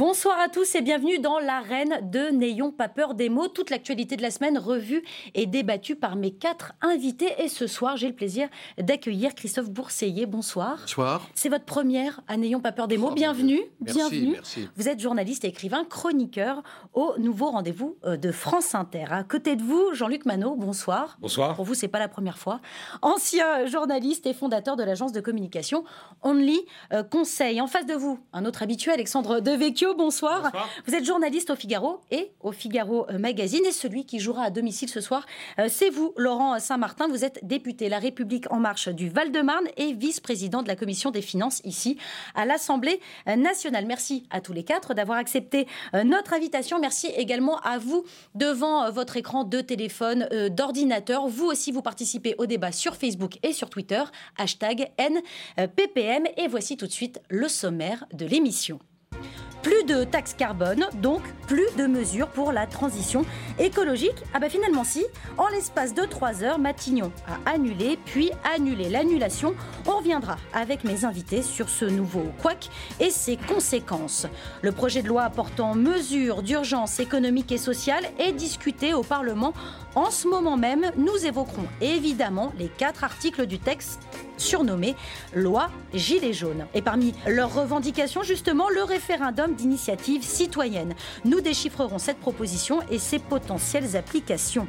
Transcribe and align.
Bonsoir 0.00 0.40
à 0.40 0.48
tous 0.48 0.76
et 0.76 0.80
bienvenue 0.80 1.18
dans 1.18 1.38
l'arène 1.38 2.10
de 2.10 2.30
N'ayons 2.30 2.72
pas 2.72 2.88
peur 2.88 3.12
des 3.12 3.28
mots. 3.28 3.48
Toute 3.48 3.68
l'actualité 3.68 4.16
de 4.16 4.22
la 4.22 4.30
semaine 4.30 4.56
revue 4.56 5.02
et 5.34 5.44
débattue 5.44 5.94
par 5.94 6.16
mes 6.16 6.30
quatre 6.30 6.72
invités. 6.80 7.34
Et 7.36 7.48
ce 7.48 7.66
soir, 7.66 7.98
j'ai 7.98 8.08
le 8.08 8.14
plaisir 8.14 8.48
d'accueillir 8.78 9.34
Christophe 9.34 9.68
Bourseiller. 9.68 10.24
Bonsoir. 10.24 10.78
Bonsoir. 10.80 11.28
C'est 11.34 11.50
votre 11.50 11.66
première 11.66 12.22
à 12.28 12.38
N'ayons 12.38 12.60
pas 12.60 12.72
peur 12.72 12.88
des 12.88 12.96
mots. 12.96 13.08
Oh, 13.10 13.14
bienvenue. 13.14 13.60
merci, 13.78 13.98
bienvenue. 13.98 14.32
merci. 14.32 14.68
Vous 14.74 14.88
êtes 14.88 15.00
journaliste 15.00 15.44
et 15.44 15.48
écrivain, 15.48 15.84
chroniqueur 15.84 16.62
au 16.94 17.12
nouveau 17.18 17.50
rendez-vous 17.50 17.98
euh, 18.06 18.16
de 18.16 18.32
France 18.32 18.74
Inter. 18.74 19.04
À 19.10 19.22
côté 19.22 19.54
de 19.54 19.62
vous, 19.62 19.92
Jean-Luc 19.92 20.24
Manot. 20.24 20.56
Bonsoir. 20.56 21.18
Bonsoir. 21.20 21.56
Pour 21.56 21.66
vous, 21.66 21.74
c'est 21.74 21.88
pas 21.88 21.98
la 21.98 22.08
première 22.08 22.38
fois. 22.38 22.62
Ancien 23.02 23.66
journaliste 23.66 24.24
et 24.24 24.32
fondateur 24.32 24.76
de 24.76 24.82
l'agence 24.82 25.12
de 25.12 25.20
communication 25.20 25.84
Only 26.22 26.58
euh, 26.94 27.02
Conseil. 27.02 27.60
En 27.60 27.66
face 27.66 27.84
de 27.84 27.92
vous, 27.92 28.18
un 28.32 28.46
autre 28.46 28.62
habitué, 28.62 28.92
Alexandre 28.92 29.40
Devecchio. 29.40 29.89
Bonsoir. 29.96 30.42
Bonsoir. 30.42 30.68
Vous 30.86 30.94
êtes 30.94 31.04
journaliste 31.04 31.50
au 31.50 31.56
Figaro 31.56 32.00
et 32.10 32.32
au 32.40 32.52
Figaro 32.52 33.06
euh, 33.10 33.18
Magazine. 33.18 33.64
Et 33.66 33.72
celui 33.72 34.04
qui 34.04 34.20
jouera 34.20 34.44
à 34.44 34.50
domicile 34.50 34.88
ce 34.88 35.00
soir, 35.00 35.26
euh, 35.58 35.66
c'est 35.68 35.90
vous, 35.90 36.12
Laurent 36.16 36.58
Saint-Martin. 36.58 37.08
Vous 37.08 37.24
êtes 37.24 37.40
député 37.42 37.88
La 37.88 37.98
République 37.98 38.50
En 38.52 38.58
Marche 38.58 38.88
du 38.88 39.08
Val-de-Marne 39.08 39.66
et 39.76 39.92
vice-président 39.92 40.62
de 40.62 40.68
la 40.68 40.76
Commission 40.76 41.10
des 41.10 41.22
Finances 41.22 41.60
ici 41.64 41.96
à 42.34 42.44
l'Assemblée 42.44 43.00
nationale. 43.26 43.86
Merci 43.86 44.26
à 44.30 44.40
tous 44.40 44.52
les 44.52 44.64
quatre 44.64 44.94
d'avoir 44.94 45.18
accepté 45.18 45.66
euh, 45.94 46.04
notre 46.04 46.32
invitation. 46.32 46.78
Merci 46.78 47.08
également 47.16 47.58
à 47.60 47.78
vous 47.78 48.04
devant 48.34 48.90
votre 48.90 49.16
écran 49.16 49.44
de 49.44 49.60
téléphone, 49.60 50.28
d'ordinateur. 50.50 51.28
Vous 51.28 51.46
aussi, 51.46 51.72
vous 51.72 51.82
participez 51.82 52.34
au 52.38 52.46
débat 52.46 52.72
sur 52.72 52.96
Facebook 52.96 53.38
et 53.42 53.52
sur 53.52 53.70
Twitter. 53.70 54.02
Hashtag 54.36 54.90
NPPM. 54.98 56.24
Et 56.36 56.48
voici 56.48 56.76
tout 56.76 56.86
de 56.86 56.92
suite 56.92 57.20
le 57.28 57.48
sommaire 57.48 58.04
de 58.12 58.26
l'émission. 58.26 58.78
Plus 59.62 59.84
de 59.84 60.04
taxes 60.04 60.34
carbone, 60.34 60.86
donc 60.94 61.22
plus 61.46 61.66
de 61.76 61.86
mesures 61.86 62.28
pour 62.28 62.50
la 62.50 62.66
transition 62.66 63.26
écologique. 63.58 64.16
Ah 64.32 64.38
bah 64.38 64.48
finalement 64.48 64.84
si, 64.84 65.04
en 65.36 65.48
l'espace 65.48 65.92
de 65.92 66.02
3 66.02 66.42
heures, 66.42 66.58
Matignon 66.58 67.12
a 67.26 67.50
annulé, 67.50 67.98
puis 68.06 68.30
annulé 68.54 68.88
l'annulation. 68.88 69.54
On 69.86 69.98
reviendra 69.98 70.36
avec 70.54 70.84
mes 70.84 71.04
invités 71.04 71.42
sur 71.42 71.68
ce 71.68 71.84
nouveau 71.84 72.24
couac 72.40 72.70
et 73.00 73.10
ses 73.10 73.36
conséquences. 73.36 74.26
Le 74.62 74.72
projet 74.72 75.02
de 75.02 75.08
loi 75.08 75.28
portant 75.28 75.74
mesures 75.74 76.42
d'urgence 76.42 76.98
économique 76.98 77.52
et 77.52 77.58
sociale 77.58 78.06
est 78.18 78.32
discuté 78.32 78.94
au 78.94 79.02
Parlement. 79.02 79.52
En 79.94 80.10
ce 80.10 80.26
moment 80.26 80.56
même, 80.56 80.90
nous 80.96 81.26
évoquerons 81.26 81.66
évidemment 81.80 82.52
les 82.58 82.68
quatre 82.68 83.04
articles 83.04 83.46
du 83.46 83.58
texte 83.58 84.00
surnommé 84.36 84.96
loi 85.34 85.68
Gilets 85.92 86.32
jaunes. 86.32 86.66
Et 86.74 86.80
parmi 86.80 87.14
leurs 87.26 87.52
revendications, 87.54 88.22
justement, 88.22 88.68
le 88.70 88.82
référendum 88.82 89.49
d'initiative 89.56 90.22
citoyenne. 90.22 90.94
Nous 91.24 91.40
déchiffrerons 91.40 91.98
cette 91.98 92.18
proposition 92.18 92.80
et 92.90 92.98
ses 92.98 93.18
potentielles 93.18 93.96
applications. 93.96 94.66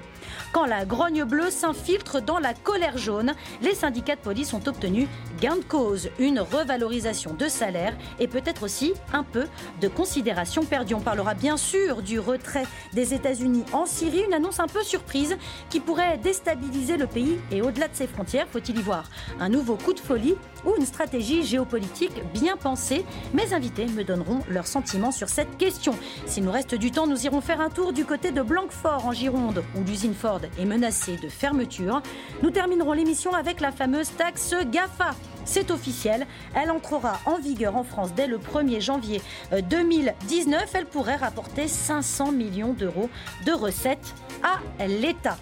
Quand 0.52 0.66
la 0.66 0.86
grogne 0.86 1.24
bleue 1.24 1.50
s'infiltre 1.50 2.22
dans 2.22 2.40
la 2.40 2.54
colère 2.54 2.98
jaune, 2.98 3.34
les 3.62 3.76
syndicats 3.76 4.16
de 4.16 4.22
police 4.22 4.54
ont 4.54 4.62
obtenu 4.66 5.08
gain 5.40 5.56
de 5.56 5.64
cause, 5.64 6.10
une 6.20 6.40
revalorisation 6.40 7.34
de 7.34 7.48
salaire 7.48 7.96
et 8.20 8.28
peut-être 8.28 8.64
aussi 8.64 8.94
un 9.14 9.24
peu 9.24 9.46
de 9.82 9.88
considération 9.88 10.64
perdue. 10.64 10.94
On 10.94 11.00
parlera 11.00 11.34
bien 11.34 11.58
sûr 11.58 12.02
du 12.02 12.20
retrait 12.20 12.66
des 12.94 13.14
États-Unis 13.14 13.64
en 13.74 13.86
Syrie, 13.86 14.24
une 14.28 14.34
annonce 14.34 14.60
un 14.60 14.68
peu 14.68 14.84
surprise 14.84 15.38
qui 15.70 15.80
pourrait 15.80 16.18
déstabiliser 16.18 16.98
le 16.98 17.08
pays 17.08 17.40
et 17.52 17.62
au-delà 17.62 17.88
de 17.88 17.96
ses 17.96 18.08
frontières, 18.08 18.48
faut-il 18.52 18.78
y 18.78 18.82
voir 18.82 19.10
un 19.40 19.50
nouveau 19.50 19.76
coup 19.76 19.94
de 19.94 20.00
folie 20.00 20.36
ou 20.66 20.76
une 20.78 20.86
stratégie 20.86 21.44
géopolitique 21.44 22.22
bien 22.34 22.56
pensée? 22.56 23.06
Mes 23.34 23.54
invités 23.54 23.88
me 23.88 24.04
donneront 24.04 24.40
leurs 24.50 24.68
sentiments 24.68 25.12
sur 25.12 25.30
cette 25.30 25.58
question. 25.58 25.96
S'il 26.26 26.44
nous 26.44 26.52
reste 26.52 26.76
du 26.76 26.92
temps, 26.92 27.08
nous 27.08 27.26
irons 27.26 27.42
faire 27.42 27.62
un 27.62 27.70
tour 27.70 27.94
du 27.94 28.06
côté 28.06 28.32
de 28.32 28.42
Blanquefort 28.42 29.06
en 29.06 29.12
Gironde, 29.12 29.64
où 29.76 29.84
l'usine 29.84 30.14
Ford 30.22 30.42
est 30.60 30.66
menacée 30.66 31.18
de 31.18 31.30
fermeture. 31.30 32.04
Nous 32.44 32.52
terminerons 32.52 32.94
l'émission 32.94 33.34
avec 33.34 33.60
la 33.60 33.72
fameuse 33.72 34.12
taxe 34.16 34.54
GAFA. 34.72 35.16
C'est 35.46 35.72
officiel, 35.72 36.28
elle 36.54 36.70
entrera 36.70 37.20
en 37.26 37.40
vigueur 37.40 37.76
en 37.76 37.84
France 37.84 38.14
dès 38.14 38.28
le 38.28 38.38
1er 38.38 38.82
janvier 38.82 39.20
euh, 39.52 39.62
2019. 39.62 40.70
Elle 40.76 40.86
pourrait 40.86 41.16
rapporter 41.16 41.68
500 41.68 42.34
millions 42.34 42.74
d'euros 42.74 43.10
de 43.48 43.52
recettes 43.52 44.14
à 44.44 44.88
l'État. 44.88 45.38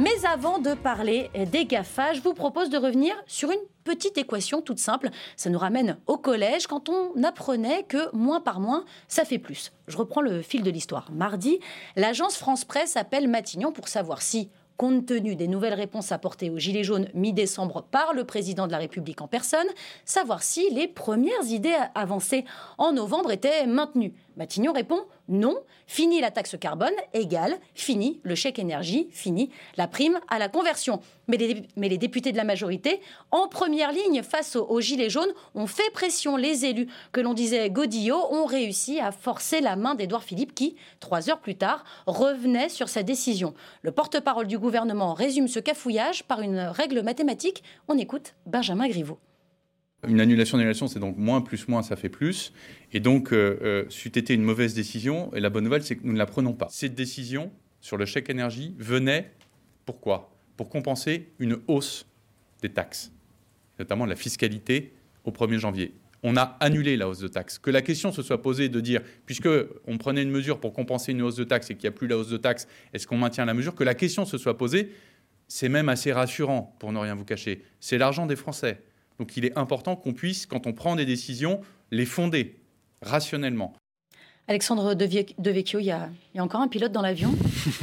Mais 0.00 0.24
avant 0.24 0.58
de 0.58 0.72
parler 0.72 1.30
des 1.52 1.66
GAFA, 1.66 2.14
je 2.14 2.22
vous 2.22 2.32
propose 2.32 2.70
de 2.70 2.78
revenir 2.78 3.14
sur 3.26 3.50
une 3.50 3.60
petite 3.84 4.16
équation 4.16 4.62
toute 4.62 4.78
simple. 4.78 5.10
Ça 5.36 5.50
nous 5.50 5.58
ramène 5.58 5.98
au 6.06 6.16
collège 6.16 6.66
quand 6.66 6.88
on 6.88 7.22
apprenait 7.22 7.82
que 7.82 8.08
moins 8.16 8.40
par 8.40 8.60
moins, 8.60 8.86
ça 9.08 9.26
fait 9.26 9.38
plus. 9.38 9.72
Je 9.88 9.98
reprends 9.98 10.22
le 10.22 10.40
fil 10.40 10.62
de 10.62 10.70
l'histoire. 10.70 11.12
Mardi, 11.12 11.60
l'agence 11.96 12.38
France 12.38 12.64
Presse 12.64 12.96
appelle 12.96 13.28
Matignon 13.28 13.72
pour 13.72 13.88
savoir 13.88 14.22
si 14.22 14.48
compte 14.78 15.04
tenu 15.04 15.36
des 15.36 15.48
nouvelles 15.48 15.74
réponses 15.74 16.10
apportées 16.12 16.48
aux 16.48 16.58
Gilets 16.58 16.84
jaunes 16.84 17.08
mi-décembre 17.12 17.82
par 17.82 18.14
le 18.14 18.24
président 18.24 18.66
de 18.66 18.72
la 18.72 18.78
République 18.78 19.20
en 19.20 19.28
personne, 19.28 19.66
savoir 20.06 20.42
si 20.42 20.70
les 20.70 20.88
premières 20.88 21.44
idées 21.44 21.76
avancées 21.94 22.46
en 22.78 22.92
novembre 22.92 23.32
étaient 23.32 23.66
maintenues. 23.66 24.14
Matignon 24.36 24.72
répond 24.72 25.00
non, 25.28 25.56
fini 25.86 26.20
la 26.20 26.30
taxe 26.30 26.56
carbone, 26.58 26.94
égale, 27.14 27.58
fini 27.74 28.20
le 28.24 28.34
chèque 28.34 28.58
énergie, 28.58 29.08
fini 29.12 29.50
la 29.76 29.86
prime 29.86 30.18
à 30.28 30.38
la 30.38 30.48
conversion. 30.48 31.00
Mais 31.28 31.36
les, 31.36 31.98
députés 31.98 32.32
de 32.32 32.36
la 32.36 32.44
majorité, 32.44 33.00
en 33.30 33.46
première 33.46 33.92
ligne 33.92 34.22
face 34.22 34.56
aux, 34.56 34.80
Gilets 34.80 35.08
jaunes, 35.08 35.32
ont 35.54 35.68
fait 35.68 35.90
pression. 35.92 36.36
Les 36.36 36.64
élus, 36.64 36.88
que 37.12 37.20
l'on 37.20 37.34
disait 37.34 37.70
godillots, 37.70 38.26
ont 38.32 38.44
réussi 38.44 38.98
à 38.98 39.12
forcer 39.12 39.60
la 39.60 39.76
main 39.76 39.94
d'Édouard 39.94 40.24
Philippe 40.24 40.54
qui, 40.54 40.74
trois 40.98 41.30
heures 41.30 41.40
plus 41.40 41.56
tard, 41.56 41.84
revenait 42.06 42.68
sur 42.68 42.88
sa 42.88 43.04
décision. 43.04 43.54
Le 43.82 43.92
porte-parole 43.92 44.48
du 44.48 44.58
gouvernement 44.58 45.14
résume 45.14 45.46
ce 45.46 45.60
cafouillage 45.60 46.24
par 46.24 46.40
une 46.40 46.58
règle 46.58 47.02
mathématique. 47.02 47.62
On 47.86 47.96
écoute 47.96 48.34
Benjamin 48.46 48.88
Griveaux. 48.88 49.20
Une 50.08 50.20
annulation 50.20 50.56
d'annulation, 50.56 50.88
c'est 50.88 50.98
donc 50.98 51.18
moins 51.18 51.42
plus 51.42 51.68
moins, 51.68 51.82
ça 51.82 51.94
fait 51.94 52.08
plus. 52.08 52.52
Et 52.92 53.00
donc, 53.00 53.32
euh, 53.32 53.58
euh, 53.62 53.84
c'eût 53.90 54.08
été 54.08 54.32
une 54.32 54.42
mauvaise 54.42 54.74
décision. 54.74 55.32
Et 55.34 55.40
la 55.40 55.50
bonne 55.50 55.64
nouvelle, 55.64 55.82
c'est 55.82 55.96
que 55.96 56.04
nous 56.04 56.12
ne 56.12 56.18
la 56.18 56.26
prenons 56.26 56.54
pas. 56.54 56.68
Cette 56.70 56.94
décision 56.94 57.52
sur 57.80 57.96
le 57.96 58.06
chèque 58.06 58.30
énergie 58.30 58.74
venait, 58.78 59.30
pourquoi? 59.84 60.34
Pour 60.56 60.70
compenser 60.70 61.28
une 61.38 61.58
hausse 61.66 62.06
des 62.62 62.70
taxes, 62.70 63.12
notamment 63.78 64.06
la 64.06 64.16
fiscalité 64.16 64.92
au 65.24 65.32
1er 65.32 65.58
janvier. 65.58 65.94
On 66.22 66.36
a 66.36 66.56
annulé 66.60 66.96
la 66.96 67.08
hausse 67.08 67.20
de 67.20 67.28
taxes. 67.28 67.58
Que 67.58 67.70
la 67.70 67.80
question 67.82 68.12
se 68.12 68.22
soit 68.22 68.42
posée 68.42 68.68
de 68.68 68.80
dire, 68.80 69.00
puisque 69.24 69.48
on 69.86 69.96
prenait 69.96 70.22
une 70.22 70.30
mesure 70.30 70.60
pour 70.60 70.72
compenser 70.72 71.12
une 71.12 71.22
hausse 71.22 71.36
de 71.36 71.44
taxes 71.44 71.70
et 71.70 71.74
qu'il 71.74 71.88
n'y 71.88 71.94
a 71.94 71.96
plus 71.96 72.06
la 72.06 72.18
hausse 72.18 72.28
de 72.28 72.36
taxes, 72.36 72.68
est-ce 72.92 73.06
qu'on 73.06 73.16
maintient 73.16 73.44
la 73.46 73.54
mesure? 73.54 73.74
Que 73.74 73.84
la 73.84 73.94
question 73.94 74.26
se 74.26 74.36
soit 74.36 74.58
posée, 74.58 74.92
c'est 75.48 75.68
même 75.68 75.88
assez 75.88 76.12
rassurant, 76.12 76.76
pour 76.78 76.92
ne 76.92 76.98
rien 76.98 77.14
vous 77.14 77.24
cacher. 77.24 77.62
C'est 77.80 77.98
l'argent 77.98 78.26
des 78.26 78.36
Français. 78.36 78.82
Donc 79.20 79.36
il 79.36 79.44
est 79.44 79.56
important 79.58 79.96
qu'on 79.96 80.14
puisse, 80.14 80.46
quand 80.46 80.66
on 80.66 80.72
prend 80.72 80.96
des 80.96 81.04
décisions, 81.04 81.60
les 81.90 82.06
fonder 82.06 82.58
rationnellement. 83.02 83.74
Alexandre 84.50 84.94
Devecchio, 84.94 85.78
il 85.78 85.84
y, 85.84 85.92
a, 85.92 86.08
il 86.34 86.38
y 86.38 86.40
a 86.40 86.42
encore 86.42 86.60
un 86.60 86.66
pilote 86.66 86.90
dans 86.90 87.02
l'avion 87.02 87.32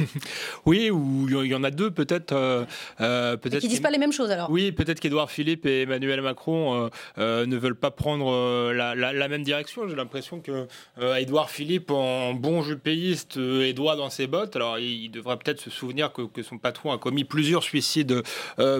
Oui, 0.66 0.90
ou 0.90 1.26
il 1.42 1.50
y 1.50 1.54
en 1.54 1.64
a 1.64 1.70
deux 1.70 1.90
peut-être. 1.90 2.32
Euh, 2.32 2.66
euh, 3.00 3.38
peut 3.38 3.48
Qui 3.48 3.68
disent 3.68 3.80
pas 3.80 3.90
les 3.90 3.96
mêmes 3.96 4.12
choses 4.12 4.30
alors 4.30 4.50
Oui, 4.50 4.70
peut-être 4.72 5.00
qu'Edouard 5.00 5.30
Philippe 5.30 5.64
et 5.64 5.82
Emmanuel 5.82 6.20
Macron 6.20 6.74
euh, 6.74 6.88
euh, 7.16 7.46
ne 7.46 7.56
veulent 7.56 7.74
pas 7.74 7.90
prendre 7.90 8.30
euh, 8.30 8.74
la, 8.74 8.94
la, 8.94 9.14
la, 9.14 9.28
même 9.28 9.44
direction. 9.44 9.88
J'ai 9.88 9.96
l'impression 9.96 10.40
que 10.40 10.66
Edouard 11.16 11.48
Philippe, 11.48 11.90
en 11.90 12.34
bon 12.34 12.60
jupéiste, 12.60 13.38
est 13.38 13.72
droit 13.72 13.96
dans 13.96 14.10
ses 14.10 14.26
bottes. 14.26 14.54
Alors 14.56 14.78
il, 14.78 15.04
il 15.04 15.10
devrait 15.10 15.38
peut-être 15.38 15.60
se 15.60 15.70
souvenir 15.70 16.12
que, 16.12 16.20
que, 16.20 16.42
son 16.42 16.58
patron 16.58 16.92
a 16.92 16.98
commis 16.98 17.24
plusieurs 17.24 17.62
suicides 17.62 18.22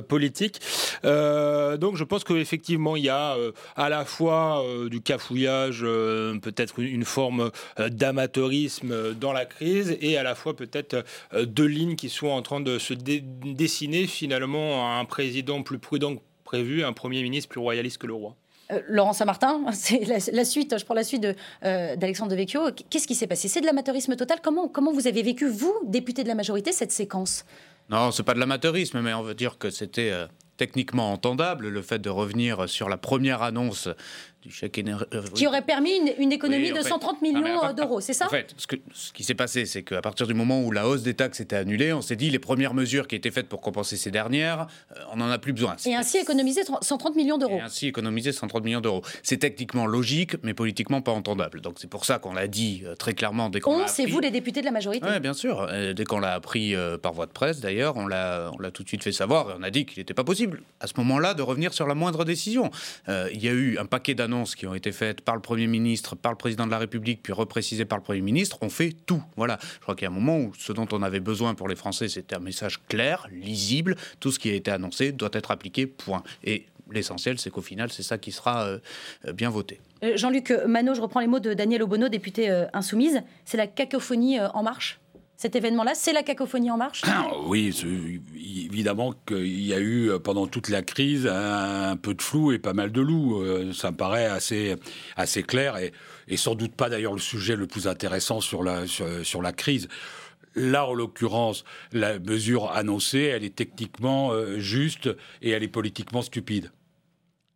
politiques. 0.08 0.60
donc 1.04 1.96
je 1.96 2.04
pense 2.04 2.22
qu'effectivement, 2.24 2.96
il 2.96 3.04
y 3.04 3.08
a 3.08 3.34
à 3.76 3.88
la 3.88 4.04
fois 4.04 4.62
du 4.90 5.00
cafouillage, 5.00 5.80
peut-être 5.80 6.80
une, 6.80 6.88
une 6.88 7.04
forme 7.04 7.50
d'amateurisme 7.78 9.14
dans 9.14 9.32
la 9.32 9.44
crise 9.44 9.96
et 10.00 10.16
à 10.16 10.22
la 10.22 10.34
fois 10.34 10.56
peut-être 10.56 11.04
deux 11.34 11.66
lignes 11.66 11.96
qui 11.96 12.08
sont 12.08 12.28
en 12.28 12.42
train 12.42 12.60
de 12.60 12.78
se 12.78 12.94
dé 12.94 13.22
dessiner 13.22 14.06
finalement 14.06 14.86
à 14.88 14.98
un 14.98 15.04
président 15.04 15.62
plus 15.62 15.78
prudent 15.78 16.16
que 16.16 16.20
prévu, 16.48 16.82
un 16.82 16.94
premier 16.94 17.22
ministre 17.22 17.50
plus 17.50 17.60
royaliste 17.60 17.98
que 17.98 18.06
le 18.06 18.14
roi. 18.14 18.34
Euh, 18.70 18.80
Laurent 18.88 19.12
Saint-Martin, 19.12 19.60
c'est 19.72 20.04
la, 20.06 20.16
la, 20.32 20.44
suite, 20.46 20.78
je 20.78 20.84
prends 20.84 20.94
la 20.94 21.04
suite 21.04 21.26
euh, 21.64 21.96
d'Alexandre 21.96 22.30
Devecchio. 22.30 22.70
Qu'est-ce 22.88 23.06
qui 23.06 23.14
s'est 23.14 23.26
passé? 23.26 23.48
C'est 23.48 23.60
de 23.60 23.66
l'amateurisme 23.66 24.16
total? 24.16 24.38
Comment, 24.42 24.66
comment 24.66 24.92
vous 24.92 25.06
avez 25.06 25.22
vécu, 25.22 25.46
vous, 25.46 25.74
député 25.84 26.22
de 26.22 26.28
la 26.28 26.34
majorité, 26.34 26.72
cette 26.72 26.92
séquence? 26.92 27.44
Non, 27.90 28.10
c'est 28.10 28.22
pas 28.22 28.34
de 28.34 28.40
l'amateurisme, 28.40 29.00
mais 29.02 29.12
on 29.12 29.22
veut 29.22 29.34
dire 29.34 29.58
que 29.58 29.68
c'était 29.68 30.10
euh, 30.10 30.26
techniquement 30.56 31.12
entendable 31.12 31.68
le 31.68 31.82
fait 31.82 31.98
de 31.98 32.10
revenir 32.10 32.68
sur 32.68 32.88
la 32.88 32.96
première 32.96 33.42
annonce 33.42 33.88
du 34.42 34.50
chèque 34.50 34.78
énergie. 34.78 35.04
Qui 35.34 35.46
aurait 35.46 35.62
permis 35.62 35.92
une, 36.18 36.32
économie 36.32 36.72
de 36.72 36.80
130 36.80 37.22
millions 37.22 37.72
d'euros, 37.72 38.00
c'est 38.00 38.12
ça 38.12 38.26
En 38.26 38.30
fait, 38.30 38.54
ce, 38.56 38.66
que, 38.66 38.76
ce 38.92 39.12
qui 39.12 39.24
s'est 39.24 39.34
passé, 39.34 39.66
c'est 39.66 39.82
qu'à 39.82 40.00
partir 40.00 40.26
du 40.26 40.34
moment 40.34 40.62
où 40.62 40.70
la 40.70 40.88
hausse 40.88 41.02
des 41.02 41.14
taxes 41.14 41.40
était 41.40 41.56
annulée, 41.56 41.92
on 41.92 42.00
s'est 42.00 42.16
dit 42.16 42.30
les 42.30 42.38
premières 42.38 42.74
mesures 42.74 43.08
qui 43.08 43.16
étaient 43.16 43.30
faites 43.30 43.48
pour 43.48 43.60
compenser 43.60 43.96
ces 43.96 44.10
dernières, 44.10 44.66
on 45.12 45.16
n'en 45.16 45.30
a 45.30 45.38
plus 45.38 45.52
besoin. 45.52 45.76
Et 45.86 45.94
ainsi 45.94 46.18
économiser 46.18 46.62
130 46.80 47.16
millions 47.16 47.38
d'euros. 47.38 47.58
Et 47.58 47.60
ainsi 47.60 47.86
économiser 47.86 48.32
130 48.32 48.64
millions 48.64 48.80
d'euros. 48.80 49.02
C'est 49.22 49.38
techniquement 49.38 49.86
logique, 49.86 50.36
mais 50.42 50.54
politiquement 50.54 51.02
pas 51.02 51.12
entendable. 51.12 51.60
Donc 51.60 51.76
c'est 51.78 51.90
pour 51.90 52.04
ça 52.04 52.18
qu'on 52.18 52.32
l'a 52.32 52.48
dit 52.48 52.84
très 52.98 53.14
clairement 53.14 53.50
dès 53.50 53.60
qu'on 53.60 53.82
On, 53.82 53.86
c'est 53.86 54.06
vous 54.06 54.20
les 54.20 54.30
députés 54.30 54.60
de 54.60 54.66
la 54.66 54.72
majorité. 54.72 55.06
Oui, 55.08 55.20
bien 55.20 55.34
sûr. 55.34 55.68
dès 55.94 56.04
qu'on 56.04 56.20
l'a 56.20 56.34
appris 56.34 56.74
par 57.02 57.12
voie 57.12 57.26
de 57.26 57.32
presse, 57.32 57.60
d'ailleurs, 57.60 57.96
on 57.96 58.06
l'a 58.06 58.50
tout 58.72 58.82
de 58.82 58.88
suite 58.88 59.02
fait 59.02 59.12
savoir 59.12 59.50
et 59.50 59.54
on 59.58 59.62
a 59.62 59.70
dit 59.70 59.86
qu'il 59.86 59.98
n'était 59.98 60.14
pas 60.14 60.24
possible 60.24 60.62
à 60.80 60.86
ce 60.86 60.94
moment-là 60.98 61.34
de 61.34 61.42
revenir 61.42 61.72
sur 61.72 61.86
la 61.86 61.94
moindre 61.94 62.24
décision. 62.24 62.70
Euh, 63.08 63.28
il 63.32 63.42
y 63.42 63.48
a 63.48 63.52
eu 63.52 63.78
un 63.78 63.86
paquet 63.86 64.14
d'annonces 64.14 64.27
qui 64.56 64.66
ont 64.66 64.74
été 64.74 64.92
faites 64.92 65.20
par 65.20 65.34
le 65.34 65.40
Premier 65.40 65.66
ministre, 65.66 66.16
par 66.16 66.32
le 66.32 66.38
Président 66.38 66.66
de 66.66 66.70
la 66.70 66.78
République, 66.78 67.22
puis 67.22 67.32
reprécisées 67.32 67.84
par 67.84 67.98
le 67.98 68.04
Premier 68.04 68.20
ministre. 68.20 68.58
On 68.60 68.68
fait 68.68 68.94
tout. 69.06 69.22
Voilà. 69.36 69.58
Je 69.76 69.80
crois 69.80 69.94
qu'il 69.94 70.04
y 70.04 70.06
a 70.06 70.10
un 70.10 70.14
moment 70.14 70.38
où 70.38 70.52
ce 70.58 70.72
dont 70.72 70.88
on 70.92 71.02
avait 71.02 71.20
besoin 71.20 71.54
pour 71.54 71.68
les 71.68 71.76
Français, 71.76 72.08
c'était 72.08 72.36
un 72.36 72.40
message 72.40 72.80
clair, 72.88 73.26
lisible. 73.32 73.96
Tout 74.20 74.30
ce 74.32 74.38
qui 74.38 74.50
a 74.50 74.54
été 74.54 74.70
annoncé 74.70 75.12
doit 75.12 75.30
être 75.32 75.50
appliqué, 75.50 75.86
point. 75.86 76.22
Et 76.44 76.66
l'essentiel, 76.90 77.38
c'est 77.38 77.50
qu'au 77.50 77.62
final, 77.62 77.90
c'est 77.90 78.02
ça 78.02 78.18
qui 78.18 78.32
sera 78.32 78.64
euh, 78.66 78.78
bien 79.32 79.50
voté. 79.50 79.80
Euh, 80.04 80.16
Jean-Luc 80.16 80.52
Manot, 80.66 80.94
je 80.94 81.00
reprends 81.00 81.20
les 81.20 81.26
mots 81.26 81.40
de 81.40 81.54
Daniel 81.54 81.82
Obono, 81.82 82.08
député 82.08 82.48
insoumise. 82.72 83.22
C'est 83.44 83.56
la 83.56 83.66
cacophonie 83.66 84.40
en 84.40 84.62
marche? 84.62 85.00
Cet 85.38 85.54
événement-là 85.54 85.94
C'est 85.94 86.12
la 86.12 86.24
cacophonie 86.24 86.70
en 86.70 86.76
marche 86.76 87.02
ah, 87.06 87.30
Oui, 87.46 87.72
évidemment 88.34 89.14
qu'il 89.26 89.64
y 89.64 89.72
a 89.72 89.78
eu 89.78 90.10
euh, 90.10 90.18
pendant 90.18 90.48
toute 90.48 90.68
la 90.68 90.82
crise 90.82 91.28
un, 91.28 91.96
peu 91.96 92.12
de 92.12 92.20
flou 92.20 92.50
et 92.50 92.58
pas 92.58 92.72
mal 92.72 92.90
de 92.90 93.00
loups. 93.00 93.40
Euh, 93.40 93.72
ça 93.72 93.92
me 93.92 93.96
paraît 93.96 94.26
assez, 94.26 94.74
assez 95.16 95.44
clair 95.44 95.76
et, 95.78 96.36
sans 96.36 96.56
doute 96.56 96.74
pas 96.74 96.90
d'ailleurs 96.90 97.12
le 97.12 97.20
sujet 97.20 97.54
le 97.54 97.68
plus 97.68 97.86
intéressant 97.86 98.40
sur 98.40 98.64
la, 98.64 98.86
sur, 98.86 99.40
la 99.40 99.52
crise. 99.52 99.88
Là, 100.56 100.86
en 100.86 100.92
l'occurrence, 100.92 101.64
la 101.92 102.18
mesure 102.18 102.72
annoncée, 102.72 103.22
elle 103.22 103.44
est 103.44 103.54
techniquement 103.54 104.32
euh, 104.32 104.58
juste 104.58 105.08
et 105.40 105.50
elle 105.50 105.62
est 105.62 105.68
politiquement 105.68 106.20
stupide. 106.20 106.72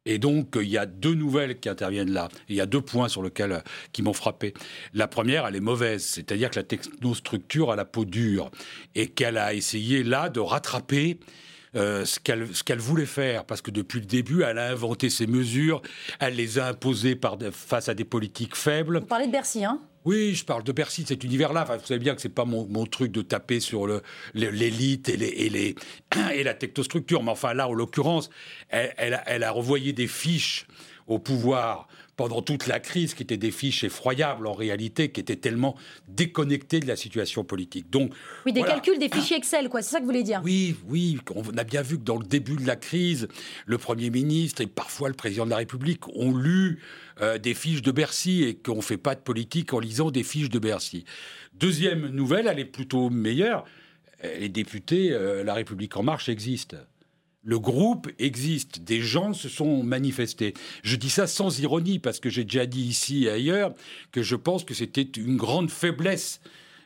Et 0.04 0.18
donc, 0.18 0.56
il 0.60 0.68
y 0.68 0.78
a 0.78 0.86
deux 0.86 1.14
nouvelles 1.14 1.60
qui 1.60 1.68
interviennent 1.68 2.10
là. 2.10 2.28
Il 2.48 2.56
y 2.56 2.60
a 2.60 2.66
deux 2.66 2.80
points 2.80 3.08
sur 3.08 3.22
lesquels 3.22 3.52
euh, 3.52 3.60
qui 3.92 4.02
m'ont 4.02 4.12
frappé. 4.12 4.52
La 4.94 5.06
première, 5.06 5.46
elle 5.46 5.56
est 5.56 5.60
mauvaise, 5.60 6.04
c'est-à-dire 6.04 6.50
que 6.50 6.56
la 6.56 6.64
technostructure 6.64 7.70
a 7.70 7.76
la 7.76 7.84
peau 7.84 8.04
dure 8.04 8.50
et 8.94 9.08
qu'elle 9.08 9.38
a 9.38 9.54
essayé 9.54 10.02
là 10.02 10.28
de 10.28 10.40
rattraper 10.40 11.18
euh, 11.74 12.04
ce 12.04 12.20
qu'elle 12.20 12.78
voulait 12.78 13.06
faire, 13.06 13.44
parce 13.44 13.62
que 13.62 13.70
depuis 13.70 14.00
le 14.00 14.06
début, 14.06 14.42
elle 14.42 14.58
a 14.58 14.68
inventé 14.68 15.08
ses 15.08 15.26
mesures, 15.26 15.80
elle 16.20 16.36
les 16.36 16.58
a 16.58 16.66
imposées 16.66 17.16
par, 17.16 17.38
face 17.50 17.88
à 17.88 17.94
des 17.94 18.04
politiques 18.04 18.56
faibles. 18.56 19.00
Vous 19.00 19.06
parlez 19.06 19.26
de 19.26 19.32
Bercy, 19.32 19.64
hein? 19.64 19.80
Oui, 20.04 20.34
je 20.34 20.44
parle 20.44 20.64
de 20.64 20.72
Bercy, 20.72 21.04
cet 21.06 21.22
univers-là. 21.22 21.64
vous 21.64 21.86
savez 21.86 22.00
bien 22.00 22.14
que 22.14 22.20
c'est 22.20 22.28
pas 22.28 22.44
mon, 22.44 22.86
truc 22.86 23.12
de 23.12 23.22
taper 23.22 23.60
sur 23.60 23.86
l'élite 24.34 25.08
et, 25.08 25.16
les, 25.16 25.28
et, 25.28 25.48
les, 25.48 25.74
et 26.34 26.42
la 26.42 26.54
technostructure. 26.54 27.22
Mais 27.22 27.30
enfin, 27.30 27.54
là, 27.54 27.68
en 27.68 27.72
l'occurrence, 27.72 28.28
elle, 28.68 29.22
elle, 29.26 29.44
a 29.44 29.50
revoyé 29.52 29.92
des 29.92 30.08
fiches 30.08 30.66
au 31.06 31.18
pouvoir 31.18 31.88
pendant 32.22 32.40
toute 32.40 32.68
la 32.68 32.78
crise, 32.78 33.14
qui 33.14 33.24
étaient 33.24 33.36
des 33.36 33.50
fiches 33.50 33.82
effroyables 33.82 34.46
en 34.46 34.52
réalité, 34.52 35.10
qui 35.10 35.18
étaient 35.18 35.34
tellement 35.34 35.74
déconnectées 36.06 36.78
de 36.78 36.86
la 36.86 36.94
situation 36.94 37.42
politique. 37.42 37.90
Donc, 37.90 38.12
oui, 38.46 38.52
des 38.52 38.62
calculs, 38.62 38.96
des 39.00 39.08
fichiers 39.08 39.38
Excel, 39.38 39.68
quoi. 39.68 39.82
C'est 39.82 39.90
ça 39.90 39.96
que 39.98 40.04
vous 40.04 40.10
voulez 40.10 40.22
dire? 40.22 40.40
Oui, 40.44 40.76
oui. 40.86 41.18
On 41.34 41.42
a 41.58 41.64
bien 41.64 41.82
vu 41.82 41.98
que 41.98 42.04
dans 42.04 42.18
le 42.18 42.24
début 42.24 42.54
de 42.54 42.64
la 42.64 42.76
crise, 42.76 43.26
le 43.66 43.76
Premier 43.76 44.08
ministre 44.10 44.62
et 44.62 44.68
parfois 44.68 45.08
le 45.08 45.16
Président 45.16 45.46
de 45.46 45.50
la 45.50 45.56
République 45.56 46.06
ont 46.14 46.32
lu 46.32 46.78
euh, 47.20 47.38
des 47.38 47.54
fiches 47.54 47.82
de 47.82 47.90
Bercy 47.90 48.44
et 48.44 48.54
qu'on 48.54 48.76
ne 48.76 48.82
fait 48.82 48.98
pas 48.98 49.16
de 49.16 49.20
politique 49.20 49.74
en 49.74 49.80
lisant 49.80 50.12
des 50.12 50.22
fiches 50.22 50.48
de 50.48 50.60
Bercy. 50.60 51.04
Deuxième 51.54 52.06
nouvelle, 52.06 52.46
elle 52.46 52.60
est 52.60 52.64
plutôt 52.66 53.10
meilleure. 53.10 53.64
Les 54.22 54.48
députés, 54.48 55.10
euh, 55.10 55.42
La 55.42 55.54
République 55.54 55.96
en 55.96 56.04
marche 56.04 56.28
existe. 56.28 56.76
Le 57.44 57.58
groupe 57.58 58.08
existe, 58.20 58.84
des 58.84 59.00
gens 59.00 59.32
se 59.32 59.48
sont 59.48 59.82
manifestés. 59.82 60.54
Je 60.84 60.94
dis 60.94 61.10
ça 61.10 61.26
sans 61.26 61.58
ironie 61.58 61.98
parce 61.98 62.20
que 62.20 62.30
j'ai 62.30 62.44
déjà 62.44 62.66
dit 62.66 62.82
ici 62.82 63.24
et 63.24 63.30
ailleurs 63.30 63.74
que 64.12 64.22
je 64.22 64.36
pense 64.36 64.62
que 64.62 64.74
c'était 64.74 65.02
une 65.02 65.36
grande 65.36 65.68
faiblesse 65.68 66.40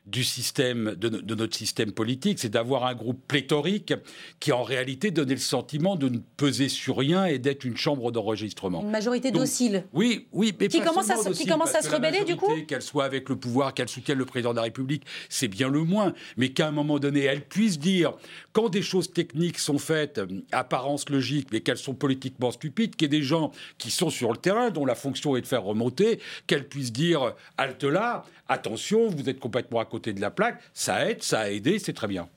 du 0.07 0.23
système, 0.23 0.95
de, 0.95 1.35
notre 1.35 1.57
système 1.57 1.91
politique, 1.91 2.39
c'est 2.39 2.49
d'avoir 2.49 2.87
un 2.87 2.95
groupe 2.95 3.21
pléthorique 3.27 3.93
qui 4.39 4.53
en 4.53 4.63
réalité 4.63 5.11
donnait 5.11 5.35
le 5.35 5.41
sentiment 5.41 5.97
de 5.97 6.09
ne 6.09 6.19
peser 6.37 6.69
sur 6.69 6.97
rien 6.97 7.27
et 7.27 7.39
d'être 7.39 7.65
une 7.65 7.77
chambre 7.77 8.13
d'enregistrement. 8.13 8.83
Une 8.83 8.91
majorité 8.91 9.33
docile. 9.33 9.85
Oui, 9.93 10.29
oui, 10.33 10.55
mais 10.61 10.69
qui 10.69 10.81
commence 10.81 11.11
à, 11.11 11.17
qui 11.33 11.47
commence 11.47 11.75
à 11.75 11.83
se 11.83 11.91
rebeller 11.91 12.25
du 12.25 12.37
coup. 12.37 12.53
Qu'elle 12.69 12.83
soit 12.83 13.05
avec 13.05 13.29
le 13.29 13.37
pouvoir, 13.37 13.75
qu'elle 13.75 13.89
soutienne 13.89 14.19
le 14.19 14.25
président 14.25 14.53
de 14.53 14.57
la 14.57 14.63
République, 14.63 15.03
c'est 15.29 15.49
bien 15.49 15.69
le 15.69 15.83
moins, 15.83 16.15
mais 16.37 16.51
qu'à 16.51 16.69
un 16.69 16.73
moment 16.73 17.01
donné, 17.01 17.23
elle 17.23 17.45
puisse 17.45 17.79
dire 17.79 18.13
quand 18.53 18.69
des 18.69 18.83
choses 18.83 19.13
techniques 19.13 19.59
sont 19.59 19.79
faites, 19.79 20.21
apparence 20.53 21.09
logique, 21.09 21.49
mais 21.53 21.61
qu'elles 21.61 21.79
sont 21.79 21.95
politiquement 21.95 22.53
stupides, 22.53 22.95
qu'il 22.95 23.13
y 23.13 23.15
ait 23.15 23.19
des 23.19 23.25
gens 23.25 23.51
qui 23.79 23.91
sont 23.91 24.11
sur 24.11 24.31
le 24.31 24.39
terrain, 24.39 24.71
dont 24.71 24.87
la 24.87 24.95
fonction 24.95 25.37
est 25.37 25.41
de 25.41 25.47
faire 25.47 25.65
remonter, 25.65 26.21
qu'elle 26.47 26.69
puisse 26.69 26.93
dire 26.93 27.35
halte 27.59 27.85
là, 27.85 28.25
attention, 28.49 29.09
vous 29.09 29.29
êtes 29.29 29.41
complètement 29.41 29.81
à 29.81 29.85
côté 29.85 29.96
de 29.99 30.21
la 30.21 30.31
plaque, 30.31 30.61
ça 30.75 31.09
aide, 31.09 31.23
ça 31.23 31.41
a 31.41 31.51
aidé, 31.51 31.79
c'est 31.79 31.93
très 31.93 32.09
bien. 32.09 32.29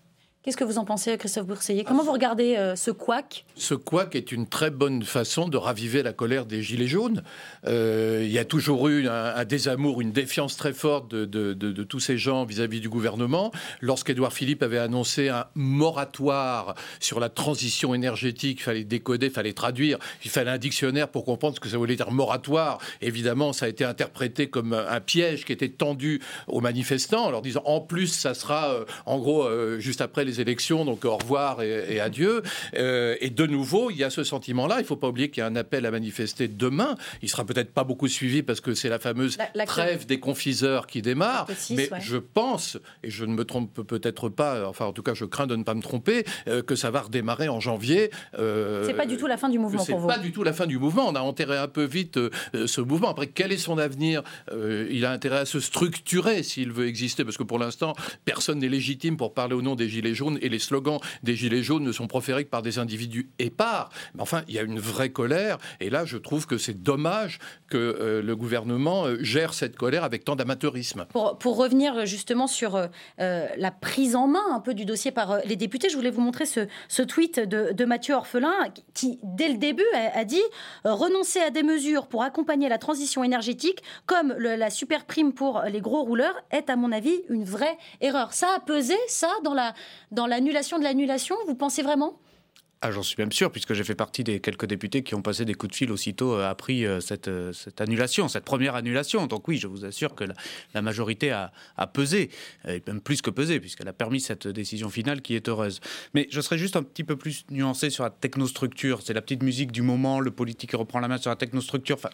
Qu'est-ce 0.41 0.55
que 0.55 0.63
vous 0.63 0.77
en 0.77 0.85
pensez, 0.85 1.17
Christophe 1.17 1.47
Bourseiller 1.47 1.83
Comment 1.83 2.01
vous 2.01 2.13
regardez 2.13 2.55
euh, 2.55 2.77
ce 2.77 2.91
couac? 2.91 3.43
Ce 3.55 3.73
couac 3.73 4.15
est 4.15 4.31
une 4.31 4.47
très 4.47 4.69
bonne 4.69 5.03
façon 5.03 5.49
de 5.49 5.57
raviver 5.57 6.01
la 6.01 6.13
colère 6.13 6.45
des 6.45 6.63
Gilets 6.63 6.87
jaunes. 6.87 7.23
Euh, 7.67 8.21
il 8.23 8.31
y 8.31 8.39
a 8.39 8.45
toujours 8.45 8.87
eu 8.87 9.09
un, 9.09 9.43
désamour, 9.43 9.99
une 9.99 10.13
défiance 10.13 10.55
très 10.55 10.71
forte 10.71 11.13
de, 11.13 11.83
tous 11.83 11.99
ces 11.99 12.17
gens 12.17 12.45
vis-à-vis 12.45 12.79
du 12.79 12.87
gouvernement. 12.87 13.51
Lorsqu'Édouard 13.81 14.31
Philippe 14.31 14.63
avait 14.63 14.77
annoncé 14.77 15.27
un 15.27 15.45
moratoire 15.55 16.73
sur 17.01 17.19
la 17.19 17.27
transition 17.27 17.93
énergétique, 17.93 18.59
il 18.61 18.63
fallait 18.63 18.85
décoder, 18.85 19.27
il 19.27 19.33
fallait 19.33 19.51
traduire, 19.51 19.99
il 20.23 20.31
fallait 20.31 20.51
un 20.51 20.57
dictionnaire 20.57 21.09
pour 21.09 21.25
comprendre 21.25 21.55
ce 21.55 21.59
que 21.59 21.67
ça 21.67 21.77
voulait 21.77 21.97
dire 21.97 22.11
moratoire. 22.11 22.77
Évidemment, 23.01 23.51
ça 23.51 23.65
a 23.65 23.67
été 23.67 23.83
interprété 23.83 24.49
comme 24.49 24.71
un 24.71 25.01
piège 25.01 25.43
qui 25.43 25.51
était 25.51 25.67
tendu 25.67 26.21
aux 26.47 26.61
manifestants, 26.61 27.25
en 27.25 27.31
leur 27.31 27.41
disant 27.41 27.63
en 27.65 27.81
plus, 27.81 28.07
ça 28.07 28.33
sera 28.33 28.69
euh, 28.69 28.85
en 29.05 29.19
gros 29.19 29.45
juste 29.79 29.99
après 29.99 30.28
les 30.29 30.41
élections, 30.41 30.85
donc 30.85 31.05
au 31.05 31.17
revoir 31.17 31.61
et, 31.61 31.99
adieu. 31.99 32.43
Euh, 32.75 33.15
et 33.19 33.29
de 33.29 33.45
nouveau, 33.45 33.91
il 33.91 33.97
y 33.97 34.03
a 34.03 34.09
ce 34.09 34.23
sentiment-là. 34.23 34.75
Il 34.77 34.83
ne 34.83 34.87
faut 34.87 34.95
pas 34.95 35.07
oublier 35.07 35.29
qu'il 35.29 35.41
y 35.41 35.43
a 35.43 35.47
un 35.47 35.55
appel 35.55 35.85
à 35.85 35.91
manifester 35.91 36.47
demain. 36.47 36.95
Il 37.21 37.29
sera 37.29 37.45
peut-être 37.45 37.71
pas 37.73 37.83
beaucoup 37.83 38.07
suivi 38.07 38.43
parce 38.43 38.61
que 38.61 38.73
c'est 38.73 38.89
la 38.89 38.99
fameuse 38.99 39.37
trêve 39.65 40.05
des 40.05 40.19
confiseurs 40.19 40.87
qui 40.87 41.01
démarre. 41.01 41.47
mais 41.71 41.89
je 41.99 42.17
pense, 42.17 42.77
et 43.03 43.09
je 43.09 43.25
ne 43.25 43.33
me 43.33 43.43
trompe 43.43 43.81
peut-être 43.81 44.29
pas, 44.29 44.67
enfin 44.67 44.85
en 44.85 44.93
tout 44.93 45.03
cas 45.03 45.13
je 45.13 45.25
crains 45.25 45.47
de 45.47 45.55
ne 45.55 45.63
pas 45.63 45.73
me 45.73 45.81
tromper, 45.81 46.25
euh, 46.47 46.61
que 46.61 46.75
ça 46.75 46.91
va 46.91 47.01
redémarrer 47.01 47.49
en 47.49 47.59
janvier. 47.59 48.11
Euh, 48.37 48.85
c'est 48.85 48.93
pas 48.93 49.05
du 49.05 49.17
tout 49.17 49.27
la 49.27 49.37
fin 49.37 49.49
du 49.49 49.59
mouvement 49.59 49.83
pour 49.83 49.99
vous. 49.99 50.09
C'est 50.09 50.15
pas 50.15 50.21
du 50.21 50.31
tout 50.31 50.43
la 50.43 50.53
fin 50.53 50.67
du 50.67 50.77
mouvement. 50.77 51.07
On 51.07 51.15
a 51.15 51.21
enterré 51.21 51.57
un 51.57 51.67
peu 51.67 51.83
vite 51.83 52.17
euh, 52.17 52.29
ce 52.67 52.81
mouvement. 52.81 53.09
Après, 53.09 53.27
quel 53.27 53.51
est 53.51 53.57
son 53.57 53.77
avenir 53.77 54.23
Il 54.51 55.05
a 55.05 55.11
intérêt 55.11 55.39
à 55.39 55.45
se 55.45 55.59
structurer 55.59 56.43
s'il 56.43 56.71
veut 56.71 56.87
exister, 56.87 57.23
parce 57.23 57.37
que 57.37 57.43
pour 57.43 57.59
l'instant, 57.59 57.93
personne 58.25 58.59
n'est 58.59 58.69
légitime 58.69 59.17
pour 59.17 59.33
parler 59.33 59.55
au 59.55 59.61
nom 59.61 59.75
des 59.75 59.89
Gilets 59.89 60.13
et 60.41 60.49
les 60.49 60.59
slogans 60.59 60.99
des 61.23 61.35
Gilets 61.35 61.63
jaunes 61.63 61.83
ne 61.83 61.91
sont 61.91 62.07
proférés 62.07 62.45
que 62.45 62.49
par 62.49 62.61
des 62.61 62.79
individus 62.79 63.29
épars. 63.39 63.89
Mais 64.15 64.21
enfin, 64.21 64.43
il 64.47 64.55
y 64.55 64.59
a 64.59 64.63
une 64.63 64.79
vraie 64.79 65.09
colère. 65.09 65.57
Et 65.79 65.89
là, 65.89 66.05
je 66.05 66.17
trouve 66.17 66.47
que 66.47 66.57
c'est 66.57 66.81
dommage 66.81 67.39
que 67.69 67.77
euh, 67.77 68.21
le 68.21 68.35
gouvernement 68.35 69.05
euh, 69.05 69.17
gère 69.21 69.53
cette 69.53 69.75
colère 69.75 70.03
avec 70.03 70.25
tant 70.25 70.35
d'amateurisme. 70.35 71.05
Pour, 71.05 71.57
revenir 71.59 72.05
justement 72.05 72.47
sur 72.47 72.75
euh, 72.75 73.47
la 73.57 73.71
prise 73.71 74.15
en 74.15 74.27
main 74.27 74.43
un 74.51 74.59
peu 74.59 74.73
du 74.73 74.85
dossier 74.85 75.11
par 75.11 75.39
les 75.45 75.55
députés, 75.55 75.89
je 75.89 75.95
voulais 75.95 76.09
vous 76.09 76.21
montrer 76.21 76.45
ce, 76.45 77.01
tweet 77.01 77.39
de, 77.39 77.85
Mathieu 77.85 78.13
Orphelin 78.13 78.53
qui, 78.93 79.19
dès 79.23 79.49
le 79.49 79.57
début, 79.57 79.85
a, 79.93 80.23
dit 80.25 80.41
renoncer 80.83 81.39
à 81.39 81.49
des 81.49 81.63
mesures 81.63 82.07
pour 82.07 82.23
accompagner 82.23 82.69
la 82.69 82.77
transition 82.77 83.23
énergétique, 83.23 83.81
comme 84.05 84.33
la 84.37 84.69
super 84.69 85.05
prime 85.05 85.33
pour 85.33 85.63
les 85.63 85.81
gros 85.81 86.03
rouleurs, 86.03 86.35
est 86.51 86.69
à 86.69 86.75
mon 86.75 86.91
avis 86.91 87.15
une 87.29 87.43
vraie 87.43 87.77
erreur. 87.99 88.33
Ça 88.33 88.47
a 88.55 88.59
pesé, 88.59 88.95
ça, 89.07 89.31
dans 89.43 89.55
la, 89.55 89.73
dans 90.11 90.27
l'annulation 90.27 90.79
de 90.79 90.83
l'annulation 90.83 91.35
Vous 91.47 91.55
pensez 91.55 91.81
vraiment 91.81 92.19
ah, 92.81 92.91
j'en 92.91 93.03
suis 93.03 93.17
même 93.17 93.33
sûr, 93.33 93.51
puisque 93.51 93.73
j'ai 93.73 93.83
fait 93.83 93.95
partie 93.95 94.23
des 94.23 94.39
quelques 94.39 94.65
députés 94.65 95.03
qui 95.03 95.13
ont 95.13 95.21
passé 95.21 95.43
des 95.43 95.53
coups 95.53 95.71
de 95.71 95.75
fil 95.75 95.91
aussitôt 95.91 96.35
euh, 96.35 96.49
appris 96.49 96.85
euh, 96.85 97.01
cette, 97.01 97.27
euh, 97.27 97.51
cette 97.51 97.81
annulation, 97.81 98.29
cette 98.29 98.45
première 98.45 98.75
annulation. 98.75 99.27
Donc 99.27 99.49
oui, 99.49 99.57
je 99.57 99.67
vous 99.67 99.83
assure 99.83 100.15
que 100.15 100.23
la, 100.73 100.81
majorité 100.81 101.31
a, 101.31 101.51
a, 101.75 101.87
pesé, 101.87 102.29
et 102.65 102.81
même 102.87 103.01
plus 103.01 103.21
que 103.21 103.31
pesé, 103.31 103.59
puisqu'elle 103.59 103.89
a 103.89 103.93
permis 103.93 104.21
cette 104.21 104.47
décision 104.47 104.89
finale 104.89 105.21
qui 105.21 105.35
est 105.35 105.49
heureuse. 105.49 105.81
Mais 106.13 106.27
je 106.31 106.39
serais 106.39 106.57
juste 106.57 106.77
un 106.77 106.83
petit 106.83 107.03
peu 107.03 107.17
plus 107.17 107.43
nuancé 107.49 107.89
sur 107.89 108.05
la 108.05 108.11
technostructure. 108.11 109.01
C'est 109.01 109.13
la 109.13 109.21
petite 109.21 109.43
musique 109.43 109.73
du 109.73 109.81
moment, 109.81 110.21
le 110.21 110.31
politique 110.31 110.71
reprend 110.71 111.01
la 111.01 111.09
main 111.09 111.17
sur 111.17 111.31
la 111.31 111.35
technostructure. 111.35 111.97
Enfin, 111.97 112.11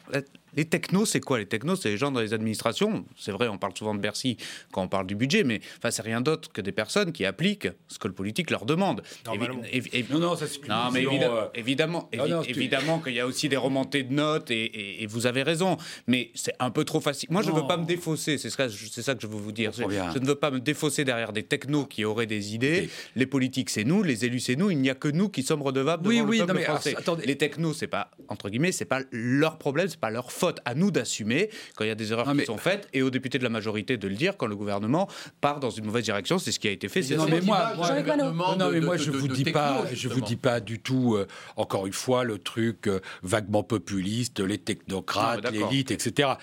les 0.55 0.65
technos, 0.65 1.05
c'est 1.05 1.19
quoi 1.19 1.37
Les 1.37 1.45
technos, 1.45 1.75
c'est 1.75 1.89
les 1.89 1.97
gens 1.97 2.11
dans 2.11 2.21
les 2.21 2.33
administrations. 2.33 3.05
C'est 3.17 3.31
vrai, 3.31 3.47
on 3.49 3.59
parle 3.59 3.77
souvent 3.77 3.93
de 3.93 3.99
Bercy 3.99 4.37
quand 4.71 4.81
on 4.81 4.87
parle 4.87 5.05
du 5.05 5.15
budget, 5.15 5.43
mais 5.43 5.61
enfin, 5.77 5.91
c'est 5.91 6.01
rien 6.01 6.21
d'autre 6.21 6.51
que 6.51 6.61
des 6.61 6.71
personnes 6.71 7.11
qui 7.11 7.23
appliquent 7.23 7.67
ce 7.87 7.99
que 7.99 8.07
le 8.07 8.15
politique 8.15 8.49
leur 8.49 8.65
demande. 8.65 9.03
non, 10.09 10.19
non, 10.19 10.35
ça 10.35 10.47
exclusion. 10.57 10.75
Non, 10.75 10.91
mais 10.91 11.03
évidemment, 11.03 11.35
euh, 11.37 11.47
évidemment, 11.55 12.09
non, 12.15 12.41
évidemment 12.43 12.99
qu'il 12.99 13.13
y 13.13 13.19
a 13.19 13.25
aussi 13.27 13.49
des 13.49 13.57
remontées 13.57 14.03
de 14.03 14.13
notes 14.13 14.51
et, 14.51 14.63
et- 14.65 15.03
et 15.03 15.07
vous 15.07 15.27
avez 15.27 15.43
raison. 15.43 15.77
Mais 16.07 16.31
c'est 16.35 16.53
un 16.59 16.71
peu 16.71 16.83
trop 16.83 17.01
facile. 17.01 17.29
Moi, 17.31 17.41
je 17.41 17.51
ne 17.51 17.55
veux 17.55 17.67
pas 17.67 17.77
me 17.77 17.85
défausser. 17.85 18.37
C'est 18.37 18.49
ça, 18.49 18.67
que 18.67 19.21
je 19.21 19.27
veux 19.27 19.37
vous 19.37 19.51
dire. 19.51 19.71
Je, 19.77 19.83
bien. 19.83 20.11
je 20.13 20.19
ne 20.19 20.25
veux 20.25 20.35
pas 20.35 20.51
me 20.51 20.59
défausser 20.59 21.03
derrière 21.05 21.33
des 21.33 21.43
technos 21.43 21.85
qui 21.85 22.05
auraient 22.05 22.25
des 22.25 22.53
idées. 22.55 22.89
Les 23.15 23.25
politiques, 23.25 23.69
c'est 23.69 23.83
nous. 23.83 24.03
Les 24.03 24.25
élus, 24.25 24.39
c'est 24.39 24.55
nous. 24.55 24.71
Il 24.71 24.77
n'y 24.79 24.89
a 24.89 24.95
que 24.95 25.07
nous 25.07 25.29
qui 25.29 25.43
sommes 25.43 25.61
redevables 25.61 26.07
Oui, 26.07 26.17
devant 26.17 26.29
oui, 26.29 26.35
le 26.37 26.41
non, 26.41 26.47
peuple 26.47 26.59
mais 26.59 26.65
alors, 26.65 26.77
français. 26.81 26.95
attendez. 26.97 27.25
Les 27.25 27.37
technos, 27.37 27.73
c'est 27.73 27.87
pas 27.87 28.11
entre 28.27 28.49
guillemets, 28.49 28.71
c'est 28.71 28.85
pas 28.85 29.01
leur 29.11 29.57
problème, 29.57 29.87
c'est 29.87 29.99
pas 29.99 30.09
leur 30.09 30.31
faute. 30.31 30.59
À 30.65 30.73
nous 30.73 30.91
d'assumer 30.91 31.49
quand 31.75 31.83
il 31.83 31.87
y 31.87 31.91
a 31.91 31.95
des 31.95 32.11
erreurs 32.11 32.25
Non, 32.27 32.31
qui 32.33 32.37
mais- 32.39 32.45
sont 32.45 32.57
faites 32.57 32.87
et 32.93 33.01
aux 33.01 33.09
députés 33.09 33.37
de 33.37 33.43
la 33.43 33.49
majorité 33.49 33.97
de 33.97 34.07
le 34.07 34.15
dire 34.15 34.37
quand 34.37 34.47
le 34.47 34.55
gouvernement 34.55 35.07
part 35.41 35.59
dans 35.59 35.69
une 35.69 35.85
mauvaise 35.85 36.03
direction. 36.05 36.39
C'est 36.39 36.51
ce 36.51 36.59
qui 36.59 36.67
a 36.67 36.71
été 36.71 36.87
fait. 36.89 37.01
Non, 37.15 37.25
mais 37.29 37.41
moi, 37.41 37.73
moi. 37.75 38.55
Non, 38.57 38.71
mais 38.71 38.81
moi, 38.81 38.97
je 38.97 39.11
vous 39.11 39.27
dis 39.27 39.43
pas, 39.45 39.83
je 39.93 40.07
vous 40.09 40.21
dis 40.21 40.35
pas 40.45 40.59
du 40.59 40.79
tout. 40.79 41.15
euh, 41.15 41.27
encore 41.55 41.87
une 41.87 41.93
fois, 41.93 42.23
le 42.23 42.37
truc 42.37 42.87
euh, 42.87 42.99
vaguement 43.23 43.63
populiste, 43.63 44.39
les 44.39 44.59
technocrates, 44.59 45.49
l'élite, 45.51 45.89
etc. 45.89 46.33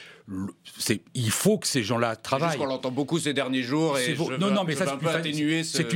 Il 1.14 1.30
faut 1.30 1.58
que 1.58 1.66
ces 1.66 1.82
gens-là 1.82 2.10
C'est 2.10 2.14
juste 2.14 2.22
travaillent. 2.24 2.58
qu'on 2.58 2.66
l'entend 2.66 2.90
beaucoup 2.90 3.18
ces 3.18 3.34
derniers 3.34 3.62
jours 3.62 3.98
et 3.98 4.04
C'est 4.04 4.10
je 4.12 4.16
faux. 4.16 4.26
veux, 4.26 4.36
non, 4.38 4.50
non, 4.50 4.64
mais 4.64 4.72
je 4.74 4.78
ça, 4.78 4.84
c'est 4.86 4.90
un 4.92 4.98
une, 4.98 5.00
fa- 5.08 5.16
atténuer 5.18 5.64
ce, 5.64 5.82
une, 5.82 5.88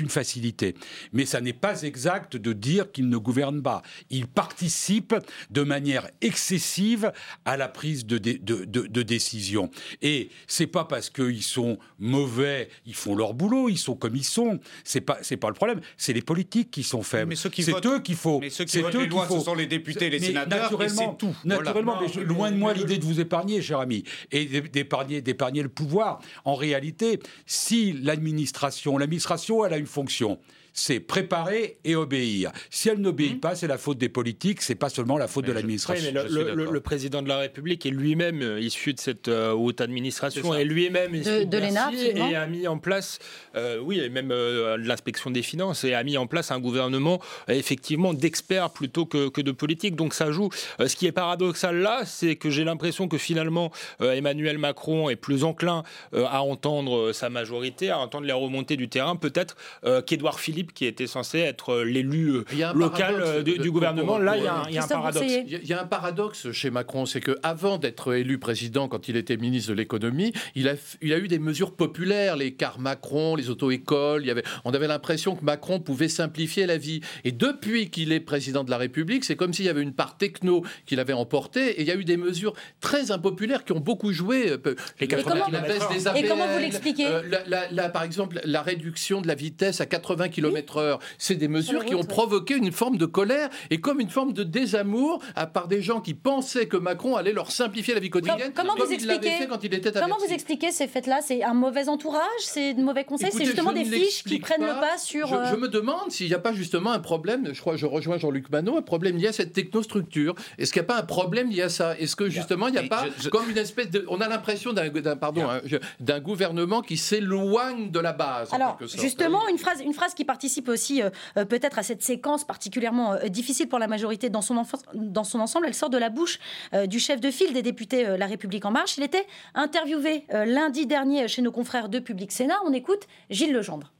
une- 0.00 0.08
facilité. 0.08 0.74
Mais 1.12 1.26
ça 1.26 1.40
n'est 1.40 1.52
pas 1.52 1.82
exact 1.82 2.36
de 2.36 2.52
dire 2.52 2.90
qu'ils 2.92 3.08
ne 3.08 3.16
gouvernent 3.18 3.62
pas. 3.62 3.82
Ils 4.10 4.26
participent 4.26 5.14
de 5.50 5.62
manière 5.62 6.08
excessive 6.20 7.12
à 7.44 7.56
la 7.56 7.68
prise 7.68 8.06
de, 8.06 8.18
dé- 8.18 8.38
de, 8.38 8.64
de- 8.64 8.86
de 8.86 9.02
décision. 9.02 9.70
Et 10.02 10.30
c'est 10.46 10.66
pas 10.66 10.84
parce 10.84 11.10
qu'ils 11.10 11.42
sont 11.42 11.78
mauvais, 11.98 12.68
ils 12.86 12.94
font 12.94 13.14
leur 13.14 13.34
boulot, 13.34 13.68
ils 13.68 13.78
sont 13.78 13.94
comme 13.96 14.16
ils 14.16 14.24
sont. 14.24 14.58
C'est 14.84 15.00
pas, 15.00 15.18
c'est 15.22 15.36
pas 15.36 15.48
le 15.48 15.54
problème. 15.54 15.80
C'est 15.96 16.12
les 16.12 16.22
politiques 16.22 16.70
qui 16.70 16.82
sont 16.82 17.02
faibles. 17.02 17.36
C'est 17.36 17.86
eux 17.86 18.00
qu'il 18.00 18.16
faut. 18.16 18.40
Mais 18.40 18.50
ceux 18.50 18.64
qui 18.64 18.80
votent 18.80 18.94
eux 18.94 19.00
les 19.02 19.06
lois, 19.06 19.26
faut. 19.26 19.38
ce 19.38 19.44
sont 19.44 19.54
les 19.54 19.66
députés, 19.66 20.10
les 20.10 20.20
Mais 20.20 20.26
sénateurs, 20.26 20.62
naturellement, 20.72 21.14
tout. 21.14 21.34
Voilà. 21.44 21.62
Naturellement, 21.62 21.98
mais 22.00 22.08
je- 22.08 22.20
loin 22.20 22.50
de 22.50 22.56
moi 22.56 22.72
l'idée 22.72 22.98
de 22.98 23.04
vous 23.04 23.20
épargner, 23.26 23.60
cher 23.60 23.80
ami, 23.80 24.04
et 24.32 24.46
d'épargner, 24.46 25.20
d'épargner 25.20 25.62
le 25.62 25.68
pouvoir. 25.68 26.20
En 26.44 26.54
réalité, 26.54 27.20
si 27.44 27.92
l'administration, 27.92 28.96
l'administration, 28.98 29.64
elle 29.64 29.74
a 29.74 29.78
une 29.78 29.86
fonction. 29.86 30.38
C'est 30.78 31.00
préparer 31.00 31.78
et 31.84 31.96
obéir. 31.96 32.52
Si 32.68 32.90
elle 32.90 32.98
n'obéit 32.98 33.40
pas, 33.40 33.54
c'est 33.54 33.66
la 33.66 33.78
faute 33.78 33.96
des 33.96 34.10
politiques, 34.10 34.60
c'est 34.60 34.74
pas 34.74 34.90
seulement 34.90 35.16
la 35.16 35.26
faute 35.26 35.46
de 35.46 35.50
Oui, 35.50 35.54
l'administration. 35.54 36.04
mais 36.04 36.12
le, 36.12 36.28
le- 36.28 36.42
le- 36.50 36.54
d'accord. 36.56 36.72
le 36.74 36.80
président 36.80 37.22
de 37.22 37.28
la 37.28 37.38
République 37.38 37.86
est 37.86 37.90
lui-même 37.90 38.42
euh, 38.42 38.60
issu 38.60 38.92
de 38.92 39.00
cette 39.00 39.28
euh, 39.28 39.52
haute 39.52 39.80
administration 39.80 40.54
et 40.54 40.64
lui-même 40.64 41.14
issu 41.14 41.30
De- 41.30 41.38
de, 41.38 41.44
de 41.44 41.56
l'ENA, 41.56 41.90
et 41.94 42.36
a 42.36 42.46
mis 42.46 42.68
en 42.68 42.76
place, 42.76 43.18
euh, 43.54 43.78
oui, 43.82 44.00
et 44.00 44.10
même 44.10 44.30
euh, 44.30 44.76
de 44.76 44.86
l'inspection 44.86 45.30
des 45.30 45.40
finances 45.42 45.82
et 45.84 45.94
a 45.94 46.04
mis 46.04 46.18
en 46.18 46.26
place 46.26 46.50
un 46.50 46.60
gouvernement 46.60 47.22
euh, 47.48 47.54
effectivement 47.54 48.12
d'experts 48.12 48.68
plutôt 48.70 49.06
que, 49.06 49.30
que 49.30 49.40
de 49.40 49.52
politiques. 49.52 49.96
Donc 49.96 50.12
ça 50.12 50.30
joue. 50.30 50.50
Euh, 50.80 50.88
ce 50.88 50.96
qui 50.96 51.06
est 51.06 51.12
paradoxal 51.12 51.78
là, 51.78 52.02
c'est 52.04 52.36
que 52.36 52.50
j'ai 52.50 52.64
l'impression 52.64 53.08
que 53.08 53.16
finalement 53.16 53.72
euh, 54.02 54.12
Emmanuel 54.12 54.58
Macron 54.58 55.08
est 55.08 55.16
plus 55.16 55.42
enclin 55.42 55.84
euh, 56.12 56.26
à 56.28 56.42
entendre 56.42 57.12
sa 57.12 57.30
majorité, 57.30 57.88
à 57.88 57.98
entendre 57.98 58.26
les 58.26 58.32
remontées 58.34 58.76
du 58.76 58.90
terrain, 58.90 59.16
peut-être 59.16 59.56
euh, 59.86 60.02
qu'Édouard 60.02 60.38
Philippe, 60.38 60.65
qui 60.72 60.86
était 60.86 61.06
censé 61.06 61.38
être 61.38 61.70
euh, 61.72 61.84
l'élu 61.84 62.30
euh, 62.30 62.44
local 62.74 63.16
euh, 63.20 63.42
du, 63.42 63.56
de- 63.58 63.62
du 63.62 63.70
gouvernement. 63.70 64.18
Là, 64.18 64.36
il 64.36 64.44
y 64.44 64.46
a 64.46 64.54
un, 64.54 64.68
il 64.68 64.74
y 64.74 64.78
a 64.78 64.84
un 64.84 64.86
paradoxe. 64.88 65.26
Il 65.46 65.52
y 65.52 65.54
a- 65.56 65.58
il 65.62 65.68
y 65.68 65.72
a 65.72 65.80
un 65.82 65.86
paradoxe 65.86 66.50
chez 66.52 66.70
Macron, 66.70 67.06
c'est 67.06 67.20
que 67.20 67.36
avant 67.42 67.78
d'être 67.78 68.14
élu 68.14 68.38
président, 68.38 68.88
quand 68.88 69.08
il 69.08 69.16
était 69.16 69.36
ministre 69.36 69.70
de 69.70 69.74
l'économie, 69.76 70.32
il 70.54 70.68
a, 70.68 70.74
il 71.02 71.12
a 71.12 71.18
eu 71.18 71.28
des 71.28 71.38
mesures 71.38 71.74
populaires, 71.74 72.36
les 72.36 72.54
cars 72.54 72.78
Macron, 72.78 73.36
les 73.36 73.50
auto-écoles. 73.50 74.22
Il 74.22 74.28
y 74.28 74.30
avait, 74.30 74.44
on 74.64 74.72
avait 74.72 74.86
l'impression 74.88 75.34
que 75.36 75.44
Macron 75.44 75.80
pouvait 75.80 76.08
simplifier 76.08 76.66
la 76.66 76.76
vie. 76.78 77.00
Et 77.24 77.32
depuis 77.32 77.90
qu'il 77.90 78.12
est 78.12 78.20
président 78.20 78.64
de 78.64 78.70
la 78.70 78.78
République, 78.78 79.24
c'est 79.24 79.36
comme 79.36 79.52
s'il 79.52 79.64
y 79.64 79.68
avait 79.68 79.82
une 79.82 79.92
part 79.94 80.16
techno 80.16 80.64
qu'il 80.86 81.00
avait 81.00 81.12
emportée. 81.12 81.78
Et 81.78 81.82
il 81.82 81.86
y 81.88 81.90
a 81.90 81.96
eu 81.96 82.04
des 82.04 82.16
mesures 82.16 82.54
très 82.80 83.10
impopulaires 83.10 83.64
qui 83.64 83.72
ont 83.72 83.80
beaucoup 83.80 84.12
joué. 84.12 84.50
euh, 84.50 84.58
Les 85.00 85.06
la- 85.06 85.16
80 85.16 85.46
la 85.52 85.60
baisse 85.60 85.88
des 85.88 86.18
Et 86.18 86.28
comment 86.28 86.46
vous 86.46 86.58
l'expliquez 86.58 87.06
euh, 87.06 87.22
la- 87.28 87.44
la- 87.46 87.70
la- 87.70 87.88
Par 87.88 88.02
exemple, 88.02 88.40
la 88.44 88.62
réduction 88.62 89.20
de 89.20 89.26
la 89.28 89.34
vitesse 89.34 89.80
à 89.80 89.86
80 89.86 90.28
km/h. 90.62 90.98
C'est 91.18 91.34
des 91.36 91.48
mesures 91.48 91.84
qui 91.84 91.94
ont 91.94 92.04
provoqué 92.04 92.54
une 92.54 92.72
forme 92.72 92.96
de 92.96 93.06
colère 93.06 93.48
et 93.70 93.80
comme 93.80 94.00
une 94.00 94.10
forme 94.10 94.32
de 94.32 94.42
désamour 94.42 95.22
à 95.34 95.46
part 95.46 95.68
des 95.68 95.82
gens 95.82 96.00
qui 96.00 96.14
pensaient 96.14 96.66
que 96.66 96.76
Macron 96.76 97.16
allait 97.16 97.32
leur 97.32 97.50
simplifier 97.50 97.94
la 97.94 98.00
vie 98.00 98.10
quotidienne. 98.10 98.52
comment 98.54 98.74
comme 98.74 98.86
vous 98.86 98.92
expliquez- 98.92 99.30
fait 99.30 99.46
quand 99.46 99.62
il 99.64 99.74
était 99.74 99.96
à 99.96 100.00
Comment 100.00 100.16
Bercy. 100.16 100.28
vous 100.28 100.34
expliquez 100.34 100.70
ces 100.72 100.86
faits-là 100.88 101.20
C'est 101.22 101.42
un 101.42 101.54
mauvais 101.54 101.88
entourage? 101.88 102.22
C'est 102.40 102.74
de 102.74 102.82
mauvais 102.82 103.04
conseils? 103.04 103.30
C'est 103.32 103.44
justement 103.44 103.72
des 103.72 103.84
fiches 103.84 104.22
qui 104.24 104.38
prennent 104.38 104.60
le 104.62 104.80
pas 104.80 104.98
sur. 104.98 105.26
Je, 105.28 105.34
euh, 105.34 105.50
je 105.50 105.56
me 105.56 105.68
demande 105.68 106.10
s'il 106.10 106.28
n'y 106.28 106.34
a 106.34 106.38
pas 106.38 106.52
justement 106.52 106.92
un 106.92 106.98
problème, 106.98 107.50
je 107.52 107.60
crois, 107.60 107.76
je 107.76 107.86
rejoins 107.86 108.18
Jean-Luc 108.18 108.50
Manot, 108.50 108.76
un 108.76 108.82
problème 108.82 109.16
lié 109.16 109.28
à 109.28 109.32
cette 109.32 109.52
technostructure. 109.52 110.34
Est-ce 110.58 110.72
qu'il 110.72 110.80
n'y 110.82 110.86
a 110.86 110.88
pas 110.94 110.98
un 111.00 111.04
problème 111.04 111.50
lié 111.50 111.62
à 111.62 111.68
ça? 111.68 111.96
Est-ce 111.98 112.16
que 112.16 112.28
justement 112.28 112.68
il 112.68 112.72
n'y 112.72 112.78
a 112.78 112.82
pas 112.84 113.04
je- 113.18 113.24
je- 113.24 113.28
comme 113.28 113.48
une 113.50 113.58
espèce 113.58 113.90
de, 113.90 114.04
on 114.08 114.20
a 114.20 114.28
l'impression 114.28 114.72
d'un, 114.72 115.16
pardon, 115.16 115.48
hein, 115.48 115.60
d'un 116.00 116.20
gouvernement 116.20 116.82
qui 116.82 116.96
s'éloigne 116.96 117.90
de 117.90 118.00
la 118.00 118.12
base. 118.12 118.52
en 118.52 118.56
Alors, 118.56 118.78
quelque 118.78 118.90
sorte. 118.90 119.02
justement, 119.02 119.46
une 119.48 119.58
phrase, 119.58 119.80
une 119.80 119.94
phrase 119.94 120.14
qui 120.14 120.24
participe 120.24 120.45
aussi 120.68 121.02
euh, 121.02 121.10
euh, 121.36 121.44
peut-être 121.44 121.78
à 121.78 121.82
cette 121.82 122.02
séquence 122.02 122.44
particulièrement 122.44 123.14
euh, 123.14 123.28
difficile 123.28 123.68
pour 123.68 123.78
la 123.78 123.88
majorité 123.88 124.30
dans 124.30 124.42
son, 124.42 124.62
dans 124.94 125.24
son 125.24 125.40
ensemble, 125.40 125.66
elle 125.66 125.74
sort 125.74 125.90
de 125.90 125.98
la 125.98 126.10
bouche 126.10 126.38
du 126.86 126.98
chef 126.98 127.20
de 127.20 127.30
file 127.30 127.52
des 127.52 127.62
députés 127.62 128.16
La 128.16 128.26
République 128.26 128.64
En 128.64 128.70
Marche. 128.70 128.96
Il 128.96 129.02
était 129.02 129.26
interviewé 129.54 130.26
lundi 130.30 130.86
dernier 130.86 131.28
chez 131.28 131.42
nos 131.42 131.52
confrères 131.52 131.88
de 131.88 131.98
Public 131.98 132.32
Sénat. 132.32 132.58
On 132.64 132.72
écoute 132.72 133.06
Gilles 133.30 133.52
Legendre. 133.52 133.92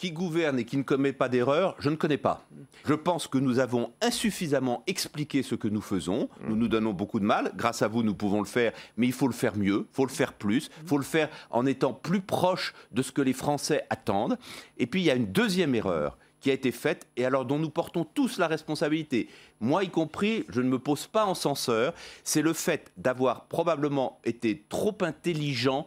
Qui 0.00 0.12
gouverne 0.12 0.58
et 0.58 0.64
qui 0.64 0.78
ne 0.78 0.82
commet 0.82 1.12
pas 1.12 1.28
d'erreur, 1.28 1.76
je 1.78 1.90
ne 1.90 1.94
connais 1.94 2.16
pas. 2.16 2.46
Je 2.86 2.94
pense 2.94 3.26
que 3.26 3.36
nous 3.36 3.58
avons 3.58 3.92
insuffisamment 4.00 4.82
expliqué 4.86 5.42
ce 5.42 5.54
que 5.54 5.68
nous 5.68 5.82
faisons. 5.82 6.30
Nous 6.48 6.56
nous 6.56 6.68
donnons 6.68 6.94
beaucoup 6.94 7.20
de 7.20 7.26
mal. 7.26 7.52
Grâce 7.54 7.82
à 7.82 7.88
vous, 7.88 8.02
nous 8.02 8.14
pouvons 8.14 8.40
le 8.40 8.46
faire, 8.46 8.72
mais 8.96 9.06
il 9.06 9.12
faut 9.12 9.26
le 9.26 9.34
faire 9.34 9.58
mieux, 9.58 9.86
il 9.90 9.94
faut 9.94 10.06
le 10.06 10.10
faire 10.10 10.32
plus, 10.32 10.70
il 10.82 10.88
faut 10.88 10.96
le 10.96 11.04
faire 11.04 11.28
en 11.50 11.66
étant 11.66 11.92
plus 11.92 12.22
proche 12.22 12.72
de 12.92 13.02
ce 13.02 13.12
que 13.12 13.20
les 13.20 13.34
Français 13.34 13.84
attendent. 13.90 14.38
Et 14.78 14.86
puis, 14.86 15.02
il 15.02 15.04
y 15.04 15.10
a 15.10 15.14
une 15.16 15.32
deuxième 15.32 15.74
erreur 15.74 16.16
qui 16.40 16.48
a 16.50 16.54
été 16.54 16.72
faite 16.72 17.06
et 17.18 17.26
alors 17.26 17.44
dont 17.44 17.58
nous 17.58 17.68
portons 17.68 18.04
tous 18.04 18.38
la 18.38 18.46
responsabilité. 18.46 19.28
Moi 19.60 19.84
y 19.84 19.90
compris, 19.90 20.46
je 20.48 20.62
ne 20.62 20.68
me 20.70 20.78
pose 20.78 21.08
pas 21.08 21.26
en 21.26 21.34
censeur, 21.34 21.92
c'est 22.24 22.40
le 22.40 22.54
fait 22.54 22.90
d'avoir 22.96 23.44
probablement 23.44 24.18
été 24.24 24.64
trop 24.70 24.96
intelligent 25.02 25.86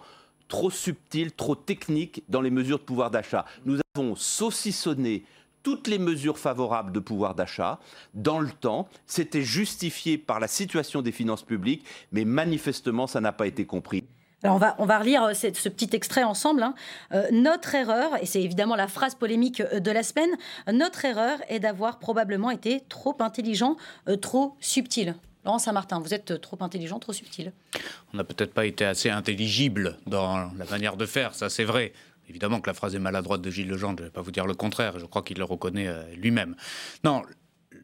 trop 0.54 0.70
subtil, 0.70 1.32
trop 1.32 1.56
technique 1.56 2.24
dans 2.30 2.40
les 2.40 2.52
mesures 2.52 2.78
de 2.78 2.84
pouvoir 2.84 3.10
d'achat. 3.10 3.44
Nous 3.66 3.80
avons 3.96 4.16
saucissonné 4.16 5.24
toutes 5.64 5.88
les 5.88 5.98
mesures 5.98 6.38
favorables 6.38 6.92
de 6.92 7.00
pouvoir 7.00 7.34
d'achat 7.34 7.80
dans 8.14 8.40
le 8.40 8.52
temps. 8.52 8.88
C'était 9.08 9.42
justifié 9.42 10.20
par 10.20 10.40
la 10.40 10.48
situation 10.48 11.02
des 11.02 11.12
finances 11.12 11.42
publiques, 11.42 11.84
mais 12.12 12.24
manifestement, 12.24 13.08
ça 13.08 13.20
n'a 13.20 13.32
pas 13.32 13.48
été 13.48 13.66
compris. 13.66 14.04
Alors 14.44 14.58
on 14.58 14.60
va, 14.60 14.76
on 14.78 14.86
va 14.86 15.00
relire 15.00 15.24
euh, 15.24 15.34
ce 15.34 15.70
petit 15.70 15.90
extrait 15.94 16.24
ensemble. 16.24 16.62
hein. 16.62 16.76
Euh, 17.14 17.26
notre 17.32 17.74
erreur, 17.74 18.22
et 18.22 18.28
c'est 18.28 18.44
évidemment 18.44 18.76
la 18.76 18.88
phrase 18.88 19.16
polémique 19.16 19.62
euh, 19.62 19.80
de 19.80 19.90
la 19.90 20.04
semaine, 20.04 20.30
notre 20.72 21.04
erreur 21.04 21.40
est 21.50 21.62
d'avoir 21.62 21.98
probablement 21.98 22.52
été 22.52 22.84
trop 22.90 23.18
intelligent, 23.22 23.76
trop 24.22 24.56
subtil. 24.60 25.16
Laurent 25.46 25.60
Saint-Martin, 25.60 26.00
vous 26.00 26.14
êtes 26.14 26.32
euh, 26.32 26.38
trop 26.38 26.58
intelligent, 26.62 27.00
trop 27.00 27.14
subtil. 27.14 27.52
On 28.14 28.18
n'a 28.18 28.24
peut-être 28.24 28.54
pas 28.54 28.66
été 28.66 28.86
assez 28.86 29.10
intelligible 29.10 29.98
dans 30.08 30.52
la 30.58 30.66
manière 30.66 30.98
de 30.98 31.06
faire, 31.06 31.36
ça 31.36 31.50
c'est 31.50 31.66
vrai. 31.66 31.94
Évidemment 32.30 32.62
que 32.62 32.70
la 32.70 32.74
phrase 32.74 32.96
est 32.96 33.00
maladroite 33.00 33.42
de 33.42 33.50
Gilles 33.50 33.68
Legendre, 33.68 33.98
je 33.98 34.04
ne 34.04 34.08
vais 34.08 34.14
pas 34.14 34.22
vous 34.22 34.32
dire 34.32 34.46
le 34.46 34.54
contraire, 34.54 34.98
je 35.00 35.06
crois 35.06 35.22
qu'il 35.22 35.38
le 35.38 35.44
reconnaît 35.44 35.88
euh, 35.88 36.04
lui-même. 36.16 36.56
Non, 37.04 37.22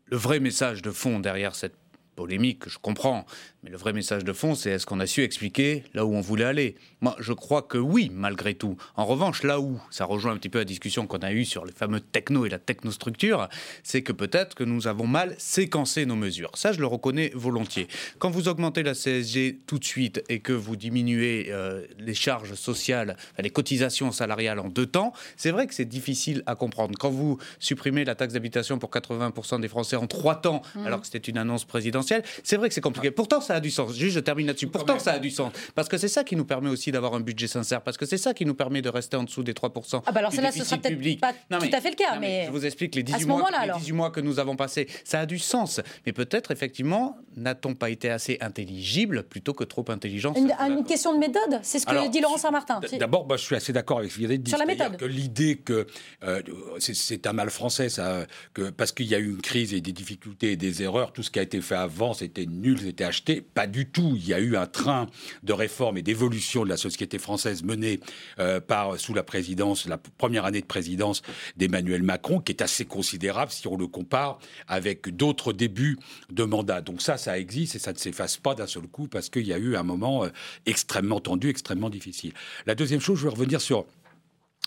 le 0.05 0.17
vrai 0.17 0.39
message 0.39 0.81
de 0.81 0.91
fond 0.91 1.19
derrière 1.19 1.55
cette 1.55 1.75
polémique, 2.19 2.67
je 2.67 2.77
comprends, 2.77 3.25
mais 3.63 3.69
le 3.69 3.77
vrai 3.77 3.93
message 3.93 4.25
de 4.25 4.33
fond, 4.33 4.53
c'est 4.53 4.71
est-ce 4.71 4.85
qu'on 4.85 4.99
a 4.99 5.07
su 5.07 5.23
expliquer 5.23 5.85
là 5.93 6.05
où 6.05 6.13
on 6.13 6.19
voulait 6.19 6.43
aller? 6.43 6.75
Moi, 6.99 7.15
je 7.19 7.31
crois 7.31 7.61
que 7.61 7.77
oui, 7.77 8.11
malgré 8.13 8.55
tout. 8.55 8.75
En 8.97 9.05
revanche, 9.05 9.43
là 9.43 9.61
où 9.61 9.79
ça 9.89 10.03
rejoint 10.03 10.33
un 10.33 10.35
petit 10.35 10.49
peu 10.49 10.59
la 10.59 10.65
discussion 10.65 11.07
qu'on 11.07 11.19
a 11.19 11.31
eue 11.31 11.45
sur 11.45 11.63
les 11.63 11.71
fameux 11.71 12.01
techno 12.01 12.45
et 12.45 12.49
la 12.49 12.59
technostructure, 12.59 13.47
c'est 13.83 14.01
que 14.01 14.11
peut-être 14.11 14.53
que 14.53 14.65
nous 14.65 14.87
avons 14.87 15.07
mal 15.07 15.33
séquencé 15.37 16.05
nos 16.05 16.17
mesures. 16.17 16.51
Ça, 16.55 16.73
je 16.73 16.81
le 16.81 16.87
reconnais 16.87 17.31
volontiers. 17.35 17.87
Quand 18.17 18.29
vous 18.29 18.49
augmentez 18.49 18.83
la 18.83 18.95
CSG 18.95 19.61
tout 19.65 19.79
de 19.79 19.85
suite 19.85 20.21
et 20.27 20.41
que 20.41 20.51
vous 20.51 20.75
diminuez 20.75 21.47
euh, 21.51 21.85
les 21.99 22.13
charges 22.13 22.55
sociales, 22.55 23.15
les 23.37 23.49
cotisations 23.49 24.11
salariales 24.11 24.59
en 24.59 24.67
deux 24.67 24.87
temps, 24.87 25.13
c'est 25.37 25.51
vrai 25.51 25.67
que 25.67 25.73
c'est 25.73 25.85
difficile 25.85 26.43
à 26.47 26.55
comprendre. 26.55 26.99
Quand 26.99 27.11
vous 27.11 27.37
supprimez 27.59 28.03
la 28.03 28.15
taxe 28.15 28.33
d'habitation 28.33 28.77
pour 28.77 28.89
80% 28.89 29.61
des 29.61 29.69
Français 29.69 29.95
en 29.95 30.07
trois 30.07 30.35
temps, 30.35 30.61
alors 30.85 30.99
que 30.99 31.07
c'était 31.07 31.29
une 31.31 31.37
annonce 31.37 31.63
présidentielle, 31.63 32.08
présidentielle. 32.09 32.23
C'est 32.43 32.57
vrai 32.57 32.67
que 32.69 32.75
c'est 32.75 32.81
compliqué. 32.81 33.11
Pourtant, 33.11 33.41
ça 33.41 33.55
a 33.55 33.59
du 33.59 33.71
sens. 33.71 33.93
Juste, 33.95 34.15
je 34.15 34.19
termine 34.19 34.47
là-dessus. 34.47 34.67
Pourtant, 34.67 34.99
ça 34.99 35.13
a 35.13 35.19
du 35.19 35.29
sens. 35.31 35.51
Parce 35.75 35.87
que 35.89 35.97
c'est 35.97 36.07
ça 36.07 36.23
qui 36.23 36.35
nous 36.35 36.45
permet 36.45 36.69
aussi 36.69 36.91
d'avoir 36.91 37.13
un 37.13 37.19
budget 37.19 37.47
sincère. 37.47 37.81
Parce 37.81 37.97
que 37.97 38.05
c'est 38.05 38.17
ça 38.17 38.33
qui 38.33 38.45
nous 38.45 38.53
permet 38.55 38.81
de 38.81 38.89
rester 38.89 39.17
en 39.17 39.23
dessous 39.23 39.43
des 39.43 39.53
3%. 39.53 40.01
Ah 40.05 40.11
bah 40.11 40.19
alors 40.19 40.31
celle-là, 40.33 40.51
ce 40.51 40.63
sera 40.63 40.77
peut-être 40.77 40.93
public. 40.93 41.19
pas 41.21 41.33
Non, 41.51 41.57
mais- 41.61 41.69
tout 41.69 41.75
à 41.75 41.81
fait 41.81 41.89
le 41.91 41.95
cas, 41.95 42.15
non, 42.15 42.21
mais 42.21 42.45
Je 42.45 42.51
vous 42.51 42.65
explique 42.65 42.95
les 42.95 43.01
à 43.01 43.03
18, 43.03 43.21
ce 43.21 43.27
mois, 43.27 43.37
moment-là, 43.37 43.57
les 43.59 43.63
alors. 43.65 43.77
18 43.79 43.93
mois 43.93 44.09
que 44.11 44.19
nous 44.21 44.39
avons 44.39 44.55
passés. 44.55 44.87
Ça 45.03 45.21
a 45.21 45.25
du 45.25 45.39
sens. 45.39 45.81
Mais 46.05 46.13
peut-être, 46.13 46.51
effectivement, 46.51 47.17
n'a-t-on 47.35 47.75
pas 47.75 47.89
été 47.89 48.09
assez 48.09 48.37
intelligible 48.41 49.23
plutôt 49.23 49.53
que 49.53 49.63
trop 49.63 49.85
intelligent 49.89 50.33
Une, 50.35 50.51
une 50.71 50.83
question 50.83 51.13
de 51.13 51.19
méthode, 51.19 51.59
c'est 51.63 51.79
ce 51.79 51.85
que 51.85 51.91
Alors, 51.91 52.09
dit 52.09 52.21
Laurent 52.21 52.37
Saint-Martin. 52.37 52.79
D'abord, 52.99 53.27
je 53.31 53.43
suis 53.43 53.55
assez 53.55 53.73
d'accord 53.73 53.99
avec 53.99 54.11
ce 54.11 54.17
vous 54.19 54.25
avez 54.25 54.37
dit. 54.37 54.49
Sur 54.51 54.59
la 54.59 54.65
méthode. 54.65 54.97
Que 54.97 55.05
l'idée 55.05 55.57
que 55.57 55.87
euh, 56.23 56.41
c'est- 56.79 56.93
c'est 56.95 57.27
un 57.27 57.33
mal 57.33 57.49
français, 57.49 57.89
ça, 57.89 58.25
que 58.53 58.69
parce 58.69 58.91
qu'il 58.91 59.07
y 59.07 59.15
a 59.15 59.19
eu 59.19 59.29
une 59.29 59.41
crise 59.41 59.73
et 59.73 59.81
des 59.81 59.91
difficultés 59.91 60.51
et 60.53 60.55
des 60.57 60.83
erreurs, 60.83 61.13
tout 61.13 61.23
ce 61.23 61.29
qui 61.31 61.39
a 61.39 61.41
été 61.41 61.61
fait 61.61 61.75
avant, 61.75 61.98
c'était 62.13 62.45
nul, 62.45 62.79
c'était 62.79 63.03
acheté. 63.03 63.41
Pas 63.41 63.67
du 63.67 63.89
tout. 63.89 64.13
Il 64.15 64.27
y 64.27 64.33
a 64.33 64.39
eu 64.39 64.55
un 64.55 64.65
train 64.65 65.07
de 65.43 65.53
réforme 65.53 65.97
et 65.97 66.01
d'évolution 66.01 66.63
de 66.63 66.69
la 66.69 66.77
société 66.77 67.19
française 67.19 67.63
menée 67.63 67.99
euh, 68.39 68.59
par 68.59 68.99
sous 68.99 69.13
la 69.13 69.23
présidence, 69.23 69.87
la 69.87 69.97
première 69.97 70.45
année 70.45 70.61
de 70.61 70.65
présidence 70.65 71.21
d'Emmanuel 71.57 72.03
Macron, 72.03 72.39
qui 72.39 72.51
est 72.51 72.61
assez 72.61 72.85
considérable 72.85 73.51
si 73.51 73.67
on 73.67 73.77
le 73.77 73.87
compare 73.87 74.39
avec 74.67 75.15
d'autres 75.15 75.53
débuts 75.53 75.97
de 76.31 76.43
mandat. 76.43 76.81
Donc 76.81 77.01
ça, 77.01 77.17
ça 77.17 77.37
existe 77.37 77.75
et 77.75 77.79
ça 77.79 77.93
ne 77.93 77.97
s'efface 77.97 78.37
pas 78.37 78.55
d'un 78.55 78.67
seul 78.67 78.87
coup 78.87 79.07
parce 79.07 79.29
qu'il 79.29 79.45
y 79.45 79.53
a 79.53 79.57
eu 79.57 79.75
un 79.75 79.83
moment 79.83 80.23
euh, 80.23 80.29
extrêmement 80.65 81.19
tendu, 81.19 81.49
extrêmement 81.49 81.89
difficile. 81.89 82.33
La 82.65 82.75
deuxième 82.75 83.01
chose, 83.01 83.19
je 83.19 83.23
vais 83.23 83.29
revenir 83.29 83.61
sur 83.61 83.85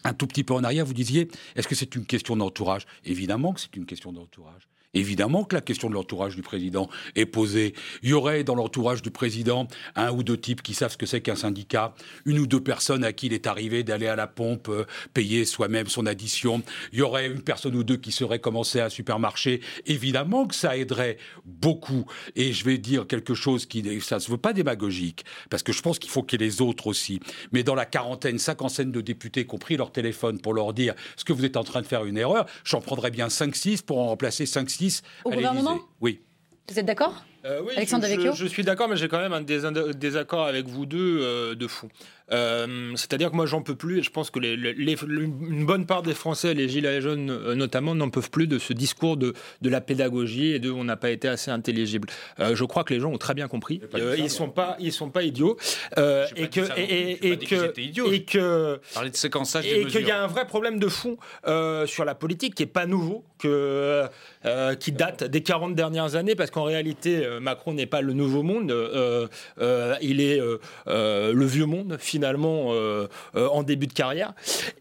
un 0.05 0.15
tout 0.15 0.27
petit 0.27 0.45
peu 0.45 0.55
en 0.55 0.65
arrière, 0.65 0.85
vous 0.85 0.95
disiez, 0.95 1.29
est-ce 1.55 1.69
que 1.69 1.75
c'est 1.75 1.95
une 1.95 2.07
question 2.07 2.37
d'entourage? 2.37 2.87
Évidemment 3.05 3.53
que 3.53 3.61
c'est 3.61 3.77
une 3.77 3.87
question 3.87 4.13
d'entourage. 4.13 4.69
Évidemment 4.95 5.45
que 5.45 5.55
la 5.55 5.63
question 5.63 5.89
de 5.89 5.95
l'entourage 5.95 6.37
du 6.37 6.43
président 6.43 6.91
est 7.17 7.25
posée. 7.25 7.73
Il 8.03 8.11
y 8.11 8.13
aurait 8.13 8.45
dans 8.45 8.55
l'entourage 8.55 9.01
du 9.01 9.11
président 9.11 9.67
un 9.97 10.11
ou 10.11 10.23
deux 10.23 10.37
types 10.37 10.61
qui 10.61 10.75
savent 10.75 10.93
ce 10.93 10.99
que 10.99 11.07
c'est 11.07 11.23
qu'un 11.23 11.35
syndicat, 11.35 11.95
une 12.27 12.39
ou 12.39 12.47
deux 12.47 12.63
personnes 12.63 13.03
à 13.03 13.15
qui 13.15 13.29
il 13.29 13.33
est 13.33 13.47
arrivé 13.47 13.85
d'aller 13.85 14.07
à 14.07 14.17
la 14.17 14.27
pompe, 14.27 14.69
euh, 14.69 14.85
payer 15.15 15.47
soi-même 15.47 15.87
son 15.87 16.05
addition. 16.05 16.63
Il 16.93 16.99
y 16.99 17.03
aurait 17.03 17.29
une 17.29 17.41
personne 17.41 17.75
ou 17.75 17.85
deux 17.85 17.97
qui 17.97 18.13
seraient 18.13 18.39
commencé 18.39 18.81
à 18.81 18.87
un 18.87 18.89
supermarché. 18.91 19.63
Évidemment 19.87 20.47
que 20.47 20.55
ça 20.55 20.77
aiderait 20.77 21.17
beaucoup. 21.47 22.05
Et 22.37 22.53
je 22.53 22.63
vais 22.67 22.77
dire 22.77 23.07
quelque 23.07 23.33
chose 23.33 23.65
qui, 23.65 24.01
ça 24.03 24.21
se 24.21 24.31
veut 24.31 24.37
pas 24.37 24.53
démagogique, 24.53 25.25
parce 25.49 25.63
que 25.63 25.73
je 25.73 25.81
pense 25.81 25.99
qu'il 25.99 26.11
faut 26.11 26.23
qu'il 26.23 26.43
y 26.43 26.45
ait 26.45 26.49
les 26.49 26.61
autres 26.61 26.87
aussi. 26.87 27.19
Mais 27.53 27.63
dans 27.63 27.75
la 27.75 27.87
quarantaine, 27.87 28.39
cinquantaine 28.39 28.93
de 28.93 29.01
députés 29.01 29.47
qui 29.47 29.55
ont 29.55 29.59
pris 29.59 29.79
leur 29.79 29.91
téléphone 29.91 30.39
pour 30.39 30.53
leur 30.53 30.75
dire 30.75 30.95
ce 31.17 31.25
que 31.25 31.33
vous 31.33 31.47
êtes 31.47 31.57
en 31.57 31.65
train 31.65 31.81
de 31.81 31.87
faire 31.87 32.05
une 32.05 32.19
erreur, 32.19 32.45
j'en 32.65 32.83
prendrais 32.83 33.11
bien 33.11 33.29
5-6 33.29 33.83
pour 33.83 33.99
en 33.99 34.09
remplacer 34.09 34.45
5-6 34.45 34.82
Au 35.25 35.31
à 35.31 35.35
gouvernement. 35.35 35.79
Oui. 36.01 36.21
Vous 36.69 36.79
êtes 36.79 36.87
d'accord 36.87 37.25
Euh, 37.45 37.61
oui, 37.67 37.75
Alexandre 37.77 38.07
je, 38.07 38.21
je, 38.21 38.33
je 38.37 38.47
suis 38.47 38.63
d'accord, 38.63 38.89
mais 38.89 38.97
j'ai 38.97 39.09
quand 39.09 39.19
même 39.19 39.33
un 39.33 39.43
désaccord 39.43 40.47
avec 40.47 40.67
vous 40.67 40.87
deux 40.87 41.19
euh, 41.21 41.55
de 41.55 41.67
fond. 41.67 41.89
Euh, 42.31 42.93
C'est-à-dire 42.97 43.31
que 43.31 43.37
moi, 43.37 43.47
j'en 43.47 43.63
peux 43.63 43.75
plus, 43.75 43.99
et 43.99 44.03
je 44.03 44.11
pense 44.11 44.31
que 44.31 44.39
les, 44.39 44.57
les- 44.57 44.75
les- 44.75 44.97
une 45.03 45.67
bonne 45.67 45.87
part 45.87 46.03
des 46.03 46.15
Français, 46.15 46.55
les 46.55 46.69
gilets 46.69 47.01
jaunes 47.01 47.31
euh, 47.31 47.55
notamment, 47.55 47.95
n'en 47.95 48.11
peuvent 48.11 48.31
plus 48.31 48.47
de 48.47 48.59
ce 48.59 48.73
discours 48.73 49.17
de, 49.17 49.35
de 49.61 49.69
la 49.71 49.81
pédagogie 49.81 50.53
et 50.53 50.59
de 50.59 50.71
on 50.71 50.85
n'a 50.85 50.97
pas 50.97 51.11
été 51.11 51.29
assez 51.29 51.51
intelligible. 51.51 52.09
Euh, 52.41 52.55
je 52.55 52.65
crois 52.65 52.85
que 52.85 52.95
les 52.95 53.01
gens 53.01 53.11
ont 53.11 53.19
très 53.19 53.35
bien 53.35 53.49
compris. 53.49 53.79
pas 53.79 53.99
dit 53.99 54.05
Euh, 54.05 54.17
ça, 54.17 54.23
ils 54.23 54.31
sont 54.31 54.49
pas, 54.49 54.77
ils 54.81 54.93
sont 54.93 55.11
pas 55.11 55.23
idiots. 55.23 55.57
Euh, 55.99 56.27
et 56.37 56.49
que 56.49 56.65
ça 56.65 56.75
et, 56.79 56.83
et- 56.83 57.29
et 57.33 57.37
dit 57.37 57.47
que 57.47 57.55
que 57.57 57.61
j'étais 57.63 57.83
idiot. 57.83 58.11
et 58.13 58.23
que 58.25 58.81
Parler 58.95 59.11
de 59.11 59.17
séquençage 59.17 59.65
des 59.65 59.71
et 59.71 59.85
mesures. 59.85 60.01
qu'il 60.01 60.09
y 60.09 60.13
a 60.13 60.23
un 60.23 60.27
vrai 60.27 60.47
problème 60.47 60.79
de 60.79 60.89
fond 60.89 61.17
euh, 61.47 61.87
sur 61.87 62.05
la 62.05 62.15
politique 62.15 62.55
qui 62.55 62.63
est 62.63 62.67
pas 62.67 62.87
nouveau, 62.87 63.25
que, 63.39 64.05
euh, 64.47 64.75
qui 64.77 64.93
date 64.93 65.25
des 65.25 65.43
40 65.43 65.75
dernières 65.75 66.15
années, 66.15 66.35
parce 66.35 66.51
qu'en 66.51 66.63
réalité, 66.65 67.27
Macron 67.41 67.75
n'est 67.75 67.87
pas 67.87 68.01
le 68.01 68.13
nouveau 68.13 68.43
monde, 68.43 68.71
euh, 68.71 69.27
euh, 69.61 69.95
il 70.01 70.21
est 70.21 70.41
euh, 70.41 70.59
euh, 70.87 71.33
le 71.33 71.45
vieux 71.45 71.67
monde, 71.67 71.97
finalement, 72.13 72.75
euh, 72.75 73.09
euh, 73.37 73.49
en 73.49 73.63
début 73.63 73.87
de 73.87 73.95
carrière. 73.95 74.35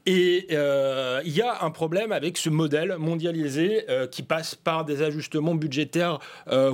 Et 0.06 0.48
euh, 0.52 1.22
il 1.24 1.32
y 1.32 1.42
a 1.42 1.64
un 1.64 1.72
problème 1.72 2.12
avec 2.12 2.38
ce 2.38 2.50
modèle 2.50 2.98
mondialisé 2.98 3.86
qui 4.12 4.24
passe 4.24 4.56
par 4.56 4.84
des 4.84 5.02
ajustements 5.02 5.56
budgétaires 5.56 6.20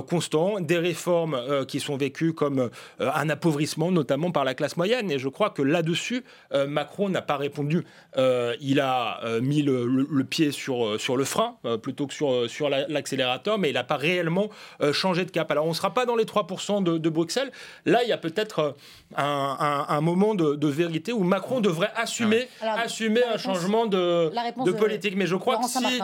constants, 0.08 0.60
des 0.60 0.78
réformes 0.78 1.64
qui 1.66 1.78
sont 1.80 1.96
vécues 1.96 2.32
comme 2.32 2.70
un 2.98 3.28
appauvrissement, 3.28 3.90
notamment 3.92 4.30
par 4.30 4.44
la 4.44 4.54
classe 4.54 4.76
moyenne. 4.76 5.10
Et 5.10 5.18
je 5.18 5.28
crois 5.28 5.50
que 5.50 5.62
là-dessus, 5.62 6.24
Macron 6.66 7.08
n'a 7.08 7.22
pas 7.22 7.36
répondu. 7.36 7.84
Il 8.16 8.80
a 8.80 9.20
mis 9.40 9.62
le, 9.62 10.24
pied 10.24 10.50
sur, 10.50 11.00
sur 11.00 11.16
le 11.16 11.24
frein 11.24 11.56
plutôt 11.82 12.06
que 12.06 12.14
sur, 12.14 12.50
sur 12.50 12.68
la- 12.68 12.88
l'accélérateur, 12.88 13.58
mais 13.58 13.70
il 13.70 13.74
n'a 13.74 13.84
pas 13.84 13.96
réellement 13.96 14.48
changé 14.92 15.24
de 15.24 15.30
cap. 15.30 15.50
Alors 15.50 15.66
on 15.66 15.70
ne 15.70 15.74
sera 15.74 15.92
pas 15.94 16.06
dans 16.06 16.16
les 16.16 16.24
3% 16.24 16.82
de, 16.82 17.08
Bruxelles. 17.08 17.52
Là, 17.84 18.02
il 18.02 18.08
y 18.08 18.12
a 18.12 18.18
peut-être 18.18 18.74
un 19.16 20.00
moment 20.00 20.34
de, 20.34 20.47
de 20.56 20.68
vérité 20.68 21.12
où 21.12 21.22
Macron 21.24 21.60
devrait 21.60 21.90
assumer, 21.96 22.48
Alors, 22.60 22.78
assumer 22.78 23.22
un 23.24 23.38
changement 23.38 23.86
de, 23.86 24.30
de 24.64 24.72
politique. 24.72 25.14
Mais 25.16 25.26
je 25.26 25.36
crois 25.36 25.54
Laurent 25.54 25.66
que 25.66 25.70
si 25.70 26.00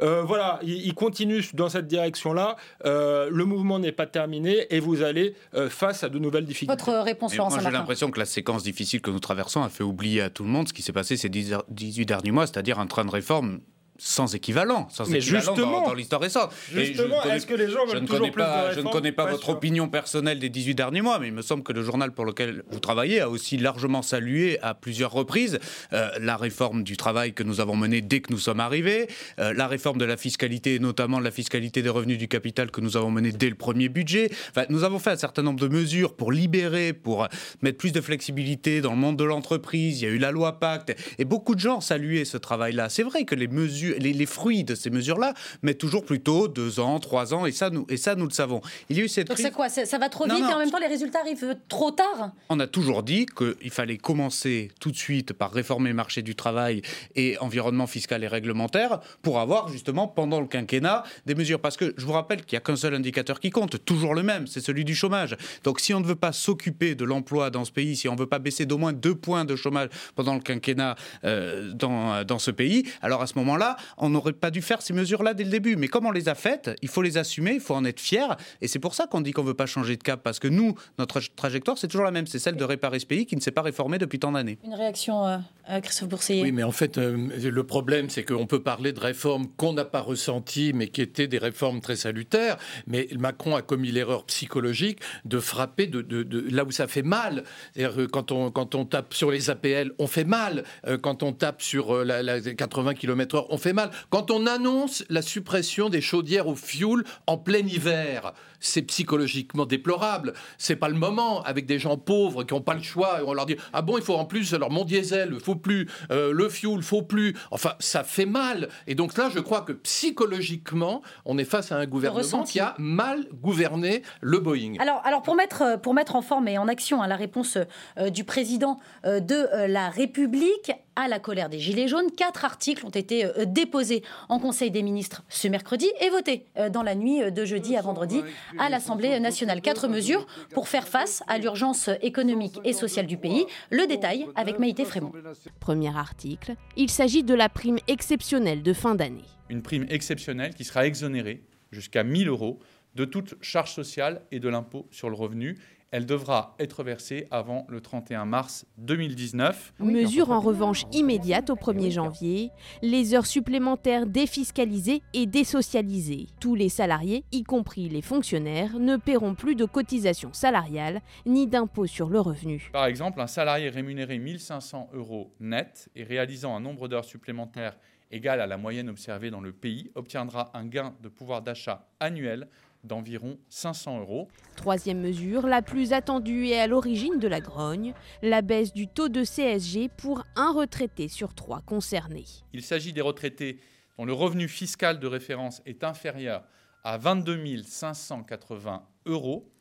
euh, 0.00 0.22
voilà, 0.22 0.60
il, 0.62 0.86
il 0.86 0.94
continue 0.94 1.44
dans 1.54 1.68
cette 1.68 1.86
direction-là, 1.86 2.56
euh, 2.84 3.28
le 3.30 3.44
mouvement 3.44 3.78
n'est 3.78 3.92
pas 3.92 4.06
terminé 4.06 4.66
et 4.74 4.80
vous 4.80 5.02
allez 5.02 5.34
euh, 5.54 5.68
face 5.68 6.04
à 6.04 6.08
de 6.08 6.18
nouvelles 6.18 6.44
difficultés. 6.44 6.82
Votre 6.82 6.98
réponse, 7.02 7.36
Laurent 7.36 7.50
moi, 7.50 7.60
j'ai 7.62 7.70
l'impression 7.70 8.10
que 8.10 8.18
la 8.18 8.26
séquence 8.26 8.62
difficile 8.62 9.00
que 9.00 9.10
nous 9.10 9.20
traversons 9.20 9.62
a 9.62 9.68
fait 9.68 9.84
oublier 9.84 10.22
à 10.22 10.30
tout 10.30 10.44
le 10.44 10.50
monde 10.50 10.68
ce 10.68 10.72
qui 10.72 10.82
s'est 10.82 10.92
passé 10.92 11.16
ces 11.16 11.28
10 11.28 11.54
18 11.68 12.06
derniers 12.06 12.30
mois, 12.30 12.46
c'est-à-dire 12.46 12.78
un 12.78 12.86
train 12.86 13.04
de 13.04 13.10
réforme 13.10 13.60
sans 13.98 14.34
équivalent, 14.34 14.88
sans 14.90 15.08
Mais 15.08 15.18
équivalent 15.18 15.54
justement, 15.54 15.80
dans, 15.80 15.88
dans 15.88 15.94
l'histoire 15.94 16.20
récente. 16.20 16.50
Je 16.72 16.80
Justement, 16.80 17.22
est-ce 17.24 17.46
que 17.46 17.54
les 17.54 17.68
gens 17.68 17.80
je 17.86 17.94
veulent 17.94 18.02
ne 18.02 18.06
toujours 18.06 18.26
de 18.28 18.32
pas, 18.32 18.72
je 18.72 18.80
ne 18.80 18.88
connais 18.88 19.12
pas, 19.12 19.24
Pas 19.24 19.32
votre 19.32 19.44
sûr. 19.44 19.54
opinion 19.54 19.88
personnelle 19.88 20.38
des 20.38 20.48
18 20.48 20.74
derniers 20.76 21.02
mois, 21.02 21.18
mais 21.18 21.26
il 21.28 21.32
me 21.34 21.42
semble 21.42 21.62
que 21.64 21.72
le 21.72 21.82
journal 21.82 22.12
pour 22.12 22.24
lequel 22.24 22.62
vous 22.70 22.78
travaillez 22.78 23.20
a 23.20 23.28
aussi 23.28 23.56
largement 23.58 24.02
salué 24.02 24.58
à 24.62 24.74
plusieurs 24.74 25.10
reprises 25.10 25.58
euh, 25.92 26.10
la 26.20 26.36
réforme 26.36 26.84
du 26.84 26.96
travail 26.96 27.32
que 27.34 27.42
nous 27.42 27.60
avons 27.60 27.76
menée 27.76 28.00
dès 28.00 28.20
que 28.20 28.32
nous 28.32 28.38
sommes 28.38 28.60
arrivés, 28.60 29.08
euh, 29.40 29.52
la 29.52 29.66
réforme 29.66 29.98
de 29.98 30.04
la 30.04 30.16
fiscalité, 30.16 30.76
et 30.76 30.78
notamment 30.78 31.18
de 31.18 31.24
la 31.24 31.30
fiscalité 31.32 31.82
des 31.82 31.88
revenus 31.88 32.18
du 32.18 32.28
capital 32.28 32.70
que 32.70 32.80
nous 32.80 32.96
avons 32.96 33.10
menée 33.10 33.32
dès 33.32 33.48
le 33.48 33.56
premier 33.56 33.88
budget. 33.88 34.30
Enfin, 34.50 34.64
nous 34.68 34.84
avons 34.84 34.98
fait 35.00 35.10
un 35.10 35.16
certain 35.16 35.42
nombre 35.42 35.58
de 35.60 35.68
mesures 35.68 36.14
pour 36.14 36.30
libérer, 36.30 36.92
pour 36.92 37.26
mettre 37.62 37.78
plus 37.78 37.92
de 37.92 38.00
flexibilité 38.00 38.80
dans 38.80 38.92
le 38.92 38.96
monde 38.98 39.16
de 39.16 39.24
l'entreprise. 39.24 40.00
Il 40.00 40.04
y 40.04 40.08
a 40.08 40.14
eu 40.14 40.18
la 40.18 40.30
loi 40.30 40.60
Pacte, 40.60 40.94
et 41.18 41.24
beaucoup 41.24 41.54
de 41.54 41.60
gens 41.60 41.80
saluaient 41.80 42.24
ce 42.24 42.36
travail-là. 42.36 42.88
C'est 42.88 43.02
vrai 43.02 43.24
que 43.24 43.34
les 43.34 43.48
mesures, 43.48 43.87
les, 43.98 44.12
les 44.12 44.26
fruits 44.26 44.64
de 44.64 44.74
ces 44.74 44.90
mesures-là 44.90 45.34
mettent 45.62 45.78
toujours 45.78 46.04
plutôt 46.04 46.48
deux 46.48 46.80
ans, 46.80 46.98
trois 47.00 47.34
ans, 47.34 47.46
et 47.46 47.52
ça, 47.52 47.70
nous, 47.70 47.86
et 47.88 47.96
ça, 47.96 48.14
nous 48.14 48.24
le 48.26 48.32
savons. 48.32 48.60
Il 48.88 48.96
y 48.98 49.00
a 49.00 49.04
eu 49.04 49.08
cette 49.08 49.28
Donc 49.28 49.38
c'est 49.38 49.52
quoi 49.52 49.68
Ça 49.68 49.98
va 49.98 50.08
trop 50.08 50.26
Non, 50.26 50.34
vite 50.36 50.44
non. 50.44 50.50
et 50.50 50.54
en 50.54 50.58
même 50.58 50.70
temps 50.70 50.78
les 50.78 50.86
résultats 50.86 51.20
arrivent 51.20 51.56
trop 51.68 51.90
tard 51.90 52.32
on 52.48 52.60
a 52.60 52.66
toujours 52.66 53.02
dit 53.02 53.26
qu'il 53.26 53.70
fallait 53.70 53.96
commencer 53.98 54.70
tout 54.80 54.90
de 54.90 54.96
suite 54.96 55.32
par 55.32 55.52
réformer 55.52 55.88
le 55.90 55.94
marché 55.94 56.22
du 56.22 56.34
travail 56.34 56.82
et 57.14 57.38
environnement 57.38 57.86
fiscal 57.86 58.24
et 58.24 58.28
réglementaire 58.28 59.00
pour 59.22 59.38
avoir 59.38 59.68
justement 59.68 60.08
pendant 60.08 60.40
le 60.40 60.46
quinquennat 60.46 61.04
des 61.26 61.34
mesures. 61.34 61.60
Parce 61.60 61.76
que 61.76 61.94
je 61.96 62.04
vous 62.04 62.12
rappelle 62.12 62.44
qu'il 62.44 62.56
n'y 62.56 62.58
a 62.58 62.60
qu'un 62.60 62.76
seul 62.76 62.94
indicateur 62.94 63.40
qui 63.40 63.50
compte, 63.50 63.84
toujours 63.84 64.14
le 64.14 64.22
même, 64.22 64.46
c'est 64.46 64.60
celui 64.60 64.84
du 64.84 64.94
chômage. 64.94 65.36
Donc 65.64 65.80
si 65.80 65.94
on 65.94 66.00
ne 66.00 66.06
veut 66.06 66.14
pas 66.16 66.32
s'occuper 66.32 66.94
de 66.94 67.04
l'emploi 67.04 67.50
dans 67.50 67.64
ce 67.64 67.72
pays, 67.72 67.96
si 67.96 68.08
on 68.08 68.14
ne 68.14 68.18
veut 68.18 68.26
pas 68.26 68.38
baisser 68.38 68.66
d'au 68.66 68.78
moins 68.78 68.92
deux 68.92 69.14
points 69.14 69.44
de 69.44 69.56
chômage 69.56 69.88
pendant 70.14 70.34
le 70.34 70.40
quinquennat 70.40 70.96
euh, 71.24 71.72
dans, 71.72 72.24
dans 72.24 72.38
ce 72.38 72.50
pays, 72.50 72.84
alors 73.02 73.22
à 73.22 73.26
ce 73.26 73.34
moment-là, 73.38 73.76
on 73.96 74.08
n'aurait 74.10 74.32
pas 74.32 74.50
dû 74.50 74.62
faire 74.62 74.82
ces 74.82 74.92
mesures-là 74.92 75.34
dès 75.34 75.44
le 75.44 75.50
début. 75.50 75.76
Mais 75.76 75.88
comme 75.88 76.06
on 76.06 76.10
les 76.10 76.28
a 76.28 76.34
faites, 76.34 76.70
il 76.82 76.88
faut 76.88 77.02
les 77.02 77.18
assumer, 77.18 77.52
il 77.54 77.60
faut 77.60 77.74
en 77.74 77.84
être 77.84 78.00
fier. 78.00 78.36
Et 78.60 78.68
c'est 78.68 78.78
pour 78.78 78.94
ça 78.94 79.06
qu'on 79.06 79.20
dit 79.20 79.32
qu'on 79.32 79.42
ne 79.42 79.48
veut 79.48 79.54
pas 79.54 79.66
changer 79.66 79.96
de 79.96 80.02
cap. 80.02 80.20
Parce 80.22 80.38
que 80.38 80.48
nous, 80.48 80.74
notre 80.98 81.20
trajectoire, 81.36 81.78
c'est 81.78 81.88
toujours 81.88 82.04
la 82.04 82.10
même. 82.10 82.26
C'est 82.26 82.38
celle 82.38 82.56
de 82.56 82.64
réparer 82.64 82.98
ce 82.98 83.06
pays 83.06 83.26
qui 83.26 83.36
ne 83.36 83.40
s'est 83.40 83.50
pas 83.50 83.62
réformé 83.62 83.98
depuis 83.98 84.18
tant 84.18 84.32
d'années. 84.32 84.58
Une 84.64 84.74
réaction, 84.74 85.26
euh, 85.26 85.38
euh, 85.70 85.80
Christophe 85.80 86.08
Boursier 86.08 86.42
Oui, 86.42 86.52
mais 86.52 86.62
en 86.62 86.72
fait, 86.72 86.98
euh, 86.98 87.16
le 87.50 87.64
problème, 87.64 88.10
c'est 88.10 88.24
qu'on 88.24 88.46
peut 88.46 88.62
parler 88.62 88.92
de 88.92 89.00
réformes 89.00 89.46
qu'on 89.56 89.72
n'a 89.72 89.84
pas 89.84 90.00
ressenties, 90.00 90.72
mais 90.74 90.88
qui 90.88 91.02
étaient 91.02 91.26
des 91.28 91.38
réformes 91.38 91.80
très 91.80 91.96
salutaires. 91.96 92.56
Mais 92.86 93.08
Macron 93.18 93.56
a 93.56 93.62
commis 93.62 93.90
l'erreur 93.90 94.24
psychologique 94.26 95.00
de 95.24 95.38
frapper 95.40 95.86
de, 95.86 96.02
de- 96.02 96.22
de 96.22 96.44
là 96.54 96.64
où 96.64 96.70
ça 96.70 96.86
fait 96.88 97.02
mal. 97.02 97.44
C'est-à-dire 97.74 97.96
que 97.96 98.06
quand 98.06 98.32
on, 98.32 98.50
quand 98.50 98.74
on 98.74 98.84
tape 98.84 99.14
sur 99.14 99.30
les 99.30 99.50
APL, 99.50 99.92
on 99.98 100.06
fait 100.06 100.24
mal. 100.24 100.64
Euh, 100.86 100.98
quand 100.98 101.22
on 101.22 101.32
tape 101.32 101.62
sur 101.62 102.04
la, 102.04 102.22
la 102.22 102.40
80 102.40 102.94
km/h, 102.94 103.46
on 103.50 103.58
fait 103.58 103.67
mal. 103.72 103.90
Quand 104.10 104.30
on 104.30 104.46
annonce 104.46 105.04
la 105.08 105.22
suppression 105.22 105.88
des 105.88 106.00
chaudières 106.00 106.48
au 106.48 106.54
fioul 106.54 107.04
en 107.26 107.36
plein 107.36 107.66
hiver, 107.66 108.32
c'est 108.60 108.82
psychologiquement 108.82 109.66
déplorable. 109.66 110.32
C'est 110.58 110.76
pas 110.76 110.88
le 110.88 110.94
moment 110.94 111.42
avec 111.42 111.66
des 111.66 111.78
gens 111.78 111.96
pauvres 111.96 112.44
qui 112.44 112.54
n'ont 112.54 112.60
pas 112.60 112.74
le 112.74 112.82
choix. 112.82 113.20
Et 113.20 113.24
on 113.24 113.32
leur 113.32 113.46
dit 113.46 113.56
ah 113.72 113.82
bon, 113.82 113.98
il 113.98 114.04
faut 114.04 114.16
en 114.16 114.24
plus 114.24 114.54
alors 114.54 114.70
mon 114.70 114.84
diesel, 114.84 115.38
faut 115.40 115.56
plus 115.56 115.88
euh, 116.10 116.32
le 116.32 116.48
fuel, 116.48 116.82
faut 116.82 117.02
plus. 117.02 117.34
Enfin, 117.50 117.74
ça 117.78 118.04
fait 118.04 118.26
mal. 118.26 118.68
Et 118.86 118.94
donc 118.94 119.16
là, 119.16 119.30
je 119.32 119.40
crois 119.40 119.62
que 119.62 119.72
psychologiquement, 119.72 121.02
on 121.24 121.38
est 121.38 121.44
face 121.44 121.72
à 121.72 121.76
un 121.76 121.86
gouvernement 121.86 122.18
ressenti. 122.24 122.52
qui 122.52 122.60
a 122.60 122.74
mal 122.78 123.26
gouverné 123.32 124.02
le 124.20 124.38
Boeing. 124.38 124.74
Alors, 124.78 125.02
alors 125.04 125.22
pour, 125.22 125.34
mettre, 125.34 125.62
euh, 125.62 125.76
pour 125.76 125.94
mettre 125.94 126.16
en 126.16 126.22
forme 126.22 126.48
et 126.48 126.58
en 126.58 126.68
action 126.68 127.02
hein, 127.02 127.06
la 127.06 127.16
réponse 127.16 127.58
euh, 127.98 128.10
du 128.10 128.24
président 128.24 128.78
euh, 129.04 129.20
de 129.20 129.48
la 129.66 129.90
République, 129.90 130.72
à 130.98 131.06
la 131.06 131.20
colère 131.20 131.48
des 131.48 131.60
Gilets 131.60 131.86
jaunes. 131.86 132.10
Quatre 132.10 132.44
articles 132.44 132.84
ont 132.84 132.90
été 132.90 133.24
euh, 133.24 133.44
déposés 133.46 134.02
en 134.28 134.40
Conseil 134.40 134.72
des 134.72 134.82
ministres 134.82 135.22
ce 135.28 135.46
mercredi 135.46 135.86
et 136.00 136.10
votés 136.10 136.44
euh, 136.56 136.68
dans 136.70 136.82
la 136.82 136.96
nuit 136.96 137.30
de 137.30 137.44
jeudi 137.44 137.76
à 137.76 137.82
vendredi 137.82 138.20
à 138.58 138.68
l'Assemblée 138.68 139.20
nationale. 139.20 139.60
Quatre 139.60 139.86
mesures 139.86 140.26
pour 140.52 140.66
faire 140.66 140.88
face 140.88 141.22
à 141.28 141.38
l'urgence 141.38 141.88
économique 142.02 142.58
et 142.64 142.72
sociale 142.72 143.06
du 143.06 143.16
pays. 143.16 143.46
Le 143.70 143.86
détail 143.86 144.26
avec 144.34 144.58
Maïté 144.58 144.84
Frémont. 144.84 145.12
Premier 145.60 145.96
article, 145.96 146.56
il 146.76 146.90
s'agit 146.90 147.22
de 147.22 147.34
la 147.34 147.48
prime 147.48 147.78
exceptionnelle 147.86 148.64
de 148.64 148.72
fin 148.72 148.96
d'année. 148.96 149.24
Une 149.50 149.62
prime 149.62 149.86
exceptionnelle 149.88 150.54
qui 150.54 150.64
sera 150.64 150.84
exonérée 150.84 151.44
jusqu'à 151.70 152.02
1000 152.02 152.28
euros 152.28 152.58
de 152.96 153.04
toute 153.04 153.36
charge 153.40 153.72
sociale 153.72 154.22
et 154.32 154.40
de 154.40 154.48
l'impôt 154.48 154.88
sur 154.90 155.08
le 155.08 155.14
revenu 155.14 155.58
elle 155.90 156.06
devra 156.06 156.54
être 156.58 156.82
versée 156.82 157.26
avant 157.30 157.66
le 157.68 157.80
31 157.80 158.24
mars 158.24 158.66
2019. 158.78 159.74
Mesure 159.80 160.30
en 160.30 160.40
revanche 160.40 160.84
immédiate 160.92 161.50
au 161.50 161.54
1er 161.54 161.90
janvier, 161.90 162.50
les 162.82 163.14
heures 163.14 163.26
supplémentaires 163.26 164.06
défiscalisées 164.06 165.02
et 165.14 165.26
désocialisées. 165.26 166.26
Tous 166.40 166.54
les 166.54 166.68
salariés, 166.68 167.24
y 167.32 167.42
compris 167.42 167.88
les 167.88 168.02
fonctionnaires, 168.02 168.78
ne 168.78 168.96
paieront 168.96 169.34
plus 169.34 169.54
de 169.54 169.64
cotisations 169.64 170.32
salariales 170.32 171.00
ni 171.26 171.46
d'impôts 171.46 171.86
sur 171.86 172.10
le 172.10 172.20
revenu. 172.20 172.70
Par 172.72 172.86
exemple, 172.86 173.20
un 173.20 173.26
salarié 173.26 173.70
rémunéré 173.70 174.18
1500 174.18 174.90
euros 174.92 175.32
net 175.40 175.88
et 175.96 176.04
réalisant 176.04 176.54
un 176.54 176.60
nombre 176.60 176.88
d'heures 176.88 177.04
supplémentaires 177.04 177.76
égal 178.10 178.40
à 178.40 178.46
la 178.46 178.56
moyenne 178.56 178.88
observée 178.88 179.30
dans 179.30 179.40
le 179.40 179.52
pays 179.52 179.90
obtiendra 179.94 180.50
un 180.54 180.64
gain 180.66 180.94
de 181.02 181.08
pouvoir 181.08 181.42
d'achat 181.42 181.88
annuel 182.00 182.48
d'environ 182.88 183.38
500 183.48 184.00
euros. 184.00 184.28
Troisième 184.56 185.00
mesure, 185.00 185.46
la 185.46 185.62
plus 185.62 185.92
attendue 185.92 186.46
et 186.46 186.58
à 186.58 186.66
l'origine 186.66 187.20
de 187.20 187.28
la 187.28 187.40
grogne, 187.40 187.94
la 188.22 188.42
baisse 188.42 188.72
du 188.72 188.88
taux 188.88 189.08
de 189.08 189.22
CSG 189.22 189.88
pour 189.96 190.24
un 190.34 190.52
retraité 190.52 191.06
sur 191.06 191.34
trois 191.34 191.60
concerné. 191.60 192.24
Il 192.52 192.62
s'agit 192.62 192.92
des 192.92 193.00
retraités 193.00 193.60
dont 193.96 194.04
le 194.04 194.12
revenu 194.12 194.48
fiscal 194.48 194.98
de 194.98 195.06
référence 195.06 195.62
est 195.66 195.84
inférieur 195.84 196.44
à 196.82 196.98
22 196.98 197.62
580 197.62 198.82
euros, 199.06 199.52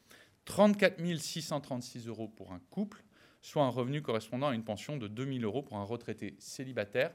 34 0.46 0.98
636 1.18 2.08
euros 2.08 2.28
pour 2.28 2.52
un 2.52 2.62
couple, 2.70 3.04
soit 3.42 3.64
un 3.64 3.70
revenu 3.70 4.02
correspondant 4.02 4.48
à 4.48 4.56
une 4.56 4.64
pension 4.64 4.98
de 4.98 5.08
2 5.08 5.40
000 5.40 5.40
euros 5.40 5.62
pour 5.62 5.78
un 5.78 5.84
retraité 5.84 6.36
célibataire 6.40 7.14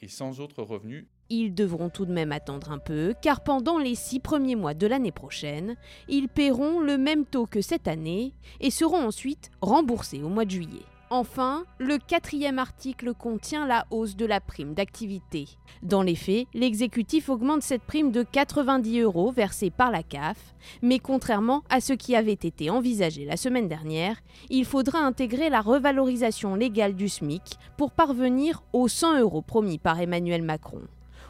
et 0.00 0.08
sans 0.08 0.40
autre 0.40 0.62
revenu. 0.62 1.08
Ils 1.28 1.54
devront 1.54 1.88
tout 1.88 2.06
de 2.06 2.12
même 2.12 2.30
attendre 2.30 2.70
un 2.70 2.78
peu, 2.78 3.14
car 3.20 3.40
pendant 3.40 3.78
les 3.78 3.96
six 3.96 4.20
premiers 4.20 4.54
mois 4.54 4.74
de 4.74 4.86
l'année 4.86 5.12
prochaine, 5.12 5.76
ils 6.08 6.28
paieront 6.28 6.78
le 6.80 6.98
même 6.98 7.24
taux 7.24 7.46
que 7.46 7.60
cette 7.60 7.88
année 7.88 8.32
et 8.60 8.70
seront 8.70 9.06
ensuite 9.06 9.50
remboursés 9.60 10.22
au 10.22 10.28
mois 10.28 10.44
de 10.44 10.52
juillet. 10.52 10.84
Enfin, 11.10 11.64
le 11.78 11.98
quatrième 11.98 12.58
article 12.58 13.14
contient 13.14 13.64
la 13.64 13.86
hausse 13.90 14.16
de 14.16 14.26
la 14.26 14.40
prime 14.40 14.74
d'activité. 14.74 15.46
Dans 15.82 16.02
les 16.02 16.16
faits, 16.16 16.48
l'exécutif 16.52 17.28
augmente 17.28 17.62
cette 17.62 17.82
prime 17.82 18.10
de 18.10 18.24
90 18.24 19.00
euros 19.00 19.30
versée 19.30 19.70
par 19.70 19.92
la 19.92 20.02
CAF, 20.02 20.54
mais 20.82 20.98
contrairement 20.98 21.62
à 21.70 21.80
ce 21.80 21.92
qui 21.92 22.16
avait 22.16 22.32
été 22.32 22.70
envisagé 22.70 23.24
la 23.24 23.36
semaine 23.36 23.68
dernière, 23.68 24.16
il 24.50 24.64
faudra 24.64 24.98
intégrer 24.98 25.48
la 25.48 25.60
revalorisation 25.60 26.56
légale 26.56 26.96
du 26.96 27.08
SMIC 27.08 27.56
pour 27.76 27.92
parvenir 27.92 28.64
aux 28.72 28.88
100 28.88 29.20
euros 29.20 29.42
promis 29.42 29.78
par 29.78 30.00
Emmanuel 30.00 30.42
Macron. 30.42 30.82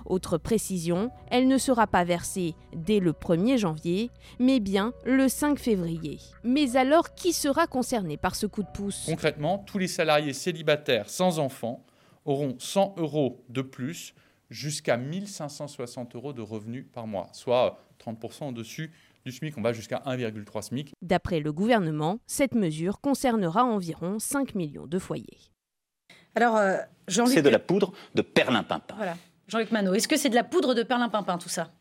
Autre 0.06 0.38
précision, 0.38 1.10
elle 1.30 1.48
ne 1.48 1.58
sera 1.58 1.86
pas 1.86 2.04
versée 2.04 2.54
dès 2.74 3.00
le 3.00 3.12
1er 3.12 3.58
janvier, 3.58 4.10
mais 4.38 4.60
bien 4.60 4.92
le 5.04 5.28
5 5.28 5.58
février. 5.58 6.18
Mais 6.44 6.76
alors, 6.76 7.14
qui 7.14 7.32
sera 7.32 7.66
concerné 7.66 8.16
par 8.16 8.36
ce 8.36 8.46
coup 8.46 8.62
de 8.62 8.68
pouce? 8.72 9.04
Concrètement, 9.06 9.58
tous 9.58 9.78
les 9.78 9.88
salariés 9.88 10.32
célibataires 10.32 11.10
sans 11.10 11.38
enfants 11.38 11.84
auront 12.24 12.56
100 12.58 12.94
euros 12.98 13.44
de 13.48 13.62
plus 13.62 14.14
jusqu'à 14.50 14.96
1560 14.96 16.14
euros 16.14 16.32
de 16.32 16.42
revenus 16.42 16.86
par 16.92 17.06
mois, 17.06 17.28
soit 17.32 17.84
30% 18.04 18.50
au-dessus 18.50 18.92
du 19.24 19.32
SMIC. 19.32 19.58
On 19.58 19.62
va 19.62 19.72
jusqu'à 19.72 20.02
1,3 20.06 20.62
SMIC. 20.62 20.92
D'après 21.02 21.40
le 21.40 21.52
gouvernement, 21.52 22.18
cette 22.26 22.54
mesure 22.54 23.00
concernera 23.00 23.64
environ 23.64 24.18
5 24.18 24.54
millions 24.54 24.86
de 24.86 24.98
foyers. 24.98 25.50
Alors, 26.34 26.56
euh, 26.56 26.76
C'est 27.08 27.42
de 27.42 27.48
la 27.48 27.58
poudre 27.58 27.92
de 28.14 28.22
perlimpinpin. 28.22 28.94
Voilà. 28.96 29.16
Jean-Luc 29.48 29.70
Manot, 29.70 29.94
est-ce 29.94 30.08
que 30.08 30.16
c'est 30.16 30.28
de 30.28 30.34
la 30.34 30.44
poudre 30.44 30.74
de 30.74 30.82
perlimpinpin 30.82 31.38
tout 31.38 31.48
ça? 31.48 31.72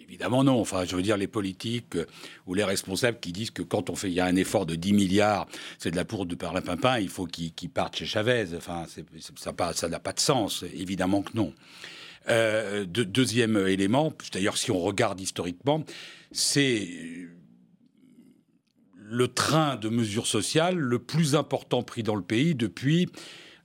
Évidemment 0.00 0.44
non. 0.44 0.60
Enfin, 0.60 0.84
je 0.84 0.94
veux 0.96 1.02
dire, 1.02 1.16
les 1.16 1.26
politiques 1.26 1.96
euh, 1.96 2.06
ou 2.46 2.54
les 2.54 2.64
responsables 2.64 3.18
qui 3.20 3.32
disent 3.32 3.50
que 3.50 3.62
quand 3.62 3.88
on 3.90 3.96
fait, 3.96 4.08
il 4.08 4.14
y 4.14 4.20
a 4.20 4.26
un 4.26 4.36
effort 4.36 4.66
de 4.66 4.74
10 4.74 4.92
milliards, 4.92 5.46
c'est 5.78 5.90
de 5.90 5.96
la 5.96 6.04
poudre 6.04 6.26
de 6.26 6.34
perlimpinpin, 6.34 6.98
il 6.98 7.08
faut 7.08 7.26
qu'ils 7.26 7.70
partent 7.70 7.96
chez 7.96 8.06
Chavez. 8.06 8.48
Enfin, 8.56 8.84
ça 9.36 9.88
n'a 9.88 10.00
pas 10.00 10.12
de 10.12 10.20
sens. 10.20 10.64
Évidemment 10.74 11.22
que 11.22 11.32
non. 11.34 11.54
Euh, 12.28 12.84
deuxième 12.86 13.56
élément, 13.56 14.12
d'ailleurs, 14.32 14.56
si 14.56 14.70
on 14.70 14.78
regarde 14.78 15.20
historiquement, 15.20 15.84
c'est 16.32 16.88
le 18.96 19.28
train 19.28 19.76
de 19.76 19.88
mesures 19.88 20.26
sociales 20.26 20.76
le 20.76 20.98
plus 20.98 21.34
important 21.34 21.82
pris 21.82 22.02
dans 22.02 22.16
le 22.16 22.22
pays 22.22 22.54
depuis 22.54 23.08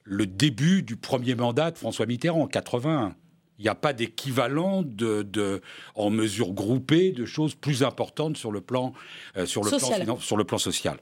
le 0.03 0.25
début 0.25 0.83
du 0.83 0.95
premier 0.95 1.35
mandat 1.35 1.71
de 1.71 1.77
François 1.77 2.05
Mitterrand, 2.05 2.41
en 2.41 2.47
81. 2.47 3.15
Il 3.59 3.63
n'y 3.63 3.69
a 3.69 3.75
pas 3.75 3.91
d'équivalent 3.91 4.83
de, 4.83 5.61
en 5.93 6.09
mesure 6.09 6.53
groupée 6.53 7.11
de 7.11 7.25
choses 7.25 7.55
plus 7.55 7.83
importantes 7.83 8.37
sur 8.37 8.51
le 8.51 8.61
plan, 8.61 8.93
euh, 9.35 9.45
sur 9.45 9.63
le 9.63 9.69
plan, 9.69 10.17
sur 10.17 10.37
le 10.37 10.43
plan 10.45 10.57
social. 10.57 10.97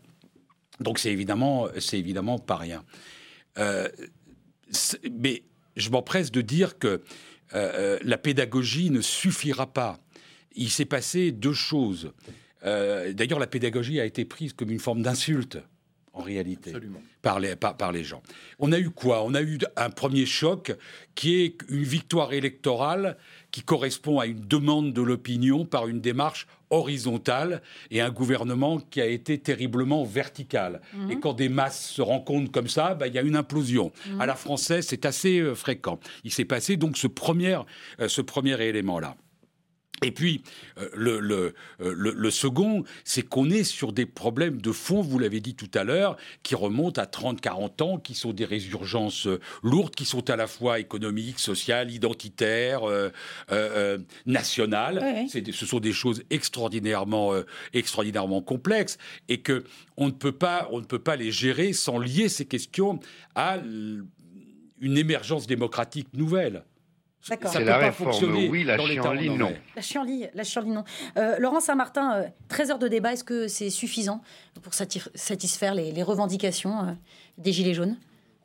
Donc 0.79 0.97
c'est 0.97 1.11
évidemment, 1.11 1.67
c'est 1.79 1.99
évidemment 1.99 2.39
pas 2.39 2.57
rien. 2.57 2.83
Euh, 3.59 3.87
mais 5.11 5.43
je 5.75 5.91
m'empresse 5.91 6.31
de 6.31 6.41
dire 6.41 6.79
que 6.79 7.03
euh, 7.53 7.99
la 8.01 8.17
pédagogie 8.17 8.89
ne 8.89 9.01
suffira 9.01 9.67
pas. 9.67 9.99
Il 10.55 10.71
s'est 10.71 10.85
passé 10.85 11.31
deux 11.31 11.53
choses. 11.53 12.11
D'ailleurs, 12.63 13.39
la 13.39 13.47
pédagogie 13.47 14.01
a 14.01 14.05
été 14.05 14.25
prise 14.25 14.51
comme 14.51 14.71
une 14.71 14.79
forme 14.79 15.01
d'insulte 15.01 15.59
en 16.17 16.23
réalité, 16.23 16.73
par 17.21 17.39
les, 17.39 17.55
par, 17.55 17.91
les 17.91 18.03
gens. 18.03 18.21
On 18.59 18.71
a 18.71 18.79
eu 18.79 18.89
quoi? 18.89 19.23
On 19.23 19.33
a 19.35 19.41
eu 19.41 19.59
un 19.75 19.89
premier 19.89 20.25
choc 20.25 20.75
qui 21.15 21.41
est 21.41 21.57
une 21.69 21.83
victoire 21.83 22.33
électorale 22.33 23.17
qui 23.51 23.61
correspond 23.61 24.19
à 24.19 24.25
une 24.25 24.41
demande 24.41 24.93
de 24.93 25.01
l'opinion 25.01 25.65
par 25.65 25.87
une 25.87 26.01
démarche 26.01 26.47
horizontale 26.69 27.61
et 27.91 28.01
un 28.01 28.09
gouvernement 28.09 28.79
qui 28.79 28.99
a 28.99 29.05
été 29.05 29.37
terriblement 29.37 30.03
vertical. 30.03 30.81
Mhm. 30.93 31.11
Et 31.11 31.19
quand 31.19 31.33
des 31.33 31.49
masses 31.49 31.89
se 31.89 32.01
rencontrent 32.01 32.51
comme 32.51 32.67
ça, 32.67 32.95
bah, 32.95 33.07
il 33.07 33.13
y 33.13 33.19
a 33.19 33.21
une 33.21 33.35
implosion. 33.35 33.91
Mhm. 34.09 34.21
À 34.21 34.25
la 34.25 34.35
française, 34.35 34.85
c'est 34.87 35.05
assez 35.05 35.39
euh, 35.39 35.55
fréquent. 35.55 35.99
Il 36.23 36.31
s'est 36.31 36.45
passé 36.45 36.77
donc 36.77 36.97
ce 36.97 37.07
premier, 37.07 37.59
euh, 37.99 38.07
ce 38.07 38.21
premier 38.21 38.59
élément-là. 38.61 39.15
Et 40.03 40.11
puis, 40.11 40.43
euh, 40.77 40.89
euh, 40.95 41.53
le, 41.79 42.11
le, 42.11 42.31
second, 42.31 42.83
c'est 43.03 43.23
qu'on 43.23 43.49
est 43.49 43.63
sur 43.63 43.93
des 43.93 44.05
problèmes 44.05 44.61
de 44.61 44.71
fond, 44.71 45.01
vous 45.01 45.17
l'avez 45.17 45.39
dit 45.39 45.55
tout 45.55 45.71
à 45.73 45.83
l'heure, 45.83 46.17
qui 46.43 46.53
remontent 46.53 47.01
à 47.01 47.05
30-40 47.05 47.81
ans, 47.81 47.97
qui 47.97 48.13
sont 48.13 48.31
des 48.31 48.45
résurgences 48.45 49.25
euh, 49.25 49.39
lourdes, 49.63 49.95
qui 49.95 50.05
sont 50.05 50.29
à 50.29 50.35
la 50.35 50.45
fois 50.45 50.79
économiques, 50.79 51.39
sociales, 51.39 51.89
identitaires, 51.91 52.81
nationales. 54.25 55.27
ce 55.29 55.65
sont 55.65 55.79
des 55.79 55.93
choses 55.93 56.23
extraordinairement, 56.29 57.33
extraordinairement 57.73 58.41
complexes 58.41 58.97
et 59.29 59.39
que 59.39 59.63
on 59.97 60.07
ne, 60.07 60.11
peut 60.11 60.31
pas, 60.31 60.67
on 60.71 60.79
ne 60.79 60.85
peut 60.85 60.99
pas 60.99 61.15
les 61.15 61.31
gérer 61.31 61.73
sans 61.73 61.97
lier 61.97 62.29
ces 62.29 62.45
questions 62.45 62.99
à 63.35 63.57
une 63.57 64.97
émergence 64.97 65.47
démocratique 65.47 66.07
nouvelle. 66.13 66.63
C'est 67.21 67.63
la 67.63 67.77
réforme, 67.77 68.35
oui, 68.49 68.63
la 68.63 68.77
chienlit, 68.77 69.29
non. 69.29 69.53
La 69.75 69.81
chienlit, 69.81 70.25
la 70.33 70.43
non. 70.63 70.83
Euh, 71.17 71.37
Laurent 71.39 71.59
Saint-Martin, 71.59 72.25
13 72.47 72.69
euh, 72.69 72.73
heures 72.73 72.79
de 72.79 72.87
débat, 72.87 73.13
est-ce 73.13 73.23
que 73.23 73.47
c'est 73.47 73.69
suffisant 73.69 74.21
pour 74.61 74.73
satisfaire 74.73 75.75
les, 75.75 76.03
revendications 76.03 76.79
euh, 76.79 76.91
des 77.37 77.51
Gilets 77.51 77.73
jaunes? 77.73 77.97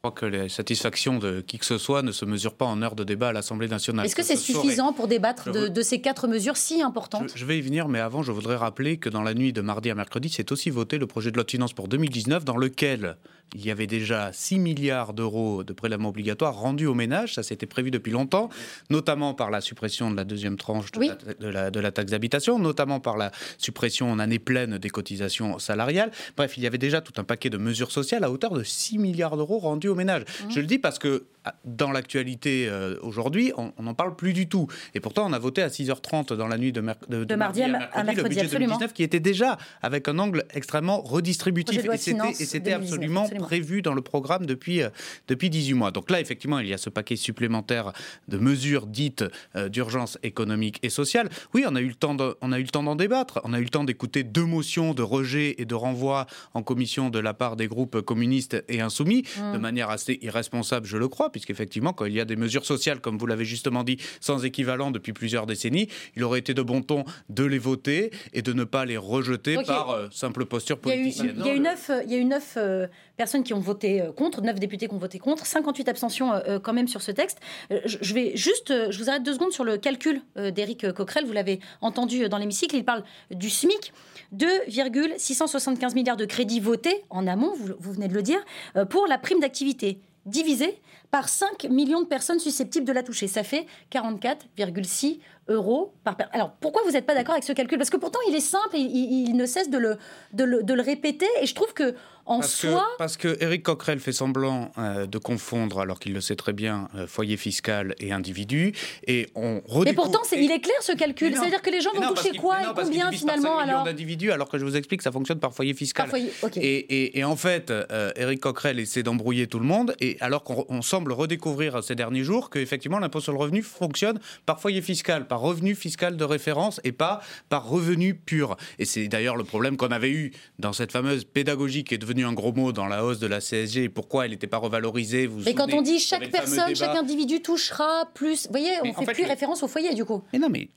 Je 0.05 0.09
crois 0.09 0.21
que 0.21 0.27
les 0.27 0.49
satisfactions 0.49 1.21
de 1.21 1.43
qui 1.43 1.59
que 1.59 1.65
ce 1.65 1.79
soit 1.79 2.03
ne 2.03 2.11
se 2.11 2.25
mesurent 2.25 2.57
pas 2.57 2.65
en 2.65 2.83
heures 2.83 2.97
de 2.97 3.05
débat 3.05 3.29
à 3.29 3.33
l'Assemblée 3.33 3.69
nationale. 3.69 4.05
Est-ce 4.05 4.17
que 4.17 4.25
c'est 4.25 4.35
suffisant 4.35 4.93
pour 4.93 5.07
débattre 5.07 5.53
de, 5.53 5.83
ces 5.83 6.01
quatre 6.01 6.27
mesures 6.27 6.57
si 6.57 6.83
importantes? 6.83 7.31
Je, 7.37 7.45
vais 7.45 7.59
y 7.59 7.61
venir, 7.61 7.87
mais 7.87 8.01
avant, 8.01 8.25
je 8.25 8.33
voudrais 8.33 8.57
rappeler 8.57 8.97
que 8.97 9.09
dans 9.09 9.23
la 9.23 9.33
nuit 9.33 9.53
de 9.53 9.61
mardi 9.61 9.91
à 9.91 9.95
mercredi, 9.95 10.29
c'est 10.29 10.51
aussi 10.51 10.71
voté 10.71 10.99
le 10.99 11.07
projet 11.07 11.31
de 11.31 11.37
loi 11.37 11.45
de 11.45 11.51
finances 11.53 11.73
pour 11.73 11.87
2019 11.87 12.45
dans 12.45 12.57
lequel 12.57 13.17
il 13.55 13.65
y 13.65 13.71
avait 13.71 13.87
déjà 13.87 14.33
6 14.33 14.59
milliards 14.59 15.13
d'euros 15.13 15.65
de 15.65 15.73
prélèvements 15.73 16.09
obligatoires 16.09 16.55
rendus 16.55 16.87
aux 16.87 16.95
ménages. 16.95 17.35
Ça, 17.35 17.43
s'était 17.43 17.67
prévu 17.67 17.91
depuis 17.91 18.13
longtemps, 18.13 18.49
notamment 18.91 19.35
par 19.35 19.51
la 19.51 19.61
suppression 19.61 20.11
de 20.11 20.17
la 20.17 20.25
deuxième 20.25 20.57
tranche 20.57 20.91
de, 20.93 21.49
la, 21.49 21.71
de, 21.71 21.81
la, 21.81 21.93
taxe 21.93 22.11
d'habitation, 22.11 22.59
notamment 22.59 23.01
par 23.01 23.17
la 23.17 23.31
suppression 23.59 24.11
en 24.11 24.19
année 24.19 24.39
pleine 24.39 24.79
des 24.79 24.91
cotisations 24.91 25.59
salariales. 25.59 26.11
Bref, 26.37 26.57
il 26.57 26.63
y 26.63 26.67
avait 26.67 26.79
déjà 26.79 27.01
tout 27.01 27.13
un 27.21 27.25
paquet 27.25 27.51
de 27.51 27.59
mesures 27.59 27.93
sociales 27.93 28.25
à 28.25 28.31
hauteur 28.31 28.53
de 28.53 28.63
6 28.63 28.99
milliards 28.99 29.37
d'euros 29.37 29.59
rendus 29.59 29.89
aux 29.89 29.95
ménages. 29.95 30.23
Mmh. 30.23 30.51
Je 30.51 30.61
le 30.61 30.67
dis 30.67 30.79
parce 30.79 30.99
que 30.99 31.25
dans 31.65 31.91
l'actualité 31.91 32.69
euh, 32.69 32.97
aujourd'hui, 33.03 33.53
on 33.57 33.73
n'en 33.83 33.95
parle 33.95 34.15
plus 34.15 34.33
du 34.33 34.49
tout. 34.49 34.69
Et 34.95 35.01
pourtant, 35.01 35.29
on 35.29 35.33
a 35.33 35.39
voté 35.39 35.63
à 35.63 35.69
6h30 35.69 36.35
dans 36.35 36.47
la 36.47 36.59
nuit 36.59 36.73
de, 36.73 36.81
de, 36.81 37.35
mardi, 37.35 37.63
à 37.63 37.69
mercredi, 37.69 38.17
le 38.17 38.29
budget 38.29 38.47
2019 38.47 38.93
qui 38.93 39.03
était 39.03 39.21
déjà 39.21 39.59
avec 39.83 40.09
un 40.09 40.19
angle 40.19 40.45
extrêmement 40.55 41.01
redistributif. 41.01 41.85
Et 41.85 42.45
c'était 42.45 42.73
absolument 42.73 43.29
prévu 43.29 43.83
dans 43.83 43.95
le 43.95 44.03
programme 44.03 44.47
depuis, 44.47 44.83
euh, 44.83 44.91
depuis 45.29 45.51
18 45.51 45.75
mois. 45.75 45.91
Donc 45.91 46.11
là, 46.11 46.21
effectivement, 46.21 46.59
il 46.59 46.69
y 46.69 46.75
a 46.75 46.79
ce 46.79 46.91
paquet 46.91 47.17
supplémentaire 47.17 47.93
de 48.29 48.39
mesures 48.39 48.87
dites 48.87 49.25
euh, 49.57 49.69
d'urgence 49.69 50.19
économique 50.23 50.79
et 50.83 50.91
sociale. 50.91 51.29
Oui, 51.55 51.65
on 51.69 51.75
a 51.75 51.81
eu 51.81 51.89
le 51.89 51.95
temps 51.95 52.15
d'en 52.15 52.97
débattre. 52.97 53.41
On 53.45 53.53
a 53.53 53.59
eu 53.59 53.65
le 53.65 53.69
temps 53.69 53.85
d'écouter 53.85 54.23
deux 54.23 54.45
motions 54.45 54.95
de 54.95 55.03
rejet 55.03 55.57
et 55.59 55.65
de 55.65 55.75
renvoi 55.75 56.27
en 56.55 56.63
commission 56.63 57.11
de 57.11 57.19
la 57.19 57.35
part 57.35 57.57
des 57.57 57.67
groupes 57.67 58.01
communistes 58.01 58.63
et 58.69 58.81
insoumis, 58.81 59.25
mmh. 59.37 59.53
de 59.53 59.59
manière 59.59 59.91
assez 59.91 60.19
irresponsable, 60.23 60.87
je 60.87 60.97
le 60.97 61.09
crois, 61.09 61.32
puisqu'effectivement, 61.33 61.93
quand 61.93 62.05
il 62.05 62.13
y 62.13 62.21
a 62.21 62.25
des 62.25 62.37
mesures 62.37 62.65
sociales, 62.65 63.01
comme 63.01 63.19
vous 63.19 63.27
l'avez 63.27 63.45
justement 63.45 63.83
dit, 63.83 63.99
sans 64.21 64.45
équivalent 64.45 64.91
depuis 64.91 65.13
plusieurs 65.13 65.47
décennies, 65.47 65.89
il 66.17 66.25
aurait 66.25 66.39
été 66.39 66.55
de 66.55 66.63
bon 66.63 66.83
ton 66.83 67.05
de 67.29 67.45
les 67.45 67.59
voter 67.59 68.11
et 68.33 68.43
de 68.43 68.53
ne 68.53 68.65
pas 68.65 68.85
les 68.85 68.97
rejeter 68.97 69.57
par 69.67 69.91
euh, 69.91 70.09
simple 70.11 70.45
posture 70.47 70.79
politicienne. 70.79 71.35
Il 71.39 71.47
y 71.47 71.51
a 71.51 71.55
eu 71.55 71.61
neuf, 71.61 71.91
il 72.05 72.13
y 72.13 72.15
a 72.15 72.19
eu 72.19 72.25
neuf 72.25 72.55
euh, 72.57 72.87
personnes 73.17 73.43
qui 73.43 73.55
ont 73.55 73.61
voté 73.61 74.01
euh, 74.01 74.13
contre, 74.13 74.43
neuf 74.43 74.59
députés 74.59 74.89
qui 74.89 74.95
ont 74.95 74.99
voté 74.99 75.19
contre, 75.19 75.47
58 75.47 75.89
abstentions 75.89 76.33
quand 76.63 76.73
même 76.73 76.89
sur 76.89 77.03
ce 77.03 77.11
texte. 77.11 77.39
Je 77.71 78.15
vais 78.15 78.37
juste, 78.37 78.73
je 78.91 78.99
vous 78.99 79.09
arrête 79.09 79.23
deux 79.23 79.35
secondes 79.35 79.53
sur 79.53 79.65
le 79.65 79.77
calcul 79.77 80.23
d'Éric 80.37 80.93
Coquerel, 80.93 81.25
vous 81.25 81.33
l'avez 81.33 81.61
entendu 81.81 82.29
dans 82.29 82.39
l'hémicycle, 82.39 82.77
il 82.77 82.85
parle 82.85 83.05
du 83.31 83.51
SMIC. 83.51 83.93
2,675 84.33 85.95
milliards 85.95 86.17
de 86.17 86.25
crédits 86.25 86.61
votés 86.61 87.05
en 87.11 87.27
amont, 87.27 87.53
vous, 87.55 87.75
vous 87.79 87.93
venez 87.93 88.09
de 88.09 88.15
le 88.15 88.23
dire, 88.23 88.43
pour 88.89 89.07
la 89.07 89.19
prime 89.19 89.41
d'activité 89.41 89.99
divisé 90.27 90.79
par 91.13 91.29
5 91.29 91.65
millions 91.65 92.01
de 92.01 92.07
personnes 92.07 92.41
susceptibles 92.41 92.87
de 92.87 92.93
la 92.93 93.03
toucher. 93.03 93.29
Ça 93.29 93.45
fait 93.45 93.67
44,6 93.93 95.21
euros 95.49 95.95
par 96.05 96.17
personne. 96.17 96.35
Alors 96.35 96.53
pourquoi 96.59 96.83
vous 96.87 96.93
n'êtes 96.93 97.05
pas 97.05 97.15
d'accord 97.15 97.35
avec 97.35 97.45
ce 97.45 97.53
calcul? 97.53 97.77
Parce 97.77 97.91
que 97.91 97.99
pourtant 97.99 98.19
il 98.29 98.35
est 98.35 98.41
simple 98.41 98.77
et 98.77 98.81
il, 98.81 99.37
ne 99.37 99.45
cesse 99.45 99.69
de 99.69 99.77
le, 99.77 99.99
de 100.33 100.45
le, 100.45 100.63
de 100.63 100.73
le, 100.73 100.83
répéter 100.83 101.27
et 101.43 101.47
je 101.47 101.55
trouve 101.55 101.75
que 101.75 101.95
en 102.25 102.39
parce 102.39 102.53
soi... 102.53 102.89
Que, 102.93 102.99
parce 102.99 103.17
que 103.17 103.37
Eric 103.41 103.65
Coquerel 103.65 103.99
fait 103.99 104.13
semblant 104.13 104.71
euh, 104.79 105.07
de 105.07 105.19
confondre, 105.19 105.81
alors 105.81 105.99
qu'il 105.99 106.13
le 106.13 106.21
sait 106.21 106.37
très 106.37 106.53
bien, 106.53 106.89
euh, 106.95 107.07
foyer 107.07 107.37
fiscal 107.37 107.95
et 107.99 108.13
individu. 108.13 108.73
Et 109.09 109.29
on 109.35 109.57
redécouvre... 109.57 109.85
Mais 109.85 109.93
pourtant, 109.93 110.21
il 110.33 110.51
est 110.51 110.61
clair 110.61 110.77
ce 110.81 110.93
calcul. 110.93 111.35
C'est-à-dire 111.35 111.63
que 111.63 111.71
les 111.71 111.81
gens 111.81 111.91
vont 111.93 112.15
toucher 112.15 112.37
quoi 112.37 112.61
et 112.63 112.67
combien 112.75 113.11
finalement 113.11 113.59
alors? 113.59 113.83
d'individus, 113.83 114.31
alors 114.31 114.49
que 114.49 114.59
je 114.59 114.65
vous 114.65 114.77
explique, 114.77 115.03
ça 115.03 115.11
fonctionne 115.11 115.41
par 115.41 115.53
foyer 115.53 115.75
fiscal. 115.75 116.09
et, 116.57 117.19
et, 117.19 117.25
en 117.25 117.37
fait, 117.37 117.71
euh, 117.71 118.13
Eric 118.17 118.41
Coquerel 118.41 118.79
essaie 118.79 119.03
d'embrouiller 119.03 119.49
tout 119.49 119.59
le 119.59 119.67
monde, 119.67 119.97
et 120.01 120.17
alors 120.21 120.45
qu'on 120.45 120.83
semble 120.83 121.02
redécouvrir 121.11 121.83
ces 121.83 121.95
derniers 121.95 122.23
jours 122.23 122.51
qu'effectivement 122.51 122.99
l'impôt 122.99 123.21
sur 123.21 123.33
le 123.33 123.39
revenu 123.39 123.63
fonctionne 123.63 124.21
par 124.47 124.61
foyer 124.61 124.81
fiscal, 124.81 125.27
par 125.27 125.41
revenu 125.41 125.75
fiscal 125.75 126.17
de 126.17 126.25
référence 126.25 126.81
et 126.85 126.93
pas 126.93 127.21
par 127.49 127.69
revenu 127.69 128.15
pur. 128.15 128.57
Et 128.79 128.85
c'est 128.85 129.09
d'ailleurs 129.09 129.37
le 129.37 129.45
problème 129.45 129.77
qu'on 129.77 129.91
avait 129.91 130.11
eu 130.11 130.33
dans 130.59 130.73
cette 130.73 130.93
fameuse 130.93 131.25
pédagogie 131.25 131.85
qui 131.85 131.95
est 131.95 131.99
devenue 131.99 132.25
un 132.25 132.33
gros 132.33 132.53
mot 132.53 132.73
dans 132.73 132.87
la 132.87 133.05
hausse 133.05 133.19
de 133.19 133.27
la 133.27 133.41
CSG 133.41 133.85
et 133.85 133.89
pourquoi 133.89 134.27
elle 134.27 134.31
n'était 134.31 134.47
pas 134.47 134.59
revalorisée. 134.59 135.27
Vous 135.27 135.43
mais 135.45 135.55
quand 135.55 135.73
on 135.73 135.83
dit 135.83 135.99
chaque 135.99 136.31
personne, 136.31 136.75
chaque 136.77 136.97
individu 136.97 137.41
touchera 137.41 138.09
plus, 138.15 138.47
vous 138.47 138.53
voyez, 138.53 138.71
on 138.83 139.01
ne 139.01 139.07
fait, 139.07 139.13
plus 139.13 139.25
référence 139.25 139.63
au 139.63 139.69
foyer 139.69 139.95
du 139.95 140.05
coup. 140.05 140.23
Mais 140.33 140.39
non, 140.39 140.49
mais 140.51 140.69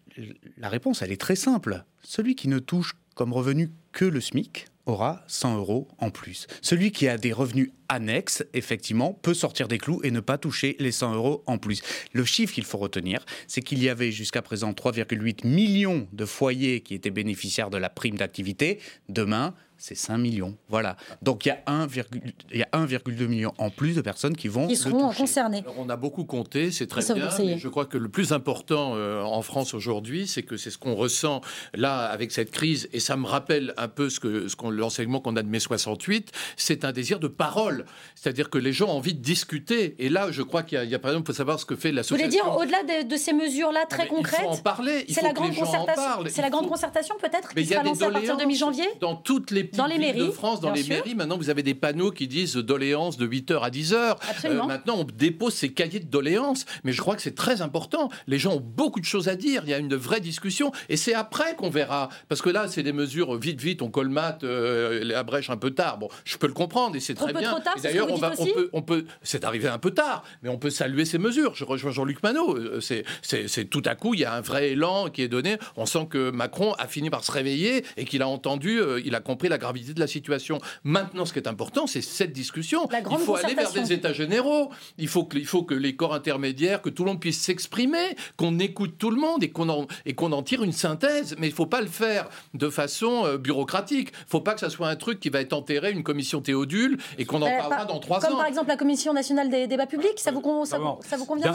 la 0.58 0.70
réponse, 0.70 1.02
elle 1.02 1.12
est 1.12 1.22
très 1.22 1.36
simple. 1.36 1.84
Celui 2.02 2.36
qui 2.36 2.48
ne 2.48 2.60
touche 2.60 2.94
comme 3.16 3.34
revenu 3.34 3.72
que 3.92 4.06
le 4.06 4.22
SMIC 4.22 4.68
aura 4.86 5.24
100 5.28 5.58
euros 5.58 5.88
en 6.00 6.10
plus. 6.10 6.48
Celui 6.62 6.92
qui 6.92 7.08
a 7.08 7.18
des 7.18 7.34
revenus 7.34 7.72
annexes, 7.90 8.44
effectivement, 8.54 9.14
peut 9.14 9.34
sortir 9.34 9.68
des 9.68 9.78
clous 9.78 10.02
et 10.04 10.12
ne 10.12 10.20
pas 10.20 10.38
toucher 10.38 10.76
les 10.80 10.92
100 10.92 11.16
euros 11.16 11.44
en 11.46 11.58
plus. 11.58 11.82
Le 12.14 12.26
chiffre 12.26 12.54
qu'il 12.54 12.64
faut 12.64 12.78
retenir, 12.78 13.26
c'est 13.48 13.62
qu'il 13.62 13.82
y 13.84 13.90
avait 13.90 14.12
jusqu'à 14.12 14.42
présent 14.42 14.72
3,8 14.72 15.48
millions 15.48 16.08
de 16.14 16.26
foyers 16.26 16.82
qui 16.82 16.94
étaient 16.94 17.12
bénéficiaires 17.12 17.70
de 17.70 17.78
la 17.78 17.90
prime 17.90 18.18
d'activité. 18.18 18.80
Demain, 19.10 19.54
c'est 19.78 19.96
5 19.96 20.18
millions. 20.18 20.56
Voilà. 20.70 20.98
Donc 21.22 21.46
il 21.46 21.50
y 21.50 21.52
a 21.52 21.62
1,2 21.68 23.28
million 23.28 23.54
en 23.58 23.70
plus 23.70 23.96
de 23.96 24.02
personnes 24.02 24.36
qui 24.36 24.48
vont 24.48 24.68
qui 24.68 24.76
seront 24.76 25.12
concernées. 25.12 25.64
on 25.78 25.90
a 25.90 25.96
beaucoup 25.96 26.26
compté, 26.26 26.72
c'est 26.72 26.88
très 26.88 27.02
bien. 27.14 27.30
Mais 27.40 27.58
je 27.58 27.68
crois 27.68 27.86
que 27.86 27.98
le 27.98 28.10
plus 28.10 28.34
important 28.34 28.94
euh, 28.96 29.22
en 29.22 29.42
France 29.42 29.74
aujourd'hui, 29.74 30.28
c'est 30.28 30.44
que 30.44 30.58
c'est 30.58 30.70
ce 30.70 30.78
qu'on 30.78 30.96
ressent 30.96 31.42
là 31.74 32.06
avec 32.06 32.32
cette 32.32 32.52
crise, 32.52 32.90
et 32.94 33.00
ça 33.00 33.18
me 33.18 33.26
rappelle 33.26 33.74
un 33.78 33.88
peu 33.88 34.10
ce 34.10 34.20
que, 34.20 34.48
ce 34.48 34.56
l'enseignement 34.70 35.20
qu'on 35.20 35.36
a 35.36 35.44
de 35.44 35.48
mai 35.48 35.60
68, 35.60 36.32
c'est 36.58 36.86
un 36.86 36.92
désir 36.92 37.20
de 37.20 37.28
parole. 37.28 37.86
C'est-à-dire 38.16 38.50
que 38.50 38.58
les 38.58 38.74
gens 38.74 38.88
ont 38.88 38.98
envie 38.98 39.14
de 39.14 39.22
discuter. 39.22 39.96
Et 40.00 40.10
là, 40.10 40.32
je 40.32 40.42
crois 40.42 40.64
qu'il 40.64 40.84
y, 40.84 40.96
a, 40.96 41.00
par 41.00 41.12
exemple, 41.12 41.26
il 41.26 41.34
faut 41.34 41.38
savoir 41.38 41.60
ce 41.60 41.66
que 41.66 41.76
fait 41.76 41.92
l'association. 41.92 42.46
Vous 42.46 42.52
voulez 42.54 42.70
dire, 42.70 42.82
au-delà 42.82 43.04
de, 43.04 43.16
ces 43.18 43.34
mesures-là 43.34 43.82
ah, 43.84 43.88
très 43.88 44.08
concrètes, 44.08 44.40
il 44.42 44.46
faut 44.46 44.54
en 44.54 44.58
parler. 44.58 45.06
C'est 45.10 45.22
la, 45.22 45.34
grande 45.34 45.56
concertation. 45.56 46.24
C'est 46.28 46.42
la 46.42 46.50
grande 46.50 46.68
concertation 46.68 47.16
peut-être 47.20 47.54
qui 47.54 47.66
sera 47.66 47.84
lancée 47.84 48.04
à 48.04 48.12
partir 48.12 48.38
de 48.38 48.46
mi-janvier. 48.46 48.88
Dans 49.00 49.16
toutes 49.16 49.52
les 49.52 49.64
dans 49.74 49.88
les 49.88 49.98
mairies 49.98 50.20
de 50.20 50.32
France, 50.32 50.62
dans 50.62 50.72
les 50.72 50.84
mairies, 50.84 51.16
maintenant 51.16 51.38
vous 51.38 51.50
avez 51.50 51.64
des 51.64 51.76
panneaux 51.76 52.12
qui 52.12 52.28
disent 52.28 52.56
doléances 52.56 53.18
de 53.18 53.28
8h 53.28 53.60
à 53.62 53.70
10h. 53.70 54.18
Euh, 54.46 54.64
maintenant, 54.64 54.96
on 55.00 55.04
dépose 55.04 55.54
ces 55.54 55.72
cahiers 55.72 56.00
de 56.00 56.10
doléances, 56.10 56.66
mais 56.84 56.92
je 56.92 57.02
crois 57.02 57.16
que 57.16 57.22
c'est 57.22 57.36
très 57.36 57.62
important. 57.62 58.10
Les 58.28 58.38
gens 58.38 58.54
ont 58.54 58.60
beaucoup 58.60 59.00
de 59.00 59.06
choses 59.06 59.28
à 59.28 59.36
dire, 59.36 59.64
il 59.66 59.70
y 59.70 59.74
a 59.74 59.78
une 59.78 59.96
vraie 59.96 60.20
discussion, 60.20 60.72
et 60.90 60.98
c'est 60.98 61.14
après 61.14 61.56
qu'on 61.56 61.70
verra. 61.70 62.10
Parce 62.28 62.42
que 62.42 62.50
là, 62.50 62.68
c'est 62.68 62.84
des 62.84 62.94
mesures 62.94 63.38
vite, 63.38 63.62
vite, 63.62 63.82
on 63.82 63.90
colmate 63.90 64.44
euh, 64.44 65.04
la 65.04 65.24
brèche 65.24 65.50
un 65.50 65.58
peu 65.58 65.72
tard. 65.72 65.98
Bon, 65.98 66.10
je 66.24 66.38
peux 66.38 66.48
le 66.48 66.54
comprendre, 66.54 66.96
et 66.96 67.00
c'est 67.00 67.16
très 67.16 67.34
bien. 67.34 67.60
D'ailleurs, 67.82 68.12
on, 68.12 68.16
on, 68.16 68.46
peut, 68.46 68.70
on 68.74 68.82
peut, 68.82 69.06
c'est 69.22 69.44
arrivé 69.44 69.68
un 69.68 69.80
peu 69.80 69.92
tard, 69.92 70.24
mais 70.44 70.50
on 70.50 70.58
peut 70.58 70.70
saluer 70.70 71.06
ces 71.06 71.18
mesures. 71.18 71.56
Je 71.56 71.64
rejoins 71.64 71.92
Jean-Luc 71.92 72.24
Manot. 72.24 72.58
Euh, 72.58 72.80
c'est 72.82 73.66
tout 73.70 73.84
à 73.86 73.96
coup, 73.96 74.14
il 74.14 74.22
y 74.22 74.26
a 74.26 74.34
un 74.34 74.42
vrai 74.42 74.72
élan 74.72 75.10
qui 75.10 75.22
est 75.22 75.28
donné. 75.28 75.58
On 75.78 75.86
sent 75.86 76.08
que 76.10 76.30
Macron 76.32 76.74
a 76.74 76.88
fini 76.88 77.10
par 77.10 77.24
se 77.24 77.32
réveiller 77.32 77.86
et 77.98 78.06
qu'il 78.06 78.22
a 78.22 78.28
entendu, 78.28 78.80
il 79.04 79.16
a 79.16 79.20
compris 79.20 79.50
la 79.50 79.55
gravité 79.58 79.94
de 79.94 80.00
la 80.00 80.08
situation. 80.08 80.60
Maintenant, 80.84 81.26
ce 81.26 81.34
qui 81.34 81.40
est 81.40 81.48
important, 81.48 81.88
c'est 81.88 82.02
cette 82.02 82.34
discussion. 82.34 82.88
Il 83.12 83.18
faut 83.18 83.36
aller 83.36 83.56
vers 83.56 83.72
des 83.72 83.94
États 83.94 84.14
généraux. 84.14 84.72
Il 84.98 85.08
faut 85.08 85.26
que, 85.26 85.38
il 85.38 85.46
faut 85.46 85.64
que 85.64 85.74
les 85.74 85.96
corps 85.96 86.14
intermédiaires, 86.14 86.82
que 86.82 86.90
tout 86.90 87.04
le 87.04 87.12
monde 87.12 87.20
puisse 87.20 87.42
s'exprimer, 87.42 88.16
qu'on 88.38 88.60
écoute 88.60 88.96
tout 88.98 89.12
le 89.12 89.20
monde 89.20 89.44
et 89.44 89.52
qu'on 89.52 89.70
en, 89.70 89.88
et 90.06 90.14
qu'on 90.14 90.32
en 90.32 90.44
tire 90.44 90.64
une 90.64 90.72
synthèse. 90.72 91.36
Mais 91.40 91.48
il 91.48 91.52
ne 91.52 91.56
faut 91.56 91.66
pas 91.66 91.82
le 91.82 91.88
faire 91.88 92.30
de 92.54 92.70
façon 92.70 93.26
euh, 93.26 93.38
bureaucratique. 93.38 94.10
Il 94.12 94.26
ne 94.26 94.30
faut 94.30 94.42
pas 94.42 94.54
que 94.54 94.60
ça 94.60 94.70
soit 94.70 94.88
un 94.88 94.96
truc 94.96 95.20
qui 95.20 95.30
va 95.30 95.42
être 95.42 95.54
enterré, 95.54 95.92
une 95.92 96.04
commission 96.04 96.42
théodule, 96.42 96.98
et 97.18 97.26
qu'on 97.26 97.42
en 97.42 97.48
euh, 97.48 97.58
parlera 97.58 97.86
dans 97.86 98.00
trois 98.00 98.24
ans. 98.26 98.30
Comme 98.30 98.38
par 98.38 98.48
exemple 98.48 98.68
la 98.68 98.78
Commission 98.78 99.14
nationale 99.14 99.50
des 99.50 99.68
débats 99.68 99.88
publics, 99.88 100.18
ça 100.20 100.32
vous, 100.32 100.66
ça, 100.66 100.78
ça 101.02 101.18
vous 101.18 101.26
convient 101.26 101.52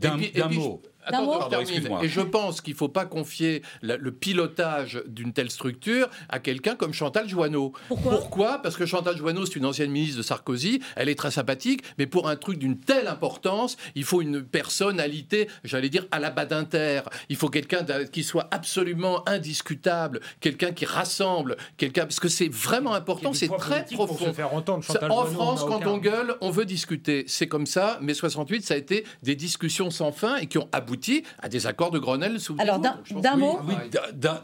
D'un 0.00 0.48
mot. 0.48 0.82
Et 2.02 2.08
je 2.08 2.20
pense 2.20 2.60
qu'il 2.60 2.74
ne 2.74 2.78
faut 2.78 2.88
pas 2.88 3.06
confier 3.06 3.62
le 3.82 4.10
pilotage 4.10 5.02
d'une 5.06 5.32
telle 5.32 5.50
structure 5.50 6.08
à 6.28 6.38
quelqu'un 6.38 6.74
comme 6.74 6.92
Chantal 6.92 7.28
Joanneau. 7.28 7.72
Pourquoi, 7.88 8.58
Parce 8.62 8.76
que 8.76 8.86
Chantal 8.86 9.16
Joanneau, 9.16 9.46
c'est 9.46 9.56
une 9.56 9.66
ancienne 9.66 9.90
ministre 9.90 10.18
de 10.18 10.22
Sarkozy, 10.22 10.80
elle 10.96 11.08
est 11.08 11.14
très 11.14 11.30
sympathique, 11.30 11.82
mais 11.98 12.06
pour 12.06 12.28
un 12.28 12.36
truc 12.36 12.58
d'une 12.58 12.78
telle 12.78 13.08
importance, 13.08 13.76
il 13.94 14.04
faut 14.04 14.22
une 14.22 14.42
personnalité, 14.42 15.48
j'allais 15.64 15.88
dire, 15.88 16.06
à 16.10 16.18
la 16.18 16.30
Badinter. 16.30 17.02
Il 17.28 17.36
faut 17.36 17.48
quelqu'un 17.48 17.84
qui 18.10 18.24
soit 18.24 18.48
absolument 18.50 19.26
indiscutable, 19.28 20.20
quelqu'un 20.40 20.72
qui 20.72 20.84
rassemble, 20.84 21.56
quelqu'un 21.76 22.02
parce 22.02 22.20
que 22.20 22.28
c'est 22.28 22.52
vraiment 22.52 22.94
important, 22.94 23.32
c'est 23.32 23.48
très 23.48 23.84
profond. 23.84 24.32
en 25.10 25.24
France, 25.24 25.64
quand 25.66 25.86
on 25.86 25.98
gueule, 25.98 26.34
on 26.40 26.50
veut 26.50 26.64
discuter. 26.64 27.24
C'est 27.28 27.48
comme 27.48 27.66
ça, 27.66 27.98
mais 28.00 28.14
68, 28.14 28.64
ça 28.64 28.74
a 28.74 28.76
été 28.76 29.04
des 29.22 29.36
discussions 29.36 29.90
sans 29.90 30.12
fin 30.12 30.36
et 30.36 30.46
qui 30.46 30.58
ont 30.58 30.68
abouti 30.72 30.95
à 31.38 31.48
des 31.48 31.66
accords 31.66 31.90
de 31.90 31.98
Grenelle 31.98 32.40
sous 32.40 32.56
Alors, 32.58 32.78
d'un 32.78 33.36
mot 33.36 33.60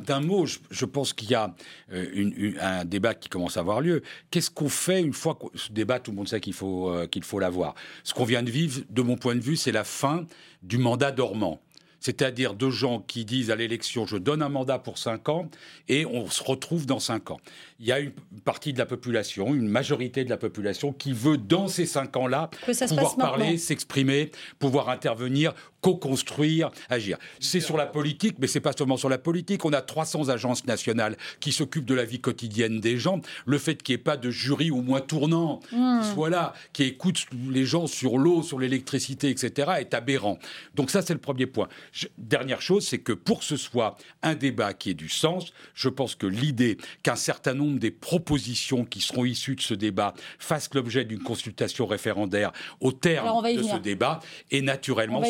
D'un 0.01 0.21
mot, 0.21 0.47
je, 0.47 0.85
pense 0.85 1.13
qu'il 1.13 1.31
y 1.31 1.35
a 1.35 1.55
euh, 1.93 2.53
un 2.61 2.85
débat 2.85 3.15
qui 3.15 3.29
commence 3.29 3.57
à 3.57 3.61
avoir 3.61 3.81
lieu. 3.81 4.03
Qu'est-ce 4.31 4.51
qu'on 4.51 4.69
fait 4.69 5.01
une 5.01 5.13
fois 5.13 5.35
que 5.35 5.57
ce 5.59 5.73
débat, 5.73 5.99
tout 5.99 6.11
le 6.11 6.17
monde 6.17 6.29
sait 6.29 6.41
qu'il 6.41 6.55
faut, 6.55 6.91
euh, 6.91 7.07
qu'il 7.07 7.25
faut 7.25 7.39
l'avoir. 7.39 7.75
Ce 8.05 8.15
qu'on 8.15 8.25
vient 8.25 8.43
de 8.43 8.51
vivre, 8.51 8.83
de 8.89 9.03
mon 9.03 9.17
point 9.17 9.35
de 9.35 9.41
vue, 9.41 9.57
c'est 9.57 9.73
la 9.73 9.85
fin 9.85 10.27
du 10.63 10.79
mandat 10.79 11.13
dormant 11.13 11.61
c'est-à-dire 12.03 12.55
de 12.55 12.69
gens 12.69 12.99
qui 12.99 13.25
disent 13.25 13.51
à 13.51 13.57
l'élection 13.57 14.07
je 14.07 14.17
donne 14.17 14.43
un 14.43 14.49
mandat 14.49 14.79
pour 14.79 14.99
5 14.99 15.29
ans 15.29 15.49
et 15.89 16.05
on 16.05 16.29
se 16.29 16.43
retrouve 16.43 16.85
dans 16.85 16.99
5 16.99 17.31
ans. 17.31 17.41
Il 17.79 17.87
y 17.87 17.93
a 17.93 18.01
une 18.01 18.13
partie 18.45 18.73
de 18.73 18.79
la 18.79 18.87
population, 18.87 19.55
une 19.55 19.69
majorité 19.69 20.25
de 20.25 20.31
la 20.31 20.37
population 20.37 20.93
qui 20.93 21.13
veut 21.13 21.39
dans 21.39 21.69
ces 21.69 21.87
5 21.87 22.17
ans-là 22.17 22.51
pouvoir 22.89 23.17
parler, 23.17 23.57
s'exprimer, 23.57 24.33
pouvoir 24.59 24.89
intervenir 24.89 25.55
co-construire, 25.83 26.71
agir. 26.89 27.19
C'est 27.41 27.61
sur 27.61 27.77
la 27.77 27.87
politique, 27.87 28.37
mais 28.39 28.47
c'est 28.47 28.61
pas 28.61 28.73
seulement 28.73 28.97
sur 28.97 29.09
la 29.09 29.19
politique. 29.19 29.65
On 29.65 29.73
a 29.73 29.83
300 29.83 30.29
agences 30.29 30.65
nationales 30.65 31.17
qui 31.41 31.53
s'occupent 31.53 31.85
de 31.85 31.95
la 31.95 32.05
vie 32.05 32.21
quotidienne 32.21 32.81
des 32.81 32.99
gens. 32.99 33.21
Le 33.45 33.59
fait 33.59 33.83
qu'il 33.83 33.97
n'y 33.97 34.01
ait 34.01 34.05
pas 34.05 34.17
de 34.17 34.31
jury 34.31 34.71
au 34.71 34.81
moins 34.81 35.01
tournant, 35.01 35.61
mmh. 35.73 36.01
qui 36.01 36.09
soit 36.15 36.31
là, 36.31 36.55
qui 36.73 36.85
écoute 36.85 37.27
les 37.51 37.67
gens 37.67 37.87
sur 37.87 38.17
l'eau, 38.17 38.43
sur 38.43 38.61
l'électricité, 38.61 39.29
etc., 39.29 39.73
est 39.81 39.93
aberrant. 39.93 40.39
Donc 40.75 40.91
ça, 40.91 41.03
c'est 41.03 41.15
le 41.15 41.21
premier 41.21 41.47
point. 41.47 41.69
dernière 42.17 42.63
chose, 42.63 42.87
c'est 42.87 42.99
que 42.99 43.13
pour 43.13 43.41
que 43.41 43.45
ce 43.45 43.57
soit 43.57 43.97
un 44.23 44.35
débat 44.35 44.75
qui 44.75 44.91
ait 44.91 44.95
du 44.95 45.09
sens, 45.09 45.53
je 45.75 45.89
pense 45.89 46.15
que 46.15 46.27
l'idée 46.27 46.79
qu'un 47.03 47.17
certain 47.17 47.55
nombre 47.55 47.81
des 47.81 47.91
propositions 47.91 48.85
qui 48.85 49.01
seront 49.01 49.25
issues 49.25 49.57
de 49.57 49.61
ce 49.61 49.75
débat 49.75 50.15
fassent 50.39 50.73
l'objet 50.75 51.05
d'une 51.05 51.23
consultation 51.23 51.87
référendaire 51.87 52.53
au 52.81 52.93
terme 52.93 53.43
de 53.43 53.63
ce 53.63 53.77
débat 53.77 54.21
est 54.53 54.61
naturellement 54.61 55.21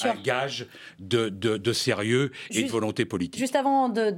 un 0.05 0.15
gage 0.15 0.67
de, 0.99 1.73
sérieux 1.73 2.31
et 2.49 2.63
de 2.63 2.69
volonté 2.69 3.05
politique. 3.05 3.39
Juste 3.39 3.55
avant 3.55 3.89
de, 3.89 4.09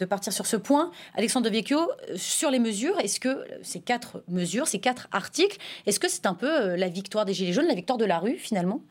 de 0.00 0.04
partir 0.06 0.32
sur 0.32 0.46
ce 0.46 0.56
point. 0.56 0.90
Alexandre 1.14 1.48
de 1.48 1.54
Vecchio, 1.54 1.90
sur 2.16 2.50
les 2.50 2.58
mesures, 2.58 2.98
est-ce 2.98 3.20
que 3.20 3.44
ces 3.62 3.80
quatre 3.80 4.24
mesures, 4.28 4.66
ces 4.66 4.80
quatre 4.80 5.08
articles, 5.12 5.58
est-ce 5.86 6.00
que 6.00 6.08
c'est 6.08 6.26
un 6.26 6.34
peu 6.34 6.50
euh, 6.50 6.76
la 6.76 6.88
victoire 6.88 7.26
des 7.26 7.34
Gilets 7.34 7.52
jaunes, 7.52 7.68
la 7.68 7.74
victoire 7.74 7.98
de 7.98 8.06
la 8.06 8.18
rue 8.18 8.36
finalement? 8.36 8.82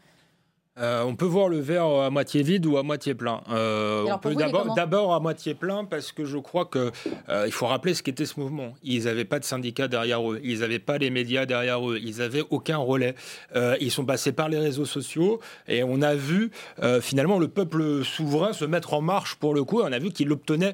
Euh, 0.80 1.04
on 1.04 1.16
peut 1.16 1.26
voir 1.26 1.50
le 1.50 1.60
verre 1.60 1.86
à 1.86 2.10
moitié 2.10 2.42
vide 2.44 2.66
ou 2.66 2.78
à 2.78 2.84
moitié 2.84 3.14
plein. 3.14 3.42
Euh, 3.52 4.06
on 4.10 4.18
peut 4.18 4.36
d'abord 4.36 5.14
à 5.14 5.20
moitié 5.20 5.54
plein 5.54 5.84
parce 5.86 6.12
que 6.12 6.26
je 6.26 6.38
crois 6.38 6.66
que 6.66 6.92
euh, 7.30 7.44
il 7.46 7.52
faut 7.52 7.68
rappeler 7.68 7.94
ce 7.94 8.04
qu'était 8.04 8.26
ce 8.26 8.40
mouvement. 8.40 8.74
Ils 8.84 9.06
n'avaient 9.06 9.26
pas 9.26 9.40
de 9.40 9.46
syndicats 9.46 9.88
derrière 9.88 10.32
eux, 10.32 10.40
ils 10.44 10.60
n'avaient 10.60 10.80
pas 10.80 10.98
les 10.98 11.10
médias 11.10 11.46
derrière 11.46 11.88
eux, 11.90 12.00
ils 12.02 12.18
n'avaient 12.18 12.44
aucun 12.50 12.78
relais. 12.78 13.16
ils 13.80 13.92
sont 13.92 14.06
passés 14.06 14.32
par 14.32 14.50
les 14.50 14.58
réseaux 14.58 14.86
sociaux 14.86 15.40
et 15.68 15.84
on 15.84 16.02
a 16.02 16.16
vu 16.16 16.52
finalement 17.02 17.40
le 17.40 17.48
peuple 17.48 18.04
souverain 18.04 18.54
se 18.54 18.66
mettre 18.66 18.94
en 18.94 19.02
marche 19.02 19.36
pour 19.36 19.54
le 19.54 19.64
coup. 19.64 19.82
on 19.82 19.92
a 19.92 20.00
vu 20.00 20.12
qu'il 20.12 20.32
obtenait 20.32 20.74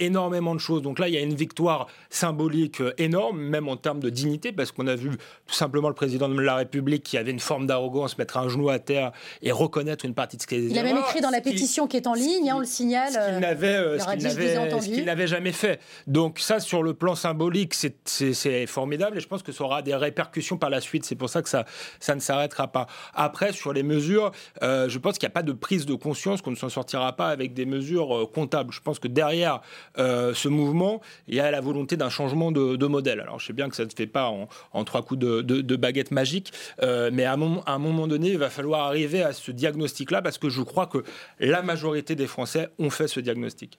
énormément 0.00 0.54
de 0.54 0.60
choses. 0.60 0.82
Donc 0.82 0.98
là, 0.98 1.08
il 1.08 1.14
y 1.14 1.18
a 1.18 1.20
une 1.20 1.34
victoire 1.34 1.86
symbolique 2.10 2.82
énorme, 2.98 3.40
même 3.40 3.68
en 3.68 3.76
termes 3.76 4.00
de 4.00 4.10
dignité, 4.10 4.52
parce 4.52 4.72
qu'on 4.72 4.86
a 4.86 4.94
vu 4.94 5.10
tout 5.46 5.54
simplement 5.54 5.88
le 5.88 5.94
président 5.94 6.28
de 6.28 6.40
la 6.40 6.56
République 6.56 7.02
qui 7.02 7.16
avait 7.16 7.30
une 7.30 7.40
forme 7.40 7.66
d'arrogance 7.66 8.18
mettre 8.18 8.36
un 8.36 8.48
genou 8.48 8.68
à 8.68 8.78
terre 8.78 9.12
et 9.42 9.52
reconnaître 9.52 10.04
une 10.04 10.14
partie 10.14 10.36
de 10.36 10.42
ce 10.42 10.46
qu'il 10.46 10.70
Il 10.70 10.78
a 10.78 10.82
même 10.82 10.98
écrit 10.98 11.20
dans 11.20 11.30
la 11.30 11.40
pétition 11.40 11.86
qui, 11.86 11.96
est 11.96 12.06
en 12.06 12.14
ligne, 12.14 12.50
hein, 12.50 12.54
on 12.56 12.60
le 12.60 12.66
signale. 12.66 13.12
Ce 13.12 13.18
qu'il 13.18 15.00
euh, 15.00 15.04
n'avait 15.04 15.26
jamais 15.26 15.52
fait. 15.52 15.80
Donc 16.06 16.38
ça, 16.38 16.60
sur 16.60 16.82
le 16.82 16.94
plan 16.94 17.14
symbolique, 17.14 17.74
c'est 18.04 18.66
formidable 18.66 19.16
et 19.16 19.20
je 19.20 19.28
pense 19.28 19.42
que 19.42 19.52
ça 19.52 19.64
aura 19.64 19.82
des 19.82 19.94
répercussions 19.94 20.58
par 20.58 20.70
la 20.70 20.80
suite. 20.80 21.04
C'est 21.04 21.14
pour 21.14 21.30
ça 21.30 21.42
que 21.42 21.48
ça, 21.48 21.64
ça 22.00 22.14
ne 22.14 22.20
s'arrêtera 22.20 22.68
pas. 22.68 22.86
Après, 23.14 23.52
sur 23.52 23.72
les 23.72 23.82
mesures, 23.82 24.32
euh, 24.62 24.88
je 24.88 24.98
pense 24.98 25.18
qu'il 25.18 25.26
n'y 25.26 25.32
a 25.32 25.34
pas 25.34 25.42
de 25.42 25.52
prise 25.52 25.86
de 25.86 25.94
conscience 25.94 26.42
qu'on 26.42 26.50
ne 26.50 26.56
s'en 26.56 26.68
sortira 26.68 27.14
pas 27.14 27.28
avec 27.28 27.54
des 27.54 27.66
mesures 27.66 28.16
euh, 28.16 28.26
comptables. 28.26 28.72
Je 28.72 28.80
pense 28.80 28.98
que 28.98 29.08
derrière 29.08 29.60
ce 29.96 30.48
mouvement, 30.48 31.00
il 31.26 31.34
y 31.34 31.40
a 31.40 31.50
la 31.50 31.60
volonté 31.60 31.96
d'un 31.96 32.10
changement 32.10 32.52
de, 32.52 32.86
modèle. 32.86 33.20
Alors 33.20 33.38
je 33.38 33.46
sais 33.46 33.52
bien 33.52 33.68
que 33.68 33.76
ça 33.76 33.84
ne 33.84 33.90
se 33.90 33.94
fait 33.94 34.06
pas 34.06 34.30
en, 34.72 34.84
trois 34.84 35.02
coups 35.02 35.20
de, 35.20 35.42
de 35.42 35.76
baguette 35.76 36.10
magique, 36.10 36.52
mais 36.80 37.24
à 37.24 37.36
à 37.66 37.72
un 37.72 37.78
moment 37.78 38.06
donné, 38.06 38.30
il 38.30 38.38
va 38.38 38.50
falloir 38.50 38.86
arriver 38.86 39.22
à 39.22 39.27
à 39.28 39.32
ce 39.32 39.50
diagnostic-là 39.50 40.22
parce 40.22 40.38
que 40.38 40.48
je 40.48 40.62
crois 40.62 40.86
que 40.86 41.04
la 41.40 41.62
majorité 41.62 42.14
des 42.14 42.26
Français 42.26 42.70
ont 42.78 42.90
fait 42.90 43.08
ce 43.08 43.20
diagnostic. 43.20 43.78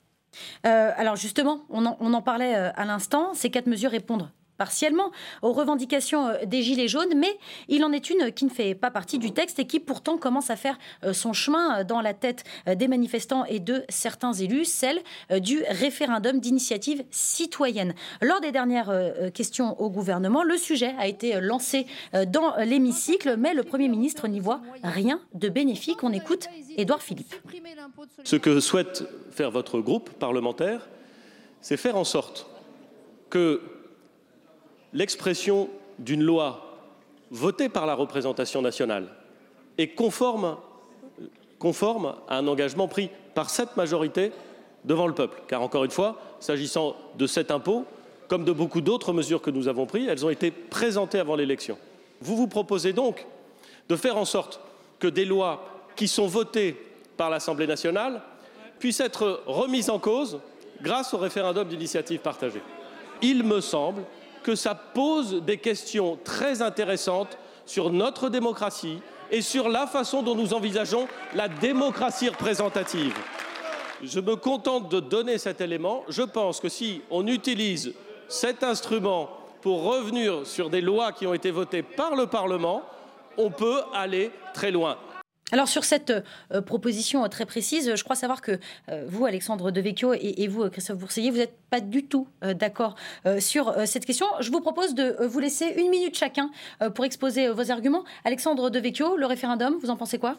Euh, 0.65 0.91
alors 0.95 1.15
justement, 1.15 1.65
on 1.69 1.85
en, 1.85 2.21
parlait 2.21 2.55
euh, 2.55 2.71
à 2.75 2.85
l'instant, 2.85 3.33
ces 3.33 3.49
quatre 3.49 3.67
mesures 3.67 3.91
répondent 3.91 4.29
partiellement 4.59 5.11
aux 5.41 5.53
revendications 5.53 6.27
euh, 6.27 6.45
des 6.45 6.61
Gilets 6.61 6.89
jaunes, 6.89 7.13
mais 7.15 7.39
il 7.69 7.83
en 7.83 7.91
est 7.91 8.09
une 8.09 8.31
qui 8.31 8.45
ne 8.45 8.49
fait 8.49 8.75
pas 8.75 8.91
partie 8.91 9.17
du 9.17 9.31
texte 9.31 9.57
et 9.57 9.65
qui 9.65 9.79
pourtant 9.79 10.17
commence 10.17 10.51
à 10.51 10.57
faire 10.57 10.77
euh, 11.03 11.13
son 11.13 11.33
chemin 11.33 11.79
euh, 11.79 11.83
dans 11.83 12.01
la 12.01 12.13
tête 12.13 12.43
des 12.67 12.89
manifestants 12.89 13.45
et 13.45 13.59
de 13.59 13.85
certains 13.87 14.33
élus, 14.33 14.65
celle 14.65 14.99
du 15.39 15.63
référendum 15.69 16.39
d'initiative 16.39 17.05
citoyenne. 17.09 17.93
Lors 18.21 18.41
des 18.41 18.51
dernières 18.51 18.91
questions 19.33 19.79
au 19.79 19.89
gouvernement, 19.89 20.43
le 20.43 20.57
sujet 20.57 20.93
a 20.99 21.07
été 21.07 21.39
lancé 21.39 21.85
dans 22.27 22.55
l'hémicycle, 22.57 23.37
mais 23.37 23.53
le 23.53 23.63
Premier 23.63 23.87
ministre 23.87 24.27
n'y 24.27 24.41
voit 24.41 24.61
rien 24.83 25.21
de 25.33 25.47
bénéfique. 25.47 26.03
On 26.03 26.11
écoute 26.11 26.47
Édouard 26.75 27.01
Philippe. 27.01 27.33
Ce 28.23 28.35
que 28.35 28.59
souhaite 28.59 29.03
faire 29.31 29.51
votre 29.51 29.79
groupe 29.79 30.09
parlementaire, 30.11 30.89
c'est 31.61 31.77
faire 31.77 31.95
en 31.95 32.03
sorte 32.03 32.47
que 33.29 33.61
l'expression 34.93 35.69
d'une 35.97 36.23
loi 36.23 36.77
votée 37.31 37.69
par 37.69 37.85
la 37.85 37.93
représentation 37.93 38.61
nationale 38.61 39.09
est 39.77 39.89
conforme, 39.89 40.55
à 42.27 42.37
un 42.37 42.47
engagement 42.47 42.87
pris 42.87 43.09
par 43.35 43.49
cette 43.49 43.77
majorité 43.77 44.31
devant 44.85 45.07
le 45.07 45.13
peuple. 45.13 45.41
Car 45.47 45.61
encore 45.61 45.83
une 45.83 45.91
fois, 45.91 46.19
s'agissant 46.39 46.95
de 47.17 47.27
cet 47.27 47.51
impôt, 47.51 47.85
comme 48.27 48.45
de 48.45 48.51
beaucoup 48.51 48.81
d'autres 48.81 49.13
mesures 49.13 49.41
que 49.41 49.51
nous 49.51 49.67
avons 49.67 49.85
prises, 49.85 50.07
elles 50.07 50.25
ont 50.25 50.29
été 50.29 50.51
présentées 50.51 51.19
avant 51.19 51.35
l'élection. 51.35 51.77
Vous 52.21 52.35
vous 52.35 52.47
proposez 52.47 52.93
donc 52.93 53.25
de 53.87 53.95
faire 53.95 54.17
en 54.17 54.25
sorte 54.25 54.61
que 54.99 55.07
des 55.07 55.25
lois 55.25 55.65
qui 55.95 56.07
sont 56.07 56.27
votées 56.27 56.77
par 57.17 57.29
l'Assemblée 57.29 57.67
nationale 57.67 58.21
puissent 58.77 58.99
être 58.99 59.41
remises 59.45 59.89
en 59.89 59.99
cause 59.99 60.39
grâce 60.81 61.13
au 61.13 61.17
référendum 61.17 61.67
d'initiative 61.67 62.19
partagée. 62.19 62.61
Il 63.21 63.43
me 63.43 63.59
semble 63.59 64.03
que 64.43 64.55
ça 64.55 64.75
pose 64.75 65.41
des 65.43 65.57
questions 65.57 66.17
très 66.23 66.61
intéressantes 66.61 67.37
sur 67.65 67.91
notre 67.91 68.29
démocratie 68.29 68.99
et 69.31 69.41
sur 69.41 69.69
la 69.69 69.85
façon 69.85 70.23
dont 70.23 70.35
nous 70.35 70.53
envisageons 70.53 71.07
la 71.35 71.47
démocratie 71.47 72.29
représentative. 72.29 73.13
Je 74.03 74.19
me 74.19 74.35
contente 74.35 74.89
de 74.89 74.99
donner 74.99 75.37
cet 75.37 75.61
élément. 75.61 76.03
Je 76.07 76.23
pense 76.23 76.59
que 76.59 76.69
si 76.69 77.01
on 77.11 77.27
utilise 77.27 77.93
cet 78.27 78.63
instrument 78.63 79.29
pour 79.61 79.83
revenir 79.83 80.47
sur 80.47 80.69
des 80.69 80.81
lois 80.81 81.11
qui 81.11 81.27
ont 81.27 81.33
été 81.33 81.51
votées 81.51 81.83
par 81.83 82.15
le 82.15 82.27
Parlement, 82.27 82.81
on 83.37 83.51
peut 83.51 83.81
aller 83.93 84.31
très 84.53 84.71
loin. 84.71 84.97
Alors 85.51 85.67
sur 85.67 85.83
cette 85.83 86.13
euh, 86.53 86.61
proposition 86.61 87.27
très 87.27 87.45
précise, 87.45 87.95
je 87.95 88.03
crois 88.03 88.15
savoir 88.15 88.41
que 88.41 88.59
euh, 88.89 89.05
vous, 89.07 89.25
Alexandre 89.25 89.71
Devecchio, 89.71 90.13
et, 90.13 90.47
vous, 90.47 90.69
Christophe 90.69 90.97
Bourseillet, 90.97 91.31
vous 91.31 91.37
n'êtes 91.37 91.57
pas 91.69 91.81
du 91.81 92.05
tout 92.05 92.27
euh, 92.43 92.53
d'accord 92.53 92.95
sur 93.39 93.75
cette 93.85 94.05
question. 94.05 94.25
Je 94.39 94.51
vous 94.51 94.61
propose 94.61 94.95
de 94.95 95.15
vous 95.25 95.39
laisser 95.39 95.73
une 95.77 95.89
minute 95.89 96.15
chacun 96.15 96.49
pour 96.95 97.05
exposer 97.05 97.49
vos 97.49 97.71
arguments. 97.71 98.03
Alexandre 98.23 98.69
Devecchio, 98.69 99.17
le 99.17 99.25
référendum, 99.25 99.77
vous 99.81 99.89
en 99.89 99.95
pensez 99.95 100.17
quoi? 100.17 100.37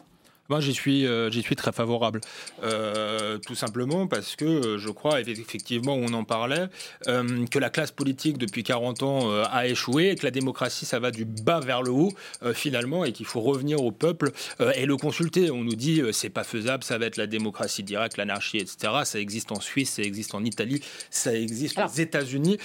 Moi, 0.51 0.59
j'y 0.59 0.73
suis, 0.73 1.07
euh, 1.07 1.31
suis 1.31 1.55
très 1.55 1.71
favorable. 1.71 2.19
Euh, 2.61 3.37
tout 3.37 3.55
simplement 3.55 4.05
parce 4.07 4.35
que 4.35 4.43
euh, 4.43 4.77
je 4.77 4.89
crois, 4.89 5.21
effectivement, 5.21 5.95
on 5.95 6.11
en 6.11 6.25
parlait, 6.25 6.67
que 7.05 7.57
la 7.57 7.69
classe 7.69 7.91
politique, 7.91 8.37
depuis 8.37 8.63
40 8.63 9.03
ans, 9.03 9.31
a 9.43 9.67
échoué 9.67 10.09
et 10.09 10.15
que 10.15 10.25
la 10.25 10.31
démocratie, 10.31 10.85
ça 10.85 10.99
va 10.99 11.11
du 11.11 11.23
bas 11.23 11.61
vers 11.61 11.81
le 11.81 11.91
haut, 11.91 12.11
finalement, 12.53 13.05
et 13.05 13.13
qu'il 13.13 13.25
faut 13.25 13.39
revenir 13.39 13.81
au 13.81 13.91
peuple 13.91 14.31
et 14.75 14.85
le 14.85 14.97
consulter. 14.97 15.51
On 15.51 15.63
nous 15.63 15.75
dit, 15.75 16.01
c'est 16.11 16.29
pas 16.29 16.43
faisable, 16.43 16.83
ça 16.83 16.97
va 16.97 17.05
être 17.05 17.17
la 17.17 17.27
démocratie 17.27 17.83
directe, 17.83 18.17
l'anarchie, 18.17 18.57
etc. 18.57 18.93
Ça 19.05 19.19
existe 19.19 19.51
en 19.51 19.61
Suisse, 19.61 19.91
ça 19.91 20.01
existe 20.01 20.35
en 20.35 20.43
Italie, 20.43 20.81
ça 21.09 21.33
existe 21.33 21.79
aux 21.79 21.99
États-Unis. 21.99 22.57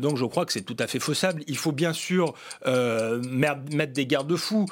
donc, 0.00 0.16
je 0.16 0.24
crois 0.24 0.46
que 0.46 0.52
c'est 0.52 0.62
tout 0.62 0.76
à 0.78 0.86
fait 0.86 1.00
faisable. 1.00 1.42
Il 1.46 1.56
faut 1.56 1.72
bien 1.72 1.92
sûr 1.92 2.34
mettre 2.66 3.92
des 3.92 4.06
garde-fous, 4.06 4.66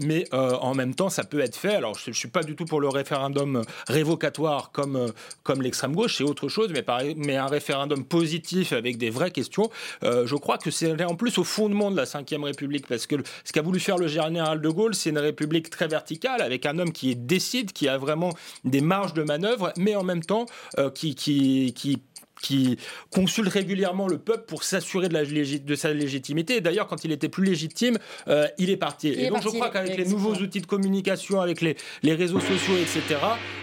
mais 0.00 0.24
en 0.32 0.74
même 0.74 0.94
temps, 0.94 1.10
ça 1.10 1.24
peut 1.24 1.40
être 1.40 1.56
fait 1.56 1.71
alors, 1.74 1.98
je 1.98 2.10
ne 2.10 2.14
suis 2.14 2.28
pas 2.28 2.42
du 2.42 2.56
tout 2.56 2.64
pour 2.64 2.80
le 2.80 2.88
référendum 2.88 3.62
révocatoire 3.88 4.70
comme, 4.72 4.96
euh, 4.96 5.08
comme 5.42 5.62
l'extrême 5.62 5.94
gauche, 5.94 6.16
c'est 6.18 6.24
autre 6.24 6.48
chose, 6.48 6.72
mais, 6.72 7.36
un 7.36 7.46
référendum 7.46 8.04
positif 8.04 8.72
avec 8.72 8.98
des 8.98 9.10
vraies 9.10 9.30
questions. 9.30 9.70
Euh, 10.04 10.26
je 10.26 10.36
crois 10.36 10.58
que 10.58 10.70
c'est 10.70 11.02
en 11.04 11.14
plus 11.14 11.38
au 11.38 11.44
fondement 11.44 11.90
de 11.90 11.96
la 11.96 12.04
Ve 12.04 12.42
République, 12.42 12.86
parce 12.86 13.06
que 13.06 13.16
ce 13.44 13.52
qu'a 13.52 13.62
voulu 13.62 13.80
faire 13.80 13.98
le 13.98 14.06
général 14.06 14.60
de 14.60 14.68
Gaulle, 14.68 14.94
c'est 14.94 15.10
une 15.10 15.18
république 15.18 15.70
très 15.70 15.88
verticale, 15.88 16.42
avec 16.42 16.66
un 16.66 16.78
homme 16.78 16.92
qui 16.92 17.16
décide, 17.16 17.72
qui 17.72 17.88
a 17.88 17.98
vraiment 17.98 18.34
des 18.64 18.80
marges 18.80 19.14
de 19.14 19.22
manœuvre, 19.22 19.72
mais 19.76 19.96
en 19.96 20.04
même 20.04 20.22
temps 20.22 20.46
euh, 20.78 20.90
qui, 20.90 21.14
qui, 21.14 21.72
qui 21.74 22.02
qui 22.42 22.76
consulte 23.10 23.48
régulièrement 23.48 24.08
le 24.08 24.18
peuple 24.18 24.44
pour 24.46 24.64
s'assurer 24.64 25.08
de, 25.08 25.58
de, 25.58 25.74
sa 25.74 25.94
légitimité. 25.94 26.56
Et 26.56 26.60
d'ailleurs, 26.60 26.88
quand 26.88 27.04
il 27.04 27.12
était 27.12 27.28
plus 27.28 27.44
légitime, 27.44 27.98
euh, 28.28 28.46
il 28.58 28.68
est 28.68 28.76
parti. 28.76 29.08
et 29.08 29.28
donc, 29.30 29.42
je 29.42 29.48
crois 29.48 29.70
qu'avec 29.70 29.96
les 29.96 30.04
nouveaux 30.04 30.34
outils 30.34 30.60
de 30.60 30.66
communication, 30.66 31.40
avec 31.40 31.60
les, 31.60 31.76
les, 32.02 32.14
réseaux 32.14 32.40
sociaux, 32.40 32.74
etc., 32.76 33.20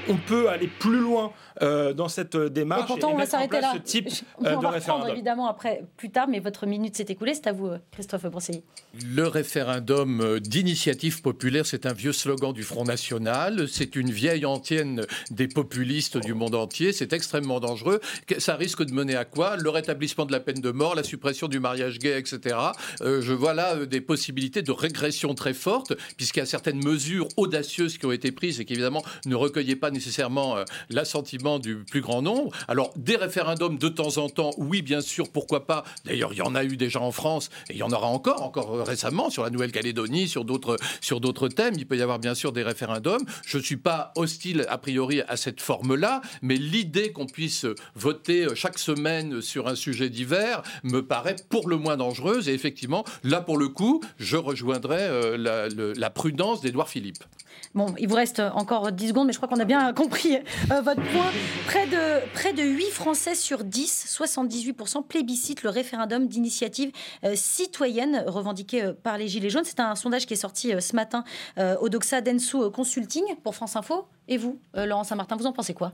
on 0.08 0.16
peut 0.16 0.50
aller 0.50 0.68
plus 0.68 1.00
loin 1.00 1.32
euh, 1.62 1.94
dans 1.94 2.08
cette 2.08 2.38
démarche. 2.38 2.84
Et 2.84 2.88
pourtant, 2.88 3.12
on 3.12 3.18
va 3.18 3.26
s'arrêter 3.26 3.60
là. 3.60 3.74
Ce 3.74 3.80
type 3.80 4.08
on 4.38 4.46
euh, 4.46 4.56
de 4.56 4.62
va 4.62 4.70
référendum. 4.70 5.10
évidemment 5.10 5.50
après, 5.50 5.84
plus 5.98 6.10
tard, 6.10 6.28
mais 6.30 6.40
votre 6.40 6.66
minute 6.66 6.96
s'est 6.96 7.06
écoulée. 7.10 7.34
C'est 7.34 7.48
à 7.48 7.52
vous, 7.52 7.72
Christophe 7.92 8.26
Brosselli. 8.28 8.64
Le 9.06 9.28
référendum 9.28 10.40
d'initiative 10.40 11.22
populaire, 11.22 11.66
c'est 11.66 11.86
un 11.86 11.94
vieux 11.94 12.14
slogan 12.14 12.54
du 12.54 12.64
Front 12.64 12.86
National. 12.86 13.68
C'est 13.68 13.98
une 13.98 14.10
vieille 14.10 14.46
antienne 14.46 15.06
des 15.32 15.48
populistes 15.48 16.18
du 16.18 16.34
monde 16.34 16.56
entier. 16.56 16.94
C'est 16.94 17.12
extrêmement 17.12 17.60
dangereux. 17.60 18.00
Ça 18.38 18.56
risque 18.56 18.69
de 18.78 18.94
mener 18.94 19.16
à 19.16 19.26
quoi? 19.26 19.58
Le 19.58 19.70
rétablissement 19.70 20.26
de 20.26 20.32
la 20.32 20.40
peine 20.40 20.62
de 20.62 20.72
mort, 20.72 20.96
la 20.96 21.04
suppression 21.04 21.48
du 21.48 21.60
mariage 21.60 22.00
gay, 22.00 22.20
etc. 22.20 22.56
Euh, 23.02 23.22
je 23.22 23.34
vois 23.34 23.54
là 23.54 23.86
des 23.86 24.02
possibilités 24.02 24.62
de 24.62 24.72
régression 24.72 25.34
très 25.34 25.54
fortes, 25.54 25.94
puisqu'il 26.18 26.40
y 26.40 26.44
a 26.44 26.46
certaines 26.46 26.84
mesures 26.84 27.28
audacieuses 27.38 27.98
qui 27.98 28.06
ont 28.06 28.12
été 28.12 28.32
prises 28.32 28.60
et 28.60 28.66
qui 28.66 28.74
évidemment 28.74 29.04
ne 29.26 29.36
recueillaient 29.36 29.76
pas 29.76 29.92
nécessairement 29.92 30.58
l'assentiment 30.90 31.60
du 31.60 31.84
plus 31.84 32.02
grand 32.02 32.22
nombre. 32.22 32.52
Alors 32.68 32.94
des 32.96 33.16
référendums 33.16 33.78
de 33.78 33.90
temps 33.90 34.18
en 34.18 34.30
temps, 34.30 34.52
oui 34.58 34.82
bien 34.82 35.02
sûr, 35.02 35.30
pourquoi 35.30 35.66
pas. 35.66 35.84
D'ailleurs, 36.06 36.34
il 36.34 36.38
y 36.38 36.42
en 36.42 36.56
a 36.56 36.64
eu 36.64 36.78
déjà 36.78 37.02
en 37.02 37.12
France 37.12 37.50
et 37.70 37.74
il 37.74 37.78
y 37.78 37.84
en 37.84 37.92
aura 37.92 38.08
encore, 38.08 38.44
encore 38.44 38.86
récemment 38.86 39.30
sur 39.30 39.44
la 39.44 39.50
Nouvelle-Calédonie, 39.50 40.28
sur 40.28 40.46
d'autres 40.46 40.78
sur 41.02 41.20
d'autres 41.20 41.48
thèmes. 41.48 41.76
Il 41.78 41.86
peut 41.86 41.98
y 41.98 42.02
avoir 42.02 42.20
bien 42.20 42.36
sûr 42.36 42.52
des 42.52 42.64
référendums. 42.64 43.24
Je 43.46 43.58
ne 43.58 43.64
suis 43.64 43.78
pas 43.78 44.12
hostile 44.16 44.66
a 44.70 44.78
priori 44.78 45.22
à 45.22 45.38
cette 45.38 45.62
forme-là, 45.62 46.22
mais 46.42 46.56
l'idée 46.56 47.12
qu'on 47.12 47.26
puisse 47.26 47.66
voter 47.96 48.48
chaque 48.60 48.78
semaine 48.78 49.42
sur 49.42 49.70
un 49.70 49.76
sujet 49.76 50.10
divers 50.10 50.64
me 50.84 51.00
paraît 51.00 51.38
pour 51.48 51.70
le 51.70 51.78
moins 51.78 51.96
dangereuse. 51.96 52.50
Et 52.50 52.54
effectivement, 52.54 53.06
là 53.24 53.40
pour 53.40 53.58
le 53.58 53.70
coup, 53.70 54.02
je 54.18 54.36
rejoindrai 54.36 54.98
euh, 55.00 55.94
la, 55.96 56.10
prudence 56.10 56.60
d'Édouard 56.60 56.90
Philippe. 56.90 57.24
Bon, 57.74 57.94
il 57.98 58.10
vous 58.10 58.16
reste 58.16 58.42
encore 58.42 58.92
10 58.92 59.10
secondes, 59.10 59.28
mais 59.28 59.34
je 59.34 59.38
crois 59.38 59.48
qu'on 59.48 59.62
a 59.62 59.66
bien 59.66 59.94
compris 59.94 60.36
euh, 60.36 60.82
votre 60.82 61.02
point. 61.02 61.32
Près 61.68 61.88
de, 61.88 62.28
près 62.34 62.52
de 62.52 62.64
8 62.64 62.90
Français 62.90 63.36
sur 63.36 63.64
10, 63.64 64.18
78%, 64.20 65.08
plébiscitent 65.08 65.64
le 65.64 65.70
référendum 65.70 66.28
d'initiative 66.28 66.92
euh, 67.24 67.36
citoyenne 67.36 68.26
revendiqué 68.28 68.92
par 69.04 69.18
les 69.18 69.30
Gilets 69.30 69.50
jaunes. 69.50 69.64
C'est 69.64 69.80
un 69.80 69.96
sondage 69.96 70.26
qui 70.26 70.34
est 70.34 70.38
sorti 70.38 70.74
ce 70.82 70.96
matin 70.96 71.24
au 71.80 71.88
Doxa 71.88 72.22
Densu 72.22 72.70
Consulting 72.74 73.24
pour 73.44 73.56
France 73.56 73.78
Info. 73.78 74.08
Et 74.28 74.38
vous, 74.38 74.60
Laurent 74.74 75.04
Saint-Martin, 75.04 75.38
vous 75.38 75.46
en 75.46 75.54
pensez 75.54 75.74
quoi? 75.74 75.94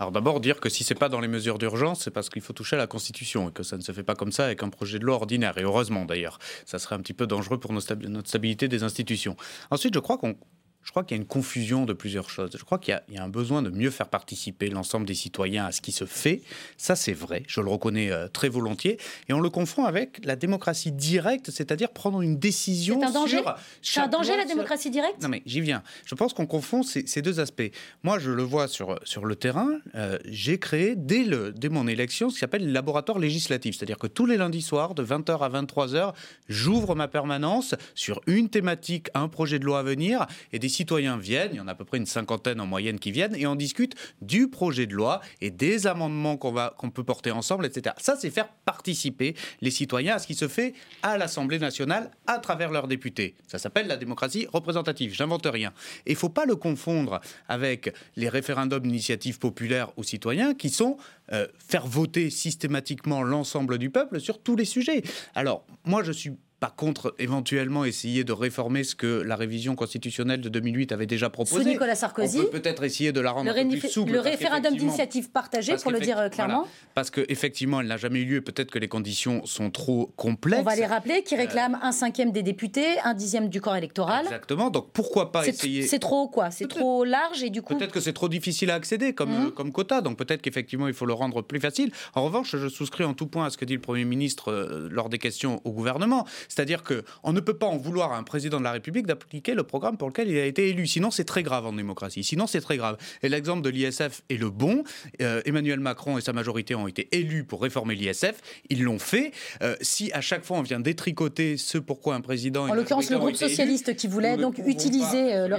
Alors 0.00 0.12
d'abord 0.12 0.40
dire 0.40 0.60
que 0.60 0.70
si 0.70 0.82
c'est 0.82 0.94
pas 0.94 1.10
dans 1.10 1.20
les 1.20 1.28
mesures 1.28 1.58
d'urgence, 1.58 2.00
c'est 2.00 2.10
parce 2.10 2.30
qu'il 2.30 2.40
faut 2.40 2.54
toucher 2.54 2.76
à 2.76 2.78
la 2.78 2.86
Constitution 2.86 3.50
et 3.50 3.52
que 3.52 3.62
ça 3.62 3.76
ne 3.76 3.82
se 3.82 3.92
fait 3.92 4.02
pas 4.02 4.14
comme 4.14 4.32
ça 4.32 4.46
avec 4.46 4.62
un 4.62 4.70
projet 4.70 4.98
de 4.98 5.04
loi 5.04 5.16
ordinaire. 5.16 5.58
Et 5.58 5.62
heureusement 5.62 6.06
d'ailleurs, 6.06 6.38
ça 6.64 6.78
serait 6.78 6.94
un 6.94 7.00
petit 7.00 7.12
peu 7.12 7.26
dangereux 7.26 7.60
pour 7.60 7.74
notre 7.74 8.26
stabilité 8.26 8.66
des 8.66 8.82
institutions. 8.82 9.36
Ensuite, 9.70 9.92
je 9.92 9.98
crois 9.98 10.16
qu'on 10.16 10.36
je 10.82 10.90
crois 10.90 11.04
qu'il 11.04 11.16
y 11.16 11.20
a 11.20 11.22
une 11.22 11.28
confusion 11.28 11.84
de 11.84 11.92
plusieurs 11.92 12.30
choses. 12.30 12.50
Je 12.56 12.64
crois 12.64 12.78
qu'il 12.78 12.98
y, 13.10 13.18
a 13.18 13.22
un 13.22 13.28
besoin 13.28 13.62
de 13.62 13.70
mieux 13.70 13.90
faire 13.90 14.08
participer 14.08 14.70
l'ensemble 14.70 15.06
des 15.06 15.14
citoyens 15.14 15.66
à 15.66 15.72
ce 15.72 15.80
qui 15.80 15.92
se 15.92 16.04
fait. 16.04 16.42
Ça, 16.78 16.96
c'est 16.96 17.12
vrai, 17.12 17.42
je 17.46 17.60
le 17.60 17.68
reconnais 17.68 18.10
euh, 18.10 18.28
très 18.28 18.48
volontiers. 18.48 18.98
Et 19.28 19.32
on 19.32 19.40
le 19.40 19.50
confond 19.50 19.84
avec 19.84 20.24
la 20.24 20.36
démocratie 20.36 20.90
directe, 20.90 21.50
c'est-à-dire 21.50 21.90
prendre 21.90 22.22
une 22.22 22.38
décision. 22.38 22.98
C'est 23.00 23.06
un 23.06 23.10
danger 23.12 23.42
C'est 23.82 24.00
un 24.00 24.08
danger, 24.08 24.36
la 24.36 24.46
démocratie 24.46 24.90
directe? 24.90 25.22
Non, 25.22 25.28
mais 25.28 25.42
j'y 25.44 25.60
viens. 25.60 25.82
Je 26.06 26.14
pense 26.14 26.32
qu'on 26.32 26.46
confond 26.46 26.82
ces, 26.82 27.22
deux 27.22 27.40
aspects. 27.40 27.70
Moi, 28.02 28.18
je 28.18 28.30
le 28.30 28.42
vois 28.42 28.66
sur, 28.66 28.98
sur 29.04 29.26
le 29.26 29.36
terrain. 29.36 29.78
Euh, 29.94 30.18
j'ai 30.24 30.58
créé, 30.58 30.94
dès, 30.96 31.24
le, 31.24 31.52
dès 31.52 31.68
mon 31.68 31.86
élection, 31.86 32.30
ce 32.30 32.34
qui 32.34 32.40
s'appelle 32.40 32.64
le 32.64 32.72
laboratoire 32.72 33.18
législatif. 33.18 33.76
C'est-à-dire 33.76 33.98
que 33.98 34.06
tous 34.06 34.24
les 34.24 34.38
lundis 34.38 34.62
soirs, 34.62 34.94
de 34.94 35.04
20h 35.04 35.38
à 35.40 35.62
23h, 35.62 36.14
j'ouvre 36.48 36.94
ma 36.94 37.06
permanence 37.06 37.74
sur 37.94 38.22
une 38.26 38.48
thématique, 38.48 39.08
un 39.14 39.28
projet 39.28 39.58
de 39.58 39.64
loi 39.64 39.80
à 39.80 39.82
venir 39.82 40.26
et 40.52 40.58
des 40.58 40.69
citoyens 40.70 41.18
viennent, 41.18 41.50
il 41.52 41.56
y 41.58 41.60
en 41.60 41.68
a 41.68 41.72
à 41.72 41.74
peu 41.74 41.84
près 41.84 41.98
une 41.98 42.06
cinquantaine 42.06 42.60
en 42.60 42.66
moyenne 42.66 42.98
qui 42.98 43.12
viennent, 43.12 43.34
et 43.34 43.46
on 43.46 43.54
discute 43.54 43.94
du 44.22 44.48
projet 44.48 44.86
de 44.86 44.94
loi 44.94 45.20
et 45.42 45.50
des 45.50 45.86
amendements 45.86 46.36
qu'on 46.38 46.90
peut 46.90 47.04
porter 47.04 47.30
ensemble, 47.30 47.66
etc. 47.66 47.94
Ça, 47.98 48.16
c'est 48.18 48.30
faire 48.30 48.48
participer 48.64 49.34
les 49.60 49.70
citoyens 49.70 50.14
à 50.14 50.18
ce 50.18 50.26
qui 50.26 50.34
se 50.34 50.48
fait 50.48 50.72
à 51.02 51.18
l'Assemblée 51.18 51.58
nationale 51.58 52.10
à 52.26 52.38
travers 52.38 52.70
leurs 52.70 52.88
députés. 52.88 53.34
Ça 53.46 53.58
s'appelle 53.58 53.86
la 53.86 53.96
démocratie 53.96 54.46
représentative, 54.52 55.12
j'invente 55.12 55.46
rien. 55.46 55.72
Et 56.06 56.12
il 56.12 56.14
ne 56.14 56.18
faut 56.18 56.28
pas 56.28 56.46
le 56.46 56.56
confondre 56.56 57.20
avec 57.48 57.92
les 58.16 58.28
référendums 58.28 58.82
d'initiative 58.82 59.38
populaire 59.38 59.90
ou 59.96 60.02
citoyens 60.02 60.54
qui 60.54 60.70
sont 60.70 60.96
euh, 61.32 61.46
faire 61.58 61.86
voter 61.86 62.30
systématiquement 62.30 63.22
l'ensemble 63.22 63.78
du 63.78 63.90
peuple 63.90 64.20
sur 64.20 64.42
tous 64.42 64.56
les 64.56 64.64
sujets. 64.64 65.02
Alors, 65.34 65.64
moi, 65.84 66.02
je 66.02 66.12
suis 66.12 66.32
pas 66.60 66.72
contre 66.76 67.14
éventuellement 67.18 67.86
essayer 67.86 68.22
de 68.22 68.32
réformer 68.32 68.84
ce 68.84 68.94
que 68.94 69.06
la 69.06 69.34
révision 69.34 69.74
constitutionnelle 69.74 70.42
de 70.42 70.50
2008 70.50 70.92
avait 70.92 71.06
déjà 71.06 71.30
proposé. 71.30 71.62
Sous 71.62 71.68
Nicolas 71.68 71.94
Sarkozy. 71.94 72.38
On 72.38 72.42
peut 72.44 72.60
peut-être 72.60 72.84
essayer 72.84 73.12
de 73.12 73.20
la 73.20 73.32
rendre 73.32 73.52
plus 73.52 73.88
souple. 73.88 74.12
Le 74.12 74.20
référendum 74.20 74.76
d'initiative 74.76 75.30
partagée, 75.30 75.76
pour 75.76 75.90
le 75.90 76.00
dire 76.00 76.18
euh, 76.18 76.28
clairement. 76.28 76.68
parce 76.94 77.10
qu'effectivement, 77.10 77.80
elle 77.80 77.86
n'a 77.86 77.96
jamais 77.96 78.20
eu 78.20 78.26
lieu. 78.26 78.40
Peut-être 78.42 78.70
que 78.70 78.78
les 78.78 78.88
conditions 78.88 79.46
sont 79.46 79.70
trop 79.70 80.12
complexes. 80.16 80.60
On 80.60 80.64
va 80.64 80.76
les 80.76 80.84
rappeler, 80.84 81.22
qui 81.22 81.34
réclament 81.34 81.78
un 81.82 81.92
cinquième 81.92 82.30
des 82.30 82.42
députés, 82.42 82.98
un 83.04 83.14
dixième 83.14 83.48
du 83.48 83.62
corps 83.62 83.76
électoral. 83.76 84.26
Exactement. 84.26 84.68
Donc 84.68 84.92
pourquoi 84.92 85.32
pas 85.32 85.48
essayer. 85.48 85.82
C'est 85.82 85.98
trop 85.98 86.28
quoi 86.28 86.50
C'est 86.50 86.68
trop 86.68 87.04
large 87.04 87.42
et 87.42 87.48
du 87.48 87.62
coup. 87.62 87.74
Peut-être 87.74 87.92
que 87.92 88.00
c'est 88.00 88.12
trop 88.12 88.28
difficile 88.28 88.70
à 88.70 88.74
accéder 88.74 89.14
comme, 89.14 89.46
mmh. 89.46 89.50
comme 89.52 89.72
quota. 89.72 90.02
Donc 90.02 90.18
peut-être 90.18 90.42
qu'effectivement, 90.42 90.88
il 90.88 90.94
faut 90.94 91.06
le 91.06 91.14
rendre 91.14 91.40
plus 91.40 91.60
facile. 91.60 91.90
En 92.14 92.22
revanche, 92.22 92.54
je 92.54 92.68
souscris 92.68 93.04
en 93.04 93.14
tout 93.14 93.26
point 93.26 93.46
à 93.46 93.50
ce 93.50 93.56
que 93.56 93.64
dit 93.64 93.74
le 93.74 93.80
Premier 93.80 94.04
ministre 94.04 94.52
euh, 94.52 94.88
lors 94.90 95.08
des 95.08 95.18
questions 95.18 95.62
au 95.64 95.72
gouvernement. 95.72 96.26
C'est-à-dire 96.50 96.82
que 96.82 97.04
on 97.22 97.32
ne 97.32 97.40
peut 97.40 97.54
pas 97.54 97.66
en 97.66 97.76
vouloir 97.78 98.12
à 98.12 98.18
un 98.18 98.22
président 98.22 98.58
de 98.58 98.64
la 98.64 98.72
République 98.72 99.06
d'appliquer 99.06 99.54
le 99.54 99.62
programme 99.62 99.96
pour 99.96 100.08
lequel 100.08 100.28
il 100.28 100.36
a 100.38 100.44
été 100.44 100.68
élu. 100.68 100.86
Sinon, 100.86 101.10
c'est 101.10 101.24
très 101.24 101.42
grave 101.42 101.64
en 101.64 101.72
démocratie. 101.72 102.24
Sinon, 102.24 102.46
c'est 102.46 102.60
très 102.60 102.76
grave. 102.76 102.96
Et 103.22 103.28
l'exemple 103.28 103.62
de 103.62 103.70
l'ISF 103.70 104.22
est 104.28 104.36
le 104.36 104.50
bon. 104.50 104.82
Euh, 105.22 105.40
Emmanuel 105.44 105.80
Macron 105.80 106.18
et 106.18 106.20
sa 106.20 106.32
majorité 106.32 106.74
ont 106.74 106.88
été 106.88 107.08
élus 107.12 107.44
pour 107.44 107.62
réformer 107.62 107.94
l'ISF. 107.94 108.40
Ils 108.68 108.82
l'ont 108.82 108.98
fait. 108.98 109.32
Euh, 109.62 109.76
si 109.80 110.12
à 110.12 110.20
chaque 110.20 110.44
fois 110.44 110.58
on 110.58 110.62
vient 110.62 110.80
détricoter 110.80 111.56
ce 111.56 111.78
pourquoi 111.78 112.14
un 112.14 112.20
président. 112.20 112.68
En 112.68 112.74
l'occurrence, 112.74 113.10
le 113.10 113.18
groupe 113.18 113.36
socialiste 113.36 113.96
qui 113.96 114.08
voulait 114.08 114.36
donc 114.36 114.58
utiliser 114.66 115.34
euh, 115.34 115.48
le, 115.48 115.54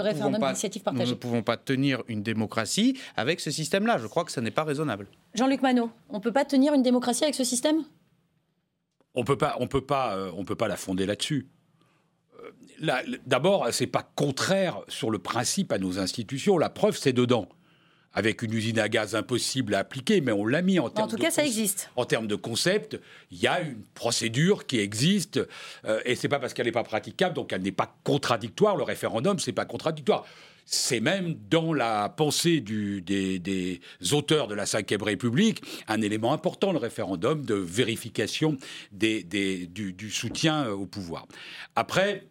référendum 0.00 0.40
d'initiative 0.40 0.82
partagée. 0.82 1.10
Nous 1.10 1.16
ne 1.16 1.20
pouvons 1.20 1.42
pas 1.42 1.56
tenir 1.56 2.02
une 2.08 2.22
démocratie 2.22 2.98
avec 3.16 3.40
ce 3.40 3.50
système-là. 3.50 3.98
Je 3.98 4.06
crois 4.06 4.24
que 4.24 4.32
ce 4.32 4.40
n'est 4.40 4.50
pas 4.50 4.64
raisonnable. 4.64 5.06
Jean-Luc 5.34 5.62
Manot, 5.62 5.90
on 6.08 6.16
ne 6.16 6.20
peut 6.20 6.32
pas 6.32 6.44
tenir 6.44 6.74
une 6.74 6.82
démocratie 6.82 7.24
avec 7.24 7.34
ce 7.34 7.44
système? 7.44 7.84
On 9.14 9.24
peut 9.24 9.38
pas, 9.38 9.56
on 9.58 9.66
peut 9.66 9.84
pas, 9.84 10.16
euh, 10.16 10.32
on 10.36 10.44
peut 10.44 10.54
pas 10.54 10.68
la 10.68 10.76
fonder 10.76 11.06
là-dessus. 11.06 11.48
Euh, 12.42 13.02
d'abord, 13.26 13.68
c'est 13.72 13.86
pas 13.86 14.08
contraire 14.14 14.80
sur 14.88 15.10
le 15.10 15.18
principe 15.18 15.72
à 15.72 15.78
nos 15.78 15.98
institutions. 15.98 16.58
La 16.58 16.70
preuve, 16.70 16.96
c'est 16.96 17.12
dedans. 17.12 17.48
Avec 18.12 18.42
une 18.42 18.52
usine 18.52 18.80
à 18.80 18.88
gaz 18.88 19.14
impossible 19.14 19.72
à 19.72 19.78
appliquer, 19.78 20.20
mais 20.20 20.32
on 20.32 20.44
l'a 20.44 20.62
mis 20.62 20.80
en 20.80 20.90
termes. 20.90 21.06
En 21.06 21.10
tout 21.10 21.16
cas, 21.16 21.30
ça 21.30 21.44
existe. 21.44 21.90
En 21.94 22.04
termes 22.04 22.26
de 22.26 22.34
concept, 22.34 22.98
il 23.30 23.38
y 23.38 23.46
a 23.46 23.60
une 23.60 23.84
procédure 23.94 24.66
qui 24.66 24.80
existe, 24.80 25.40
euh, 25.84 26.00
et 26.04 26.16
c'est 26.16 26.28
pas 26.28 26.40
parce 26.40 26.52
qu'elle 26.52 26.66
n'est 26.66 26.72
pas 26.72 26.82
praticable, 26.82 27.36
donc 27.36 27.52
elle 27.52 27.62
n'est 27.62 27.70
pas 27.70 27.96
contradictoire. 28.02 28.74
Le 28.74 28.82
référendum, 28.82 29.38
c'est 29.38 29.52
pas 29.52 29.64
contradictoire. 29.64 30.26
C'est 30.72 31.00
même 31.00 31.34
dans 31.50 31.74
la 31.74 32.08
pensée 32.08 32.60
des, 32.60 33.80
auteurs 34.12 34.46
de 34.46 34.54
la 34.54 34.66
Ve 34.66 35.02
République 35.02 35.62
un 35.88 36.00
élément 36.00 36.32
important, 36.32 36.70
le 36.70 36.78
référendum 36.78 37.44
de 37.44 37.54
vérification 37.54 38.56
du, 38.92 40.10
soutien 40.12 40.70
au 40.70 40.86
pouvoir. 40.86 41.26
Après, 41.74 42.28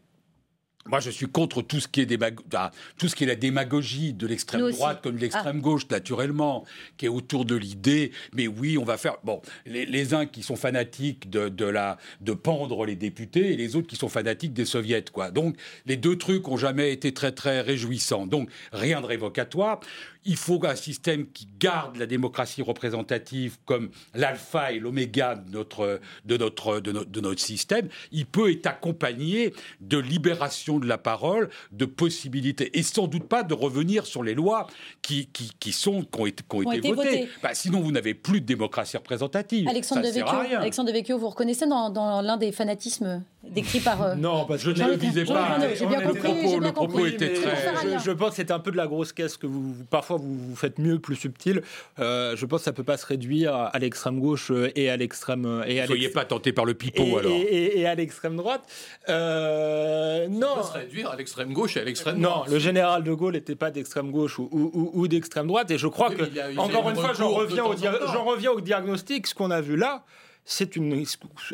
moi, 0.87 0.99
je 0.99 1.09
suis 1.09 1.27
contre 1.27 1.61
tout 1.61 1.79
ce 1.79 1.87
qui 1.87 2.01
est, 2.01 2.23
ah, 2.53 2.71
tout 2.97 3.07
ce 3.07 3.15
qui 3.15 3.25
est 3.25 3.27
la 3.27 3.35
démagogie 3.35 4.13
de 4.13 4.25
l'extrême 4.25 4.71
droite 4.71 5.01
comme 5.03 5.17
de 5.17 5.21
l'extrême 5.21 5.57
ah. 5.59 5.61
gauche, 5.61 5.87
naturellement, 5.89 6.65
qui 6.97 7.05
est 7.05 7.09
autour 7.09 7.45
de 7.45 7.55
l'idée. 7.55 8.11
Mais 8.33 8.47
oui, 8.47 8.77
on 8.77 8.85
va 8.85 8.97
faire. 8.97 9.17
Bon, 9.23 9.41
les, 9.65 10.13
uns 10.13 10.25
qui 10.25 10.41
sont 10.41 10.55
fanatiques 10.55 11.29
de, 11.29 11.65
la, 11.65 11.97
de 12.21 12.33
pendre 12.33 12.85
les 12.85 12.95
députés 12.95 13.53
et 13.53 13.57
les 13.57 13.75
autres 13.75 13.87
qui 13.87 13.97
sont 13.97 14.09
fanatiques 14.09 14.53
des 14.53 14.65
soviets, 14.65 15.03
quoi. 15.11 15.31
Donc, 15.31 15.57
les 15.85 15.97
deux 15.97 16.17
trucs 16.17 16.47
ont 16.47 16.57
jamais 16.57 16.91
été 16.91 17.13
très, 17.13 17.33
très 17.33 17.61
réjouissants. 17.61 18.25
Donc, 18.25 18.49
rien 18.71 19.01
de 19.01 19.05
révocatoire. 19.05 19.81
Il 20.25 20.35
faut 20.35 20.59
un 20.65 20.75
système 20.75 21.27
qui 21.31 21.47
garde 21.59 21.95
la 21.95 22.05
démocratie 22.05 22.61
représentative 22.61 23.57
comme 23.65 23.89
l'alpha 24.13 24.71
et 24.71 24.79
l'oméga 24.79 25.35
de 25.35 25.51
notre, 25.51 25.99
de, 26.25 26.37
notre, 26.37 26.79
de, 26.79 26.91
de 26.91 27.21
notre 27.21 27.41
système. 27.41 27.87
Il 28.11 28.25
peut 28.25 28.51
être 28.51 28.67
accompagné 28.67 29.53
de 29.81 29.97
libération 29.97 30.79
de 30.79 30.87
la 30.87 30.97
parole, 30.97 31.49
de 31.71 31.85
possibilités, 31.85 32.77
et 32.77 32.83
sans 32.83 33.07
doute 33.07 33.27
pas 33.27 33.43
de 33.43 33.53
revenir 33.53 34.05
sur 34.05 34.23
les 34.23 34.33
lois 34.33 34.67
qui, 35.01 35.27
qui, 35.27 35.51
qui 35.59 35.71
sont, 35.71 36.03
qui 36.03 36.19
ont 36.19 36.25
été, 36.25 36.43
qui 36.47 36.55
ont 36.55 36.71
été, 36.71 36.91
votées. 36.91 37.29
Bah, 37.41 37.53
sinon, 37.53 37.81
vous 37.81 37.91
n'avez 37.91 38.13
plus 38.13 38.41
de 38.41 38.45
démocratie 38.45 38.97
représentative. 38.97 39.67
Alexandre, 39.67 40.01
de 40.01 40.07
Vecchio, 40.07 40.57
Alexandre 40.57 40.91
de 40.91 41.13
vous 41.13 41.29
reconnaissez 41.29 41.65
dans, 41.65 41.89
dans 41.89 42.21
l'un 42.21 42.37
des 42.37 42.51
fanatismes 42.51 43.23
décrits 43.49 43.79
par... 43.79 44.01
Euh, 44.01 44.15
non, 44.15 44.45
parce 44.45 44.63
que 44.63 44.75
je 44.75 44.83
ne 44.83 44.89
le 44.89 44.95
visais 44.95 45.25
pas. 45.25 45.57
J'ai 45.75 45.85
bien 45.85 46.01
compris. 46.01 46.59
Le 46.59 46.71
propos, 46.71 47.05
était 47.05 47.33
très... 47.33 47.99
Je, 48.03 48.11
pense 48.11 48.31
que 48.31 48.35
c'est 48.35 48.51
un 48.51 48.59
peu 48.59 48.71
de 48.71 48.77
la 48.77 48.87
grosse 48.87 49.13
caisse 49.13 49.37
que 49.37 49.47
vous, 49.47 49.75
parfois 49.89 50.17
vous, 50.17 50.37
vous 50.37 50.55
faites 50.55 50.79
mieux, 50.79 50.99
plus 50.99 51.15
subtil. 51.15 51.61
Euh, 51.99 52.35
je 52.35 52.45
pense 52.45 52.61
que 52.61 52.65
ça 52.65 52.71
ne 52.71 52.75
peut 52.75 52.83
pas 52.83 52.97
se 52.97 53.05
réduire 53.05 53.55
à 53.55 53.77
l'extrême 53.79 54.19
gauche 54.19 54.51
et 54.75 54.89
à 54.89 54.97
l'extrême... 54.97 55.41
Ne 55.43 55.85
soyez 55.85 56.09
pas 56.09 56.25
tenté 56.25 56.53
par 56.53 56.65
le 56.65 56.73
pipeau, 56.73 57.17
alors. 57.17 57.31
Et, 57.31 57.79
et, 57.79 57.87
à 57.87 57.95
l'extrême 57.95 58.35
droite. 58.35 58.63
Euh, 59.07 60.27
non, 60.27 60.63
se 60.63 60.73
réduire 60.73 61.11
à 61.11 61.15
l'extrême 61.15 61.53
gauche 61.53 61.77
et 61.77 61.81
à 61.81 61.83
l'extrême 61.83 62.21
droite. 62.21 62.47
Non, 62.47 62.51
le 62.51 62.59
général 62.59 63.03
de 63.03 63.13
Gaulle 63.13 63.33
n'était 63.33 63.55
pas 63.55 63.71
d'extrême 63.71 64.11
gauche 64.11 64.39
ou, 64.39 64.49
ou, 64.51 65.07
d'extrême 65.07 65.47
droite. 65.47 65.71
Et 65.71 65.77
je 65.77 65.87
crois 65.87 66.09
que, 66.09 66.57
encore 66.57 66.89
une 66.89 66.95
fois, 66.95 67.13
j'en 67.13 67.29
reviens, 67.29 67.65
au 67.65 68.29
reviens 68.29 68.51
au 68.51 68.61
diagnostic. 68.61 69.27
Ce 69.27 69.35
qu'on 69.35 69.51
a 69.51 69.61
vu 69.61 69.75
là, 69.75 70.03
c'est 70.45 70.75
une, 70.75 71.05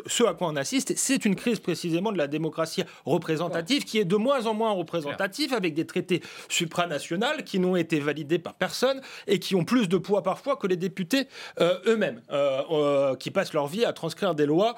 ce 0.06 0.24
à 0.24 0.34
quoi 0.34 0.48
on 0.48 0.56
assiste, 0.56 0.94
c'est 0.96 1.24
une 1.24 1.36
crise 1.36 1.60
précisément 1.60 2.12
de 2.12 2.18
la 2.18 2.26
démocratie 2.26 2.82
représentative 3.04 3.84
qui 3.84 3.98
est 3.98 4.04
de 4.04 4.16
moins 4.16 4.46
en 4.46 4.54
moins 4.54 4.72
représentative 4.72 5.52
avec 5.52 5.74
des 5.74 5.86
traités 5.86 6.22
supranationaux 6.48 7.26
qui 7.44 7.58
n'ont 7.58 7.76
été 7.76 8.00
validés 8.00 8.38
par 8.38 8.54
personne 8.54 9.00
et 9.26 9.38
qui 9.38 9.54
ont 9.54 9.64
plus 9.64 9.88
de 9.88 9.98
poids 9.98 10.22
parfois 10.22 10.56
que 10.56 10.66
les 10.66 10.76
députés 10.76 11.28
euh, 11.60 11.78
eux-mêmes, 11.86 12.22
euh, 12.30 12.62
euh, 12.70 13.16
qui 13.16 13.30
passent 13.30 13.52
leur 13.52 13.66
vie 13.66 13.84
à 13.84 13.92
transcrire 13.92 14.34
des 14.34 14.46
lois 14.46 14.74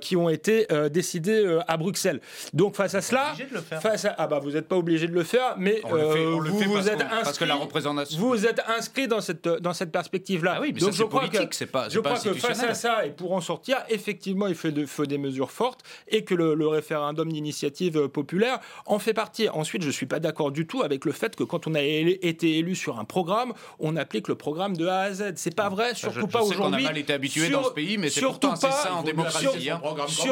qui 0.00 0.16
ont 0.16 0.28
été 0.28 0.66
décidées 0.90 1.58
à 1.66 1.76
Bruxelles. 1.76 2.20
Donc 2.52 2.76
face 2.76 2.94
à 2.94 3.00
cela, 3.00 3.34
face 3.80 4.04
à, 4.04 4.14
ah 4.18 4.26
bah 4.26 4.38
vous 4.38 4.52
n'êtes 4.52 4.68
pas 4.68 4.76
obligé 4.76 5.06
de 5.06 5.12
le 5.12 5.24
faire, 5.24 5.54
mais 5.56 5.80
vous, 5.84 6.40
vous 6.40 6.88
êtes 6.88 7.02
inscrit, 7.02 7.46
la 7.46 7.54
représentation. 7.54 8.18
vous 8.18 8.46
êtes 8.46 8.60
inscrit 8.68 9.08
dans 9.08 9.20
cette 9.20 9.46
dans 9.46 9.72
cette 9.72 9.92
perspective-là. 9.92 10.54
Ah 10.56 10.60
oui, 10.60 10.72
mais 10.74 10.80
Donc 10.80 10.92
je 10.92 11.04
crois 11.04 11.28
que 11.28 11.54
c'est 11.54 11.66
pas, 11.66 11.88
je 11.88 12.00
crois 12.00 12.18
que 12.18 12.32
face 12.34 12.62
à 12.62 12.74
ça 12.74 13.06
et 13.06 13.10
pour 13.10 13.32
en 13.32 13.40
sortir, 13.48 13.78
effectivement, 13.88 14.46
il 14.46 14.54
faut, 14.54 14.70
de, 14.70 14.84
faut 14.84 15.06
des 15.06 15.18
mesures 15.18 15.50
fortes 15.50 15.82
et 16.08 16.22
que 16.22 16.34
le, 16.34 16.68
référendum 16.68 17.32
d'initiative 17.32 18.08
populaire 18.08 18.60
en 18.84 18.98
fait 18.98 19.14
partie. 19.14 19.48
Ensuite, 19.48 19.82
je 19.82 19.90
suis 19.90 20.06
pas 20.06 20.20
d'accord 20.20 20.50
du 20.50 20.66
tout 20.66 20.82
avec 20.82 21.06
le 21.06 21.12
fait 21.12 21.34
que 21.34 21.44
quand 21.44 21.66
on 21.66 21.74
a 21.74 21.82
été 21.82 22.58
élu 22.58 22.74
sur 22.74 22.98
un 22.98 23.04
programme, 23.04 23.54
on 23.78 23.96
applique 23.96 24.28
le 24.28 24.34
programme 24.34 24.76
de 24.76 24.86
A 24.86 25.00
à 25.00 25.12
Z. 25.12 25.32
C'est 25.36 25.54
pas 25.54 25.70
vrai, 25.70 25.94
surtout 25.94 26.26
pas 26.26 26.42
aujourd'hui. 26.42 26.84
On 26.84 26.88
a 26.88 26.92
mal 26.92 26.98
été 26.98 27.12
habitué 27.14 27.48
dans 27.48 27.64
ce 27.64 27.70
pays, 27.70 27.96
mais 27.96 28.10
c'est 28.10 28.20
pourtant 28.20 28.54
ça 28.56 28.92
en 28.92 29.02
démocratie. 29.02 29.70
Hein. 29.70 29.80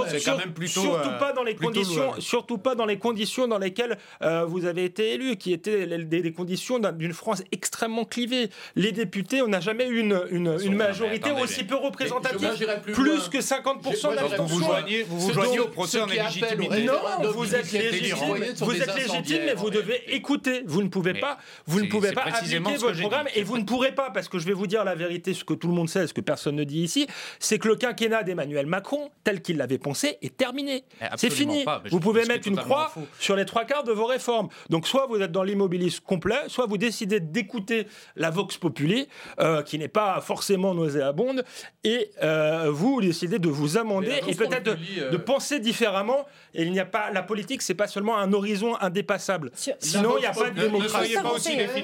C'est 0.09 0.23
quand 0.23 0.37
même 0.37 0.53
plutôt 0.53 0.83
surtout 0.83 1.19
pas 1.19 1.33
dans 1.33 1.43
les 1.43 1.55
conditions, 1.55 2.13
surtout 2.19 2.59
pas 2.59 2.75
dans 2.75 2.87
les 2.87 2.99
conditions 2.99 3.49
dans 3.49 3.59
lesquelles 3.59 3.97
euh, 4.23 4.45
vous 4.45 4.67
avez 4.67 4.85
été 4.85 5.15
élu, 5.15 5.37
qui 5.37 5.53
étaient 5.53 5.87
des, 5.87 6.33
conditions 6.33 6.79
d'une 6.79 7.15
France 7.15 7.43
extrêmement 7.51 8.05
clivée. 8.05 8.51
Les 8.75 8.93
députés, 8.93 9.41
on 9.41 9.49
n'a 9.49 9.61
jamais 9.61 9.89
eu 9.89 10.01
une, 10.01 10.21
une, 10.31 10.75
majorité 10.75 11.31
aussi 11.31 11.65
peu 11.65 11.77
représentative, 11.77 12.51
plus 12.83 13.06
que 13.31 13.39
50% 13.39 14.15
d'abstention. 14.15 14.45
Vous 14.45 14.59
vous 14.59 14.65
joignez, 14.65 15.03
vous 15.03 15.19
vous 15.19 15.33
joignez 15.33 15.61
au 15.61 15.69
procès 15.69 16.01
en 16.01 16.09
illégitimité. 16.09 16.85
Non, 16.85 17.31
vous 17.33 17.55
êtes 17.55 17.73
légitime, 17.73 18.55
vous 18.59 18.83
êtes 18.83 18.95
légitime, 18.95 19.43
mais 19.47 19.55
vous 19.55 19.71
devez 19.71 20.15
écouter. 20.15 20.63
Vous 20.67 20.83
ne 20.83 20.89
pouvez 20.89 21.15
pas, 21.15 21.39
vous 21.67 21.81
ne 21.81 21.89
pouvez 21.89 22.13
pas 22.13 22.23
appliquer 22.23 22.59
votre 22.59 22.99
programme 22.99 23.27
et 23.35 23.43
vous 23.43 23.59
ne 23.59 23.65
pourrez 23.65 23.95
pas, 23.95 24.11
parce 24.11 24.29
que 24.29 24.39
je 24.39 24.47
vais 24.47 24.53
vous 24.53 24.67
dire 24.67 24.85
la 24.85 24.95
vérité, 24.95 25.35
ce 25.35 25.45
que 25.45 25.55
tout 25.55 25.69
le 25.69 25.75
monde 25.75 25.89
sait, 25.89 26.07
ce 26.07 26.15
que 26.15 26.21
personne 26.21 26.57
ne 26.57 26.65
dit 26.65 26.83
ici, 26.83 27.07
c'est 27.39 27.59
que 27.59 27.69
le 27.69 27.77
quinquennat 27.77 28.23
d'Emmanuel 28.23 28.67
Macron, 28.67 29.11
tel 29.25 29.43
qu'il 29.43 29.57
l'avait 29.57 29.79
pensé, 29.79 30.19
est 30.23 30.37
terminé. 30.37 30.85
C'est 31.17 31.31
fini. 31.31 31.65
Vous 31.91 32.01
pouvez 32.01 32.25
mettre 32.25 32.49
une 32.49 32.57
croix 32.57 32.93
sur 33.19 33.37
les 33.37 33.45
trois 33.45 33.65
quarts 33.65 33.85
de 33.85 33.93
vos 33.93 34.07
réformes. 34.07 34.49
Donc 34.71 34.87
soit 34.87 35.07
vous 35.07 35.21
êtes 35.21 35.33
dans 35.33 35.43
l'immobilisme 35.43 36.03
complet, 36.05 36.37
soit 36.49 36.67
vous 36.67 36.79
décidez 36.79 37.21
d'écouter 37.21 37.87
la 38.17 38.31
Vox 38.31 38.57
Populi, 38.59 39.09
euh, 39.41 39.63
qui 39.63 39.79
n'est 39.79 39.89
pas 39.89 40.21
forcément 40.21 40.75
nauséabonde, 40.75 41.45
et 41.85 42.11
euh, 42.23 42.71
vous 42.71 42.96
décidez 43.01 43.39
de 43.39 43.49
vous 43.49 43.77
amender 43.77 44.21
et 44.27 44.35
peut-être 44.35 44.65
de, 44.65 44.77
euh, 44.99 45.11
de, 45.11 45.17
penser 45.17 45.61
différemment. 45.61 46.27
Et 46.55 46.63
il 46.63 46.73
n'y 46.73 46.81
a 46.81 46.85
pas 46.85 47.11
la 47.11 47.23
politique, 47.23 47.63
c'est 47.63 47.75
pas 47.75 47.89
seulement 47.89 48.17
un 48.17 48.33
horizon 48.33 48.77
indépassable. 48.81 49.51
Sinon, 49.79 50.17
il 50.17 50.21
n'y 50.21 50.27
a 50.27 50.33
pas 50.33 50.51
de 50.51 50.61
démocratie. 50.61 51.15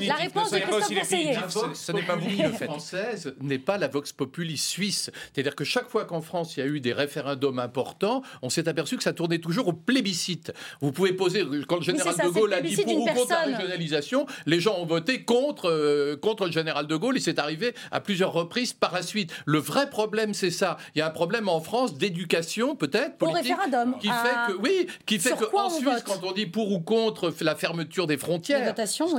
La 0.07 0.15
réponse 0.15 0.51
de 0.51 0.59
Christophe 0.59 0.99
Conseiller. 0.99 1.37
Ce 1.75 1.93
n'est 1.93 2.03
pas 2.03 2.17
vous 2.17 2.29
qui 2.29 2.43
le 2.43 2.51
faites. 2.51 2.69
française 2.69 3.35
n'est 3.41 3.59
pas 3.59 3.79
la 3.79 3.89
Vox 3.89 4.13
Populi 4.13 4.57
suisse. 4.57 5.11
C'est-à-dire 5.33 5.55
que 5.55 5.65
chaque 5.65 5.89
fois 5.89 6.05
qu'en 6.05 6.21
France 6.21 6.57
il 6.57 6.61
y 6.61 6.63
a 6.63 6.67
eu 6.67 6.81
des 6.81 6.93
référendums 6.93 7.59
importants, 7.59 8.23
on 8.43 8.51
s'est 8.51 8.69
aperçu 8.69 8.97
que 8.97 9.03
ça 9.03 9.13
tournait 9.13 9.39
toujours 9.39 9.69
au 9.69 9.73
plébiscite. 9.73 10.53
Vous 10.81 10.93
pouvez 10.93 11.13
poser 11.13 11.45
quand 11.69 11.77
le 11.77 11.83
général 11.83 12.15
de 12.17 12.29
Gaulle 12.29 12.55
a 12.55 12.61
dit 12.61 12.77
pour 12.77 12.97
ou 12.97 13.07
contre 13.07 13.29
la 13.31 13.57
régionalisation, 13.57 14.27
les 14.47 14.61
gens 14.61 14.79
ont 14.79 14.87
voté 14.87 15.25
contre 15.25 15.69
euh, 15.71 16.17
contre 16.17 16.47
le 16.47 16.53
général 16.53 16.87
de 16.87 16.97
Gaulle 16.97 17.17
et 17.17 17.21
c'est 17.21 17.39
arrivé 17.39 17.75
à 17.91 18.01
plusieurs 18.01 18.33
reprises 18.33 18.73
par 18.73 18.93
la 18.93 19.03
suite. 19.03 19.33
Le 19.45 19.59
vrai 19.59 19.91
problème 19.91 20.35
c'est 20.35 20.51
ça. 20.51 20.77
Il 20.95 20.99
y 20.99 21.02
a 21.03 21.07
un 21.07 21.11
problème 21.11 21.49
en 21.49 21.61
France 21.61 21.97
d'éducation 21.99 22.77
peut-être 22.77 23.17
politique 23.19 23.57
référendum. 23.57 23.97
qui 24.01 24.09
fait 24.09 24.53
que 24.53 24.57
oui, 24.59 24.87
qui 25.07 25.19
fait 25.19 25.37
que 25.37 25.55
en 25.55 25.71
Suisse 25.71 26.03
quand 26.05 26.25
on 26.25 26.33
dit 26.33 26.47
pour 26.47 26.73
ou 26.73 26.81
contre 26.81 27.33
la 27.41 27.55
fermeture 27.55 28.07
des 28.07 28.19
frontières, 28.19 28.75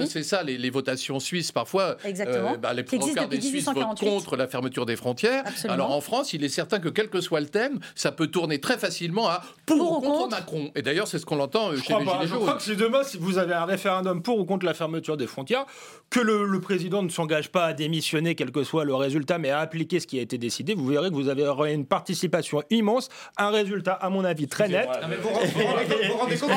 c'est 0.08 0.24
ça 0.24 0.44
les, 0.44 0.70
votations 0.70 1.20
suisses 1.20 1.52
parfois. 1.52 1.98
Exactement. 2.04 2.54
Euh, 2.54 2.58
bah, 2.58 2.74
les 2.74 2.84
trois 2.84 3.28
des 3.28 3.42
Suisses 3.42 3.66
votent 3.66 4.00
contre 4.00 4.36
la 4.36 4.48
fermeture 4.48 4.86
des 4.86 4.96
frontières. 4.96 5.44
Alors 5.70 5.92
en 5.92 6.02
France, 6.02 6.34
il 6.34 6.44
est 6.44 6.50
certain 6.50 6.80
que 6.80 6.90
quel 6.90 7.10
que 7.10 7.22
soit 7.22 7.40
le 7.40 7.48
thème, 7.48 7.80
ça 7.96 8.12
peut 8.12 8.28
tourner 8.28 8.60
très 8.60 8.78
facilement 8.78 9.28
à 9.28 9.44
pour, 9.66 9.98
ou 9.98 10.02
contre, 10.02 10.30
Macron. 10.30 10.72
Et 10.76 10.82
d'ailleurs, 10.82 11.08
c'est 11.08 11.20
ce 11.20 11.26
qu'on 11.26 11.40
entend 11.40 11.72
euh, 11.72 11.78
chez 11.78 11.94
les 11.94 12.00
Gilets 12.00 12.28
jaunes. 12.28 12.28
Je 12.28 12.36
crois 12.36 12.54
que 12.56 12.64
si 12.64 12.76
demain, 12.76 13.04
si 13.04 13.18
vous 13.18 13.38
avez 13.38 13.54
un 13.54 13.66
référendum 13.66 14.22
pour 14.22 14.40
ou 14.40 14.46
contre 14.46 14.66
la 14.66 14.74
fermeture 14.74 15.18
des 15.18 15.28
frontières, 15.28 15.66
que 16.10 16.20
le, 16.20 16.60
président 16.60 17.04
ne 17.04 17.10
s'engage 17.10 17.50
pas 17.50 17.66
à 17.66 17.74
démissionner, 17.74 18.36
quel 18.36 18.52
que 18.52 18.64
soit 18.64 18.86
le 18.86 18.96
résultat, 18.96 19.38
mais 19.38 19.50
à 19.50 19.60
appliquer 19.60 20.00
ce 20.00 20.08
qui 20.08 20.20
a 20.20 20.22
été 20.22 20.38
décidé, 20.38 20.74
vous 20.76 20.86
verrez 20.86 21.10
que 21.10 21.16
vous 21.16 21.30
avez 21.30 21.44
une 21.74 21.86
participation 21.86 22.64
immense, 22.70 23.10
un 23.38 23.50
résultat, 23.50 23.94
à 23.94 24.10
mon 24.10 24.24
avis, 24.26 24.48
très 24.48 24.68
net. 24.68 24.88
vous 25.22 25.30
vous 25.30 26.18
rendez 26.18 26.38
compte 26.38 26.52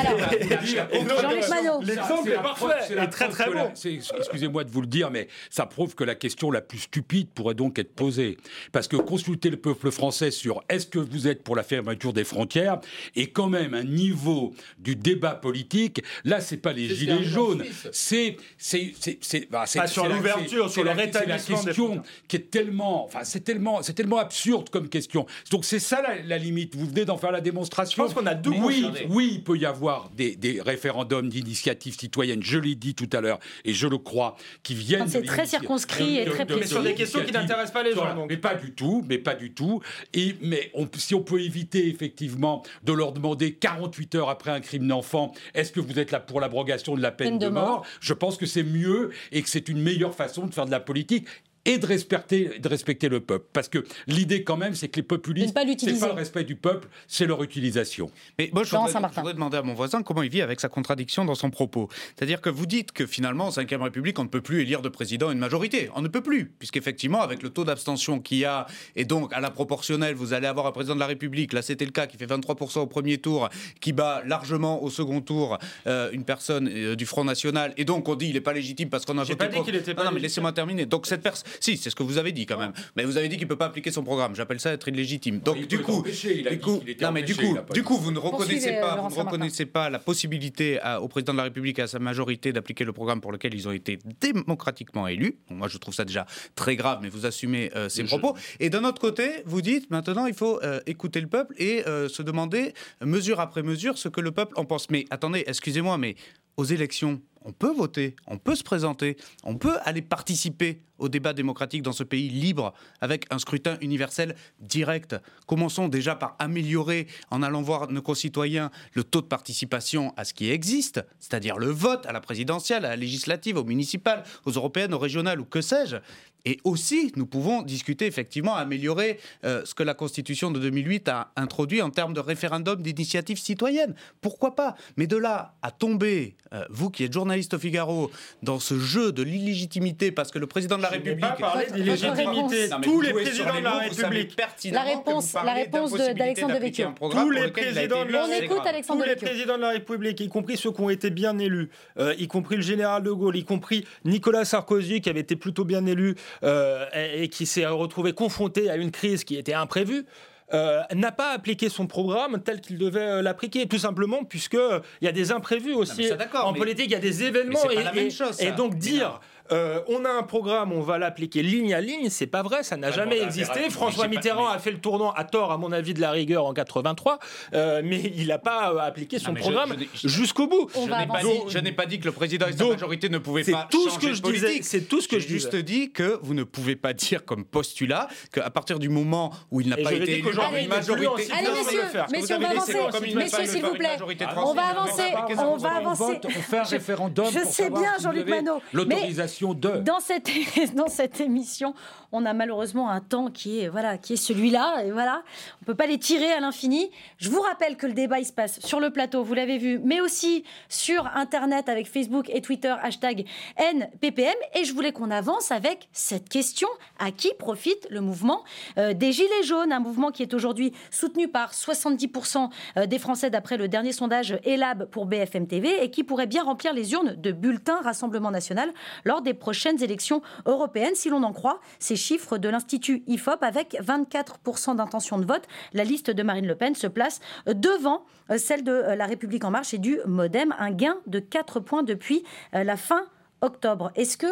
L'exemple 1.83 2.31
est 2.31 2.35
parfait, 2.35 3.03
et 3.03 3.09
très 3.09 3.29
très 3.29 3.51
bon. 3.51 3.71
Excusez-moi 4.17 4.63
de 4.63 4.71
vous 4.71 4.81
le 4.81 4.87
dire, 4.87 5.11
mais 5.11 5.27
ça 5.49 5.65
prouve 5.65 5.95
que 5.95 6.03
la 6.03 6.15
question 6.15 6.51
la 6.51 6.61
plus 6.61 6.79
stupide 6.79 7.29
pourrait 7.29 7.55
donc 7.55 7.79
être 7.79 7.93
posée. 7.93 8.37
Parce 8.71 8.87
que 8.87 8.95
consulter 8.95 9.49
le 9.49 9.57
peuple 9.57 9.91
français 9.91 10.31
sur 10.31 10.63
est-ce 10.69 10.87
que 10.87 10.99
vous 10.99 11.27
êtes 11.27 11.43
pour 11.43 11.55
la 11.55 11.63
fermeture 11.63 12.13
des 12.13 12.23
frontières 12.23 12.79
est 13.15 13.27
quand 13.27 13.49
même 13.49 13.73
un 13.73 13.83
niveau 13.83 14.53
du 14.79 14.95
débat 14.95 15.35
politique. 15.35 16.03
Là, 16.23 16.41
c'est 16.41 16.57
pas 16.57 16.73
les 16.73 16.93
gilets 16.93 17.23
jaunes, 17.23 17.63
c'est 17.91 18.37
c'est 18.57 18.93
c'est 19.21 19.49
bah, 19.49 19.65
sur 19.65 20.07
l'ouverture, 20.07 20.69
sur 20.69 20.83
le 20.83 20.91
rétablissement 20.91 21.57
la 21.57 21.63
question 21.63 22.03
qui 22.27 22.35
est 22.35 22.51
tellement, 22.51 23.05
enfin 23.05 23.23
c'est 23.23 23.41
tellement 23.41 23.81
c'est 23.81 23.93
tellement 23.93 24.17
absurde 24.17 24.69
comme 24.69 24.89
question. 24.89 25.06
Donc 25.13 25.65
c'est 25.65 25.79
ça 25.79 26.01
la, 26.25 26.37
limite. 26.37 26.75
Vous 26.75 26.85
venez 26.85 27.05
d'en 27.05 27.17
faire 27.17 27.31
la 27.31 27.41
démonstration. 27.41 28.03
Je 28.03 28.07
pense 28.07 28.19
qu'on 28.19 28.27
a 28.27 28.35
deux 28.35 28.51
oui, 28.51 28.85
oui, 29.09 29.31
il 29.33 29.43
peut 29.43 29.57
y 29.57 29.65
avoir 29.65 30.09
des, 30.15 30.35
des 30.35 30.61
référendums 30.61 31.29
d'initiative 31.29 31.97
citoyenne. 31.97 32.41
Je 32.43 32.57
l'ai 32.57 32.75
dit 32.75 32.95
tout 32.95 33.09
à 33.13 33.21
l'heure 33.21 33.39
et 33.65 33.73
je 33.73 33.87
le 33.87 33.97
crois, 33.97 34.35
qui 34.63 34.75
viennent. 34.75 35.07
C'est 35.07 35.23
très 35.23 35.45
circonscrit 35.45 36.17
et 36.17 36.25
très 36.25 36.45
précis. 36.45 36.59
Mais 36.61 36.67
sur 36.67 36.83
des 36.83 36.95
questions 36.95 37.23
qui 37.23 37.31
n'intéressent 37.31 37.73
pas 37.73 37.83
les 37.83 37.93
gens. 37.93 38.25
Mais 38.27 38.37
pas 38.37 38.55
du 38.55 38.71
tout, 38.71 39.03
mais 39.07 39.17
pas 39.17 39.35
du 39.35 39.53
tout. 39.53 39.81
Et 40.13 40.35
mais 40.41 40.71
si 40.95 41.15
on 41.15 41.21
peut 41.21 41.41
éviter 41.41 41.87
effectivement 41.87 42.63
de 42.83 42.93
leur 42.93 43.11
demander 43.11 43.53
48 43.53 44.15
heures 44.15 44.29
après 44.29 44.51
un 44.51 44.59
crime 44.59 44.87
d'enfant, 44.87 45.33
est-ce 45.53 45.71
que 45.71 45.79
vous 45.79 45.99
êtes 45.99 46.11
là 46.11 46.19
pour 46.19 46.41
l'abrogation 46.41 46.95
de 46.95 47.01
la 47.01 47.11
peine, 47.11 47.39
de, 47.39 47.47
mort, 47.47 47.85
Je 47.99 48.13
pense 48.13 48.37
que 48.37 48.45
c'est 48.45 48.63
mieux 48.63 49.11
et 49.31 49.41
que 49.41 49.49
c'est 49.49 49.69
une 49.69 49.81
meilleure 49.81 50.15
façon 50.15 50.45
de 50.45 50.53
faire 50.53 50.65
de 50.65 50.71
la 50.71 50.79
politique 50.79 51.27
et 51.67 51.77
de 51.77 51.85
respecter, 51.85 52.59
de 52.59 52.67
respecter 52.67 53.09
le 53.09 53.19
peuple. 53.19 53.45
Parce 53.51 53.67
que 53.67 53.85
l'idée, 54.07 54.43
quand 54.43 54.57
même, 54.57 54.73
c'est 54.73 54.87
que 54.87 54.95
les 54.95 55.03
populistes, 55.03 55.55
c'est 55.79 55.99
pas 55.99 56.07
le 56.07 56.13
respect 56.13 56.45
du 56.45 56.55
peuple, 56.55 56.87
c'est 57.07 57.25
leur 57.25 57.43
utilisation. 57.43 58.09
Mais 58.39 58.49
moi, 58.53 58.63
je 58.63 58.75
voudrais, 58.75 59.33
demander 59.33 59.57
à 59.57 59.61
mon 59.61 59.73
voisin 59.73 60.01
comment 60.01 60.23
il 60.23 60.29
vit 60.29 60.41
avec 60.41 60.61
sa 60.61 60.69
contradiction 60.69 61.25
dans 61.25 61.35
son 61.35 61.49
propos. 61.49 61.89
C'est-à-dire 62.15 62.41
que 62.41 62.49
vous 62.49 62.65
dites 62.65 62.93
que 62.93 63.05
finalement, 63.05 63.47
en 63.47 63.51
5 63.51 63.69
République, 63.69 64.17
on 64.17 64.23
ne 64.23 64.29
peut 64.29 64.41
plus 64.41 64.61
élire 64.61 64.81
de 64.81 64.89
président 64.89 65.29
une 65.29 65.39
majorité. 65.39 65.89
On 65.95 66.01
ne 66.01 66.07
peut 66.07 66.21
plus, 66.21 66.45
puisqu'effectivement, 66.45 67.21
avec 67.21 67.43
le 67.43 67.49
taux 67.49 67.65
d'abstention 67.65 68.19
qu'il 68.19 68.39
y 68.39 68.45
a, 68.45 68.65
et 68.95 69.03
donc 69.03 69.33
à 69.33 69.41
la 69.41 69.51
proportionnelle, 69.51 70.15
vous 70.15 70.33
allez 70.33 70.47
avoir 70.47 70.67
un 70.67 70.71
président 70.71 70.95
de 70.95 71.01
la 71.01 71.07
République, 71.07 71.51
là 71.51 71.61
c'était 71.61 71.85
le 71.85 71.91
cas, 71.91 72.07
qui 72.07 72.17
fait 72.17 72.25
23% 72.25 72.79
au 72.79 72.87
premier 72.87 73.17
tour, 73.17 73.49
qui 73.81 73.91
bat 73.91 74.23
largement 74.25 74.81
au 74.81 74.89
second 74.89 75.19
tour 75.21 75.57
euh, 75.85 76.09
une 76.13 76.23
personne 76.23 76.69
euh, 76.71 76.95
du 76.95 77.05
Front 77.05 77.25
National, 77.25 77.73
et 77.75 77.83
donc 77.83 78.07
on 78.07 78.15
dit 78.15 78.27
il 78.27 78.33
n'est 78.33 78.41
pas 78.41 78.53
légitime 78.53 78.89
parce 78.89 79.05
qu'on 79.05 79.17
a 79.17 79.23
voté. 79.23 79.35
Pas 79.35 79.47
dit 79.47 79.61
qu'il 79.63 79.75
était 79.75 79.93
pas 79.93 80.05
non, 80.05 80.11
mais 80.13 80.19
laissez-moi 80.19 80.53
terminer. 80.53 80.85
Donc 80.85 81.07
cette 81.07 81.21
personne 81.21 81.45
si, 81.59 81.77
c'est 81.77 81.89
ce 81.89 81.95
que 81.95 82.03
vous 82.03 82.17
avez 82.17 82.31
dit 82.31 82.45
quand 82.45 82.57
même. 82.57 82.73
Mais 82.95 83.03
vous 83.03 83.17
avez 83.17 83.27
dit 83.27 83.37
qu'il 83.37 83.45
ne 83.45 83.49
peut 83.49 83.57
pas 83.57 83.67
appliquer 83.67 83.91
son 83.91 84.03
programme. 84.03 84.35
J'appelle 84.35 84.59
ça 84.59 84.71
être 84.71 84.87
illégitime. 84.87 85.39
Donc 85.39 85.67
du 85.67 85.79
coup, 85.79 86.03
du 86.03 86.59
coup, 86.59 86.81
non 87.01 87.11
mais 87.11 87.23
du 87.23 87.35
coup, 87.35 87.57
du 87.73 87.83
coup, 87.83 87.97
vous 87.97 88.11
ne 88.11 88.19
reconnaissez 88.19 88.73
pas, 88.79 88.95
vous 88.95 89.15
ne 89.15 89.23
reconnaissez 89.23 89.65
pas 89.65 89.89
la 89.89 89.99
possibilité 89.99 90.79
au 91.01 91.07
président 91.07 91.33
de 91.33 91.37
la 91.37 91.43
République 91.43 91.79
et 91.79 91.83
à 91.83 91.87
sa 91.87 91.99
majorité 91.99 92.51
d'appliquer 92.53 92.83
le 92.83 92.93
programme 92.93 93.21
pour 93.21 93.31
lequel 93.31 93.53
ils 93.53 93.67
ont 93.67 93.71
été 93.71 93.99
démocratiquement 94.21 95.07
élus. 95.07 95.37
moi, 95.49 95.67
je 95.67 95.77
trouve 95.77 95.93
ça 95.93 96.05
déjà 96.05 96.25
très 96.55 96.75
grave, 96.75 96.99
mais 97.01 97.09
vous 97.09 97.25
assumez 97.25 97.71
euh, 97.75 97.89
ces 97.89 98.03
propos. 98.03 98.35
Et 98.59 98.69
d'un 98.69 98.83
autre 98.83 99.01
côté, 99.01 99.29
vous 99.45 99.61
dites 99.61 99.89
maintenant, 99.89 100.25
il 100.25 100.33
faut 100.33 100.61
euh, 100.63 100.79
écouter 100.85 101.21
le 101.21 101.27
peuple 101.27 101.55
et 101.57 101.87
euh, 101.87 102.09
se 102.09 102.21
demander 102.21 102.73
mesure 103.01 103.39
après 103.39 103.63
mesure 103.63 103.97
ce 103.97 104.09
que 104.09 104.21
le 104.21 104.31
peuple 104.31 104.53
en 104.57 104.65
pense. 104.65 104.89
Mais 104.89 105.05
attendez, 105.09 105.43
excusez-moi, 105.47 105.97
mais 105.97 106.15
aux 106.57 106.65
élections, 106.65 107.21
on 107.45 107.53
peut 107.53 107.73
voter, 107.73 108.15
on 108.27 108.37
peut 108.37 108.55
se 108.55 108.63
présenter, 108.63 109.15
on 109.43 109.55
peut 109.55 109.77
aller 109.85 110.01
participer 110.01 110.81
au 110.97 111.09
débat 111.09 111.33
démocratique 111.33 111.81
dans 111.81 111.91
ce 111.91 112.03
pays 112.03 112.29
libre 112.29 112.73
avec 113.01 113.25
un 113.29 113.39
scrutin 113.39 113.77
universel 113.81 114.35
direct. 114.59 115.15
Commençons 115.45 115.87
déjà 115.87 116.15
par 116.15 116.35
améliorer, 116.39 117.07
en 117.29 117.43
allant 117.43 117.61
voir 117.61 117.89
nos 117.91 118.01
concitoyens, 118.01 118.71
le 118.93 119.03
taux 119.03 119.21
de 119.21 119.27
participation 119.27 120.13
à 120.17 120.25
ce 120.25 120.33
qui 120.33 120.49
existe, 120.49 121.05
c'est-à-dire 121.19 121.57
le 121.57 121.67
vote 121.67 122.05
à 122.05 122.11
la 122.11 122.19
présidentielle, 122.19 122.83
à 122.85 122.89
la 122.89 122.95
législative, 122.95 123.57
aux 123.57 123.63
municipales, 123.63 124.23
aux 124.45 124.51
européennes, 124.51 124.93
aux 124.93 124.99
régionales 124.99 125.39
ou 125.39 125.45
que 125.45 125.61
sais-je. 125.61 125.97
Et 126.45 126.59
aussi, 126.63 127.11
nous 127.17 127.25
pouvons 127.25 127.61
discuter 127.61 128.05
effectivement, 128.05 128.55
améliorer 128.55 129.19
euh, 129.43 129.65
ce 129.65 129.75
que 129.75 129.83
la 129.83 129.93
Constitution 129.93 130.49
de 130.49 130.59
2008 130.59 131.09
a 131.09 131.31
introduit 131.35 131.81
en 131.81 131.89
termes 131.89 132.13
de 132.13 132.21
référendum 132.21 132.81
d'initiative 132.81 133.37
citoyenne. 133.37 133.95
Pourquoi 134.21 134.55
pas? 134.55 134.75
Mais 134.95 135.07
de 135.07 135.17
là 135.17 135.55
à 135.61 135.71
tomber, 135.71 136.37
euh, 136.53 136.65
vous 136.69 136.89
qui 136.89 137.03
êtes 137.03 137.13
journaliste, 137.13 137.53
au 137.53 137.59
Figaro 137.59 138.11
dans 138.43 138.59
ce 138.59 138.79
jeu 138.79 139.11
de 139.11 139.23
l'illégitimité 139.23 140.11
parce 140.11 140.31
que 140.31 140.39
le 140.39 140.47
président 140.47 140.77
de 140.77 140.83
la 140.83 140.89
République. 140.89 141.21
Pas 141.21 141.31
parlé 141.31 141.65
d'illégitimité. 141.71 142.69
Tous 142.81 143.01
les 143.01 143.13
présidents 143.13 143.57
de 143.57 143.63
la 143.63 143.77
République. 143.79 144.37
La 144.71 144.81
réponse, 144.81 145.33
la 145.33 145.53
réponse 145.53 145.91
d'Alexandre 145.93 146.53
Devecchio. 146.53 146.87
Tous 146.99 147.29
les 147.29 147.51
présidents 147.51 148.05
de 148.05 148.11
la 148.11 148.25
République. 148.25 148.85
Tous 148.87 149.03
les 149.03 149.15
présidents 149.15 149.57
de 149.57 149.61
la 149.61 149.69
République, 149.69 150.19
y 150.19 150.29
compris 150.29 150.57
ceux 150.57 150.71
qui 150.71 150.81
ont 150.81 150.89
été 150.89 151.09
bien 151.09 151.37
élus, 151.37 151.69
euh, 151.99 152.13
y 152.17 152.27
compris 152.27 152.55
le 152.55 152.61
général 152.61 153.03
de 153.03 153.11
Gaulle, 153.11 153.35
y 153.35 153.45
compris 153.45 153.85
Nicolas 154.05 154.45
Sarkozy 154.45 155.01
qui 155.01 155.09
avait 155.09 155.21
été 155.21 155.35
plutôt 155.35 155.65
bien 155.65 155.85
élu 155.85 156.15
euh, 156.43 156.85
et 156.93 157.29
qui 157.29 157.45
s'est 157.45 157.65
retrouvé 157.65 158.13
confronté 158.13 158.69
à 158.69 158.75
une 158.75 158.91
crise 158.91 159.23
qui 159.23 159.35
était 159.35 159.53
imprévue. 159.53 160.05
Euh, 160.53 160.81
n'a 160.95 161.11
pas 161.11 161.31
appliqué 161.31 161.67
son 161.67 161.87
programme 161.87 162.41
tel 162.41 162.61
qu'il 162.61 162.77
devait 162.77 163.01
euh, 163.01 163.21
l'appliquer, 163.21 163.67
tout 163.67 163.79
simplement 163.79 164.23
puisque 164.23 164.57
il 165.01 165.05
y 165.05 165.07
a 165.09 165.11
des 165.11 165.33
imprévus 165.33 165.73
aussi. 165.73 166.09
en 166.35 166.53
politique, 166.53 166.85
il 166.85 166.93
y 166.93 166.95
a 166.95 166.99
des 166.99 167.23
événements 167.23 167.69
et, 167.69 168.45
et, 168.45 168.51
donc 168.53 168.75
dire 168.75 169.19
euh, 169.51 169.81
on 169.87 170.05
a 170.05 170.09
un 170.09 170.23
programme, 170.23 170.71
on 170.73 170.81
va 170.81 170.97
l'appliquer 170.97 171.41
ligne 171.43 171.73
à 171.73 171.81
ligne. 171.81 172.09
C'est 172.09 172.27
pas 172.27 172.43
vrai, 172.43 172.63
ça 172.63 172.77
n'a 172.77 172.91
jamais 172.91 173.21
existé. 173.21 173.69
François 173.69 174.07
Mitterrand 174.07 174.47
a 174.47 174.59
fait 174.59 174.71
le 174.71 174.79
tournant 174.79 175.11
à 175.11 175.23
tort, 175.23 175.51
à 175.51 175.57
mon 175.57 175.71
avis, 175.71 175.93
de 175.93 176.01
la 176.01 176.11
rigueur 176.11 176.45
en 176.45 176.53
83, 176.53 177.19
euh, 177.53 177.81
mais 177.83 177.99
il 178.15 178.27
n'a 178.27 178.39
pas 178.39 178.73
euh, 178.73 178.79
appliqué 178.79 179.19
son 179.19 179.33
programme 179.33 179.75
jusqu'au 180.03 180.47
bout. 180.47 180.69
Je 180.75 181.59
n'ai 181.59 181.71
pas, 181.71 181.85
dit 181.85 181.99
que 181.99 182.05
le 182.05 182.11
président 182.11 182.47
et 182.47 182.53
sa 182.53 182.67
majorité 182.67 183.09
ne 183.09 183.17
pouvaient 183.17 183.43
pas 183.43 183.67
tout 183.69 183.89
ce 183.89 183.99
que 183.99 184.13
je 184.13 184.21
disais. 184.21 184.59
C'est 184.61 184.81
tout 184.81 185.01
ce 185.01 185.07
que 185.07 185.19
je 185.19 185.27
juste 185.27 185.55
dit 185.55 185.91
que 185.91 186.19
vous 186.21 186.33
ne 186.33 186.43
pouvez 186.43 186.75
pas 186.75 186.93
dire 186.93 187.25
comme 187.25 187.45
postulat 187.45 188.07
qu'à 188.31 188.49
partir 188.49 188.79
du 188.79 188.89
moment 188.89 189.31
où 189.51 189.61
il 189.61 189.69
n'a 189.69 189.77
pas 189.77 189.93
été 189.93 190.19
élu 190.19 190.33
par 190.33 190.55
une 190.55 190.67
majorité, 190.67 191.31
allez 191.31 191.49
messieurs, 191.49 191.81
messieurs, 192.11 192.35
on 192.37 192.39
va 192.39 192.49
avancer. 192.49 193.15
Messieurs, 193.15 193.45
s'il 193.45 193.65
vous 193.65 193.75
plaît, 193.75 193.97
on 194.37 194.53
va 194.53 194.65
avancer. 194.67 195.13
On 195.37 195.57
va 195.57 195.75
avancer. 195.75 196.19
On 196.25 196.29
fait 196.29 196.57
un 196.57 196.63
référendum. 196.63 197.27
Je 197.31 197.47
sais 197.47 197.69
bien, 197.69 197.93
Jean-Luc 198.01 198.27
Manot. 198.27 198.61
L'autorisation 198.73 199.36
de. 199.41 199.79
Dans 199.79 199.99
cette, 199.99 200.29
dans 200.75 200.87
cette 200.87 201.21
émission, 201.21 201.73
on 202.11 202.25
a 202.25 202.33
malheureusement 202.33 202.89
un 202.89 203.01
temps 203.01 203.29
qui 203.29 203.59
est, 203.59 203.67
voilà, 203.67 203.95
est 203.95 204.15
celui-là. 204.15 204.83
Et 204.85 204.91
voilà, 204.91 205.23
on 205.61 205.65
peut 205.65 205.75
pas 205.75 205.85
les 205.85 205.97
tirer 205.97 206.31
à 206.31 206.39
l'infini. 206.39 206.89
Je 207.17 207.29
vous 207.29 207.41
rappelle 207.41 207.77
que 207.77 207.87
le 207.87 207.93
débat, 207.93 208.19
il 208.19 208.25
se 208.25 208.33
passe 208.33 208.59
sur 208.61 208.79
le 208.79 208.89
plateau, 208.89 209.23
vous 209.23 209.33
l'avez 209.33 209.57
vu, 209.57 209.79
mais 209.83 210.01
aussi 210.01 210.43
sur 210.69 211.05
Internet 211.15 211.69
avec 211.69 211.87
Facebook 211.87 212.29
et 212.29 212.41
Twitter, 212.41 212.73
hashtag 212.81 213.25
NPPM. 213.57 214.35
Et 214.55 214.63
je 214.63 214.73
voulais 214.73 214.91
qu'on 214.91 215.11
avance 215.11 215.51
avec 215.51 215.89
cette 215.91 216.29
question. 216.29 216.67
À 216.99 217.11
qui 217.11 217.31
profite 217.37 217.87
le 217.89 218.01
mouvement 218.01 218.43
euh, 218.77 218.93
des 218.93 219.11
Gilets 219.11 219.43
jaunes? 219.43 219.71
Un 219.71 219.79
mouvement 219.79 220.11
qui 220.11 220.23
est 220.23 220.33
aujourd'hui 220.33 220.73
soutenu 220.89 221.27
par 221.27 221.53
70% 221.53 222.49
euh, 222.77 222.85
des 222.85 222.99
Français 222.99 223.29
d'après 223.29 223.57
le 223.57 223.67
dernier 223.67 223.91
sondage 223.91 224.39
ELAB 224.43 224.85
pour 224.85 225.05
BFM 225.05 225.47
TV 225.47 225.83
et 225.83 225.91
qui 225.91 226.03
pourrait 226.03 226.27
bien 226.27 226.43
remplir 226.43 226.73
les 226.73 226.93
urnes 226.93 227.15
de 227.15 227.31
bulletins 227.31 227.81
Rassemblement 227.83 228.31
National 228.31 228.71
lors 229.03 229.21
des 229.21 229.26
prochaines 229.33 229.81
élections 229.83 230.21
européennes. 230.45 230.95
Si 230.95 231.09
l'on 231.09 231.23
en 231.23 231.33
croit, 231.33 231.59
c'est 231.79 231.95
chiffres 231.95 232.37
de 232.37 232.49
l'Institut 232.49 233.03
IFOP 233.07 233.43
avec 233.43 233.77
24% 233.81 234.75
d'intention 234.75 235.17
de 235.17 235.25
vote. 235.25 235.43
La 235.73 235.83
liste 235.83 236.09
de 236.09 236.23
Marine 236.23 236.47
Le 236.47 236.55
Pen 236.55 236.75
se 236.75 236.87
place 236.87 237.19
devant 237.45 238.03
euh, 238.29 238.37
celle 238.37 238.63
de 238.63 238.71
euh, 238.71 238.95
La 238.95 239.05
République 239.05 239.43
En 239.43 239.51
Marche 239.51 239.73
et 239.73 239.77
du 239.77 239.99
Modem, 240.05 240.53
un 240.59 240.71
gain 240.71 240.97
de 241.07 241.19
4 241.19 241.59
points 241.59 241.83
depuis 241.83 242.23
euh, 242.55 242.63
la 242.63 242.77
fin 242.77 243.03
octobre. 243.41 243.91
Est-ce 243.95 244.17
que 244.17 244.27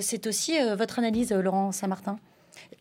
c'est 0.00 0.26
aussi 0.26 0.54
votre 0.74 0.98
analyse, 0.98 1.32
Laurent 1.32 1.70
Saint-Martin? 1.70 2.18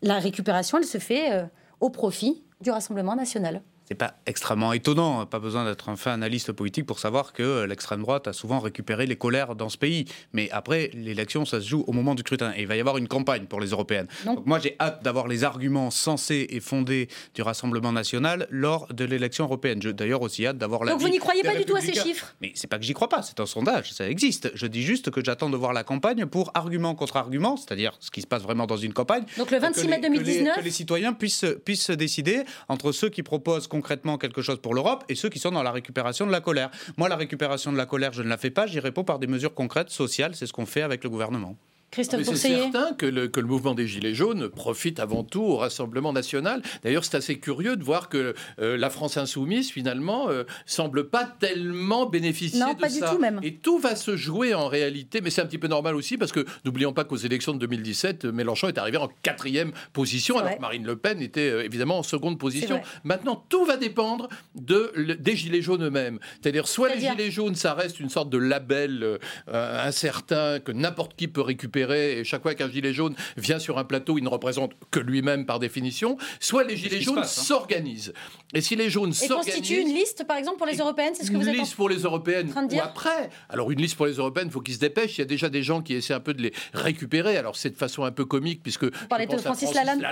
La 0.01 0.19
récupération, 0.19 0.77
elle 0.77 0.85
se 0.85 0.97
fait 0.97 1.45
au 1.81 1.89
profit 1.89 2.41
du 2.61 2.71
Rassemblement 2.71 3.15
national 3.15 3.61
c'est 3.91 3.95
pas 3.95 4.13
extrêmement 4.25 4.71
étonnant, 4.71 5.25
pas 5.25 5.39
besoin 5.39 5.65
d'être 5.65 5.89
un 5.89 5.97
fin 5.97 6.13
analyste 6.13 6.53
politique 6.53 6.85
pour 6.85 6.97
savoir 6.97 7.33
que 7.33 7.65
l'extrême 7.65 7.99
droite 7.99 8.25
a 8.25 8.31
souvent 8.31 8.61
récupéré 8.61 9.05
les 9.05 9.17
colères 9.17 9.53
dans 9.53 9.67
ce 9.67 9.77
pays. 9.77 10.05
Mais 10.31 10.49
après, 10.51 10.91
l'élection, 10.93 11.43
ça 11.43 11.59
se 11.59 11.67
joue 11.67 11.83
au 11.87 11.91
moment 11.91 12.15
du 12.15 12.21
scrutin. 12.21 12.53
Et 12.55 12.61
il 12.61 12.67
va 12.67 12.77
y 12.77 12.79
avoir 12.79 12.97
une 12.97 13.09
campagne 13.09 13.47
pour 13.47 13.59
les 13.59 13.71
européennes. 13.71 14.07
Donc, 14.23 14.45
moi, 14.45 14.59
j'ai 14.59 14.77
hâte 14.79 15.03
d'avoir 15.03 15.27
les 15.27 15.43
arguments 15.43 15.91
sensés 15.91 16.47
et 16.51 16.61
fondés 16.61 17.09
du 17.35 17.41
Rassemblement 17.41 17.91
national 17.91 18.47
lors 18.49 18.87
de 18.93 19.03
l'élection 19.03 19.43
européenne. 19.43 19.81
J'ai 19.81 19.91
d'ailleurs 19.91 20.21
aussi 20.21 20.45
hâte 20.45 20.57
d'avoir 20.57 20.85
la. 20.85 20.93
Donc 20.93 21.01
vous 21.01 21.09
n'y 21.09 21.19
croyez 21.19 21.43
pas 21.43 21.57
du 21.57 21.65
tout 21.65 21.75
à 21.75 21.81
ces 21.81 21.93
chiffres? 21.93 22.33
Mais 22.39 22.53
c'est 22.55 22.67
pas 22.67 22.77
que 22.77 22.85
j'y 22.85 22.93
crois 22.93 23.09
pas, 23.09 23.23
c'est 23.23 23.41
un 23.41 23.45
sondage, 23.45 23.91
ça 23.91 24.09
existe. 24.09 24.51
Je 24.53 24.67
dis 24.67 24.83
juste 24.83 25.11
que 25.11 25.21
j'attends 25.21 25.49
de 25.49 25.57
voir 25.57 25.73
la 25.73 25.83
campagne 25.83 26.25
pour 26.27 26.51
argument 26.53 26.95
contre 26.95 27.17
argument, 27.17 27.57
c'est-à-dire 27.57 27.97
ce 27.99 28.09
qui 28.09 28.21
se 28.21 28.27
passe 28.27 28.43
vraiment 28.43 28.67
dans 28.67 28.77
une 28.77 28.93
campagne. 28.93 29.25
Donc 29.37 29.51
le 29.51 29.59
26 29.59 29.87
mai 29.89 29.99
2019 29.99 30.55
que 30.55 30.61
les, 30.61 30.71
citoyens 30.71 31.11
puissent, 31.11 31.45
puissent 31.65 31.91
décider 31.91 32.43
entre 32.69 32.93
ceux 32.93 33.09
qui 33.09 33.21
proposent 33.21 33.67
concrètement 33.81 34.19
quelque 34.19 34.43
chose 34.43 34.61
pour 34.61 34.75
l'Europe 34.75 35.03
et 35.09 35.15
ceux 35.15 35.29
qui 35.29 35.39
sont 35.39 35.49
dans 35.49 35.63
la 35.63 35.71
récupération 35.71 36.27
de 36.27 36.31
la 36.31 36.39
colère. 36.39 36.69
Moi, 36.97 37.09
la 37.09 37.15
récupération 37.15 37.71
de 37.71 37.77
la 37.77 37.87
colère, 37.87 38.13
je 38.13 38.21
ne 38.21 38.29
la 38.29 38.37
fais 38.37 38.51
pas, 38.51 38.67
j'y 38.67 38.79
réponds 38.79 39.03
par 39.03 39.17
des 39.17 39.25
mesures 39.25 39.55
concrètes, 39.55 39.89
sociales, 39.89 40.35
c'est 40.35 40.45
ce 40.45 40.53
qu'on 40.53 40.67
fait 40.67 40.83
avec 40.83 41.03
le 41.03 41.09
gouvernement. 41.09 41.57
Christophe 41.91 42.23
C'est 42.23 42.35
certain 42.35 42.93
que 42.93 43.05
le, 43.05 43.27
que 43.27 43.41
le, 43.41 43.47
mouvement 43.47 43.75
des 43.75 43.85
Gilets 43.85 44.15
jaunes 44.15 44.47
profite 44.47 45.01
avant 45.01 45.25
tout 45.25 45.41
au 45.41 45.57
Rassemblement 45.57 46.13
national. 46.13 46.61
D'ailleurs, 46.83 47.03
c'est 47.03 47.17
assez 47.17 47.37
curieux 47.37 47.75
de 47.75 47.83
voir 47.83 48.07
que 48.07 48.33
euh, 48.59 48.77
la 48.77 48.89
France 48.89 49.17
insoumise, 49.17 49.69
finalement, 49.71 50.29
euh, 50.29 50.45
semble 50.65 51.09
pas 51.09 51.25
tellement 51.25 52.05
bénéficier 52.05 52.61
non, 52.61 52.73
de 52.73 52.79
pas 52.79 52.87
ça. 52.87 53.09
Du 53.09 53.15
tout 53.15 53.21
même. 53.21 53.41
Et 53.43 53.55
tout 53.55 53.77
va 53.77 53.97
se 53.97 54.15
jouer 54.15 54.53
en 54.53 54.69
réalité, 54.69 55.19
mais 55.19 55.29
c'est 55.29 55.41
un 55.41 55.45
petit 55.45 55.57
peu 55.57 55.67
normal 55.67 55.95
aussi, 55.97 56.17
parce 56.17 56.31
que 56.31 56.45
n'oublions 56.63 56.93
pas 56.93 57.03
qu'aux 57.03 57.17
élections 57.17 57.53
de 57.53 57.59
2017, 57.59 58.23
Mélenchon 58.23 58.69
est 58.69 58.77
arrivé 58.77 58.95
en 58.95 59.09
quatrième 59.21 59.73
position, 59.91 60.37
alors 60.37 60.55
que 60.55 60.61
Marine 60.61 60.85
Le 60.85 60.95
Pen 60.95 61.21
était 61.21 61.49
euh, 61.49 61.65
évidemment 61.65 61.99
en 61.99 62.03
seconde 62.03 62.39
position. 62.39 62.79
Maintenant, 63.03 63.43
tout 63.49 63.65
va 63.65 63.75
dépendre 63.75 64.29
de, 64.55 64.93
des 65.19 65.35
Gilets 65.35 65.61
jaunes 65.61 65.83
eux-mêmes. 65.83 66.19
C'est-à-dire, 66.41 66.69
soit 66.69 66.95
les 66.95 67.01
Gilets 67.01 67.31
jaunes, 67.31 67.55
ça 67.55 67.73
reste 67.73 67.99
une 67.99 68.09
sorte 68.09 68.29
de 68.29 68.37
label 68.37 69.19
incertain 69.47 70.59
que 70.61 70.71
n'importe 70.71 71.15
qui 71.17 71.27
peut 71.27 71.41
récupérer 71.41 71.80
et 71.89 72.23
chaque 72.23 72.41
fois 72.41 72.53
qu'un 72.53 72.69
gilet 72.69 72.93
jaune 72.93 73.15
vient 73.37 73.59
sur 73.59 73.77
un 73.77 73.83
plateau, 73.83 74.17
il 74.17 74.23
ne 74.23 74.29
représente 74.29 74.73
que 74.91 74.99
lui-même 74.99 75.45
par 75.45 75.59
définition, 75.59 76.17
soit 76.39 76.63
les 76.63 76.77
gilets 76.77 77.01
jaunes 77.01 77.19
hein 77.19 77.23
s'organisent. 77.23 78.13
Et 78.53 78.61
si 78.61 78.75
les 78.75 78.89
jaunes 78.89 79.13
s'organisent... 79.13 79.47
Et 79.47 79.51
constituent 79.51 79.81
une 79.81 79.93
liste, 79.93 80.25
par 80.27 80.37
exemple, 80.37 80.57
pour 80.57 80.67
les 80.67 80.77
européennes 80.77 81.13
C'est 81.15 81.25
ce 81.25 81.31
que 81.31 81.37
vous 81.37 81.47
êtes 81.47 81.55
Une 81.55 81.61
liste 81.61 81.75
pour 81.75 81.89
les 81.89 81.99
européennes 81.99 82.53
ou 82.55 82.79
après. 82.81 83.29
Alors, 83.49 83.71
une 83.71 83.79
liste 83.79 83.95
pour 83.95 84.05
les 84.05 84.13
européennes, 84.13 84.47
il 84.47 84.51
faut 84.51 84.61
qu'ils 84.61 84.75
se 84.75 84.79
dépêchent. 84.79 85.17
Il 85.17 85.21
y 85.21 85.23
a 85.23 85.25
déjà 85.25 85.49
des 85.49 85.63
gens 85.63 85.81
qui 85.81 85.93
essaient 85.93 86.13
un 86.13 86.19
peu 86.19 86.33
de 86.33 86.41
les 86.41 86.53
récupérer. 86.73 87.37
Alors, 87.37 87.55
c'est 87.55 87.69
de 87.69 87.77
façon 87.77 88.03
un 88.03 88.11
peu 88.11 88.25
comique, 88.25 88.61
puisque... 88.61 88.83
Vous 88.83 89.07
parlez 89.09 89.25
de 89.25 89.37
Francis, 89.37 89.73
Lalanne, 89.73 90.05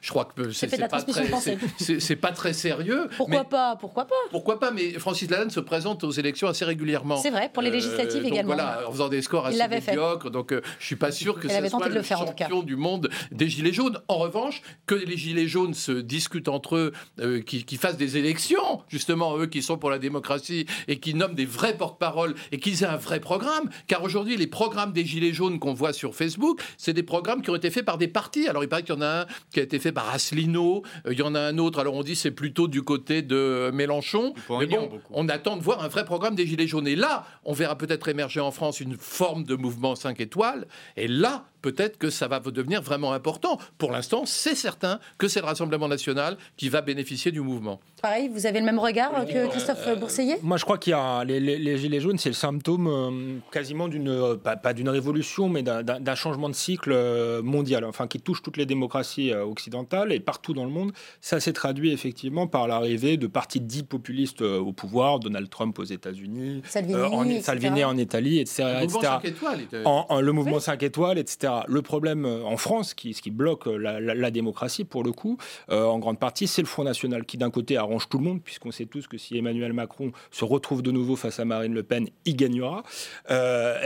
Je 0.00 0.10
crois 0.10 0.24
que 0.24 0.50
c'est 0.52 0.66
pas, 0.78 1.02
très, 1.02 2.16
pas 2.16 2.32
très 2.32 2.52
sérieux. 2.52 3.08
Pourquoi 3.16 3.44
pas 3.44 3.76
Pourquoi 3.76 4.06
pas? 4.06 4.14
Pourquoi 4.30 4.58
pas 4.58 4.70
Mais 4.70 4.92
Francis 4.92 5.30
Lalanne 5.30 5.50
se 5.50 5.60
présente 5.60 6.04
aux 6.04 6.10
élections 6.10 6.48
assez 6.48 6.64
régulièrement. 6.64 7.16
C'est 7.16 7.30
vrai, 7.30 7.50
pour 7.52 7.62
les 7.62 7.70
législatives 7.70 8.24
euh, 8.24 8.28
également. 8.28 8.54
Voilà, 8.54 8.88
en 8.88 8.92
faisant 8.92 9.08
des 9.08 9.22
scores 9.22 9.46
assez 9.46 9.68
médiocres. 9.68 10.30
Donc, 10.30 10.52
euh, 10.52 10.62
suis 10.88 10.96
pas 10.96 11.12
sûr 11.12 11.38
que 11.38 11.48
ce 11.48 11.68
soit 11.68 11.88
le, 11.88 12.02
champion 12.02 12.62
du 12.62 12.76
monde 12.76 13.10
des 13.30 13.48
Gilets 13.48 13.72
jaunes. 13.72 13.98
En 14.08 14.16
revanche, 14.16 14.62
que 14.86 14.94
les 14.94 15.16
Gilets 15.16 15.46
jaunes 15.46 15.74
se 15.74 15.92
discutent 15.92 16.48
entre 16.48 16.76
eux, 16.76 16.92
euh, 17.20 17.40
qui, 17.40 17.76
fassent 17.76 17.96
des 17.96 18.16
élections, 18.16 18.82
justement, 18.88 19.36
eux 19.38 19.46
qui 19.46 19.62
sont 19.62 19.78
pour 19.78 19.90
la 19.90 19.98
démocratie 19.98 20.66
et 20.88 20.98
qui 20.98 21.14
nomment 21.14 21.34
des 21.34 21.44
vrais 21.44 21.76
porte-parole 21.76 22.34
et 22.52 22.58
qu'ils 22.58 22.82
aient 22.82 22.86
un 22.86 22.96
vrai 22.96 23.20
programme. 23.20 23.68
Car 23.86 24.02
aujourd'hui, 24.02 24.36
les 24.36 24.46
programmes 24.46 24.92
des 24.92 25.04
Gilets 25.04 25.32
jaunes 25.32 25.58
qu'on 25.58 25.74
voit 25.74 25.92
sur 25.92 26.14
Facebook, 26.14 26.60
c'est 26.76 26.94
des 26.94 27.02
programmes 27.02 27.42
qui 27.42 27.50
ont 27.50 27.56
été 27.56 27.70
faits 27.70 27.84
par 27.84 27.98
des 27.98 28.08
partis. 28.08 28.48
Alors, 28.48 28.64
il 28.64 28.68
paraît 28.68 28.82
qu'il 28.82 28.94
y 28.94 28.98
en 28.98 29.02
a 29.02 29.22
un 29.22 29.26
qui 29.52 29.60
a 29.60 29.62
été 29.62 29.78
fait 29.78 29.92
par 29.92 30.08
Asselineau, 30.08 30.82
euh, 31.06 31.12
il 31.12 31.18
y 31.18 31.22
en 31.22 31.34
a 31.34 31.40
un 31.40 31.58
autre, 31.58 31.78
alors 31.78 31.94
on 31.94 32.02
dit 32.02 32.16
c'est 32.16 32.30
plutôt 32.30 32.66
du 32.66 32.82
côté 32.82 33.22
de 33.22 33.70
Mélenchon. 33.74 34.34
Mais 34.58 34.66
bon, 34.66 34.88
on 35.10 35.28
attend 35.28 35.56
de 35.56 35.62
voir 35.62 35.82
un 35.82 35.88
vrai 35.88 36.04
programme 36.04 36.34
des 36.34 36.46
Gilets 36.46 36.66
jaunes. 36.66 36.88
Et 36.88 36.96
là, 36.96 37.26
on 37.44 37.52
verra 37.52 37.76
peut-être 37.76 38.08
émerger 38.08 38.40
en 38.40 38.50
France 38.50 38.80
une 38.80 38.96
forme 38.96 39.44
de 39.44 39.54
mouvement 39.54 39.94
5 39.94 40.20
étoiles. 40.20 40.66
Et 40.96 41.08
là, 41.08 41.44
peut-être 41.62 41.98
que 41.98 42.10
ça 42.10 42.28
va 42.28 42.40
devenir 42.40 42.82
vraiment 42.82 43.12
important. 43.12 43.58
Pour 43.78 43.92
l'instant, 43.92 44.24
c'est 44.26 44.54
certain 44.54 45.00
que 45.18 45.28
c'est 45.28 45.40
le 45.40 45.46
Rassemblement 45.46 45.88
national 45.88 46.36
qui 46.56 46.68
va 46.68 46.80
bénéficier 46.80 47.32
du 47.32 47.40
mouvement. 47.40 47.80
Pareil, 48.02 48.28
vous 48.32 48.46
avez 48.46 48.60
le 48.60 48.66
même 48.66 48.78
regard 48.78 49.12
que 49.26 49.48
Christophe 49.48 49.86
euh, 49.88 49.96
Bourseillet 49.96 50.38
Moi, 50.42 50.56
je 50.56 50.64
crois 50.64 50.78
qu'il 50.78 50.92
y 50.92 50.94
a 50.94 51.24
les, 51.24 51.78
Gilets 51.78 52.00
jaunes, 52.00 52.18
c'est 52.18 52.28
le 52.28 52.34
symptôme 52.34 52.86
euh, 52.86 53.38
quasiment 53.50 53.88
d'une, 53.88 54.08
euh, 54.08 54.36
pas, 54.36 54.72
d'une 54.72 54.88
révolution, 54.88 55.48
mais 55.48 55.62
d'un 55.62 56.14
changement 56.14 56.48
de 56.48 56.54
cycle 56.54 56.94
mondial, 57.42 57.84
enfin 57.84 58.06
qui 58.06 58.20
touche 58.20 58.42
toutes 58.42 58.56
les 58.56 58.66
démocraties 58.66 59.32
occidentales 59.34 60.12
et 60.12 60.20
partout 60.20 60.54
dans 60.54 60.64
le 60.64 60.70
monde. 60.70 60.92
Ça 61.20 61.40
s'est 61.40 61.52
traduit 61.52 61.92
effectivement 61.92 62.46
par 62.46 62.68
l'arrivée 62.68 63.16
de 63.16 63.26
partis 63.26 63.60
dits 63.60 63.82
populistes 63.82 64.42
au 64.42 64.72
pouvoir, 64.72 65.18
Donald 65.18 65.48
Trump 65.48 65.78
aux 65.78 65.84
États-Unis, 65.84 66.62
Salvini, 66.64 67.00
en, 67.00 67.42
Salvini 67.42 67.84
en 67.84 67.96
Italie, 67.96 68.38
etc. 68.38 68.64
Le 68.64 68.86
mouvement 68.86 69.00
5 69.00 69.24
étoiles. 69.24 69.58
En, 69.84 70.20
le 70.20 70.32
mouvement 70.32 70.60
5 70.60 70.82
étoiles, 70.82 71.18
etc 71.18 71.47
Le 71.66 71.82
problème 71.82 72.24
en 72.26 72.56
France, 72.56 72.94
qui, 72.94 73.14
ce 73.14 73.22
qui 73.22 73.30
bloque 73.30 73.66
la, 73.66 74.30
démocratie 74.30 74.84
pour 74.84 75.02
le 75.02 75.12
coup, 75.12 75.38
en 75.68 75.98
grande 75.98 76.18
partie, 76.18 76.46
c'est 76.46 76.62
le 76.62 76.66
Front 76.66 76.84
National 76.84 77.24
qui 77.24 77.38
d'un 77.38 77.50
côté 77.50 77.76
arrange 77.76 78.08
tout 78.08 78.18
le 78.18 78.24
monde, 78.24 78.42
puisqu'on 78.42 78.70
sait 78.70 78.86
tous 78.86 79.06
que 79.06 79.18
si 79.18 79.36
Emmanuel 79.36 79.72
Macron 79.72 80.12
se 80.30 80.44
retrouve 80.44 80.82
de 80.82 80.90
nouveau 80.90 81.16
face 81.16 81.40
à 81.40 81.44
Marine 81.44 81.74
Le 81.74 81.82
Pen, 81.82 82.08
il 82.24 82.36
gagnera, 82.36 82.82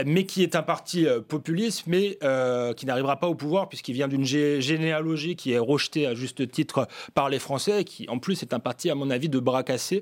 mais 0.05 0.25
qui 0.25 0.43
est 0.43 0.55
un 0.55 0.63
parti 0.63 1.05
populiste, 1.27 1.85
mais 1.87 2.17
qui 2.75 2.85
n'arrivera 2.85 3.17
pas 3.17 3.27
au 3.27 3.35
pouvoir 3.35 3.69
puisqu'il 3.69 3.93
vient 3.93 4.07
d'une 4.07 4.25
généalogie 4.25 5.35
qui 5.35 5.51
est 5.51 5.59
rejetée 5.59 6.05
à 6.07 6.13
juste 6.13 6.49
titre 6.49 6.87
par 7.13 7.29
les 7.29 7.39
Français, 7.39 7.81
et 7.81 7.83
qui 7.83 8.07
en 8.09 8.19
plus 8.19 8.41
est 8.41 8.53
un 8.53 8.59
parti, 8.59 8.89
à 8.89 8.95
mon 8.95 9.09
avis, 9.09 9.29
de 9.29 9.39
bras 9.39 9.63
cassés. 9.63 10.01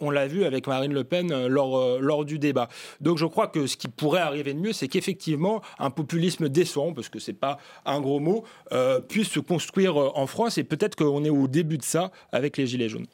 on 0.00 0.10
l'a 0.10 0.26
vu 0.26 0.44
avec 0.44 0.66
Marine 0.66 0.92
Le 0.92 1.04
Pen 1.04 1.46
lors, 1.46 2.00
lors 2.00 2.24
du 2.24 2.38
débat. 2.38 2.68
Donc 3.00 3.18
je 3.18 3.26
crois 3.26 3.46
que 3.46 3.66
ce 3.66 3.76
qui 3.76 3.88
pourrait 3.88 4.20
arriver 4.20 4.54
de 4.54 4.58
mieux, 4.58 4.72
c'est 4.72 4.88
qu'effectivement, 4.88 5.62
un 5.78 5.90
populisme 5.90 6.48
décent, 6.48 6.87
parce 6.92 7.08
que 7.08 7.18
c'est 7.18 7.32
pas 7.32 7.58
un 7.84 8.00
gros 8.00 8.20
mot, 8.20 8.44
euh, 8.72 9.00
puisse 9.00 9.30
se 9.30 9.40
construire 9.40 10.00
euh, 10.00 10.10
en 10.14 10.26
France. 10.26 10.58
Et 10.58 10.64
peut-être 10.64 10.96
qu'on 10.96 11.24
est 11.24 11.30
au 11.30 11.48
début 11.48 11.78
de 11.78 11.84
ça 11.84 12.10
avec 12.32 12.56
les 12.56 12.66
Gilets 12.66 12.88
jaunes. 12.88 13.06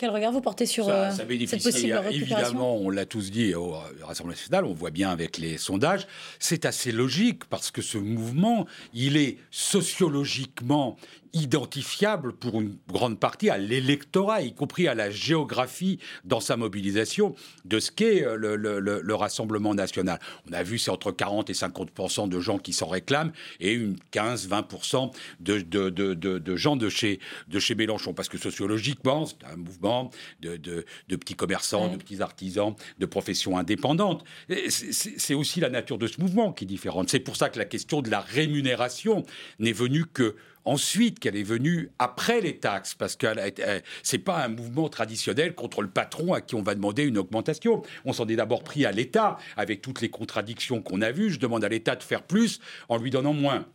Quel 0.00 0.08
regard 0.08 0.32
vous 0.32 0.40
portez 0.40 0.64
sur 0.64 0.88
euh, 0.88 1.10
cette 1.10 1.62
possible 1.62 1.92
récupération? 1.92 2.48
Évidemment, 2.48 2.76
on 2.78 2.88
l'a 2.88 3.04
tous 3.04 3.30
dit 3.30 3.54
au 3.54 3.74
Rassemblement 4.00 4.34
national, 4.34 4.64
on 4.64 4.72
voit 4.72 4.88
bien 4.88 5.10
avec 5.10 5.36
les 5.36 5.58
sondages, 5.58 6.06
c'est 6.38 6.64
assez 6.64 6.90
logique 6.90 7.44
parce 7.44 7.70
que 7.70 7.82
ce 7.82 7.98
mouvement, 7.98 8.66
il 8.94 9.18
est 9.18 9.36
sociologiquement 9.50 10.96
identifiable 11.32 12.32
pour 12.32 12.60
une 12.60 12.76
grande 12.88 13.18
partie 13.18 13.50
à 13.50 13.58
l'électorat, 13.58 14.42
y 14.42 14.54
compris 14.54 14.88
à 14.88 14.94
la 14.94 15.10
géographie 15.10 15.98
dans 16.24 16.40
sa 16.40 16.56
mobilisation 16.56 17.34
de 17.64 17.78
ce 17.78 17.90
qu'est 17.90 18.24
euh, 18.24 18.36
le, 18.36 19.14
Rassemblement 19.20 19.74
national. 19.74 20.18
On 20.48 20.52
a 20.54 20.62
vu 20.62 20.78
c'est 20.78 20.90
entre 20.90 21.12
40 21.12 21.50
et 21.50 21.52
50% 21.52 22.28
de 22.28 22.40
gens 22.40 22.58
qui 22.58 22.72
s'en 22.72 22.86
réclament 22.86 23.32
et 23.58 23.72
une 23.72 23.96
15-20 24.12 25.12
de, 25.40 25.60
de, 25.60 25.90
de, 25.90 26.14
de, 26.14 26.56
gens 26.56 26.76
de 26.76 26.88
chez, 26.88 27.20
de 27.48 27.58
chez 27.58 27.74
Mélenchon. 27.74 28.14
Parce 28.14 28.30
que 28.30 28.38
sociologiquement, 28.38 29.26
c'est 29.26 29.44
un 29.44 29.56
mouvement 29.56 30.10
de, 30.40 30.84
petits 31.08 31.34
commerçants, 31.34 31.88
de 31.88 31.96
petits 31.96 32.22
artisans, 32.22 32.74
de 32.98 33.06
professions 33.06 33.58
indépendantes. 33.58 34.24
C'est 34.68 35.34
aussi 35.34 35.60
la 35.60 35.68
nature 35.68 35.98
de 35.98 36.06
ce 36.06 36.20
mouvement 36.20 36.52
qui 36.52 36.64
est 36.64 36.68
différente. 36.68 37.10
C'est 37.10 37.20
pour 37.20 37.36
ça 37.36 37.50
que 37.50 37.58
la 37.58 37.66
question 37.66 38.00
de 38.00 38.10
la 38.10 38.20
rémunération 38.20 39.24
n'est 39.58 39.72
venue 39.72 40.06
que 40.06 40.36
Ensuite, 40.64 41.18
qu'elle 41.18 41.36
est 41.36 41.42
venue 41.42 41.90
après 41.98 42.40
les 42.40 42.58
taxes, 42.58 42.94
parce 42.94 43.16
que 43.16 43.26
c'est 44.02 44.18
pas 44.18 44.44
un 44.44 44.48
mouvement 44.48 44.88
traditionnel 44.88 45.54
contre 45.54 45.82
le 45.82 45.88
patron 45.88 46.34
à 46.34 46.40
qui 46.40 46.54
on 46.54 46.62
va 46.62 46.74
demander 46.74 47.04
une 47.04 47.18
augmentation. 47.18 47.82
On 48.04 48.12
s'en 48.12 48.26
est 48.28 48.36
d'abord 48.36 48.62
pris 48.62 48.84
à 48.84 48.92
l'État, 48.92 49.38
avec 49.56 49.80
toutes 49.80 50.00
les 50.00 50.10
contradictions 50.10 50.82
qu'on 50.82 51.00
a 51.00 51.12
vues. 51.12 51.30
Je 51.30 51.38
demande 51.38 51.64
à 51.64 51.68
l'État 51.68 51.96
de 51.96 52.02
faire 52.02 52.22
plus 52.22 52.60
en 52.88 52.98
lui 52.98 53.10
donnant 53.10 53.32
moins 53.32 53.66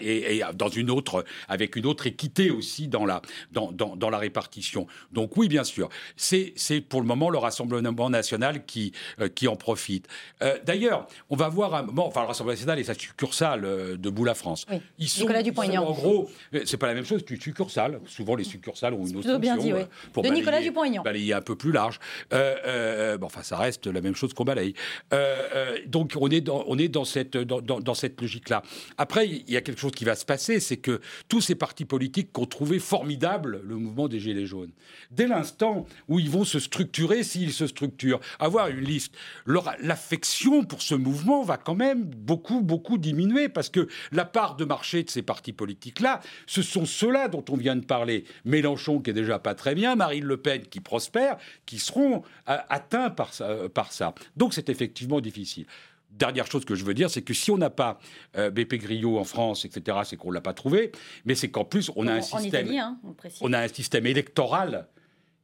et, 0.00 0.42
dans 0.54 0.68
une 0.68 0.90
autre, 0.90 1.24
avec 1.48 1.76
une 1.76 1.86
autre 1.86 2.06
équité 2.06 2.50
aussi 2.50 2.88
dans 2.88 3.06
la, 3.06 3.22
dans, 3.52 3.72
dans, 3.72 4.10
la 4.10 4.18
répartition. 4.18 4.86
Donc 5.12 5.36
oui, 5.36 5.48
bien 5.48 5.64
sûr, 5.64 5.88
c'est 6.16 6.54
pour 6.88 7.00
le 7.00 7.06
moment 7.06 7.30
le 7.30 7.38
Rassemblement 7.38 8.10
national 8.10 8.64
qui, 8.64 8.92
euh, 9.20 9.28
qui 9.28 9.48
en 9.48 9.56
profite. 9.56 10.06
Euh, 10.42 10.58
d'ailleurs, 10.64 11.06
on 11.30 11.36
va 11.36 11.48
voir 11.48 11.74
un 11.74 11.82
moment, 11.82 12.06
enfin 12.06 12.22
le 12.22 12.28
Rassemblement 12.28 12.54
national 12.54 12.78
et 12.78 12.84
sa 12.84 12.94
succursale 12.94 13.64
euh, 13.64 13.96
de 13.96 14.10
Bout 14.10 14.24
la 14.24 14.34
France. 14.34 14.66
Ils 14.98 15.08
sont, 15.08 15.22
Nicolas 15.22 15.42
Dupont-Aignan. 15.42 15.84
En 15.84 15.92
gros, 15.92 16.30
c'est 16.64 16.76
pas 16.76 16.86
la 16.86 16.94
même 16.94 17.04
chose 17.06 17.24
qu'une 17.24 17.40
succursale. 17.40 18.00
Souvent, 18.06 18.36
les 18.36 18.44
succursales 18.44 18.94
ont 18.94 19.06
une 19.06 19.16
autre 19.16 19.38
bien 19.38 19.56
dit, 19.56 19.72
pour 20.12 20.22
de 20.22 20.28
Nicolas 20.28 20.60
Dupont-Aignan. 20.60 21.02
Balayer 21.02 21.34
un 21.34 21.42
peu 21.42 21.56
plus 21.56 21.72
large. 21.72 21.98
bon, 22.30 23.26
enfin, 23.26 23.42
ça 23.42 23.56
reste 23.56 23.86
la 23.86 24.00
même 24.00 24.14
chose 24.14 24.34
qu'on 24.34 24.44
balaye. 24.44 24.74
donc 25.86 26.12
on 26.20 26.28
est 26.28 26.40
dans, 26.40 26.64
on 26.66 26.78
est 26.78 26.88
dans 26.88 27.04
cette, 27.04 27.36
dans, 27.36 27.60
dans 27.60 27.94
cette 27.94 28.20
logique-là. 28.20 28.62
Après, 28.98 29.26
il 29.28 29.53
y 29.54 29.58
a 29.58 29.60
quelque 29.60 29.80
chose 29.80 29.92
qui 29.92 30.04
va 30.04 30.14
se 30.14 30.24
passer, 30.24 30.60
c'est 30.60 30.76
que 30.76 31.00
tous 31.28 31.40
ces 31.40 31.54
partis 31.54 31.84
politiques 31.84 32.32
qui 32.32 32.40
ont 32.40 32.46
trouvé 32.46 32.78
formidable 32.78 33.60
le 33.64 33.76
mouvement 33.76 34.08
des 34.08 34.20
Gilets 34.20 34.46
jaunes, 34.46 34.72
dès 35.10 35.26
l'instant 35.26 35.86
où 36.08 36.18
ils 36.18 36.30
vont 36.30 36.44
se 36.44 36.58
structurer, 36.58 37.22
s'ils 37.22 37.52
se 37.52 37.66
structurent, 37.66 38.20
avoir 38.38 38.68
une 38.68 38.80
liste, 38.80 39.14
l'affection 39.46 40.64
pour 40.64 40.82
ce 40.82 40.94
mouvement 40.94 41.42
va 41.42 41.56
quand 41.56 41.74
même 41.74 42.04
beaucoup, 42.04 42.60
beaucoup 42.60 42.98
diminuer, 42.98 43.48
parce 43.48 43.70
que 43.70 43.88
la 44.12 44.24
part 44.24 44.56
de 44.56 44.64
marché 44.64 45.02
de 45.02 45.10
ces 45.10 45.22
partis 45.22 45.52
politiques-là, 45.52 46.20
ce 46.46 46.62
sont 46.62 46.86
ceux-là 46.86 47.28
dont 47.28 47.44
on 47.50 47.56
vient 47.56 47.76
de 47.76 47.84
parler. 47.84 48.24
Mélenchon 48.44 49.00
qui 49.00 49.10
est 49.10 49.14
déjà 49.14 49.38
pas 49.38 49.54
très 49.54 49.74
bien, 49.74 49.96
Marine 49.96 50.24
Le 50.24 50.36
Pen 50.36 50.62
qui 50.62 50.80
prospère, 50.80 51.36
qui 51.66 51.78
seront 51.78 52.22
euh, 52.48 52.56
atteints 52.68 53.10
par 53.10 53.32
par 53.72 53.92
ça. 53.92 54.14
Donc 54.36 54.54
c'est 54.54 54.68
effectivement 54.68 55.20
difficile 55.20 55.66
dernière 56.16 56.46
chose 56.46 56.64
que 56.64 56.74
je 56.74 56.84
veux 56.84 56.94
dire, 56.94 57.10
c'est 57.10 57.22
que 57.22 57.34
si 57.34 57.50
on 57.50 57.58
n'a 57.58 57.70
pas 57.70 57.98
euh, 58.36 58.50
BP 58.50 58.74
Griot 58.74 59.18
en 59.18 59.24
France, 59.24 59.64
etc., 59.64 59.98
c'est 60.04 60.16
qu'on 60.16 60.30
ne 60.30 60.34
l'a 60.34 60.40
pas 60.40 60.54
trouvé, 60.54 60.92
mais 61.24 61.34
c'est 61.34 61.50
qu'en 61.50 61.64
plus, 61.64 61.90
on 61.96 62.06
a, 62.06 62.14
un 62.14 62.22
système, 62.22 62.70
hein, 62.70 62.98
on 63.40 63.52
a 63.52 63.60
un 63.60 63.68
système 63.68 64.06
électoral 64.06 64.88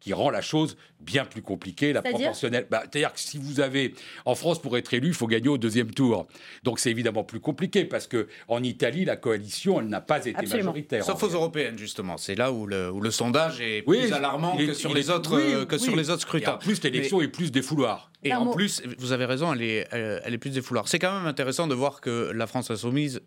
qui 0.01 0.13
rend 0.13 0.31
la 0.31 0.41
chose 0.41 0.77
bien 1.01 1.25
plus 1.25 1.43
compliquée, 1.43 1.93
la 1.93 2.03
proportionnelle. 2.03 2.67
Bah, 2.71 2.83
c'est-à-dire 2.83 3.13
que 3.13 3.21
si 3.21 3.39
vous 3.39 3.61
avez, 3.61 3.95
en 4.25 4.35
France, 4.35 4.61
pour 4.61 4.77
être 4.77 4.93
élu, 4.93 5.09
il 5.09 5.15
faut 5.15 5.27
gagner 5.27 5.49
au 5.49 5.59
deuxième 5.59 5.93
tour. 5.93 6.27
Donc 6.63 6.79
c'est 6.79 6.91
évidemment 6.91 7.25
plus 7.25 7.41
compliqué 7.41 7.85
parce 7.85 8.07
que 8.07 8.29
en 8.49 8.63
Italie, 8.63 9.05
la 9.05 9.17
coalition, 9.17 9.81
elle 9.81 9.89
n'a 9.89 10.01
pas 10.01 10.27
été 10.27 10.47
majoritaire. 10.47 11.05
Sauf 11.05 11.23
aux 11.23 11.29
européennes, 11.29 11.79
justement. 11.79 12.17
C'est 12.17 12.35
là 12.35 12.53
où 12.53 12.67
le, 12.67 12.91
où 12.91 13.01
le, 13.01 13.11
sondage 13.11 13.61
est 13.61 13.83
plus 13.83 14.13
alarmant 14.13 14.57
que, 14.57 14.73
sur, 14.73 14.95
les 14.95 15.11
autres, 15.11 15.65
que 15.65 15.79
sur 15.79 15.97
les 15.97 16.11
autres 16.11 16.23
scrutins. 16.23 16.55
en 16.55 16.59
plus, 16.59 16.83
l'élection 16.83 17.21
est 17.21 17.29
plus 17.29 17.51
des 17.53 17.63
fouloirs. 17.63 18.11
Et 18.23 18.35
en 18.35 18.51
plus, 18.51 18.83
vous 18.99 19.13
avez 19.13 19.25
raison, 19.25 19.53
elle 19.53 19.63
est, 19.63 19.89
elle 19.93 20.35
est 20.35 20.39
plus 20.39 20.51
des 20.51 20.63
fouloirs. 20.63 20.89
C'est 20.89 20.99
quand 20.99 21.13
même 21.13 21.27
intéressant 21.27 21.67
de 21.67 21.75
voir 21.75 22.01
que 22.01 22.31
la 22.35 22.47
France 22.47 22.71
insoumise 22.71 23.21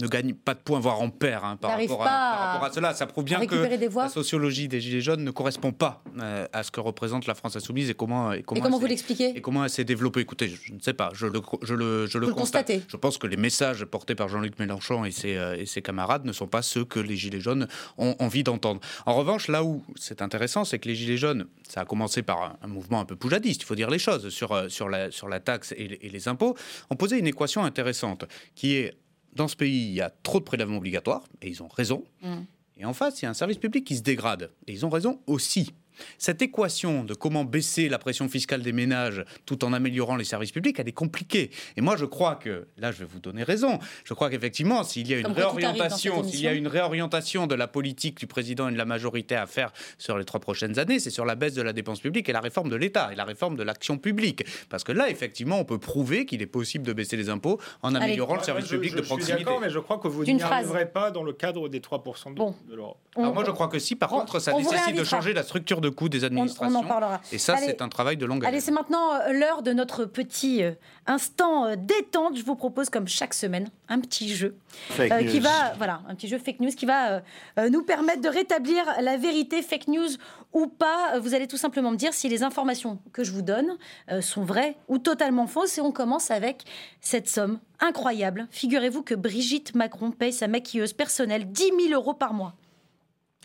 ne 0.00 0.06
gagne 0.06 0.34
pas 0.34 0.54
de 0.54 0.60
points, 0.60 0.80
voire 0.80 1.00
en 1.00 1.10
perd 1.10 1.44
hein, 1.44 1.56
par, 1.56 1.70
rapport 1.72 2.02
à, 2.02 2.70
cela. 2.72 2.94
Ça 2.94 3.06
prouve 3.06 3.24
bien 3.24 3.44
que 3.46 3.54
la 3.54 4.08
sociologie 4.08 4.68
des 4.68 4.80
Gilets 4.80 5.00
jaunes 5.00 5.24
ne 5.24 5.30
correspond 5.30 5.72
pas 5.72 6.02
euh, 6.20 6.46
à 6.52 6.62
ce 6.62 6.70
que 6.70 6.80
représente 6.80 7.26
la 7.26 7.34
France 7.34 7.56
insoumise 7.56 7.90
et 7.90 7.94
comment, 7.94 8.32
et 8.32 8.42
comment, 8.42 8.78
vous 8.78 8.86
l'expliquez 8.86 9.36
Et 9.36 9.40
comment 9.40 9.64
elle 9.64 9.70
s'est 9.70 9.84
développée. 9.84 10.20
Écoutez, 10.20 10.48
je, 10.48 10.72
ne 10.72 10.80
sais 10.80 10.92
pas, 10.92 11.10
je 11.14 11.26
le, 11.26 11.40
je 11.62 11.74
le, 11.74 12.06
je 12.06 12.18
le 12.18 12.28
constate. 12.28 12.72
Je 12.88 12.96
pense 12.96 13.18
que 13.18 13.26
les 13.26 13.36
messages 13.36 13.84
portés 13.84 14.14
par 14.14 14.28
Jean-Luc 14.28 14.58
Mélenchon 14.58 15.04
et 15.04 15.10
ses, 15.10 15.36
euh, 15.36 15.56
et 15.56 15.66
ses 15.66 15.82
camarades 15.82 16.24
ne 16.24 16.32
sont 16.32 16.46
pas 16.46 16.62
ceux 16.62 16.84
que 16.84 17.00
les 17.00 17.16
Gilets 17.16 17.40
jaunes 17.40 17.68
ont 17.98 18.16
envie 18.18 18.44
d'entendre. 18.44 18.80
En 19.06 19.14
revanche, 19.14 19.48
là 19.48 19.64
où 19.64 19.84
c'est 19.96 20.22
intéressant, 20.22 20.64
c'est 20.64 20.78
que 20.78 20.88
les 20.88 20.94
Gilets 20.94 21.16
jaunes, 21.16 21.46
ça 21.68 21.82
a 21.82 21.84
commencé 21.84 22.22
par 22.22 22.56
un, 22.62 22.66
mouvement 22.66 23.00
un 23.00 23.04
peu 23.04 23.16
poujadiste, 23.16 23.62
il 23.62 23.64
faut 23.64 23.74
dire 23.74 23.90
les 23.90 23.98
choses, 23.98 24.28
sur, 24.28 24.52
euh, 24.52 24.68
sur, 24.68 24.88
la, 24.88 25.10
sur 25.10 25.28
la 25.28 25.40
taxe 25.40 25.72
et 25.76 25.98
les 26.02 26.28
impôts, 26.28 26.56
ont 26.90 26.96
posé 26.96 27.18
une 27.18 27.26
équation 27.26 27.64
intéressante 27.64 28.24
qui 28.54 28.76
est 28.76 28.94
dans 29.34 29.48
ce 29.48 29.56
pays, 29.56 29.86
il 29.86 29.92
y 29.92 30.00
a 30.00 30.10
trop 30.22 30.38
de 30.38 30.44
prélèvements 30.44 30.78
obligatoires, 30.78 31.24
et 31.42 31.48
ils 31.48 31.62
ont 31.62 31.68
raison. 31.68 32.04
Mm. 32.22 32.42
Et 32.78 32.84
en 32.84 32.92
face, 32.94 33.20
il 33.20 33.24
y 33.24 33.26
a 33.26 33.30
un 33.30 33.34
service 33.34 33.58
public 33.58 33.84
qui 33.84 33.96
se 33.96 34.02
dégrade, 34.02 34.50
et 34.66 34.72
ils 34.72 34.86
ont 34.86 34.90
raison 34.90 35.20
aussi. 35.26 35.74
Cette 36.18 36.42
équation 36.42 37.04
de 37.04 37.14
comment 37.14 37.44
baisser 37.44 37.88
la 37.88 37.98
pression 37.98 38.28
fiscale 38.28 38.62
des 38.62 38.72
ménages 38.72 39.24
tout 39.46 39.64
en 39.64 39.72
améliorant 39.72 40.16
les 40.16 40.24
services 40.24 40.52
publics, 40.52 40.78
elle 40.78 40.88
est 40.88 40.92
compliquée. 40.92 41.50
Et 41.76 41.80
moi, 41.80 41.96
je 41.96 42.04
crois 42.04 42.36
que, 42.36 42.66
là, 42.78 42.92
je 42.92 42.98
vais 42.98 43.04
vous 43.04 43.20
donner 43.20 43.42
raison, 43.42 43.78
je 44.04 44.14
crois 44.14 44.30
qu'effectivement, 44.30 44.82
s'il 44.82 45.08
y 45.08 45.14
a 45.14 45.18
une 45.18 45.26
réorientation, 45.26 46.22
s'il 46.24 46.40
y 46.40 46.48
a 46.48 46.52
une 46.52 46.68
réorientation 46.68 47.46
de 47.46 47.54
la 47.54 47.68
politique 47.68 48.18
du 48.18 48.26
président 48.26 48.68
et 48.68 48.72
de 48.72 48.78
la 48.78 48.84
majorité 48.84 49.36
à 49.36 49.46
faire 49.46 49.72
sur 49.98 50.18
les 50.18 50.24
trois 50.24 50.40
prochaines 50.40 50.78
années, 50.78 50.98
c'est 50.98 51.10
sur 51.10 51.24
la 51.24 51.34
baisse 51.34 51.54
de 51.54 51.62
la 51.62 51.72
dépense 51.72 52.00
publique 52.00 52.28
et 52.28 52.32
la 52.32 52.40
réforme 52.40 52.68
de 52.68 52.76
l'État 52.76 53.12
et 53.12 53.16
la 53.16 53.24
réforme 53.24 53.56
de 53.56 53.62
l'action 53.62 53.98
publique. 53.98 54.44
Parce 54.68 54.84
que 54.84 54.92
là, 54.92 55.10
effectivement, 55.10 55.58
on 55.58 55.64
peut 55.64 55.78
prouver 55.78 56.26
qu'il 56.26 56.42
est 56.42 56.46
possible 56.46 56.86
de 56.86 56.92
baisser 56.92 57.16
les 57.16 57.28
impôts 57.28 57.60
en 57.82 57.94
améliorant 57.94 58.36
le 58.36 58.42
service 58.42 58.68
public 58.68 58.94
de 58.94 59.02
proximité. 59.02 59.32
Je 59.32 59.36
suis 59.36 59.44
d'accord, 59.44 59.60
mais 59.60 59.70
je 59.70 59.78
crois 59.78 59.98
que 59.98 60.08
vous 60.08 60.24
n'y 60.24 60.42
arriverez 60.42 60.86
pas 60.86 61.10
dans 61.10 61.22
le 61.22 61.32
cadre 61.32 61.68
des 61.68 61.80
3% 61.80 62.34
de, 62.34 62.74
l'Europe. 62.74 62.98
Alors 63.16 63.34
moi, 63.34 63.44
je 63.44 63.50
crois 63.50 63.68
que 63.68 63.78
si, 63.78 63.96
par 63.96 64.08
contre, 64.08 64.38
ça 64.38 64.52
nécessite 64.52 64.96
de 64.96 65.04
changer 65.04 65.32
la 65.32 65.42
structure 65.42 65.80
de 65.80 65.88
coût 65.90 66.08
des 66.08 66.24
administrations. 66.24 66.76
On, 66.76 66.80
en 66.80 66.84
parlera. 66.84 67.20
Et 67.32 67.38
ça, 67.38 67.56
c'est 67.56 67.82
un 67.82 67.88
travail 67.88 68.16
de 68.16 68.26
longue 68.26 68.44
Allez, 68.44 68.60
c'est 68.60 68.70
maintenant 68.70 69.14
euh, 69.14 69.32
l'heure 69.32 69.62
de 69.62 69.72
notre 69.72 70.04
petit 70.04 70.62
euh, 70.62 70.72
instant 71.06 71.66
euh, 71.66 71.74
détente. 71.76 72.36
Je 72.36 72.44
vous 72.44 72.56
propose, 72.56 72.90
comme 72.90 73.08
chaque 73.08 73.34
semaine, 73.34 73.68
un 73.88 74.00
petit 74.00 74.34
jeu 74.34 74.56
qui 74.96 75.40
va, 75.40 75.74
voilà, 75.76 76.02
un 76.08 76.14
petit 76.14 76.28
jeu 76.28 76.38
fake 76.38 76.60
news 76.60 76.70
qui 76.70 76.86
va 76.86 77.22
nous 77.70 77.82
permettre 77.82 78.22
de 78.22 78.28
rétablir 78.28 78.84
la 79.00 79.16
vérité, 79.16 79.62
fake 79.62 79.88
news 79.88 80.08
ou 80.52 80.66
pas. 80.66 81.18
Vous 81.18 81.34
allez 81.34 81.46
tout 81.46 81.56
simplement 81.56 81.90
me 81.90 81.96
dire 81.96 82.14
si 82.14 82.28
les 82.28 82.42
informations 82.42 82.98
que 83.12 83.24
je 83.24 83.32
vous 83.32 83.42
donne 83.42 83.76
sont 84.20 84.44
vraies 84.44 84.76
ou 84.88 84.98
totalement 84.98 85.46
fausses. 85.46 85.78
Et 85.78 85.80
on 85.80 85.92
commence 85.92 86.30
avec 86.30 86.64
cette 87.00 87.28
somme 87.28 87.58
incroyable. 87.80 88.46
Figurez-vous 88.50 89.02
que 89.02 89.14
Brigitte 89.14 89.74
Macron 89.74 90.12
paye 90.12 90.32
sa 90.32 90.48
maquilleuse 90.48 90.92
personnelle 90.92 91.50
10 91.50 91.72
000 91.88 92.00
euros 92.00 92.14
par 92.14 92.32
mois. 92.32 92.54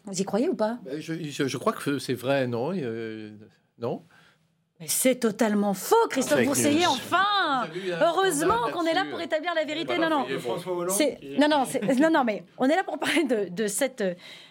Vous 0.05 0.21
y 0.21 0.23
croyez 0.23 0.49
ou 0.49 0.55
pas? 0.55 0.79
Ben, 0.83 0.99
je, 0.99 1.57
crois 1.57 1.73
que 1.73 1.99
c'est 1.99 2.13
vrai, 2.13 2.47
non 2.47 2.71
Non 3.79 4.03
c'est 4.87 5.15
totalement 5.15 5.73
faux, 5.73 5.95
Christophe 6.09 6.43
Bourseiller, 6.43 6.85
enfin 6.85 7.65
Heureusement 8.01 8.69
qu'on 8.73 8.85
est 8.85 8.93
là 8.93 9.05
pour 9.09 9.21
établir 9.21 9.53
la 9.55 9.63
vérité. 9.63 9.97
Non, 9.97 10.09
non. 10.09 10.25
Non, 11.39 11.47
non, 11.47 11.65
non, 11.97 12.09
non, 12.11 12.23
mais 12.25 12.43
on 12.57 12.67
est 12.67 12.75
là 12.75 12.83
pour 12.83 12.99
parler 12.99 13.23
de, 13.23 13.47
de 13.49 13.67
cette 13.67 14.03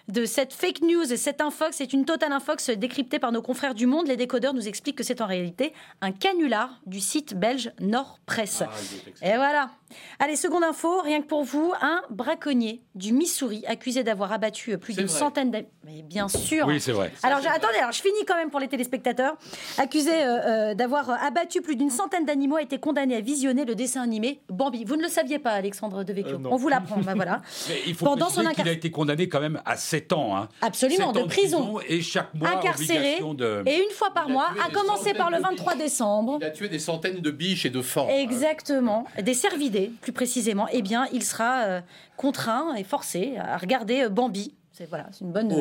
de 0.08 0.24
cette 0.24 0.52
fake 0.52 0.82
news 0.82 1.12
et 1.12 1.16
cette 1.16 1.40
infox. 1.40 1.76
C'est 1.76 1.92
une 1.92 2.04
totale 2.04 2.32
infox 2.32 2.70
décryptée 2.70 3.18
par 3.18 3.32
nos 3.32 3.42
confrères 3.42 3.74
du 3.74 3.86
Monde. 3.86 4.06
Les 4.06 4.16
décodeurs 4.16 4.54
nous 4.54 4.68
expliquent 4.68 4.96
que 4.96 5.04
c'est 5.04 5.20
en 5.20 5.26
réalité 5.26 5.72
un 6.00 6.12
canular 6.12 6.80
du 6.86 7.00
site 7.00 7.34
belge 7.34 7.72
Nord 7.80 8.18
Presse. 8.26 8.62
Ah, 8.62 9.26
et 9.26 9.36
voilà. 9.36 9.70
Allez, 10.18 10.36
seconde 10.36 10.64
info, 10.64 11.00
rien 11.02 11.20
que 11.22 11.26
pour 11.26 11.44
vous, 11.44 11.72
un 11.80 12.02
braconnier 12.10 12.82
du 12.94 13.12
Missouri 13.12 13.64
accusé 13.66 14.02
d'avoir 14.02 14.32
abattu 14.32 14.76
plus 14.78 14.96
d'une 14.96 15.08
centaine 15.08 15.50
d'animaux. 15.50 15.70
Mais 15.84 16.02
bien 16.02 16.28
sûr. 16.28 16.66
Oui, 16.66 16.80
c'est 16.80 16.92
vrai. 16.92 17.12
Alors, 17.22 17.38
attendez, 17.38 17.78
alors 17.78 17.92
je 17.92 18.00
finis 18.00 18.24
quand 18.26 18.36
même 18.36 18.50
pour 18.50 18.60
les 18.60 18.68
téléspectateurs. 18.68 19.36
Accusé 19.78 20.10
euh, 20.12 20.70
euh, 20.70 20.74
d'avoir 20.74 21.10
abattu 21.22 21.60
plus 21.60 21.76
d'une 21.76 21.90
centaine 21.90 22.24
d'animaux 22.24 22.56
a 22.56 22.62
été 22.62 22.78
condamné 22.78 23.16
à 23.16 23.20
visionner 23.20 23.64
le 23.64 23.74
dessin 23.74 24.02
animé 24.02 24.40
Bambi. 24.48 24.84
Vous 24.84 24.96
ne 24.96 25.02
le 25.02 25.08
saviez 25.08 25.38
pas, 25.38 25.50
Alexandre 25.50 26.04
Devecchio. 26.04 26.36
Euh, 26.36 26.48
On 26.50 26.56
vous 26.56 26.68
l'apprend. 26.68 26.96
bah, 27.00 27.14
voilà. 27.14 27.42
Mais 27.68 27.80
il 27.86 27.94
faut 27.94 28.04
Pendant 28.06 28.28
son 28.30 28.42
qu'il 28.44 28.68
a 28.68 28.72
été 28.72 28.90
condamné 28.90 29.28
quand 29.28 29.40
même 29.40 29.60
à 29.64 29.76
7 29.94 30.12
ans. 30.12 30.36
Hein. 30.36 30.48
Absolument, 30.60 31.12
de, 31.12 31.22
prison. 31.22 31.78
Et 31.88 32.02
chaque 32.02 32.34
mois, 32.34 32.48
incarcéré. 32.48 33.18
Et 33.66 33.76
une 33.76 33.90
fois 33.92 34.10
par 34.12 34.28
mois, 34.28 34.48
à 34.64 34.68
commencer 34.70 35.14
par 35.14 35.30
le 35.30 35.38
23 35.38 35.76
décembre. 35.76 36.38
Il 36.40 36.44
a 36.44 36.50
tué 36.50 36.68
des 36.68 36.80
centaines 36.80 37.20
de 37.20 37.30
biches 37.30 37.64
et 37.64 37.70
de 37.70 37.80
fans. 37.80 38.08
Exactement. 38.08 39.06
Des 39.22 39.34
cervidés, 39.34 39.92
plus 40.00 40.12
précisément. 40.12 40.66
Eh 40.72 40.82
bien, 40.82 41.06
il 41.12 41.22
sera 41.22 41.62
euh, 41.62 41.80
contraint 42.16 42.74
et 42.74 42.82
forcé 42.82 43.34
à 43.38 43.56
regarder 43.56 44.02
euh, 44.02 44.08
Bambi. 44.08 44.54
C'est 44.72 44.88
voilà, 44.88 45.06
une 45.20 45.30
bonne, 45.30 45.54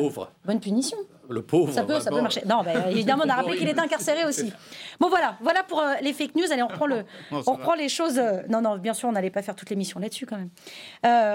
bonne 0.44 0.58
punition. 0.58 0.98
Le 1.28 1.42
pauvre. 1.42 1.72
Ça 1.72 1.84
peut, 1.84 2.00
ça 2.00 2.10
peut 2.10 2.20
marcher. 2.20 2.42
Non, 2.44 2.64
bah, 2.64 2.90
évidemment, 2.90 3.22
on 3.24 3.28
a 3.28 3.34
rappelé 3.36 3.56
qu'il 3.56 3.68
est 3.68 3.78
incarcéré 3.78 4.24
aussi. 4.24 4.52
Bon, 4.98 5.08
voilà, 5.08 5.36
voilà 5.40 5.62
pour 5.62 5.78
euh, 5.78 5.94
les 6.02 6.12
fake 6.12 6.34
news. 6.34 6.50
Allez, 6.50 6.64
on 6.64 6.66
reprend, 6.66 6.86
le, 6.86 7.04
on 7.30 7.52
reprend 7.52 7.74
les 7.74 7.88
choses. 7.88 8.20
non, 8.48 8.60
non, 8.60 8.78
bien 8.78 8.94
sûr, 8.94 9.08
on 9.08 9.12
n'allait 9.12 9.30
pas 9.30 9.42
faire 9.42 9.54
toute 9.54 9.70
l'émission 9.70 10.00
là-dessus 10.00 10.26
quand 10.26 10.38
même. 10.38 10.50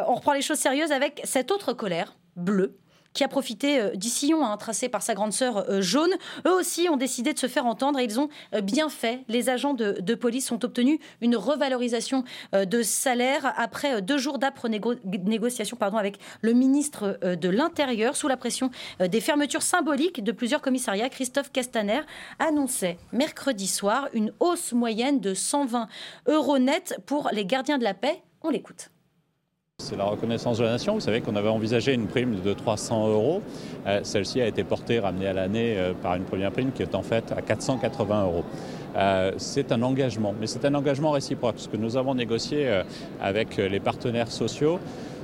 on 0.06 0.16
reprend 0.16 0.34
les 0.34 0.42
choses 0.42 0.60
sérieuses 0.60 0.92
avec 0.92 1.22
cette 1.24 1.50
autre 1.52 1.72
colère 1.72 2.18
bleue 2.36 2.78
qui 3.14 3.24
a 3.24 3.28
profité 3.28 3.80
euh, 3.80 3.96
du 3.96 4.10
sillon 4.10 4.46
hein, 4.46 4.56
tracé 4.58 4.90
par 4.90 5.02
sa 5.02 5.14
grande 5.14 5.34
sœur 5.34 5.70
euh, 5.70 5.82
jaune. 5.82 6.12
Eux 6.46 6.54
aussi 6.54 6.88
ont 6.90 6.98
décidé 6.98 7.34
de 7.34 7.40
se 7.40 7.48
faire 7.48 7.66
entendre 7.66 8.00
et 8.00 8.04
ils 8.04 8.20
ont 8.20 8.30
euh, 8.54 8.62
bien 8.62 8.90
fait. 8.90 9.24
Les 9.28 9.50
agents 9.50 9.74
de, 9.74 10.16
police 10.16 10.52
ont 10.52 10.60
obtenu 10.64 11.00
une 11.22 11.36
revalorisation 11.36 12.24
de 12.54 12.82
salaire 12.82 13.54
après 13.58 14.02
deux 14.02 14.18
jours 14.18 14.38
d'âpres 14.38 14.68
négociations 14.68 15.78
avec 15.80 16.20
le 16.42 16.54
ministre 16.54 17.18
de 17.24 17.50
l'Intérieur. 17.50 18.16
Sous 18.16 18.28
la 18.28 18.36
pression 18.36 18.70
des 19.00 19.22
fermetures 19.22 19.62
symboliques 19.62 20.24
de 20.24 20.32
plusieurs 20.32 20.62
commissariats, 20.62 21.10
Christophe 21.10 21.52
Castaner 21.52 22.02
annonçait 22.40 22.98
mercredi 23.14 23.68
soir 23.68 24.10
une 24.14 24.34
hausse 24.40 24.74
moyenne 24.74 25.22
de 25.22 25.34
120 25.34 25.88
euros 26.28 26.60
net 26.60 27.00
pour 27.06 27.30
les 27.32 27.46
gardiens 27.46 27.78
de 27.78 27.84
la 27.84 27.94
paix. 27.94 28.22
On 28.42 28.50
l'écoute. 28.50 28.90
C'est 29.82 29.96
la 29.96 30.04
reconnaissance 30.04 30.58
de 30.58 30.66
la 30.66 30.72
nation. 30.72 30.94
Vous 30.96 31.00
savez 31.00 31.22
qu'on 31.22 31.38
avait 31.38 31.48
envisagé 31.50 31.94
une 31.94 32.08
prime 32.08 32.42
de 32.42 32.54
300 32.54 33.08
euros. 33.08 33.42
Euh, 33.88 34.02
celle-ci 34.04 34.42
a 34.42 34.46
été 34.46 34.66
portée, 34.66 35.00
ramenée 35.00 35.28
à 35.28 35.34
l'année 35.34 35.78
euh, 35.78 35.94
par 35.94 36.16
une 36.16 36.26
première 36.26 36.52
prime 36.52 36.74
qui 36.74 36.84
est 36.84 36.94
en 36.96 37.02
fait 37.02 37.32
à 37.32 37.42
480 37.42 38.26
euros. 38.26 38.44
Euh, 38.98 39.32
c'est 39.38 39.72
un 39.72 39.82
engagement, 39.82 40.36
mais 40.38 40.48
c'est 40.48 40.66
un 40.66 40.76
engagement 40.76 41.12
réciproque. 41.12 41.56
Ce 41.58 41.70
que 41.70 41.78
nous 41.78 41.96
avons 41.96 42.14
négocié 42.14 42.70
avec 43.22 43.56
les 43.56 43.80
partenaires 43.80 44.32
sociaux, 44.32 44.80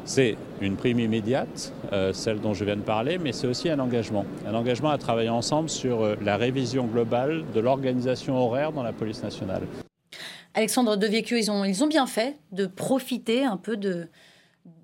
c'est 0.05 0.37
une 0.61 0.77
prime 0.77 0.99
immédiate, 0.99 1.73
celle 2.13 2.39
dont 2.39 2.53
je 2.53 2.63
viens 2.63 2.77
de 2.77 2.81
parler, 2.81 3.17
mais 3.17 3.33
c'est 3.33 3.47
aussi 3.47 3.69
un 3.69 3.79
engagement. 3.79 4.25
Un 4.47 4.53
engagement 4.53 4.89
à 4.89 4.97
travailler 4.97 5.29
ensemble 5.29 5.69
sur 5.69 6.15
la 6.21 6.37
révision 6.37 6.85
globale 6.85 7.43
de 7.53 7.59
l'organisation 7.59 8.37
horaire 8.37 8.71
dans 8.71 8.83
la 8.83 8.93
police 8.93 9.21
nationale. 9.21 9.63
Alexandre 10.53 10.95
Devecchio, 10.95 11.37
ils 11.37 11.51
ont, 11.51 11.65
ils 11.65 11.83
ont 11.83 11.87
bien 11.87 12.07
fait 12.07 12.37
de 12.51 12.67
profiter 12.67 13.43
un 13.43 13.57
peu 13.57 13.75
de, 13.75 14.07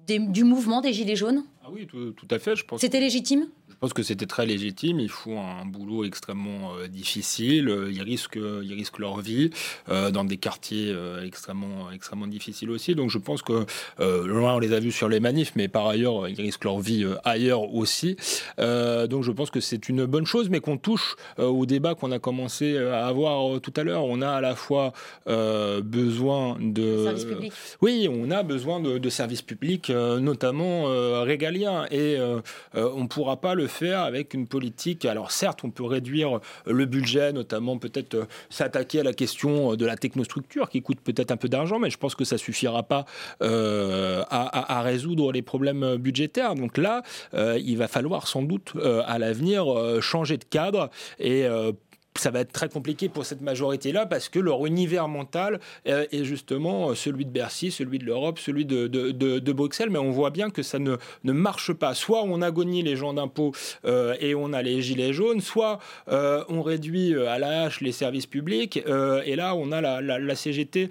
du 0.07 0.43
mouvement 0.43 0.81
des 0.81 0.93
Gilets 0.93 1.15
jaunes 1.15 1.43
Ah 1.63 1.69
oui, 1.71 1.87
tout, 1.87 2.11
tout 2.11 2.27
à 2.29 2.39
fait. 2.39 2.55
Je 2.55 2.65
pense. 2.65 2.81
C'était 2.81 2.99
légitime? 2.99 3.47
Pense 3.81 3.93
que 3.93 4.03
c'était 4.03 4.27
très 4.27 4.45
légitime. 4.45 4.99
Ils 4.99 5.09
font 5.09 5.41
un 5.41 5.65
boulot 5.65 6.05
extrêmement 6.05 6.75
euh, 6.75 6.87
difficile. 6.87 7.75
Ils 7.91 8.03
risquent, 8.03 8.37
ils 8.37 8.73
risquent 8.75 8.99
leur 8.99 9.19
vie 9.21 9.49
euh, 9.89 10.11
dans 10.11 10.23
des 10.23 10.37
quartiers 10.37 10.91
euh, 10.91 11.25
extrêmement, 11.25 11.91
extrêmement 11.91 12.27
difficiles 12.27 12.69
aussi. 12.69 12.93
Donc 12.93 13.09
je 13.09 13.17
pense 13.17 13.41
que, 13.41 13.65
loin 13.97 14.53
on 14.53 14.59
les 14.59 14.73
a 14.73 14.79
vus 14.79 14.91
sur 14.91 15.09
les 15.09 15.19
manifs, 15.19 15.53
mais 15.55 15.67
par 15.67 15.87
ailleurs, 15.87 16.27
ils 16.27 16.39
risquent 16.39 16.65
leur 16.65 16.79
vie 16.79 17.05
ailleurs 17.23 17.73
aussi. 17.73 18.17
donc 18.59 19.23
je 19.23 19.31
pense 19.31 19.49
que 19.49 19.59
c'est 19.59 19.89
une 19.89 20.05
bonne 20.05 20.27
chose, 20.27 20.49
mais 20.49 20.59
qu'on 20.59 20.77
touche 20.77 21.15
au 21.39 21.65
débat 21.65 21.95
qu'on 21.95 22.11
a 22.11 22.19
commencé 22.19 22.77
à 22.77 23.07
avoir 23.07 23.59
tout 23.61 23.73
à 23.75 23.83
l'heure. 23.83 24.05
On 24.05 24.21
a 24.21 24.29
à 24.29 24.41
la 24.41 24.55
fois 24.55 24.93
besoin 25.25 26.57
de... 26.59 27.05
Oui, 27.81 28.07
on 28.11 28.29
a 28.29 28.43
besoin 28.43 28.79
de, 28.79 28.99
de 28.99 29.09
services 29.09 29.41
publics, 29.41 29.89
notamment 29.89 30.85
régaliens. 31.23 31.87
Et 31.89 32.17
on 32.73 33.03
ne 33.03 33.07
pourra 33.07 33.37
pas 33.37 33.55
le 33.55 33.67
faire 33.71 34.01
avec 34.01 34.33
une 34.33 34.47
politique. 34.47 35.05
Alors 35.05 35.31
certes, 35.31 35.63
on 35.63 35.71
peut 35.71 35.83
réduire 35.83 36.39
le 36.65 36.85
budget, 36.85 37.33
notamment 37.33 37.77
peut-être 37.77 38.15
euh, 38.15 38.25
s'attaquer 38.49 38.99
à 38.99 39.03
la 39.03 39.13
question 39.13 39.75
de 39.75 39.85
la 39.85 39.95
technostructure 39.95 40.69
qui 40.69 40.81
coûte 40.81 40.99
peut-être 40.99 41.31
un 41.31 41.37
peu 41.37 41.49
d'argent, 41.49 41.79
mais 41.79 41.89
je 41.89 41.97
pense 41.97 42.15
que 42.15 42.25
ça 42.25 42.37
suffira 42.37 42.83
pas 42.83 43.05
euh, 43.41 44.23
à, 44.29 44.81
résoudre 44.81 45.31
les 45.31 45.41
problèmes 45.41 45.95
budgétaires. 45.95 46.55
Donc 46.55 46.77
là, 46.77 47.03
euh, 47.33 47.59
il 47.63 47.77
va 47.77 47.87
falloir 47.87 48.27
sans 48.27 48.41
doute 48.41 48.73
à 49.05 49.19
l'avenir 49.19 49.65
changer 50.01 50.37
de 50.37 50.43
cadre 50.43 50.89
et 51.19 51.45
ça 52.15 52.29
va 52.29 52.41
être 52.41 52.51
très 52.51 52.69
compliqué 52.69 53.09
pour 53.09 53.25
cette 53.25 53.41
majorité-là 53.41 54.05
parce 54.05 54.29
que 54.29 54.39
leur 54.39 54.65
univers 54.65 55.07
mental 55.07 55.59
euh, 55.87 56.05
est 56.11 56.23
justement 56.23 56.89
euh, 56.89 56.95
celui 56.95 57.25
de 57.25 57.31
Bercy, 57.31 57.71
celui 57.71 57.99
de 57.99 58.05
l'Europe, 58.05 58.37
celui 58.37 58.65
de, 58.65 59.51
Bruxelles. 59.51 59.89
Mais 59.89 59.99
on 59.99 60.11
voit 60.11 60.29
bien 60.29 60.49
que 60.49 60.61
ça 60.61 60.79
ne, 60.79 60.97
ne 61.23 61.31
marche 61.31 61.73
pas. 61.73 61.93
Soit 61.93 62.23
on 62.23 62.41
agonie 62.41 62.83
les 62.83 62.95
gens 62.95 63.13
d'impôts 63.13 63.53
euh, 63.85 64.15
et 64.19 64.35
on 64.35 64.53
a 64.53 64.61
les 64.61 64.81
gilets 64.81 65.13
jaunes, 65.13 65.41
soit 65.41 65.79
on 66.07 66.61
réduit 66.61 67.15
à 67.15 67.39
la 67.39 67.63
hache 67.63 67.81
les 67.81 67.91
services 67.91 68.25
publics 68.25 68.77
et 68.77 69.35
là 69.35 69.55
on 69.55 69.71
a 69.71 69.81
la, 69.81 70.35
CGT 70.35 70.89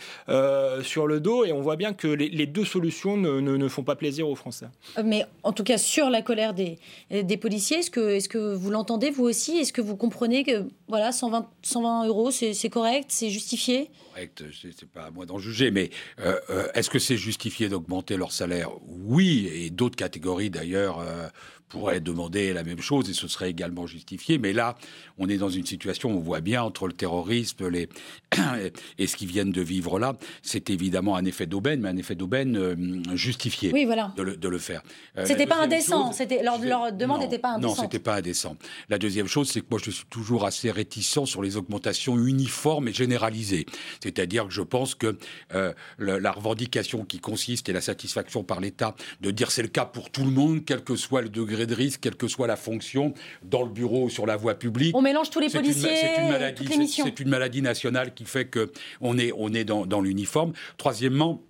sur 0.83 1.07
le 1.07 1.21
dos 1.21 1.45
et 1.45 1.53
on 1.53 1.61
voit 1.61 1.77
bien 1.77 1.93
que 1.93 2.09
les, 2.09 2.47
deux 2.47 2.65
solutions 2.65 3.17
ne, 3.17 3.41
ne, 3.41 3.69
font 3.69 3.83
pas 3.83 3.97
plaisir 3.97 4.29
aux 4.29 4.35
Français. 4.35 4.67
Mais 5.03 5.25
en 5.43 5.53
tout 5.53 5.65
cas 5.65 5.79
sur 5.79 6.11
la 6.11 6.23
colère 6.23 6.55
des, 6.55 6.79
des 7.11 7.37
policiers, 7.37 7.79
est-ce 7.79 7.91
que, 7.91 8.11
est 8.11 8.19
-ce 8.19 8.29
que 8.29 8.55
vous 8.55 8.71
l'entendez 8.71 9.11
vous 9.11 9.25
aussi? 9.25 9.59
Est-ce 9.59 9.73
que 9.73 9.83
vous 9.83 9.97
comprenez 9.97 10.45
que 10.45 10.65
voilà 10.89 11.10
120, 11.13 11.49
120 11.63 12.07
euros, 12.07 12.31
c'est 12.31 12.71
correct, 12.71 13.07
c'est 13.09 13.31
justifié? 13.31 13.91
Correct, 14.15 14.45
c'est 14.53 14.89
pas 14.89 15.05
à 15.05 15.11
moi 15.11 15.27
d'en 15.27 15.39
juger, 15.39 15.71
mais 15.71 15.91
euh, 16.21 16.39
euh, 16.51 16.69
est-ce 16.75 16.91
que 16.91 16.99
c'est 16.99 17.17
justifié 17.17 17.69
d'augmenter 17.69 18.17
leur 18.17 18.33
salaire? 18.33 18.71
Oui, 18.87 19.51
et 19.53 19.71
d'autres 19.71 19.97
catégories 19.97 20.51
d'ailleurs 20.51 20.99
euh, 21.01 21.29
pourrait 21.71 22.01
demander 22.01 22.53
la 22.53 22.65
même 22.65 22.81
chose 22.81 23.09
et 23.09 23.15
ce 23.15 23.29
serait 23.29 23.49
également 23.49 23.87
justifié. 23.87 24.37
Mais 24.37 24.53
là, 24.53 24.77
on 25.19 25.29
est 25.29 25.39
dans 25.39 25.49
une 25.49 25.65
situation, 25.65 26.11
on 26.11 26.21
voit 26.21 26.41
bien 26.41 26.63
entre 26.63 26.87
le 26.87 26.93
terrorisme 26.93 27.69
les... 27.69 27.89
et 28.99 29.07
ce 29.07 29.17
qu'ils 29.17 29.29
viennent 29.29 29.53
de 29.53 29.63
vivre 29.63 29.99
là, 29.99 30.17
c'est 30.43 30.69
évidemment 30.69 31.17
un 31.17 31.25
effet 31.25 31.47
d'aubaine, 31.47 31.81
mais 31.81 31.89
un 31.89 31.97
effet 31.97 32.15
d'aubaine 32.15 32.57
euh, 32.57 32.77
justifié 33.15 33.73
oui, 33.73 33.85
voilà. 33.85 34.13
de, 34.17 34.23
le, 34.23 34.37
de 34.37 34.49
le 34.49 34.59
faire. 34.59 34.83
Euh, 35.17 35.25
c'était 35.25 35.47
pas 35.47 35.63
indécent, 35.63 36.13
c'était, 36.13 36.43
leur, 36.43 36.59
leur 36.59 36.93
demande 36.93 37.21
n'était 37.21 37.39
pas 37.39 37.55
indécente. 37.55 37.77
Non, 37.77 37.83
c'était 37.83 37.99
pas 38.01 38.17
indécent. 38.17 38.57
La 38.89 38.99
deuxième 38.99 39.29
chose, 39.29 39.49
c'est 39.49 39.61
que 39.61 39.67
moi, 39.71 39.81
je 39.83 39.91
suis 39.91 40.07
toujours 40.11 40.45
assez 40.45 40.71
réticent 40.71 41.25
sur 41.25 41.43
les 41.43 41.57
augmentations 41.57 42.19
uniformes 42.19 42.89
et 42.89 42.93
généralisées. 42.93 43.67
C'est-à-dire 44.03 44.49
que 44.49 44.53
je 44.53 44.63
pense 44.63 44.95
que 44.95 45.17
euh, 45.55 45.73
la 45.99 46.33
revendication 46.33 47.05
qui 47.05 47.21
consiste 47.21 47.69
et 47.69 47.73
la 47.73 47.81
satisfaction 47.81 48.43
par 48.43 48.61
l'État 48.61 48.95
de 49.21 49.31
dire 49.31 49.51
c'est 49.51 49.63
le 49.63 49.69
cas 49.69 49.85
pour 49.85 50.11
tout 50.11 50.25
le 50.25 50.31
monde, 50.31 50.65
quel 50.65 50.83
que 50.83 50.97
soit 50.97 51.23
le 51.23 51.29
degré 51.29 51.60
de 51.67 51.75
risque, 51.75 52.01
quelle 52.01 52.17
que 52.17 52.29
soit 52.29 52.47
la 52.47 52.57
fonction, 52.57 53.15
dans 53.43 53.63
le 53.63 53.71
bureau 53.71 54.05
ou 54.05 54.11
sur 54.11 54.27
la 54.27 54.37
voie 54.37 54.55
publique. 54.55 54.97
On 54.97 55.03
mélange 55.03 55.31
tous 55.31 55.41
les 55.41 55.51
policiers. 55.51 55.91
C'est 55.97 56.23
une, 56.23 56.29
maladie, 56.29 56.89
c'est 56.89 57.21
une 57.21 57.29
maladie 57.29 57.63
nationale 57.63 58.15
qui 58.15 58.25
fait 58.25 58.47
que 58.47 58.73
on 59.01 59.19
est, 59.19 59.33
on 59.37 59.53
est 59.53 59.65
dans, 59.65 59.87
dans 59.87 60.01
l'uniforme. 60.01 60.53
Troisièmement, 60.77 61.43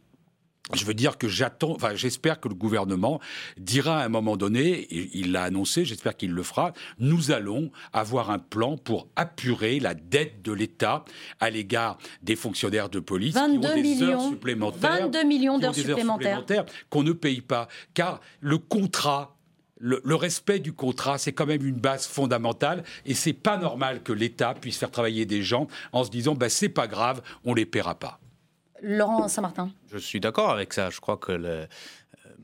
je 0.75 0.85
veux 0.85 0.95
dire 0.95 1.19
que 1.19 1.29
j'attends, 1.29 1.73
enfin, 1.73 1.95
j'espère 1.95 2.41
que 2.41 2.49
le 2.49 2.55
gouvernement 2.55 3.21
dira 3.57 4.01
à 4.01 4.05
un 4.05 4.09
moment 4.09 4.37
donné, 4.37 4.69
et 4.69 5.11
il 5.15 5.33
l'a 5.33 5.45
annoncé, 5.45 5.85
j'espère 5.85 6.17
qu'il 6.17 6.33
le 6.33 6.43
fera, 6.43 6.73
nous 6.99 7.31
allons 7.31 7.71
avoir 7.93 8.31
un 8.31 8.39
plan 8.39 8.77
pour 8.77 9.09
apurer 9.17 9.81
la 9.81 9.95
dette 9.95 10.43
de 10.43 10.53
l'État 10.53 11.05
à 11.41 11.51
l'égard 11.51 11.99
des 12.23 12.37
fonctionnaires 12.37 12.89
de 12.89 13.01
police 13.01 13.35
22 13.35 13.61
qui 13.61 13.67
ont 13.67 13.75
des 13.75 13.83
millions, 13.83 14.11
heures 14.11 14.29
supplémentaires, 14.29 15.01
22 15.01 15.25
millions 15.25 15.59
d'heures 15.59 15.75
supplémentaires, 15.75 16.39
supplémentaires 16.39 16.67
qu'on 16.89 17.03
ne 17.03 17.13
paye 17.13 17.41
pas, 17.41 17.69
car 17.95 18.21
le 18.41 18.59
contrat 18.59 19.37
le, 19.81 20.15
respect 20.15 20.59
du 20.59 20.73
contrat, 20.73 21.19
c'est 21.19 21.33
quand 21.33 21.47
même 21.47 21.65
une 21.65 21.77
base 21.77 22.07
fondamentale 22.07 22.85
et 23.07 23.15
c'est 23.15 23.33
pas 23.33 23.57
normal 23.57 24.03
que 24.03 24.13
l'État 24.13 24.55
puisse 24.55 24.77
faire 24.79 24.91
travailler 24.91 25.27
des 25.27 25.43
gens 25.43 25.67
en 25.93 26.05
se 26.05 26.11
disant 26.11 26.35
bah, 26.35 26.49
c'est 26.49 26.69
pas 26.69 26.87
grave, 26.87 27.23
on 27.45 27.55
les 27.55 27.67
paiera 27.67 27.95
pas. 27.95 28.21
Laurent 28.83 29.29
Saint-Martin. 29.29 29.71
Je 29.93 29.99
suis 29.99 30.21
d'accord 30.21 30.51
avec 30.51 30.73
ça. 30.73 30.89
Je 30.91 31.01
crois 31.01 31.17
que 31.17 31.33
le, 31.33 31.67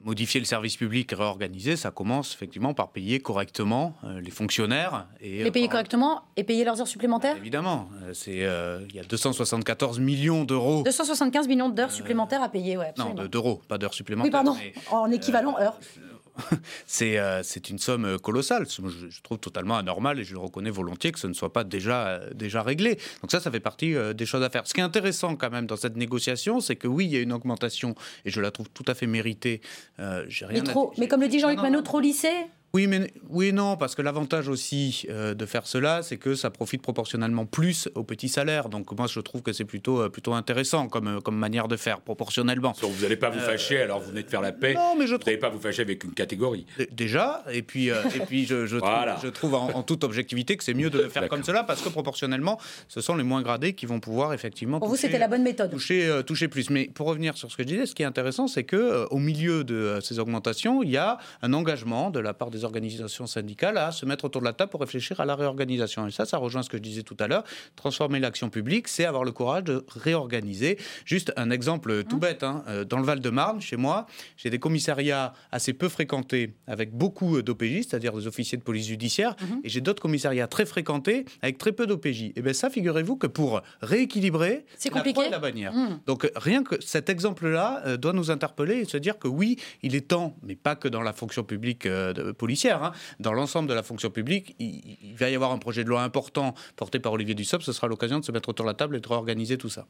modifier 0.04 0.38
le 0.38 0.46
service 0.46 0.76
public, 0.76 1.12
réorganiser, 1.12 1.76
ça 1.76 1.90
commence 1.90 2.34
effectivement 2.34 2.74
par 2.74 2.90
payer 2.90 3.20
correctement 3.20 3.94
les 4.20 4.30
fonctionnaires. 4.30 5.08
Et, 5.20 5.42
les 5.42 5.50
payer 5.50 5.68
correctement 5.68 6.22
et 6.36 6.44
payer 6.44 6.64
leurs 6.64 6.80
heures 6.80 6.86
supplémentaires 6.86 7.36
Évidemment. 7.36 7.88
C'est, 8.12 8.46
il 8.88 8.94
y 8.94 9.00
a 9.00 9.04
274 9.08 9.98
millions 9.98 10.44
d'euros. 10.44 10.82
275 10.84 11.48
millions 11.48 11.68
d'heures 11.68 11.90
supplémentaires 11.90 12.42
à 12.42 12.48
payer, 12.48 12.76
oui. 12.76 12.84
Non, 12.98 13.14
d'euros, 13.14 13.62
pas 13.66 13.78
d'heures 13.78 13.94
supplémentaires. 13.94 14.26
Oui, 14.26 14.30
pardon, 14.30 14.56
en 14.90 15.10
équivalent 15.10 15.58
heure. 15.58 15.78
Euh, 15.98 16.15
c'est 16.86 17.70
une 17.70 17.78
somme 17.78 18.04
euh, 18.04 18.18
colossale. 18.18 18.66
Je, 18.68 19.22
trouve 19.22 19.38
totalement 19.38 19.76
anormal 19.76 20.18
et 20.20 20.24
je 20.24 20.32
le 20.32 20.38
reconnais 20.38 20.70
volontiers 20.70 21.12
que 21.12 21.18
ce 21.18 21.26
ne 21.26 21.32
soit 21.32 21.52
pas 21.52 21.64
déjà, 21.64 22.08
euh, 22.08 22.30
déjà 22.34 22.62
réglé. 22.62 22.98
Donc 23.22 23.30
ça, 23.30 23.40
ça 23.40 23.50
fait 23.50 23.60
partie 23.60 23.94
des 24.14 24.26
choses 24.26 24.42
à 24.42 24.50
faire. 24.50 24.66
Ce 24.66 24.74
qui 24.74 24.80
est 24.80 24.84
intéressant 24.84 25.36
quand 25.36 25.50
même 25.50 25.66
dans 25.66 25.76
cette 25.76 25.96
négociation, 25.96 26.60
c'est 26.60 26.76
que 26.76 26.88
oui, 26.88 27.06
il 27.06 27.12
y 27.12 27.16
a 27.16 27.20
une 27.20 27.32
augmentation 27.32 27.94
et 28.24 28.30
je 28.30 28.40
la 28.40 28.50
trouve 28.50 28.68
tout 28.70 28.84
à 28.86 28.94
fait 28.94 29.06
méritée. 29.06 29.60
rien 29.98 30.26
mais, 30.50 30.60
trop, 30.62 30.92
mais 30.98 31.08
comme 31.08 31.20
le 31.20 31.28
dit 31.28 31.40
Jean-Luc 31.40 31.60
Manot, 31.60 31.82
trop 31.82 32.00
lycée 32.00 32.46
oui, 32.76 32.86
mais 32.86 33.10
oui, 33.30 33.54
non, 33.54 33.78
parce 33.78 33.94
que 33.94 34.02
l'avantage 34.02 34.48
aussi 34.48 35.06
euh, 35.08 35.32
de 35.32 35.46
faire 35.46 35.66
cela, 35.66 36.02
c'est 36.02 36.18
que 36.18 36.34
ça 36.34 36.50
profite 36.50 36.82
proportionnellement 36.82 37.46
plus 37.46 37.88
aux 37.94 38.04
petits 38.04 38.28
salaires. 38.28 38.68
Donc 38.68 38.92
moi, 38.92 39.06
je 39.06 39.18
trouve 39.20 39.40
que 39.40 39.54
c'est 39.54 39.64
plutôt, 39.64 40.02
euh, 40.02 40.10
plutôt 40.10 40.34
intéressant 40.34 40.86
comme, 40.88 41.08
euh, 41.08 41.20
comme 41.20 41.38
manière 41.38 41.68
de 41.68 41.76
faire, 41.76 42.02
proportionnellement. 42.02 42.74
vous 42.82 43.02
n'allez 43.02 43.16
pas 43.16 43.30
vous 43.30 43.40
fâcher, 43.40 43.80
alors 43.80 44.00
vous 44.00 44.10
venez 44.10 44.24
de 44.24 44.28
faire 44.28 44.42
la 44.42 44.52
paix. 44.52 44.74
Non, 44.74 44.94
mais 44.94 45.06
je 45.06 45.14
vous 45.14 45.20
n'allez 45.24 45.38
pas 45.38 45.48
vous 45.48 45.58
fâcher 45.58 45.80
avec 45.80 46.04
une 46.04 46.12
catégorie. 46.12 46.66
Déjà, 46.92 47.44
et 47.50 47.62
puis, 47.62 47.86
et 47.86 48.20
puis 48.26 48.44
je, 48.44 48.66
je, 48.66 48.76
trouve, 48.76 48.90
je 49.22 49.28
trouve 49.28 49.54
en, 49.54 49.82
toute 49.82 50.04
objectivité 50.04 50.58
que 50.58 50.62
c'est 50.62 50.74
mieux 50.74 50.90
de 50.90 50.98
le 50.98 51.08
faire 51.08 51.30
comme 51.30 51.44
cela, 51.44 51.62
parce 51.62 51.80
que 51.80 51.88
proportionnellement, 51.88 52.60
ce 52.88 53.00
sont 53.00 53.16
les 53.16 53.24
moins 53.24 53.40
gradés 53.40 53.72
qui 53.72 53.86
vont 53.86 54.00
pouvoir 54.00 54.34
effectivement. 54.34 54.80
Pour 54.80 54.88
vous, 54.88 54.96
c'était 54.96 55.18
la 55.18 55.28
bonne 55.28 55.42
méthode. 55.42 55.70
Toucher, 55.70 56.20
toucher 56.26 56.48
plus. 56.48 56.68
Mais 56.68 56.90
pour 56.92 57.06
revenir 57.06 57.38
sur 57.38 57.50
ce 57.50 57.56
que 57.56 57.62
je 57.62 57.68
disais, 57.68 57.86
ce 57.86 57.94
qui 57.94 58.02
est 58.02 58.06
intéressant, 58.06 58.48
c'est 58.48 58.64
que 58.64 59.06
au 59.10 59.18
milieu 59.18 59.64
de 59.64 59.98
ces 60.02 60.18
augmentations, 60.18 60.82
il 60.82 60.90
y 60.90 60.98
a 60.98 61.16
un 61.40 61.54
engagement 61.54 62.10
de 62.10 62.20
la 62.20 62.34
part 62.34 62.50
des 62.50 62.65
organisations 62.66 63.26
syndicales 63.26 63.78
à 63.78 63.92
se 63.92 64.04
mettre 64.04 64.26
autour 64.26 64.42
de 64.42 64.46
la 64.46 64.52
table 64.52 64.70
pour 64.70 64.80
réfléchir 64.80 65.20
à 65.20 65.24
la 65.24 65.34
réorganisation. 65.34 66.06
Et 66.06 66.10
ça, 66.10 66.26
ça 66.26 66.36
rejoint 66.36 66.62
ce 66.62 66.68
que 66.68 66.76
je 66.76 66.82
disais 66.82 67.02
tout 67.02 67.16
à 67.18 67.26
l'heure. 67.26 67.44
Transformer 67.76 68.20
l'action 68.20 68.50
publique, 68.50 68.88
c'est 68.88 69.04
avoir 69.04 69.24
le 69.24 69.32
courage 69.32 69.64
de 69.64 69.84
réorganiser. 69.88 70.78
Juste 71.04 71.32
un 71.36 71.50
exemple 71.50 72.04
tout 72.04 72.16
mmh. 72.16 72.20
bête. 72.20 72.42
Hein. 72.42 72.64
Euh, 72.68 72.84
dans 72.84 72.98
le 72.98 73.04
Val-de-Marne, 73.04 73.60
chez 73.60 73.76
moi, 73.76 74.06
j'ai 74.36 74.50
des 74.50 74.58
commissariats 74.58 75.32
assez 75.52 75.72
peu 75.72 75.88
fréquentés 75.88 76.54
avec 76.66 76.92
beaucoup 76.92 77.40
d'OPJ, 77.40 77.86
c'est-à-dire 77.88 78.12
des 78.12 78.26
officiers 78.26 78.58
de 78.58 78.62
police 78.62 78.86
judiciaire, 78.86 79.36
mmh. 79.40 79.44
et 79.64 79.68
j'ai 79.68 79.80
d'autres 79.80 80.02
commissariats 80.02 80.46
très 80.46 80.66
fréquentés 80.66 81.24
avec 81.42 81.58
très 81.58 81.72
peu 81.72 81.86
d'OPJ. 81.86 82.32
Et 82.36 82.42
bien 82.42 82.52
ça, 82.52 82.70
figurez-vous 82.70 83.16
que 83.16 83.26
pour 83.26 83.62
rééquilibrer, 83.80 84.64
c'est 84.76 84.90
compliqué. 84.90 85.28
La, 85.30 85.38
bannière. 85.38 85.72
Mmh. 85.72 86.00
Donc 86.06 86.30
rien 86.36 86.62
que 86.62 86.76
cet 86.80 87.08
exemple-là 87.08 87.82
euh, 87.86 87.96
doit 87.96 88.12
nous 88.12 88.30
interpeller 88.30 88.76
et 88.76 88.84
se 88.84 88.96
dire 88.96 89.18
que 89.18 89.28
oui, 89.28 89.56
il 89.82 89.94
est 89.94 90.08
temps, 90.08 90.36
mais 90.42 90.56
pas 90.56 90.76
que 90.76 90.88
dans 90.88 91.02
la 91.02 91.12
fonction 91.12 91.44
publique 91.44 91.86
euh, 91.86 92.32
hein, 92.64 92.92
dans 93.20 93.32
l'ensemble 93.32 93.68
de 93.68 93.74
la 93.74 93.82
fonction 93.82 94.10
publique, 94.10 94.54
il, 94.58 95.14
va 95.16 95.30
y 95.30 95.34
avoir 95.34 95.52
un 95.52 95.58
projet 95.58 95.84
de 95.84 95.88
loi 95.88 96.02
important 96.02 96.54
porté 96.76 96.98
par 96.98 97.12
Olivier 97.12 97.34
Dussopt. 97.34 97.64
Ce 97.64 97.72
sera 97.72 97.86
l'occasion 97.86 98.18
de 98.18 98.24
se 98.24 98.32
mettre 98.32 98.48
autour 98.48 98.64
de 98.64 98.70
la 98.70 98.74
table 98.74 98.96
et 98.96 99.00
de 99.00 99.08
réorganiser 99.08 99.58
tout 99.58 99.68
ça. 99.68 99.86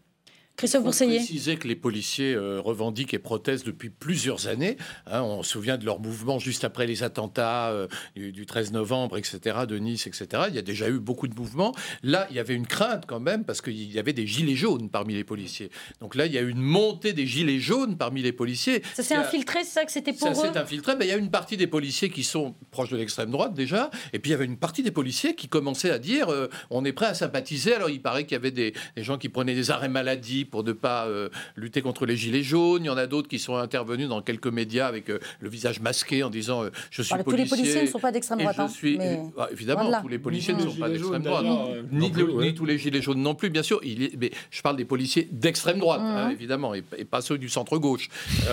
Christophe 0.57 0.84
Bourseiller. 0.84 1.18
préciser 1.18 1.57
que 1.57 1.68
les 1.68 1.76
policiers 1.76 2.34
euh, 2.34 2.61
revendiquent 2.61 3.12
et 3.12 3.18
protestent 3.18 3.66
depuis 3.66 3.90
plusieurs 3.90 4.48
années. 4.48 4.78
Hein. 5.07 5.20
on 5.22 5.42
se 5.42 5.52
souvient 5.52 5.76
de 5.76 5.84
leur 5.84 6.00
mouvement 6.00 6.38
juste 6.38 6.64
après 6.64 6.86
les 6.86 7.02
attentats 7.02 7.68
euh, 7.68 7.88
du, 8.16 8.46
13 8.46 8.72
novembre, 8.72 9.18
etc., 9.18 9.59
de 9.68 9.76
Nice, 9.78 10.07
etc. 10.07 10.44
Il 10.48 10.54
y 10.54 10.59
a 10.59 10.62
déjà 10.62 10.88
eu 10.88 10.98
beaucoup 10.98 11.28
de 11.28 11.34
mouvements. 11.34 11.74
Là, 12.02 12.26
il 12.30 12.36
y 12.36 12.38
avait 12.38 12.54
une 12.54 12.66
crainte 12.66 13.04
quand 13.07 13.20
même 13.20 13.44
parce 13.44 13.61
qu'il 13.61 13.92
y 13.92 13.98
avait 13.98 14.14
des 14.14 14.26
gilets 14.26 14.54
jaunes 14.54 14.88
parmi 14.88 15.14
les 15.14 15.24
policiers. 15.24 15.70
Donc 16.00 16.14
là, 16.14 16.24
il 16.24 16.32
y 16.32 16.38
a 16.38 16.40
eu 16.40 16.48
une 16.48 16.62
montée 16.62 17.12
des 17.12 17.26
gilets 17.26 17.61
jaunes 17.61 17.98
parmi 17.98 18.22
les 18.22 18.32
policiers. 18.32 18.82
Ça 18.94 19.02
s'est 19.02 19.14
infiltré, 19.14 19.62
c'est 19.62 19.80
ça 19.80 19.84
que 19.84 19.92
c'était 19.92 20.12
pour 20.12 20.28
ça 20.28 20.34
Ça 20.34 20.52
s'est 20.52 20.59
infiltré. 20.59 20.96
Ben, 20.96 21.04
il 21.04 21.09
y 21.09 21.12
a 21.12 21.16
une 21.16 21.30
partie 21.30 21.59
des 21.59 21.66
policiers 21.66 22.09
qui 22.09 22.24
sont 22.24 22.54
proches 22.70 22.90
de 22.90 22.96
l'extrême 22.96 23.30
droite 23.30 23.52
déjà. 23.52 23.90
Et 24.14 24.18
puis 24.18 24.30
il 24.30 24.32
y 24.32 24.34
avait 24.34 24.46
une 24.46 24.57
partie 24.57 24.82
des 24.82 24.90
policiers 24.90 25.34
qui 25.34 25.48
commençaient 25.48 25.90
à 25.90 25.98
dire 25.98 26.30
euh, 26.30 26.48
on 26.70 26.86
est 26.86 26.92
prêt 26.92 27.07
à 27.07 27.14
sympathiser. 27.14 27.74
Alors 27.74 27.90
il 27.90 28.00
paraît 28.00 28.24
qu'il 28.24 28.32
y 28.32 28.36
avait 28.36 28.50
des, 28.50 28.72
des 28.96 29.02
gens 29.02 29.18
qui 29.18 29.28
prenaient 29.28 29.54
des 29.54 29.70
arrêts 29.70 29.88
maladie 29.88 30.45
pour 30.47 30.64
ne 30.64 30.72
pas 30.72 31.07
euh, 31.07 31.28
lutter 31.57 31.82
contre 31.82 32.07
les 32.07 32.16
gilets 32.16 32.42
jaunes. 32.42 32.84
Il 32.84 32.86
y 32.86 32.90
en 32.90 32.97
a 32.97 33.07
d'autres 33.07 33.28
qui 33.28 33.38
sont 33.38 33.57
intervenus 33.57 34.09
dans 34.09 34.22
quelques 34.22 34.47
médias 34.47 34.86
avec 34.86 35.11
euh, 35.11 35.18
le 35.40 35.49
visage 35.49 35.80
masqué 35.80 36.22
en 36.22 36.30
disant 36.30 36.64
euh, 36.64 36.70
je 36.90 37.03
suis 37.03 37.14
policier. 37.14 37.30
Tous 37.30 37.36
les 37.36 37.49
policiers 37.49 37.82
ne 37.82 37.86
sont 37.86 37.99
pas 37.99 38.12
d'extrême 38.12 38.38
droite. 38.40 38.59
Hein, 38.59 38.68
suis, 38.68 38.99
bah, 39.36 39.49
évidemment, 39.53 40.01
tous 40.01 40.09
les 40.09 40.18
policiers 40.18 40.55
ne 40.55 40.61
sont 40.61 40.76
pas 40.76 40.88
d'extrême 40.88 41.22
droite. 41.22 41.44
Ni, 41.92 42.55
tous 42.55 42.64
les 42.64 42.78
gilets 42.78 43.03
jaunes 43.03 43.22
non 43.22 43.34
plus, 43.34 43.51
bien 43.51 43.62
sûr. 43.62 43.80
Il 43.82 44.16
mais 44.18 44.30
je 44.51 44.62
parle 44.62 44.76
des 44.76 44.84
policiers 44.84 45.28
d'extrême 45.30 45.78
droite, 45.78 46.01
hein, 46.03 46.28
mmh. 46.28 46.32
évidemment, 46.32 46.74
et, 46.74 46.82
pas 46.82 47.20
ceux 47.20 47.38
du 47.38 47.49
centre 47.49 47.78
gauche. 47.78 48.09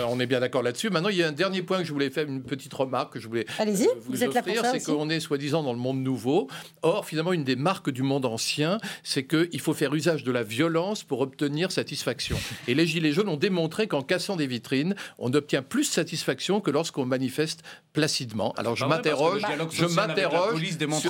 on 0.08 0.20
est 0.20 0.26
bien 0.26 0.40
d'accord 0.40 0.64
là-dessus. 0.64 0.90
Maintenant, 0.90 1.10
il 1.10 1.18
y 1.18 1.24
a 1.24 1.28
un 1.28 1.32
dernier 1.34 1.62
point 1.62 1.80
que 1.80 1.86
je 1.86 1.94
voulais 1.94 2.10
faire, 2.10 2.28
une 2.28 2.44
petite 2.44 2.74
remarque 2.74 3.14
que 3.14 3.20
je 3.20 3.28
voulais 3.28 3.46
Allez-y, 3.60 3.88
vous, 4.02 4.14
vous 4.14 4.24
offrir, 4.24 4.66
c'est 4.66 4.84
qu'on 4.84 5.10
est 5.10 5.20
soi-disant 5.20 5.64
dans 5.64 5.74
le 5.74 5.80
monde 5.80 6.02
nouveau. 6.02 6.48
Or, 6.82 7.06
finalement, 7.06 7.34
une 7.34 7.44
des 7.44 7.56
marques 7.56 7.90
du 7.90 8.04
monde 8.04 8.26
ancien, 8.26 8.78
c'est 9.04 9.26
qu'il 9.26 9.60
faut 9.60 9.74
faire 9.74 9.94
usage 9.94 10.24
de 10.24 10.32
la 10.32 10.44
violence 10.44 11.04
pour 11.04 11.22
obtenir 11.22 11.72
satisfaction. 11.84 12.38
Et 12.70 12.76
les 12.76 12.88
Gilets 12.88 13.12
jaunes 13.12 13.28
ont 13.28 13.38
démontré 13.38 13.88
qu'en 13.88 14.02
cassant 14.02 14.38
des 14.38 14.48
vitrines, 14.48 14.96
on 15.20 15.34
obtient 15.34 15.62
plus 15.62 15.90
de 15.90 15.94
satisfaction 15.94 16.62
que 16.62 16.72
lorsqu'on 16.72 17.06
manifeste 17.06 17.62
placidement. 17.92 18.54
Alors 18.58 18.78
je 18.78 18.86
m'interroge, 18.86 19.42
je 19.72 19.86
m'interroge. 19.86 20.62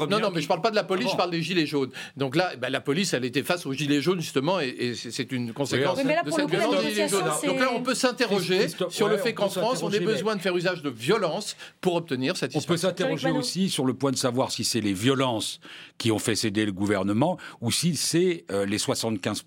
Non, 0.09 0.19
non, 0.19 0.31
mais 0.33 0.41
je 0.41 0.47
parle 0.47 0.61
pas 0.61 0.71
de 0.71 0.75
la 0.75 0.83
police, 0.83 1.07
ah 1.09 1.11
je 1.11 1.17
parle 1.17 1.31
des 1.31 1.43
Gilets 1.43 1.67
jaunes. 1.67 1.91
Donc 2.17 2.35
là, 2.35 2.55
ben, 2.55 2.69
la 2.69 2.81
police, 2.81 3.13
elle 3.13 3.23
était 3.23 3.43
face 3.43 3.67
aux 3.67 3.73
Gilets 3.73 4.01
jaunes 4.01 4.19
justement, 4.19 4.59
et, 4.59 4.93
c'est 4.95 5.31
une 5.31 5.53
conséquence 5.53 5.97
de 5.97 6.31
cette 6.31 6.49
violence. 6.49 7.45
Donc 7.45 7.59
là, 7.59 7.69
on 7.73 7.83
peut 7.83 7.95
s'interroger 7.95 8.67
sur 8.89 9.07
le 9.07 9.17
fait 9.17 9.33
qu'en 9.33 9.49
France, 9.49 9.83
on 9.83 9.91
ait 9.91 9.99
besoin 9.99 10.35
de 10.35 10.41
faire 10.41 10.57
usage 10.57 10.81
de 10.81 10.89
violence 10.89 11.55
pour 11.81 11.95
obtenir 11.95 12.35
satisfaction. 12.35 12.71
On 12.71 12.73
peut 12.73 12.77
s'interroger 12.77 13.29
aussi 13.29 13.69
sur 13.69 13.85
le 13.85 13.93
point 13.93 14.11
de 14.11 14.17
savoir 14.17 14.51
si 14.51 14.63
c'est 14.63 14.81
les 14.81 14.93
violences 14.93 15.59
qui 15.99 16.11
ont 16.11 16.19
fait 16.19 16.35
céder 16.35 16.65
le 16.65 16.71
gouvernement 16.71 17.37
ou 17.61 17.71
si 17.71 17.95
c'est 17.95 18.45
euh, 18.51 18.65
les 18.65 18.79
75 18.79 19.43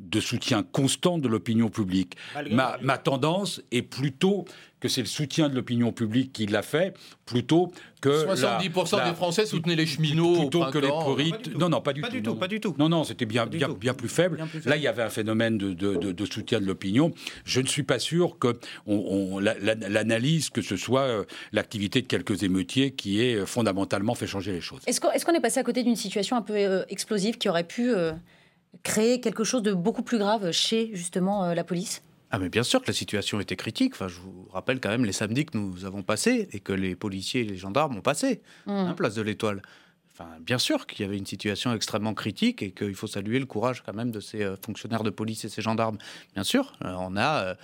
de 0.00 0.20
soutien 0.20 0.62
constant 0.62 1.18
de 1.18 1.28
l'opinion 1.28 1.68
publique. 1.68 2.16
Ma, 2.50 2.76
ma, 2.82 2.98
tendance 2.98 3.62
est 3.72 3.82
plutôt 3.82 4.44
que 4.78 4.88
c'est 4.88 5.00
le 5.00 5.06
soutien 5.06 5.48
de 5.48 5.54
l'opinion 5.54 5.90
publique 5.90 6.34
qui 6.34 6.46
l'a 6.46 6.62
fait, 6.62 6.94
plutôt 7.24 7.72
que 8.02 8.26
70% 8.26 9.08
des 9.08 9.14
Français 9.14 9.46
soutenaient 9.46 9.74
les 9.74 9.86
cheminots 9.86 10.40
plutôt 10.40 10.66
que 10.66 10.78
les 10.78 10.88
purites. 10.88 11.56
Non, 11.58 11.70
non, 11.70 11.80
pas 11.80 11.94
du 11.94 12.02
pas 12.02 12.08
tout. 12.08 12.16
Du 12.16 12.22
tout 12.22 12.34
pas 12.34 12.46
du 12.46 12.60
tout. 12.60 12.74
Non, 12.78 12.90
non, 12.90 13.02
c'était 13.04 13.24
bien, 13.24 13.46
bien, 13.46 13.70
bien, 13.70 13.94
plus 13.94 14.10
faible. 14.10 14.44
Là, 14.66 14.76
il 14.76 14.82
y 14.82 14.86
avait 14.86 15.02
un 15.02 15.08
phénomène 15.08 15.56
de, 15.56 15.72
de, 15.72 16.12
de, 16.12 16.26
soutien 16.26 16.60
de 16.60 16.66
l'opinion. 16.66 17.12
Je 17.44 17.60
ne 17.60 17.66
suis 17.66 17.84
pas 17.84 17.98
sûr 17.98 18.38
que 18.38 18.58
on, 18.86 19.38
l'analyse, 19.40 20.50
que 20.50 20.60
ce 20.60 20.76
soit 20.76 21.02
euh, 21.02 21.24
l'activité 21.52 22.02
de 22.02 22.06
quelques 22.06 22.42
émeutiers, 22.42 22.90
qui 22.90 23.22
ait 23.22 23.34
euh, 23.34 23.46
fondamentalement 23.46 24.14
fait 24.14 24.26
changer 24.26 24.52
les 24.52 24.60
choses. 24.60 24.80
Est-ce 24.86 25.00
qu'on 25.00 25.32
est, 25.32 25.40
passé 25.40 25.58
à 25.58 25.64
côté 25.64 25.82
d'une 25.82 25.96
situation 25.96 26.36
un 26.36 26.42
peu 26.42 26.54
euh, 26.54 26.84
explosive 26.88 27.38
qui 27.38 27.48
aurait 27.48 27.64
pu 27.64 27.92
créer 28.82 29.20
quelque 29.20 29.44
chose 29.44 29.62
de 29.62 29.72
beaucoup 29.72 30.02
plus 30.02 30.18
grave 30.18 30.50
chez 30.52 30.90
justement 30.94 31.44
euh, 31.44 31.54
la 31.54 31.64
police 31.64 32.02
ah 32.32 32.40
mais 32.40 32.48
bien 32.48 32.64
sûr 32.64 32.82
que 32.82 32.88
la 32.88 32.92
situation 32.92 33.38
était 33.38 33.54
critique. 33.54 33.94
Enfin, 33.94 34.08
je 34.08 34.18
vous 34.18 34.48
rappelle 34.52 34.80
quand 34.80 34.88
même 34.88 35.04
les 35.04 35.12
samedis 35.12 35.46
que 35.46 35.56
nous 35.56 35.84
avons 35.84 36.02
passés 36.02 36.48
et 36.52 36.58
que 36.58 36.72
les 36.72 36.96
policiers 36.96 37.42
et 37.42 37.44
les 37.44 37.56
gendarmes 37.56 37.96
ont 37.96 38.00
passé, 38.00 38.42
mmh. 38.66 38.70
hein, 38.72 38.94
place 38.94 39.14
de 39.14 39.22
l'Étoile. 39.22 39.62
Enfin, 40.12 40.30
bien 40.40 40.58
sûr 40.58 40.86
qu'il 40.86 41.04
y 41.04 41.08
avait 41.08 41.18
une 41.18 41.26
situation 41.26 41.72
extrêmement 41.72 42.14
critique 42.14 42.62
et 42.62 42.72
qu'il 42.72 42.94
faut 42.94 43.06
saluer 43.06 43.38
le 43.38 43.46
courage 43.46 43.82
quand 43.84 43.94
même 43.94 44.10
de 44.10 44.20
ces 44.20 44.42
euh, 44.42 44.56
fonctionnaires 44.56 45.04
de 45.04 45.10
police 45.10 45.44
et 45.44 45.48
ces 45.48 45.62
gendarmes. 45.62 45.98
Bien 46.34 46.42
sûr, 46.42 46.72
euh, 46.84 46.94
on 46.98 47.16
a 47.16 47.56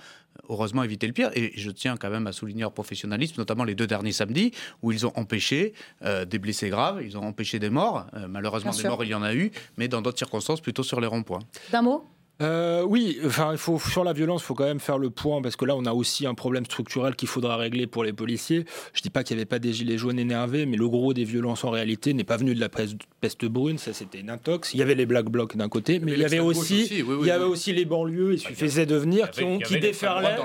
heureusement 0.49 0.83
éviter 0.83 1.07
le 1.07 1.13
pire. 1.13 1.29
Et 1.33 1.51
je 1.55 1.71
tiens 1.71 1.97
quand 1.97 2.09
même 2.09 2.27
à 2.27 2.31
souligner 2.31 2.61
leur 2.61 2.73
professionnalisme, 2.73 3.35
notamment 3.37 3.63
les 3.63 3.75
deux 3.75 3.87
derniers 3.87 4.11
samedis, 4.11 4.51
où 4.81 4.91
ils 4.91 5.05
ont 5.05 5.13
empêché 5.15 5.73
euh, 6.03 6.25
des 6.25 6.39
blessés 6.39 6.69
graves, 6.69 7.01
ils 7.03 7.17
ont 7.17 7.23
empêché 7.23 7.59
des 7.59 7.69
morts. 7.69 8.07
Euh, 8.13 8.27
malheureusement, 8.27 8.71
des 8.71 8.83
morts, 8.83 9.03
il 9.03 9.09
y 9.09 9.15
en 9.15 9.23
a 9.23 9.33
eu, 9.33 9.51
mais 9.77 9.87
dans 9.87 10.01
d'autres 10.01 10.17
circonstances, 10.17 10.61
plutôt 10.61 10.83
sur 10.83 10.99
les 10.99 11.07
ronds-points. 11.07 11.39
D'un 11.71 11.81
mot? 11.81 12.05
Euh, 12.41 12.83
oui, 12.87 13.19
enfin, 13.25 13.51
il 13.51 13.59
faut, 13.59 13.79
sur 13.79 14.03
la 14.03 14.11
violence, 14.11 14.41
il 14.41 14.45
faut 14.45 14.55
quand 14.55 14.65
même 14.65 14.79
faire 14.79 14.97
le 14.97 15.11
point 15.11 15.41
parce 15.41 15.55
que 15.55 15.65
là, 15.65 15.75
on 15.75 15.85
a 15.85 15.93
aussi 15.93 16.25
un 16.25 16.33
problème 16.33 16.65
structurel 16.65 17.15
qu'il 17.15 17.27
faudra 17.27 17.57
régler 17.57 17.85
pour 17.85 18.03
les 18.03 18.11
policiers. 18.11 18.65
Je 18.93 19.01
dis 19.01 19.11
pas 19.11 19.23
qu'il 19.23 19.37
n'y 19.37 19.41
avait 19.41 19.45
pas 19.45 19.59
des 19.59 19.71
gilets 19.71 19.99
jaunes 19.99 20.17
énervés, 20.17 20.65
mais 20.65 20.75
le 20.75 20.89
gros 20.89 21.13
des 21.13 21.25
violences 21.25 21.63
en 21.63 21.69
réalité 21.69 22.13
n'est 22.13 22.23
pas 22.23 22.37
venu 22.37 22.55
de 22.55 22.59
la 22.59 22.69
peste 22.69 23.45
brune, 23.45 23.77
ça 23.77 23.93
c'était 23.93 24.19
une 24.19 24.31
intox. 24.31 24.73
Il 24.73 24.79
y 24.79 24.81
avait 24.81 24.95
les 24.95 25.05
black 25.05 25.25
blocs 25.25 25.55
d'un 25.55 25.69
côté, 25.69 25.99
mais 25.99 26.13
il 26.13 26.19
y 26.19 26.25
avait 26.25 26.39
aussi, 26.39 26.87
il 26.89 27.25
y 27.25 27.31
avait 27.31 27.45
aussi 27.45 27.71
les 27.71 27.85
banlieues. 27.85 28.33
Il 28.33 28.39
suffisait 28.39 28.87
de 28.87 28.95
venir 28.95 29.29
qui, 29.29 29.43
ont, 29.43 29.59
qui 29.59 29.79
déferlaient, 29.79 30.37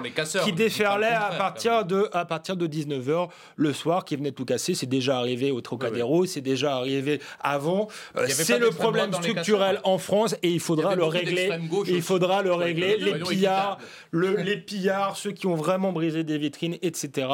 qui 0.44 0.52
déferlaient 0.52 1.06
à 1.06 1.30
partir 1.38 1.86
de 1.86 2.08
à 2.12 2.26
partir 2.26 2.56
de 2.56 2.66
19 2.66 3.06
h 3.08 3.28
le 3.56 3.72
soir, 3.72 4.04
qui 4.04 4.16
venaient 4.16 4.32
tout 4.32 4.44
casser. 4.44 4.74
C'est 4.74 4.86
déjà 4.86 5.18
arrivé 5.18 5.50
au 5.50 5.62
Trocadéro, 5.62 6.26
c'est 6.26 6.42
déjà 6.42 6.76
arrivé 6.76 7.20
avant. 7.40 7.88
Euh, 8.16 8.26
c'est 8.28 8.58
le 8.58 8.70
problème 8.70 9.12
structurel 9.14 9.80
en 9.84 9.96
France 9.96 10.36
et 10.42 10.50
il 10.50 10.60
faudra 10.60 10.94
le 10.94 11.04
régler 11.04 11.50
il 11.88 12.02
faudra 12.02 12.42
le 12.42 12.52
régler. 12.52 12.96
Les 12.96 13.14
pillards, 13.18 13.78
les 14.12 14.56
pillards, 14.56 15.16
ceux 15.16 15.32
qui 15.32 15.46
ont 15.46 15.56
vraiment 15.56 15.92
brisé 15.92 16.24
des 16.24 16.38
vitrines, 16.38 16.76
etc., 16.82 17.28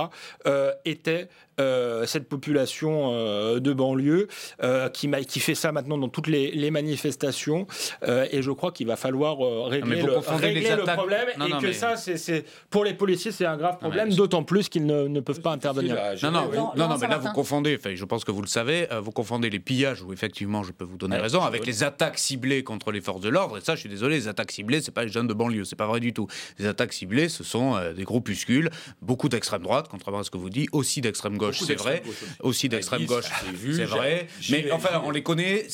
étaient 0.85 1.29
euh, 1.61 2.05
cette 2.07 2.29
population 2.29 3.13
euh, 3.13 3.61
de 3.61 3.73
banlieue 3.73 4.27
euh, 4.63 4.89
qui, 4.89 5.09
qui, 5.29 5.39
fait 5.39 5.55
ça 5.55 5.71
maintenant 5.71 5.97
dans 5.97 6.09
toutes 6.09 6.27
les, 6.27 6.71
manifestations. 6.71 7.67
et 8.03 8.43
je 8.43 8.51
crois 8.51 8.73
qu'il 8.73 8.87
va 8.89 8.97
falloir 8.97 9.39
régler, 9.69 10.03
le, 10.03 10.21
problème. 10.21 11.29
et 11.47 11.63
que 11.63 11.73
ça, 11.73 11.97
c'est 11.97 12.45
pour 12.71 12.85
les 12.85 12.95
policiers, 12.95 13.31
c'est 13.31 13.47
un 13.47 13.57
grave 13.57 13.79
problème, 13.79 14.13
d'autant 14.13 14.43
plus 14.43 14.69
qu'ils 14.69 14.87
ne, 14.87 15.21
peuvent 15.21 15.41
pas 15.41 15.53
intervenir. 15.53 15.97
non, 16.23 16.31
non, 16.31 16.51
non, 16.77 16.89
non, 16.89 16.99
mais 17.01 17.07
là, 17.07 17.19
vous 17.19 17.33
confondez, 17.33 17.77
enfin, 17.79 17.95
je 17.95 18.05
pense 18.05 18.25
que 18.25 18.33
vous 18.33 18.43
le 18.43 18.49
savez, 18.49 18.89
vous 19.03 19.13
confondez 19.13 19.51
les 19.51 19.61
pillages, 19.61 20.03
où 20.03 20.13
effectivement, 20.13 20.65
je 20.65 20.73
peux 20.73 20.85
vous 20.85 20.97
donner 20.97 21.19
raison, 21.19 21.43
avec 21.43 21.67
les 21.67 21.85
attaques 21.85 22.19
ciblées 22.19 22.65
contre 22.65 22.91
les 22.91 23.01
forces 23.01 23.21
de 23.21 23.29
l'ordre. 23.29 23.59
Et 23.59 23.61
ça, 23.61 23.75
je 23.77 23.81
suis 23.81 23.89
désolé, 23.89 24.17
les 24.17 24.29
attaques 24.29 24.51
ciblées, 24.51 24.81
c'est 24.81 24.93
pas 24.93 25.05
les 25.05 25.13
jeunes 25.13 25.29
de 25.29 25.35
banlieue, 25.35 25.65
c'est 25.65 25.77
pas 25.77 25.87
vrai 25.87 26.01
du 26.01 26.13
tout. 26.13 26.27
Les 26.59 26.67
attaques 26.67 26.93
ciblées, 26.93 27.29
ce 27.29 27.45
sont 27.45 27.77
des 27.95 28.05
groupuscules, 28.05 28.71
beaucoup 29.03 29.29
d'extrême 29.29 29.63
droite, 29.63 29.87
contrairement 29.89 30.21
à 30.21 30.25
ce 30.25 30.31
que 30.31 30.39
vous 30.39 30.51
dites, 30.51 30.69
aussi 30.73 31.01
d'extrême 31.01 31.37
gauche, 31.37 31.44
c'est 31.53 31.75
vrai, 31.75 32.03
aussi 32.41 32.69
d'extrême 32.69 33.07
gauche, 33.07 33.27
c'est 33.75 33.85
vrai. 33.85 34.27
Mais 34.51 34.71
enfin, 34.71 35.03
on 35.05 35.11
les 35.11 35.23
connaît, 35.23 35.67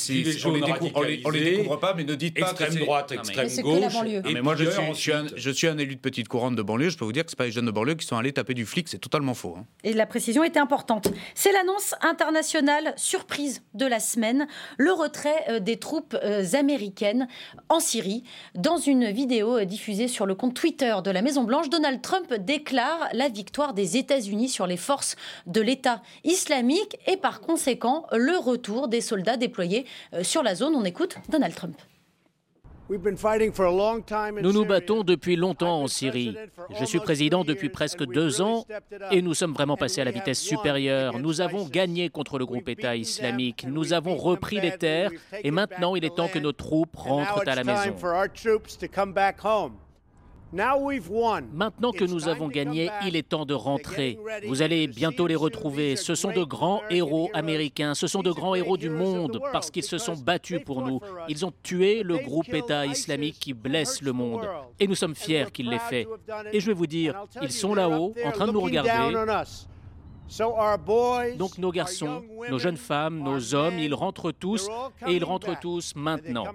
on 0.45 0.53
les, 0.53 0.61
découvre, 0.61 1.31
les, 1.33 1.45
découvre 1.45 1.77
pas, 1.79 1.95
mais 1.95 2.05
ne 2.05 2.15
dites 2.15 2.39
pas 2.39 2.51
extrême 2.51 2.75
droite, 2.77 3.13
extrême 3.13 3.49
gauche. 3.63 3.95
Mais 4.33 4.43
moi, 4.43 4.57
je 4.57 4.65
suis, 4.95 5.13
un, 5.13 5.27
je 5.35 5.51
suis 5.51 5.67
un 5.67 5.79
élu 5.79 5.97
de 5.97 6.01
petite 6.01 6.29
couronne 6.29 6.55
de 6.55 6.63
banlieue. 6.63 6.91
Je 6.91 6.99
peux 6.99 7.05
vous 7.05 7.13
dire 7.13 7.25
que 7.25 7.31
c'est 7.31 7.39
pas 7.39 7.47
les 7.47 7.53
jeunes 7.53 7.67
de 7.67 7.71
banlieue 7.71 7.95
qui 7.95 8.07
sont 8.07 8.17
allés 8.17 8.33
taper 8.33 8.55
du 8.55 8.67
flic, 8.67 8.89
c'est 8.89 8.99
totalement 8.99 9.35
faux. 9.35 9.57
Hein. 9.59 9.67
Et 9.85 9.93
la 9.93 10.07
précision 10.07 10.45
était 10.45 10.59
importante. 10.59 11.11
C'est 11.35 11.53
l'annonce 11.53 11.95
internationale 12.03 12.95
surprise 12.97 13.63
de 13.75 13.87
la 13.87 14.01
semaine, 14.01 14.47
le 14.79 14.93
retrait 14.93 15.45
euh, 15.49 15.61
des 15.61 15.79
troupes 15.79 16.17
euh, 16.23 16.45
américaines 16.55 17.29
en 17.69 17.81
Syrie. 17.81 18.25
Dans 18.55 18.77
une 18.77 19.11
vidéo 19.11 19.59
euh, 19.59 19.65
diffusée 19.65 20.09
sur 20.09 20.27
le 20.27 20.35
compte 20.35 20.55
Twitter 20.55 20.95
de 21.05 21.11
la 21.11 21.23
Maison 21.23 21.45
Blanche, 21.45 21.69
Donald 21.69 22.03
Trump 22.03 22.33
déclare 22.35 23.09
la 23.13 23.29
victoire 23.29 23.75
des 23.75 23.97
États-Unis 23.97 24.49
sur 24.49 24.67
les 24.67 24.77
forces 24.77 25.17
de 25.47 25.60
l'État 25.61 26.03
islamique 26.25 26.99
et 27.07 27.17
par 27.17 27.41
conséquent 27.41 28.07
le 28.13 28.39
retour 28.39 28.89
des 28.89 29.01
soldats 29.01 29.37
déployés 29.37 29.87
euh, 30.15 30.23
sur 30.23 30.43
la 30.43 30.55
zone. 30.55 30.75
On 30.75 30.85
écoute 30.85 31.17
Donald 31.29 31.55
Trump. 31.55 31.77
Nous 32.91 34.53
nous 34.53 34.65
battons 34.65 35.05
depuis 35.05 35.37
longtemps 35.37 35.83
en 35.83 35.87
Syrie. 35.87 36.37
Je 36.79 36.85
suis 36.85 36.99
président 36.99 37.45
depuis 37.45 37.69
presque 37.69 38.05
deux 38.05 38.43
ans 38.43 38.65
et 39.13 39.23
nous 39.23 39.35
sommes 39.35 39.53
vraiment 39.53 39.77
passés 39.77 40.01
à 40.01 40.05
la 40.05 40.11
vitesse 40.11 40.41
supérieure. 40.41 41.19
Nous 41.19 41.41
avons 41.41 41.67
gagné 41.67 42.09
contre 42.09 42.39
le 42.39 42.47
groupe 42.47 42.69
État 42.69 42.97
islamique. 42.97 43.65
Nous 43.69 43.93
avons 43.93 44.17
repris 44.17 44.61
les 44.61 44.77
terres 44.77 45.13
et 45.45 45.53
maintenant 45.53 45.95
il 45.95 46.05
est 46.05 46.17
temps 46.17 46.29
que 46.29 46.41
nos 46.41 46.53
troupes 46.53 46.97
rentrent 46.97 47.47
à 47.47 47.55
la 47.55 47.63
maison. 47.63 47.95
Maintenant 50.53 51.93
que 51.93 52.05
nous 52.05 52.29
avons 52.29 52.49
gagné, 52.49 52.91
il 53.07 53.17
est 53.17 53.29
temps 53.29 53.47
de 53.47 53.55
rentrer. 53.55 54.19
Vous 54.47 54.63
allez 54.63 54.87
bientôt 54.87 55.27
les 55.27 55.37
retrouver. 55.37 55.97
Ce 55.97 56.15
sont 56.15 56.33
de 56.33 56.43
grands 56.43 56.83
héros 56.91 57.31
américains, 57.35 57.95
ce 57.95 58.07
sont 58.07 58.23
de 58.23 58.33
grands 58.33 58.55
héros 58.55 58.77
du 58.77 58.91
monde 58.91 59.41
parce 59.53 59.71
qu'ils 59.71 59.85
se 59.85 59.99
sont 59.99 60.15
battus 60.15 60.61
pour 60.65 60.83
nous. 60.83 61.01
Ils 61.29 61.47
ont 61.47 61.53
tué 61.63 62.03
le 62.03 62.19
groupe 62.19 62.53
État 62.53 62.87
islamique 62.87 63.39
qui 63.39 63.55
blesse 63.55 64.03
le 64.03 64.13
monde. 64.13 64.47
Et 64.79 64.87
nous 64.87 64.95
sommes 64.95 65.15
fiers 65.15 65.47
qu'ils 65.53 65.69
l'aient 65.69 65.79
fait. 65.79 66.07
Et 66.53 66.61
je 66.61 66.67
vais 66.67 66.75
vous 66.75 66.87
dire, 66.87 67.15
ils 67.43 67.53
sont 67.53 67.75
là-haut, 67.75 68.15
en 68.25 68.33
train 68.33 68.47
de 68.47 68.53
nous 68.53 68.61
regarder. 68.61 69.15
Donc 71.37 71.59
nos 71.59 71.73
garçons, 71.73 72.23
nos 72.49 72.59
jeunes 72.59 72.77
femmes, 72.77 73.19
nos 73.19 73.55
hommes, 73.55 73.79
ils 73.79 73.95
rentrent 73.95 74.33
tous 74.33 74.69
et 75.07 75.15
ils 75.15 75.25
rentrent 75.25 75.59
tous 75.59 75.95
maintenant. 75.97 76.47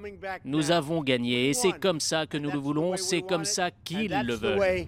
Nous 0.43 0.71
avons 0.71 1.01
gagné 1.03 1.49
et 1.49 1.53
c'est 1.53 1.73
comme 1.73 1.99
ça 1.99 2.26
que 2.26 2.38
nous 2.38 2.51
le 2.51 2.59
voulons, 2.59 2.95
c'est 2.97 3.21
comme 3.21 3.45
ça 3.45 3.71
qu'ils 3.71 4.17
le 4.26 4.34
veulent. 4.34 4.88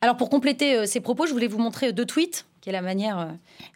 Alors 0.00 0.16
pour 0.16 0.30
compléter 0.30 0.76
euh, 0.76 0.86
ces 0.86 1.00
propos, 1.00 1.26
je 1.26 1.32
voulais 1.32 1.48
vous 1.48 1.58
montrer 1.58 1.92
deux 1.92 2.06
tweets 2.06 2.46
qui 2.60 2.70
est 2.70 2.72
la 2.72 2.82
manière 2.82 3.18
euh, 3.18 3.26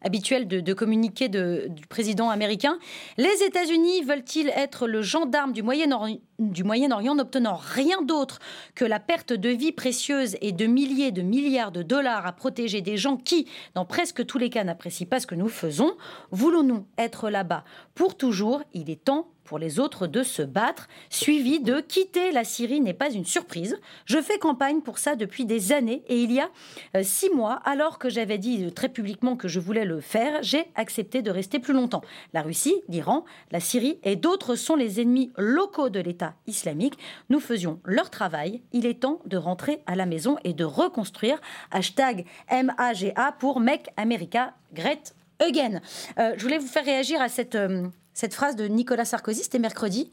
habituelle 0.03 0.49
de, 0.49 0.73
communiquer 0.73 1.29
du 1.29 1.87
président 1.89 2.31
américain. 2.31 2.79
Les 3.17 3.43
États-Unis 3.45 4.03
veulent-ils 4.03 4.49
être 4.49 4.87
le 4.87 5.03
gendarme 5.03 5.53
du 5.53 5.63
Moyen-Orient 5.63 6.19
Moyen 6.65 6.89
n'obtenant 7.15 7.55
rien 7.55 8.03
d'autre 8.03 8.41
que 8.75 8.85
la 8.85 8.99
perte 8.99 9.33
de 9.33 9.49
vies 9.49 9.73
précieuses 9.73 10.37
et 10.41 10.53
de 10.53 10.67
milliers 10.67 11.13
de 11.13 11.23
milliards 11.23 11.73
de 11.73 11.83
dollars 11.83 12.27
à 12.27 12.33
protéger 12.33 12.81
des 12.81 12.97
gens 12.97 13.17
qui, 13.17 13.47
dans 13.75 13.85
presque 13.85 14.27
tous 14.27 14.39
les 14.39 14.51
cas, 14.51 14.65
n'apprécient 14.65 15.07
pas 15.07 15.21
ce 15.21 15.27
que 15.27 15.35
nous 15.35 15.49
faisons? 15.49 15.93
Voulons-nous 16.31 16.87
être 16.99 17.31
là-bas 17.31 17.65
pour 17.95 18.17
toujours? 18.17 18.63
Il 18.73 18.91
est 18.91 19.05
temps 19.05 19.29
pour 19.45 19.59
les 19.59 19.81
autres 19.81 20.07
de 20.07 20.23
se 20.23 20.43
battre, 20.43 20.89
suivi 21.11 21.61
de 21.61 21.81
quitter 21.81 22.33
la 22.33 22.45
Syrie 22.45 22.81
n'est 22.81 22.95
pas 22.95 23.11
une 23.11 23.25
surprise. 23.25 23.79
Je 24.07 24.21
fais 24.21 24.39
campagne 24.39 24.81
pour 24.81 24.99
ça 24.99 25.17
depuis 25.17 25.45
des 25.45 25.73
années 25.73 26.03
et 26.09 26.23
il 26.23 26.33
y 26.33 26.41
a 26.41 26.51
euh, 26.97 27.03
six 27.03 27.31
mois, 27.31 27.61
alors 27.65 27.99
que 27.99 28.09
j'avais 28.09 28.39
dit 28.39 28.73
très 28.73 28.89
publiquement 28.89 29.37
que 29.37 29.49
je 29.49 29.61
voulais 29.61 29.85
le 29.85 30.01
faire, 30.01 30.43
j'ai 30.43 30.65
accepté 30.75 31.23
de 31.23 31.31
rester 31.31 31.59
plus 31.59 31.75
longtemps. 31.75 32.03
La 32.33 32.43
Russie, 32.43 32.75
l'Iran, 32.89 33.25
la 33.51 33.61
Syrie 33.61 33.99
et 34.03 34.17
d'autres 34.17 34.55
sont 34.55 34.77
les 34.77 35.01
ennemis 35.01 35.33
locaux 35.37 35.91
de 35.91 36.01
l'État 36.01 36.35
islamique. 36.47 36.99
Nous 37.29 37.41
faisions 37.41 37.81
leur 37.85 38.11
travail. 38.11 38.63
Il 38.73 38.87
est 38.87 39.01
temps 39.01 39.21
de 39.27 39.37
rentrer 39.37 39.81
à 39.87 39.97
la 39.97 40.07
maison 40.07 40.37
et 40.45 40.53
de 40.53 40.65
reconstruire. 40.65 41.41
Hashtag 41.71 42.27
MAGA 42.51 43.33
pour 43.39 43.61
Make 43.61 43.91
America 43.97 44.55
Great 44.73 45.15
Again. 45.41 45.81
Euh, 46.19 46.35
je 46.37 46.43
voulais 46.43 46.59
vous 46.59 46.67
faire 46.67 46.85
réagir 46.85 47.21
à 47.21 47.29
cette... 47.29 47.55
Euh, 47.55 47.89
cette 48.15 48.35
phrase 48.35 48.57
de 48.57 48.67
Nicolas 48.67 49.05
Sarkozy, 49.05 49.43
c'était 49.43 49.59
mercredi. 49.59 50.11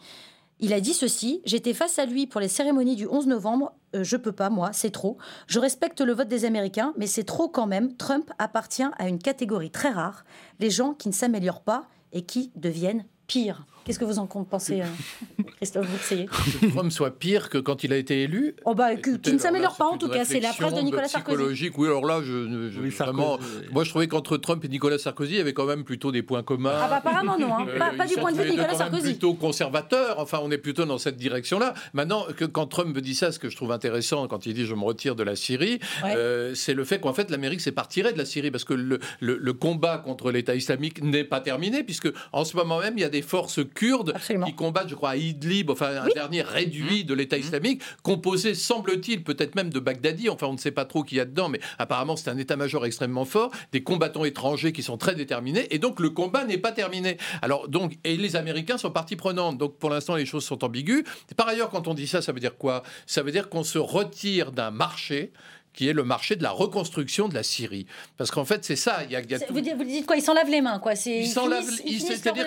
Il 0.60 0.74
a 0.74 0.82
dit 0.82 0.94
ceci 0.94 1.42
J'étais 1.46 1.74
face 1.74 2.00
à 2.00 2.06
lui 2.06 2.28
pour 2.28 2.42
les 2.42 2.48
cérémonies 2.48 2.96
du 2.96 3.08
11 3.08 3.28
novembre. 3.28 3.74
Euh, 3.96 4.04
je 4.04 4.18
peux 4.18 4.32
pas, 4.32 4.50
moi, 4.50 4.72
c'est 4.74 4.92
trop. 4.92 5.18
Je 5.48 5.60
respecte 5.60 6.02
le 6.02 6.14
vote 6.14 6.28
des 6.28 6.46
Américains, 6.46 6.94
mais 6.98 7.08
c'est 7.08 7.24
trop 7.24 7.48
quand 7.48 7.68
même. 7.68 7.96
Trump 7.96 8.32
appartient 8.40 8.84
à 8.98 9.08
une 9.08 9.20
catégorie 9.20 9.72
très 9.72 9.90
rare 9.90 10.26
les 10.60 10.70
gens 10.70 10.94
qui 10.94 11.08
ne 11.08 11.14
s'améliorent 11.14 11.64
pas 11.64 11.88
et 12.12 12.24
qui 12.24 12.52
deviennent 12.56 13.06
pires. 13.28 13.66
Qu'est-ce 13.90 13.98
que 13.98 14.06
vous 14.06 14.20
en 14.20 14.28
pensez, 14.28 14.82
euh, 14.82 15.44
Christophe 15.58 15.90
Boursier 15.90 16.28
Que 16.62 16.68
Trump 16.68 16.92
soit 16.92 17.10
pire 17.10 17.50
que 17.50 17.58
quand 17.58 17.84
il 17.84 17.92
a 17.92 17.98
été 17.98 18.22
élu 18.22 18.56
oh 18.66 18.76
bah, 18.76 18.96
Qui 18.96 19.34
ne 19.34 19.40
s'améliore 19.40 19.76
pas, 19.78 19.88
en 19.88 19.98
tout 19.98 20.10
cas. 20.10 20.26
C'est 20.26 20.40
la 20.40 20.54
phrase 20.54 20.76
de 20.76 20.82
Nicolas 20.82 21.08
Sarkozy. 21.08 21.36
Psychologique, 21.36 21.76
oui, 21.76 21.88
alors 21.88 22.06
là, 22.06 22.22
je, 22.24 22.88
vraiment, 23.04 23.40
moi, 23.72 23.84
je 23.84 23.90
trouvais 23.90 24.08
qu'entre 24.08 24.38
Trump 24.38 24.64
et 24.64 24.68
Nicolas 24.68 25.00
Sarkozy, 25.00 25.34
il 25.34 25.38
y 25.38 25.42
avait 25.42 25.54
quand 25.54 25.66
même 25.66 25.86
plutôt 25.86 26.12
des 26.12 26.22
points 26.22 26.44
communs. 26.44 26.72
Ah 26.76 26.88
bah, 26.88 26.98
apparemment, 26.98 27.40
non. 27.40 27.52
Hein. 27.52 27.66
Euh, 27.68 27.80
pas, 27.98 28.06
du 28.06 28.14
point 28.14 28.32
de 28.32 28.38
vue 28.38 28.44
de 28.44 28.50
Nicolas 28.52 28.76
Sarkozy. 28.76 29.14
plutôt 29.14 29.34
conservateur. 29.34 30.20
Enfin, 30.20 30.40
on 30.44 30.52
est 30.52 30.60
plutôt 30.60 30.86
dans 30.86 31.00
cette 31.00 31.18
direction-là. 31.18 31.74
Maintenant, 31.94 32.28
que, 32.38 32.46
quand 32.46 32.68
Trump 32.68 32.96
dit 33.00 33.16
ça, 33.16 33.32
ce 33.32 33.40
que 33.40 33.50
je 33.50 33.56
trouve 33.56 33.72
intéressant, 33.72 34.28
quand 34.28 34.46
il 34.46 34.54
dit 34.54 34.68
je 34.68 34.76
me 34.76 34.84
retire 34.84 35.16
de 35.16 35.24
la 35.24 35.36
Syrie, 35.36 35.80
euh, 36.06 36.54
c'est 36.54 36.76
le 36.76 36.84
fait 36.84 37.00
qu'en 37.00 37.14
fait, 37.14 37.32
l'Amérique 37.32 37.62
s'est 37.62 37.72
pas 37.72 37.82
retirée 37.82 38.14
de 38.14 38.20
la 38.20 38.26
Syrie 38.26 38.52
parce 38.52 38.66
que 38.66 38.76
le, 38.76 39.00
le, 39.20 39.54
combat 39.54 39.98
contre 39.98 40.30
l'État 40.30 40.54
islamique 40.54 41.04
n'est 41.04 41.24
pas 41.24 41.42
terminé, 41.42 41.84
puisque 41.84 42.10
en 42.34 42.46
ce 42.46 42.56
moment 42.56 42.82
même, 42.82 42.94
il 42.96 43.02
y 43.02 43.04
a 43.04 43.10
des 43.10 43.24
forces 43.24 43.66
kurdes 43.80 44.14
qui 44.46 44.54
combattent, 44.56 44.90
je 44.90 44.96
crois, 44.96 45.12
à 45.12 45.16
Idlib, 45.16 45.70
enfin 45.70 46.04
un 46.04 46.08
dernier 46.14 46.42
réduit 46.42 47.06
de 47.06 47.14
l'État 47.14 47.38
mmh. 47.38 47.40
islamique, 47.40 47.82
composé, 48.04 48.54
semble-t-il, 48.54 49.24
peut-être 49.24 49.56
même 49.56 49.70
de 49.70 49.80
Baghdadi, 49.80 50.28
enfin 50.28 50.48
on 50.48 50.54
ne 50.54 50.58
sait 50.58 50.72
pas 50.72 50.84
trop 50.84 51.04
qui 51.04 51.16
y 51.16 51.20
a 51.22 51.26
dedans, 51.26 51.48
mais 51.48 51.62
apparemment 51.78 52.18
c'est 52.18 52.30
un 52.30 52.38
état-major 52.38 52.86
extrêmement 52.86 53.24
fort, 53.24 53.52
des 53.72 53.82
combattants 53.82 54.26
étrangers 54.26 54.74
qui 54.74 54.84
sont 54.84 54.98
très 54.98 55.16
déterminés, 55.16 55.74
et 55.74 55.80
donc 55.80 56.02
le 56.02 56.10
combat 56.10 56.44
n'est 56.44 56.58
pas 56.58 56.74
terminé. 56.74 57.18
Alors 57.42 57.70
donc, 57.70 57.98
et 58.04 58.18
les 58.18 58.36
Américains 58.36 58.78
sont 58.78 58.92
partie 58.92 59.16
prenante, 59.16 59.58
donc 59.58 59.78
pour 59.78 59.90
l'instant 59.90 60.16
les 60.16 60.26
choses 60.26 60.44
sont 60.44 60.62
ambiguës. 60.66 61.04
par 61.38 61.48
ailleurs, 61.48 61.70
quand 61.70 61.88
on 61.88 61.94
dit 61.94 62.08
ça, 62.08 62.22
ça 62.22 62.34
veut 62.34 62.42
dire 62.42 62.58
quoi? 62.58 62.84
Ça 63.06 63.24
veut 63.24 63.32
dire 63.32 63.48
qu'on 63.48 63.64
se 63.64 63.78
retire 63.78 64.52
d'un 64.52 64.72
marché 64.72 65.32
qui 65.80 65.88
est 65.88 65.94
le 65.94 66.04
marché 66.04 66.36
de 66.36 66.44
la 66.44 66.52
reconstruction 66.52 67.30
de 67.30 67.34
la 67.34 67.42
Syrie. 67.42 67.86
Parce 68.18 68.32
qu'en 68.32 68.44
fait, 68.44 68.66
c'est 68.66 68.76
ça. 68.76 69.06
Il 69.06 69.12
y 69.12 69.16
a, 69.16 69.22
vous, 69.50 69.62
dites, 69.62 70.06
quoi 70.06 70.18
Ils 70.18 70.22
s'en 70.22 70.34
lavent 70.34 70.50
les 70.50 70.60
mains, 70.60 70.78
quoi 70.78 70.92
Ils 71.06 71.26
s'en 71.26 71.48
lavent 71.48 71.72
ils, 71.86 72.04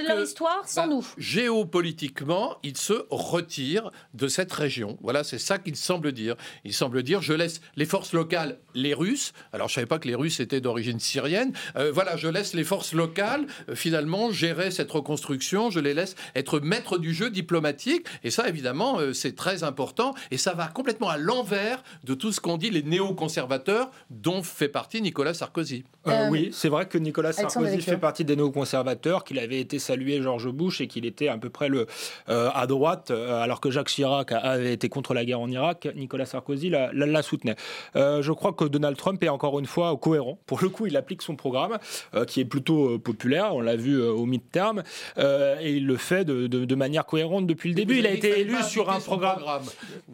leur 0.06 0.22
histoire 0.22 0.68
sans 0.68 0.82
bah, 0.82 0.92
nous. 0.92 1.06
Géopolitiquement, 1.16 2.58
ils 2.62 2.76
se 2.76 3.06
retirent 3.08 3.90
de 4.12 4.28
cette 4.28 4.52
région. 4.52 4.98
Voilà, 5.00 5.24
c'est 5.24 5.38
ça 5.38 5.58
qu'il 5.58 5.76
semble 5.76 6.12
dire. 6.12 6.36
Il 6.66 6.74
semble 6.74 7.02
dire 7.02 7.22
je 7.22 7.32
laisse 7.32 7.62
les 7.74 7.86
forces 7.86 8.12
locales, 8.12 8.58
les 8.74 8.92
Russes. 8.92 9.32
Alors, 9.54 9.70
je 9.70 9.76
savais 9.76 9.86
pas 9.86 9.98
que 9.98 10.08
les 10.08 10.14
Russes 10.14 10.38
étaient 10.38 10.60
d'origine 10.60 11.00
syrienne. 11.00 11.54
Euh, 11.76 11.90
voilà, 11.90 12.18
je 12.18 12.28
laisse 12.28 12.52
les 12.52 12.64
forces 12.64 12.92
locales 12.92 13.46
euh, 13.70 13.74
finalement 13.74 14.30
gérer 14.30 14.70
cette 14.70 14.90
reconstruction. 14.90 15.70
Je 15.70 15.80
les 15.80 15.94
laisse 15.94 16.16
être 16.34 16.60
maîtres 16.60 16.98
du 16.98 17.14
jeu 17.14 17.30
diplomatique. 17.30 18.04
Et 18.24 18.30
ça, 18.30 18.46
évidemment, 18.46 18.98
euh, 18.98 19.14
c'est 19.14 19.34
très 19.34 19.64
important. 19.64 20.14
Et 20.30 20.36
ça 20.36 20.52
va 20.52 20.66
complètement 20.66 21.08
à 21.08 21.16
l'envers 21.16 21.82
de 22.04 22.12
tout 22.12 22.30
ce 22.30 22.38
qu'on 22.38 22.58
dit 22.58 22.68
les 22.68 22.82
néo 22.82 23.14
néoconservateurs 23.22 23.90
dont 24.10 24.42
fait 24.42 24.68
partie 24.68 25.00
Nicolas 25.00 25.34
Sarkozy. 25.34 25.84
oui, 26.30 26.50
c'est 26.52 26.68
vrai 26.68 26.86
que 26.86 26.98
Nicolas 26.98 27.32
Sarkozy 27.32 27.80
fait 27.80 27.96
partie 27.96 28.24
des 28.24 28.36
néoconservateurs, 28.36 29.24
qu'il 29.24 29.38
avait 29.38 29.60
été 29.60 29.78
salué 29.78 30.20
George 30.22 30.50
Bush 30.50 30.80
et 30.80 30.88
qu'il 30.88 31.06
était 31.06 31.28
à 31.28 31.38
peu 31.38 31.50
près 31.50 31.68
le, 31.68 31.86
à 32.26 32.66
droite, 32.66 33.10
alors 33.10 33.60
que 33.60 33.70
Jacques 33.70 33.88
Chirac 33.88 34.32
avait 34.32 34.72
été 34.72 34.88
contre 34.88 35.14
la 35.14 35.24
guerre 35.24 35.40
en 35.40 35.48
Irak. 35.48 35.88
Nicolas 35.94 36.26
Sarkozy 36.26 36.70
la, 36.70 36.92
la, 36.92 37.22
soutenait. 37.22 37.56
je 37.94 38.32
crois 38.32 38.52
que 38.52 38.64
Donald 38.64 38.96
Trump 38.96 39.22
est 39.22 39.28
encore 39.28 39.58
une 39.58 39.66
fois 39.66 39.96
cohérent. 39.96 40.38
Pour 40.46 40.60
le 40.60 40.68
coup, 40.68 40.86
il 40.86 40.96
applique 40.96 41.22
son 41.22 41.36
programme, 41.36 41.78
qui 42.26 42.40
est 42.40 42.44
plutôt 42.44 42.98
populaire. 42.98 43.54
On 43.54 43.60
l'a 43.60 43.76
vu 43.76 44.02
au 44.02 44.26
mid-term, 44.26 44.82
et 45.18 45.72
il 45.72 45.86
le 45.86 45.96
fait 45.96 46.24
de, 46.24 46.46
de, 46.46 46.74
manière 46.74 47.06
cohérente 47.06 47.46
depuis 47.46 47.68
le 47.68 47.74
début. 47.74 47.98
Il 47.98 48.06
a 48.06 48.10
été 48.10 48.40
élu 48.40 48.56
sur 48.62 48.90
un 48.90 49.00
programme. 49.00 49.62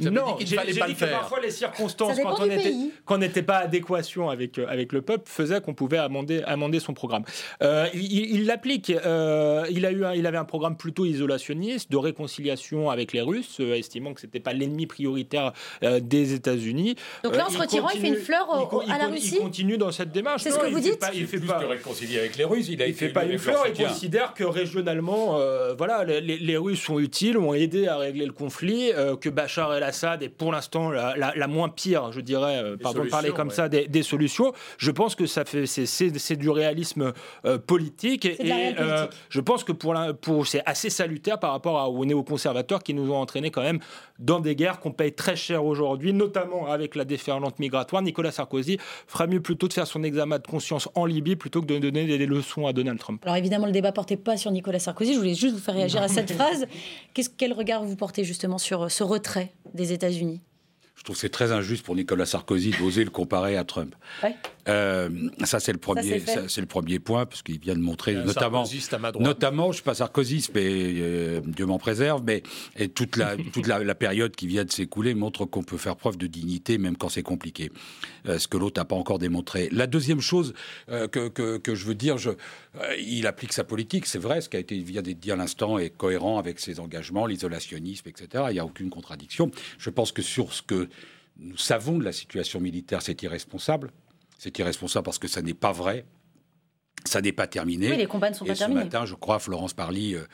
Non, 0.00 0.36
j'ai 0.40 0.56
dit, 0.56 0.94
que 0.94 1.10
parfois 1.10 1.40
les 1.40 1.50
circonstances, 1.50 2.18
quand 2.20 2.40
on 2.40 2.50
n'était 3.18 3.42
pas 3.42 3.58
adéquation 3.58 4.30
avec, 4.30 4.58
avec 4.58 4.92
le 4.92 5.02
peuple, 5.02 5.24
faisaient 5.26 5.60
qu'on 5.60 5.74
pouvait 5.74 5.98
amender, 5.98 6.42
amender 6.46 6.80
son 6.80 6.94
programme. 6.94 7.24
Euh, 7.62 7.86
il 7.94 8.46
l'applique. 8.46 8.90
Euh, 8.90 9.64
il, 9.70 9.86
a 9.86 9.92
eu 9.92 10.04
il 10.16 10.26
avait 10.26 10.38
un 10.38 10.44
programme 10.44 10.76
plutôt 10.76 11.04
isolationniste, 11.04 11.90
de 11.90 11.96
réconciliation 11.96 12.90
avec 12.90 13.12
les 13.12 13.20
Russes, 13.20 13.58
euh, 13.60 13.74
estimant 13.74 14.14
que 14.14 14.20
ce 14.20 14.26
n'était 14.26 14.40
pas 14.40 14.52
l'ennemi 14.52 14.86
prioritaire 14.86 15.52
des 15.82 16.34
États-Unis. 16.34 16.96
Donc 17.24 17.36
là, 17.36 17.46
en 17.46 17.50
se 17.50 17.58
retirant, 17.58 17.90
il 17.90 18.00
fait 18.00 18.08
une 18.08 18.16
fleur 18.16 18.48
à 18.88 18.98
la 18.98 19.06
Russie 19.06 19.36
Il 19.36 19.42
continue 19.42 19.78
dans 19.78 19.92
cette 19.92 20.12
démarche. 20.12 20.42
C'est 20.42 20.50
ce 20.50 20.58
que 20.58 20.66
vous 20.66 20.80
dites 20.80 21.04
Il 21.14 21.26
fait 21.26 21.40
pas 21.40 21.58
réconcilier 21.58 22.18
avec 22.18 22.36
les 22.36 22.44
Russes. 22.44 22.68
Il 22.68 22.78
ne 22.78 22.92
fait 22.92 23.10
pas 23.10 23.24
une 23.24 23.38
fleur. 23.38 23.64
Il 23.66 23.84
considère 23.84 24.34
que 24.34 24.44
régionalement, 24.44 25.38
voilà, 25.76 26.04
les, 26.04 26.20
les, 26.20 26.56
Russes 26.56 26.82
sont 26.82 26.98
utiles, 26.98 27.38
ont 27.38 27.54
aidé 27.54 27.86
à 27.86 27.96
régler 27.96 28.26
le 28.26 28.32
conflit, 28.32 28.90
que 29.20 29.28
Bachar 29.28 29.74
el-Assad 29.74 30.22
est 30.22 30.28
pour 30.28 30.52
l'instant 30.52 30.90
la, 30.90 31.14
la, 31.16 31.46
moins 31.46 31.68
pire, 31.68 32.12
je 32.12 32.20
dirais, 32.20 32.62
pardon 32.78 33.04
de 33.04 33.08
parler 33.08 33.30
comme 33.30 33.50
ça, 33.50 33.68
des, 33.68 33.86
des, 33.86 34.02
solutions. 34.02 34.52
Je 34.78 34.90
pense 34.90 35.14
que 35.14 35.26
ça 35.26 35.44
fait 35.44 35.66
c'est 35.66 36.36
du 36.36 36.50
réalisme 36.50 37.12
euh, 37.44 37.58
politique 37.58 38.24
et, 38.24 38.74
euh, 38.78 39.06
je 39.28 39.40
pense 39.40 39.64
que 39.64 39.72
pour, 39.72 39.94
pour 40.20 40.46
c'est 40.46 40.62
assez 40.66 40.90
salutaire 40.90 41.38
par 41.38 41.52
rapport 41.52 41.78
à, 41.78 41.88
aux 41.88 42.04
néoconservateurs 42.04 42.82
qui 42.82 42.94
nous 42.94 43.10
ont 43.10 43.16
entraînés 43.16 43.50
quand 43.50 43.62
même 43.62 43.80
dans 44.18 44.40
des 44.40 44.56
guerres 44.56 44.80
qu'on 44.80 44.92
paye 44.92 45.12
très 45.12 45.36
cher 45.36 45.64
aujourd'hui, 45.64 46.12
notamment 46.12 46.66
avec 46.66 46.94
la 46.94 47.04
déferlante 47.04 47.58
migratoire. 47.58 48.02
Nicolas 48.02 48.32
Sarkozy 48.32 48.78
fera 49.06 49.26
mieux 49.26 49.40
plutôt 49.40 49.68
de 49.68 49.72
faire 49.72 49.86
son 49.86 50.02
examen 50.02 50.38
de 50.38 50.46
conscience 50.46 50.88
en 50.94 51.06
Libye 51.06 51.36
plutôt 51.36 51.60
que 51.60 51.66
de 51.66 51.78
donner 51.78 52.06
des 52.06 52.26
leçons 52.26 52.66
à 52.66 52.72
Donald 52.72 52.98
Trump. 52.98 53.22
Alors 53.24 53.36
évidemment, 53.36 53.66
le 53.66 53.72
débat 53.72 53.92
portait 53.92 54.16
pas 54.16 54.36
sur 54.36 54.50
Nicolas 54.50 54.78
Sarkozy. 54.78 55.14
Je 55.14 55.18
voulais 55.18 55.34
juste 55.34 55.54
vous 55.54 55.60
faire 55.60 55.74
réagir 55.74 56.02
à 56.02 56.08
cette 56.08 56.32
phrase. 56.38 56.66
quel 57.36 57.52
regard 57.52 57.84
vous 57.84 57.96
portez 57.96 58.24
justement 58.24 58.58
sur 58.58 58.90
ce 58.90 59.04
retrait 59.04 59.52
des 59.74 59.92
États-Unis? 59.92 60.40
Je 60.98 61.04
trouve 61.04 61.14
que 61.14 61.20
c'est 61.20 61.28
très 61.28 61.52
injuste 61.52 61.84
pour 61.84 61.94
Nicolas 61.94 62.26
Sarkozy 62.26 62.72
d'oser 62.72 63.04
le 63.04 63.10
comparer 63.10 63.56
à 63.56 63.64
Trump. 63.64 63.94
Euh, 64.68 65.08
ça, 65.44 65.60
c'est 65.60 65.72
le 65.72 65.78
premier, 65.78 66.22
c'est 66.48 66.60
le 66.60 66.66
premier 66.66 66.98
point, 66.98 67.26
parce 67.26 67.42
qu'il 67.42 67.58
vient 67.58 67.74
de 67.74 67.80
montrer, 67.80 68.14
notamment, 68.14 68.64
notamment, 69.18 69.72
je 69.72 69.76
suis 69.76 69.84
pas 69.84 69.94
sarkozyste, 69.94 70.52
mais 70.54 70.66
euh, 70.66 71.40
Dieu 71.44 71.66
m'en 71.66 71.78
préserve, 71.78 72.22
mais 72.24 72.42
et 72.76 72.88
toute 72.88 73.16
la 73.16 73.36
toute 73.52 73.66
la, 73.66 73.94
période 73.94 74.36
qui 74.36 74.46
vient 74.46 74.64
de 74.64 74.70
s'écouler 74.70 75.14
montre 75.14 75.44
qu'on 75.44 75.62
peut 75.62 75.78
faire 75.78 75.96
preuve 75.96 76.18
de 76.18 76.26
dignité, 76.26 76.78
même 76.78 76.96
quand 76.96 77.08
c'est 77.08 77.22
compliqué, 77.22 77.72
euh, 78.26 78.38
ce 78.38 78.46
que 78.46 78.56
l'autre 78.56 78.80
n'a 78.80 78.84
pas 78.84 78.96
encore 78.96 79.18
démontré. 79.18 79.68
La 79.72 79.86
deuxième 79.86 80.20
chose 80.20 80.54
que, 80.86 81.28
que, 81.28 81.58
que, 81.58 81.74
je 81.74 81.84
veux 81.86 81.94
dire, 81.94 82.18
je, 82.18 82.30
il 82.98 83.26
applique 83.26 83.52
sa 83.52 83.64
politique, 83.64 84.06
c'est 84.06 84.18
vrai, 84.18 84.40
ce 84.40 84.48
qui 84.48 84.56
a 84.56 84.60
été 84.60 84.78
vient 84.78 85.02
d'être 85.02 85.20
dit 85.20 85.32
à 85.32 85.36
l'instant 85.36 85.78
est 85.78 85.90
cohérent 85.90 86.38
avec 86.38 86.60
ses 86.60 86.80
engagements, 86.80 87.26
l'isolationnisme, 87.26 88.08
etc. 88.08 88.44
Il 88.48 88.54
n'y 88.54 88.58
a 88.58 88.64
aucune 88.64 88.90
contradiction. 88.90 89.50
Je 89.78 89.90
pense 89.90 90.12
que 90.12 90.22
sur 90.22 90.52
ce 90.52 90.62
que 90.62 90.88
nous 91.38 91.56
savons 91.56 91.98
de 91.98 92.04
la 92.04 92.12
situation 92.12 92.60
militaire, 92.60 93.02
c'est 93.02 93.22
irresponsable. 93.22 93.90
C'est 94.38 94.56
irresponsable 94.58 95.04
parce 95.04 95.18
que 95.18 95.28
ça 95.28 95.42
n'est 95.42 95.54
pas 95.54 95.72
vrai. 95.72 96.06
Ça 97.04 97.20
n'est 97.20 97.32
pas 97.32 97.46
terminé. 97.46 97.90
Oui, 97.90 97.96
les 97.96 98.06
combats 98.06 98.30
ne 98.30 98.34
sont 98.34 98.44
et 98.44 98.54
ce 98.54 98.64
matin, 98.64 99.06
je 99.06 99.14
crois, 99.14 99.38
Florence 99.38 99.72
Parly 99.72 100.14
euh, 100.14 100.26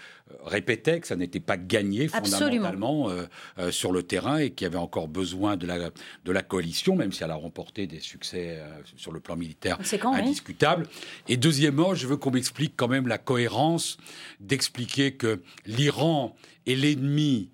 répétait 0.45 0.99
que 0.99 1.07
ça 1.07 1.15
n'était 1.15 1.41
pas 1.41 1.59
gagné 1.59 2.09
fondamentalement 2.09 3.11
euh, 3.11 3.27
euh, 3.59 3.71
sur 3.71 3.93
le 3.93 4.03
terrain 4.03 4.39
et 4.39 4.51
qu'il 4.51 4.65
y 4.65 4.69
avait 4.69 4.79
encore 4.79 5.07
besoin 5.07 5.57
de 5.57 5.67
la, 5.67 5.79
de 5.79 6.33
la 6.33 6.43
coalition, 6.43 6.97
même 6.97 7.13
si 7.13 7.23
elle 7.23 7.31
a 7.31 7.37
remporté 7.37 7.87
des 7.87 8.01
succès 8.01 8.61
sur 8.97 9.13
le 9.13 9.21
plan 9.21 9.37
militaire 9.37 9.79
indiscutables. 10.05 10.87
Et 11.29 11.37
deuxièmement, 11.37 11.95
je 11.95 12.07
veux 12.07 12.17
qu'on 12.17 12.31
m'explique 12.31 12.75
quand 12.77 12.89
même 12.89 13.09
la 13.09 13.19
cohérence 13.19 13.99
d'expliquer 14.41 15.13
que 15.15 15.43
l'Iran 15.67 16.35
est 16.67 16.75
l'ennemi 16.75 17.51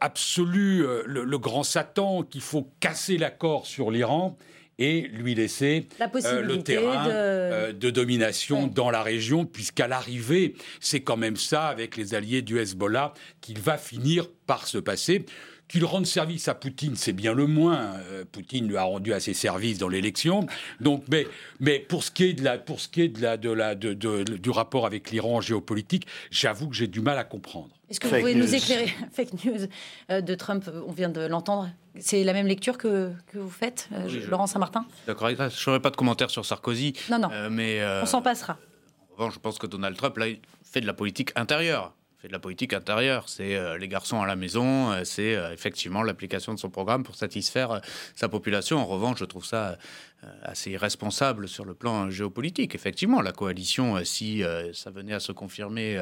absolu, 0.00 0.78
le, 1.04 1.22
le, 1.22 1.38
grand 1.38 1.62
Satan, 1.62 2.24
qu'il 2.24 2.40
faut 2.40 2.68
casser 2.80 3.16
l'accord 3.16 3.66
sur 3.66 3.92
l'Iran 3.92 4.36
et 4.78 5.02
lui 5.12 5.34
laisser 5.34 5.88
euh, 6.00 6.42
le 6.42 6.62
terrain 6.62 7.08
euh, 7.08 7.72
de, 7.72 7.90
domination 7.90 8.66
dans 8.66 8.90
la 8.90 9.02
région, 9.02 9.44
puisqu'à 9.44 9.88
l'arrivée, 9.88 10.54
c'est 10.80 11.00
quand 11.00 11.16
même 11.16 11.36
ça, 11.36 11.66
avec 11.66 11.96
les 11.96 12.14
alliés 12.14 12.42
du 12.42 12.58
Hezbollah, 12.58 13.12
qu'il 13.40 13.58
va 13.58 13.76
finir 13.76 14.28
par 14.46 14.66
se 14.66 14.78
passer. 14.78 15.26
Qu'il 15.68 15.84
rende 15.84 16.06
service 16.06 16.48
à 16.48 16.54
Poutine, 16.54 16.96
c'est 16.96 17.12
bien 17.12 17.34
le 17.34 17.46
moins. 17.46 17.94
Euh, 18.10 18.24
Poutine 18.30 18.66
lui 18.66 18.76
a 18.76 18.84
rendu 18.84 19.12
assez 19.12 19.34
service 19.34 19.78
dans 19.78 19.88
l'élection. 19.88 20.46
Donc, 20.80 21.04
mais, 21.10 21.26
mais 21.60 21.78
pour 21.78 22.02
ce 22.02 22.10
qui 22.10 22.24
est 22.24 22.32
de 22.32 22.42
la, 22.42 22.58
pour 22.58 22.80
ce 22.80 22.88
qui 22.88 23.02
est 23.02 23.08
de 23.08 23.20
la, 23.20 23.36
de 23.36 23.50
la, 23.50 23.74
de, 23.74 23.92
du 23.92 24.50
rapport 24.50 24.86
avec 24.86 25.10
l'Iran 25.10 25.36
en 25.36 25.40
géopolitique, 25.40 26.06
j'avoue 26.30 26.68
que 26.68 26.74
j'ai 26.74 26.86
du 26.86 27.00
mal 27.00 27.18
à 27.18 27.24
comprendre. 27.24 27.70
Est-ce 27.90 28.00
que 28.00 28.06
vous 28.08 28.18
pouvez 28.18 28.34
nous 28.34 28.54
éclairer 28.54 28.92
Fake 29.12 29.44
news 29.44 30.20
de 30.20 30.34
Trump, 30.34 30.70
on 30.86 30.92
vient 30.92 31.08
de 31.08 31.20
l'entendre. 31.26 31.70
C'est 32.00 32.24
la 32.24 32.32
même 32.32 32.46
lecture 32.46 32.78
que, 32.78 33.12
que 33.26 33.38
vous 33.38 33.50
faites, 33.50 33.88
euh, 33.92 34.08
Laurent 34.28 34.46
Saint-Martin 34.46 34.86
D'accord, 35.06 35.30
je 35.30 35.70
n'aurai 35.70 35.80
pas 35.80 35.90
de 35.90 35.96
commentaire 35.96 36.30
sur 36.30 36.44
Sarkozy. 36.44 36.94
Non, 37.10 37.18
non. 37.18 37.28
Euh, 37.32 37.48
mais, 37.50 37.80
euh, 37.80 38.02
on 38.02 38.06
s'en 38.06 38.22
passera. 38.22 38.56
En 39.12 39.16
revanche, 39.16 39.34
je 39.34 39.38
pense 39.40 39.58
que 39.58 39.66
Donald 39.66 39.96
Trump, 39.96 40.16
là, 40.16 40.26
fait 40.62 40.80
de 40.80 40.86
la 40.86 40.92
politique 40.92 41.32
intérieure 41.34 41.94
fait 42.20 42.28
de 42.28 42.32
la 42.32 42.38
politique 42.38 42.72
intérieure. 42.72 43.28
C'est 43.28 43.78
les 43.78 43.88
garçons 43.88 44.20
à 44.20 44.26
la 44.26 44.36
maison, 44.36 44.92
c'est 45.04 45.32
effectivement 45.52 46.02
l'application 46.02 46.52
de 46.52 46.58
son 46.58 46.70
programme 46.70 47.04
pour 47.04 47.14
satisfaire 47.14 47.80
sa 48.14 48.28
population. 48.28 48.78
En 48.78 48.86
revanche, 48.86 49.18
je 49.20 49.24
trouve 49.24 49.44
ça 49.44 49.78
euh, 50.17 50.17
assez 50.42 50.70
irresponsable 50.70 51.48
sur 51.48 51.64
le 51.64 51.74
plan 51.74 52.10
géopolitique. 52.10 52.74
Effectivement, 52.74 53.20
la 53.20 53.32
coalition, 53.32 53.96
euh, 53.96 54.04
si 54.04 54.42
euh, 54.42 54.72
ça 54.72 54.90
venait 54.90 55.12
à 55.12 55.20
se 55.20 55.32
confirmer, 55.32 55.98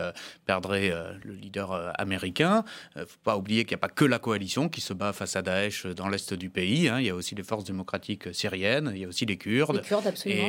perdrait 0.47 0.93
le 1.25 1.35
leader 1.35 1.93
américain. 1.99 2.65
Il 2.95 3.03
ne 3.03 3.05
faut 3.05 3.19
pas 3.23 3.37
oublier 3.37 3.65
qu'il 3.65 3.75
n'y 3.75 3.81
a 3.81 3.87
pas 3.87 3.89
que 3.89 4.05
la 4.05 4.19
coalition 4.19 4.69
qui 4.69 4.81
se 4.81 4.93
bat 4.93 5.13
face 5.13 5.37
à 5.37 5.43
Daesh 5.43 5.87
dans 5.87 6.09
l'est 6.09 6.33
du 6.35 6.51
pays. 6.51 6.89
Hein. 6.89 7.01
Il 7.01 7.07
y 7.07 7.11
a 7.11 7.15
aussi 7.15 7.35
les 7.35 7.43
forces 7.43 7.65
démocratiques 7.65 8.35
syriennes, 8.35 8.91
il 8.95 9.01
y 9.01 9.05
a 9.05 9.09
aussi 9.09 9.27
les 9.27 9.37
Kurdes. 9.37 9.77
Les 9.77 9.83
Kurdes, 9.83 10.07
absolument. 10.07 10.49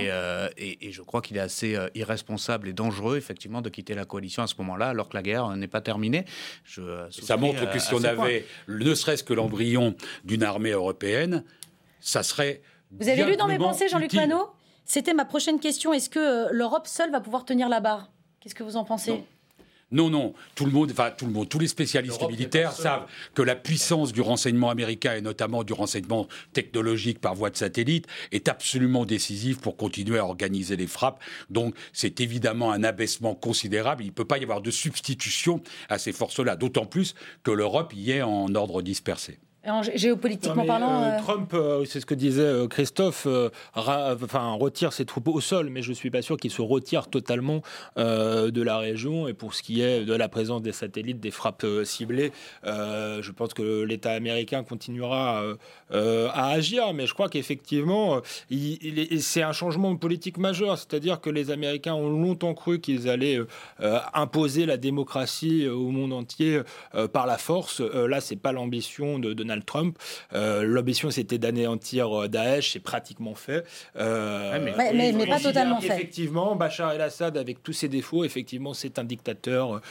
Et, 0.57 0.87
et, 0.87 0.91
je 0.91 1.01
crois 1.01 1.21
qu'il 1.21 1.37
est 1.37 1.41
assez 1.41 1.77
irresponsable 1.95 2.67
et 2.69 2.73
dangereux, 2.73 3.17
effectivement, 3.17 3.61
de 3.61 3.69
quitter 3.69 3.93
la 3.93 4.05
coalition 4.05 4.43
à 4.43 4.47
ce 4.47 4.55
moment-là, 4.59 4.89
alors 4.89 5.09
que 5.09 5.17
la 5.17 5.23
guerre 5.23 5.49
n'est 5.55 5.67
pas 5.67 5.81
terminée. 5.81 6.25
Je 6.63 6.81
ça 7.09 7.37
montre 7.37 7.69
que 7.71 7.79
si 7.79 7.93
on 7.93 8.03
avait 8.03 8.45
ne 8.67 8.93
serait-ce 8.93 9.23
que 9.23 9.33
l'embryon 9.33 9.95
d'une 10.23 10.43
armée 10.43 10.71
européenne, 10.71 11.43
ça 11.99 12.23
serait 12.23 12.61
vous 12.91 13.09
avez 13.09 13.23
lu 13.25 13.35
dans 13.35 13.47
mes 13.47 13.57
pensées, 13.57 13.87
Jean-Luc 13.89 14.13
Manot? 14.13 14.49
C'était 14.85 15.13
ma 15.13 15.25
prochaine 15.25 15.59
question. 15.59 15.91
Est-ce 15.93 16.09
que 16.09 16.19
euh, 16.19 16.49
l'Europe 16.51 16.87
seule 16.87 17.11
va 17.11 17.19
pouvoir 17.19 17.43
tenir 17.43 17.67
la 17.67 17.81
barre? 17.81 18.09
Qu'est-ce 18.39 18.55
que 18.55 18.63
vous 18.63 18.77
en 18.77 18.85
pensez? 18.85 19.11
Non. 19.11 19.25
Non, 19.89 20.33
Tout 20.53 20.65
le 20.65 20.71
monde, 20.71 20.91
enfin 20.91 21.11
tout 21.17 21.25
le 21.25 21.31
monde, 21.31 21.47
tous 21.47 21.59
les 21.59 21.67
spécialistes 21.67 22.27
militaires 22.27 22.73
savent 22.73 23.05
que 23.33 23.41
la 23.41 23.55
puissance 23.55 24.11
du 24.11 24.19
renseignement 24.19 24.69
américain 24.69 25.15
et 25.15 25.21
notamment 25.21 25.63
du 25.63 25.71
renseignement 25.71 26.27
technologique 26.51 27.21
par 27.21 27.35
voie 27.35 27.49
de 27.49 27.55
satellite 27.55 28.05
est 28.33 28.49
absolument 28.49 29.05
décisive 29.05 29.59
pour 29.59 29.77
continuer 29.77 30.19
à 30.19 30.25
organiser 30.25 30.75
les 30.75 30.87
frappes. 30.87 31.23
Donc 31.49 31.73
c'est 31.93 32.19
évidemment 32.19 32.73
un 32.73 32.83
abaissement 32.83 33.33
considérable. 33.33 34.03
Il 34.03 34.07
ne 34.07 34.11
peut 34.11 34.25
pas 34.25 34.37
y 34.39 34.43
avoir 34.43 34.59
de 34.59 34.71
substitution 34.71 35.61
à 35.87 35.97
ces 35.97 36.11
forces-là, 36.11 36.57
d'autant 36.57 36.85
plus 36.85 37.15
que 37.43 37.51
l'Europe 37.51 37.93
y 37.95 38.11
est 38.11 38.21
en 38.21 38.53
ordre 38.55 38.81
dispersé 38.81 39.39
géopolitiquement 39.95 40.65
parlant. 40.65 41.03
Euh, 41.03 41.17
euh, 41.17 41.19
Trump, 41.19 41.51
euh, 41.53 41.85
c'est 41.85 41.99
ce 41.99 42.05
que 42.05 42.13
disait 42.13 42.67
Christophe, 42.69 43.27
enfin, 43.75 44.51
retire 44.53 44.93
ses 44.93 45.05
troupes 45.05 45.27
au 45.27 45.41
sol, 45.41 45.69
mais 45.69 45.81
je 45.81 45.89
ne 45.89 45.95
suis 45.95 46.09
pas 46.09 46.21
sûr 46.21 46.37
qu'il 46.37 46.51
se 46.51 46.61
retire 46.61 47.07
totalement 47.07 47.61
de 47.95 48.61
la 48.61 48.77
région. 48.77 49.27
Et 49.27 49.33
pour 49.33 49.53
ce 49.53 49.63
qui 49.63 49.81
est 49.81 50.05
de 50.05 50.13
la 50.13 50.29
présence 50.29 50.61
des 50.61 50.71
satellites, 50.71 51.19
des 51.19 51.31
frappes 51.31 51.65
ciblées, 51.83 52.31
je 52.63 53.31
pense 53.31 53.53
que 53.53 53.83
l'État 53.83 54.11
américain 54.11 54.63
continuera 54.63 55.43
à 55.91 56.47
agir. 56.49 56.93
Mais 56.93 57.07
je 57.07 57.13
crois 57.13 57.29
qu'effectivement, 57.29 58.21
c'est 59.19 59.43
un 59.43 59.53
changement 59.53 59.95
politique 59.95 60.37
majeur. 60.37 60.77
C'est-à-dire 60.77 61.21
que 61.21 61.29
les 61.29 61.51
Américains 61.51 61.93
ont 61.93 62.09
longtemps 62.09 62.53
cru 62.53 62.79
qu'ils 62.79 63.09
allaient 63.09 63.39
imposer 64.13 64.65
la 64.65 64.77
démocratie 64.77 65.67
au 65.67 65.89
monde 65.89 66.13
entier 66.13 66.61
par 67.13 67.25
la 67.25 67.37
force. 67.37 67.81
là, 67.81 68.21
c'est 68.21 68.35
pas 68.35 68.51
l'ambition 68.51 69.19
de 69.19 69.33
Donald 69.33 69.56
Trump. 69.63 69.97
Euh, 70.33 70.63
l'ambition, 70.63 71.11
c'était 71.11 71.37
d'anéantir 71.37 72.23
euh, 72.23 72.27
Daesh, 72.27 72.73
c'est 72.73 72.79
pratiquement 72.79 73.35
fait. 73.35 73.65
Euh, 73.97 74.59
mais, 74.93 75.25
pas 75.27 75.39
totalement 75.39 75.81
fait. 75.81 75.87
Effectivement, 75.87 76.55
Bachar 76.55 76.91
el-Assad, 76.93 77.37
avec 77.37 77.63
tous 77.63 77.73
ses 77.73 77.87
défauts, 77.87 78.23
effectivement, 78.23 78.73
c'est 78.73 78.99
un 78.99 79.03
dictateur 79.03 79.81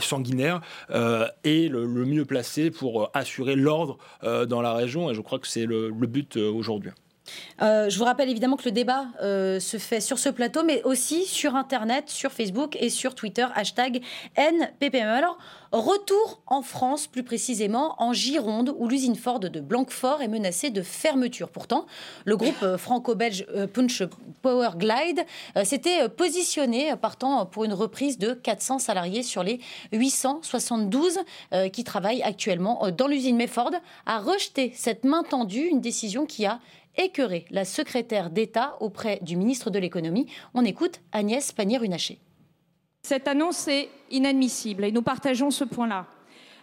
sanguinaire 0.00 0.60
et 1.44 1.68
le, 1.68 1.86
mieux 1.86 2.24
placé 2.24 2.70
pour 2.70 3.10
assurer 3.14 3.56
l'ordre 3.56 3.98
dans 4.22 4.62
la 4.62 4.72
région. 4.74 5.10
Et 5.10 5.14
je 5.14 5.20
crois 5.20 5.38
que 5.38 5.46
c'est 5.46 5.66
le, 5.66 5.90
but 5.90 6.36
aujourd'hui. 6.36 6.90
Euh, 7.62 7.88
je 7.88 7.98
vous 7.98 8.04
rappelle 8.04 8.28
évidemment 8.28 8.56
que 8.56 8.64
le 8.64 8.72
débat 8.72 9.06
euh, 9.22 9.60
se 9.60 9.76
fait 9.76 10.00
sur 10.00 10.18
ce 10.18 10.28
plateau, 10.28 10.62
mais 10.64 10.82
aussi 10.84 11.24
sur 11.24 11.56
Internet, 11.56 12.08
sur 12.08 12.32
Facebook 12.32 12.76
et 12.80 12.90
sur 12.90 13.14
Twitter, 13.14 13.46
hashtag 13.54 14.02
NPPM. 14.36 15.08
Alors, 15.08 15.38
retour 15.72 16.40
en 16.46 16.62
France, 16.62 17.06
plus 17.06 17.22
précisément 17.22 17.94
en 17.98 18.12
Gironde, 18.12 18.74
où 18.78 18.88
l'usine 18.88 19.14
Ford 19.14 19.38
de 19.38 19.60
Blanquefort 19.60 20.22
est 20.22 20.28
menacée 20.28 20.70
de 20.70 20.82
fermeture. 20.82 21.50
Pourtant, 21.50 21.86
le 22.24 22.36
groupe 22.36 22.62
euh, 22.62 22.78
franco-belge 22.78 23.46
Punch 23.72 24.02
Power 24.42 24.70
Glide 24.76 25.24
s'était 25.64 26.08
positionné 26.08 26.94
partant 26.96 27.46
pour 27.46 27.64
une 27.64 27.72
reprise 27.72 28.18
de 28.18 28.32
400 28.32 28.78
salariés 28.78 29.22
sur 29.22 29.42
les 29.42 29.60
872 29.92 31.18
qui 31.72 31.84
travaillent 31.84 32.22
actuellement 32.22 32.90
dans 32.96 33.06
l'usine. 33.06 33.36
Mais 33.36 33.48
a 34.06 34.18
rejeté 34.18 34.72
cette 34.74 35.04
main 35.04 35.22
tendue, 35.22 35.66
une 35.66 35.80
décision 35.80 36.26
qui 36.26 36.46
a 36.46 36.60
écœuré 36.96 37.44
la 37.50 37.64
secrétaire 37.64 38.30
d'État 38.30 38.76
auprès 38.80 39.18
du 39.22 39.36
ministre 39.36 39.70
de 39.70 39.78
l'économie. 39.78 40.26
On 40.54 40.64
écoute 40.64 41.00
Agnès 41.12 41.52
Pannier-Runacher. 41.52 42.18
Cette 43.02 43.28
annonce 43.28 43.66
est 43.68 43.88
inadmissible 44.10 44.84
et 44.84 44.92
nous 44.92 45.02
partageons 45.02 45.50
ce 45.50 45.64
point-là. 45.64 46.06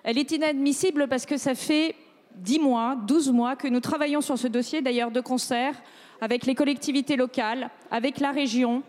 Elle 0.03 0.17
est 0.17 0.31
inadmissible 0.31 1.07
parce 1.07 1.25
que 1.25 1.37
ça 1.37 1.55
fait 1.55 1.95
10 2.35 2.59
mois, 2.59 2.95
12 3.07 3.31
mois 3.31 3.55
que 3.55 3.67
nous 3.67 3.79
travaillons 3.79 4.21
sur 4.21 4.37
ce 4.37 4.47
dossier, 4.47 4.81
d'ailleurs 4.81 5.11
de 5.11 5.21
concert 5.21 5.75
avec 6.21 6.45
les 6.45 6.55
collectivités 6.55 7.15
locales, 7.15 7.69
avec 7.91 8.19
la 8.19 8.31
région, 8.31 8.83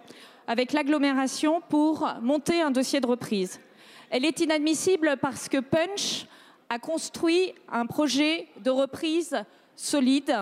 avec 0.47 0.73
l'agglomération 0.73 1.61
pour 1.69 2.09
monter 2.23 2.63
un 2.63 2.71
dossier 2.71 3.01
de 3.01 3.07
reprise. 3.07 3.61
Elle 4.11 4.25
est 4.25 4.41
inadmissible 4.41 5.17
parce 5.21 5.49
que 5.49 5.59
Punch 5.59 6.27
a 6.71 6.79
construit 6.79 7.55
un 7.71 7.87
projet 7.87 8.47
de 8.63 8.71
reprise 8.71 9.37
solide, 9.77 10.35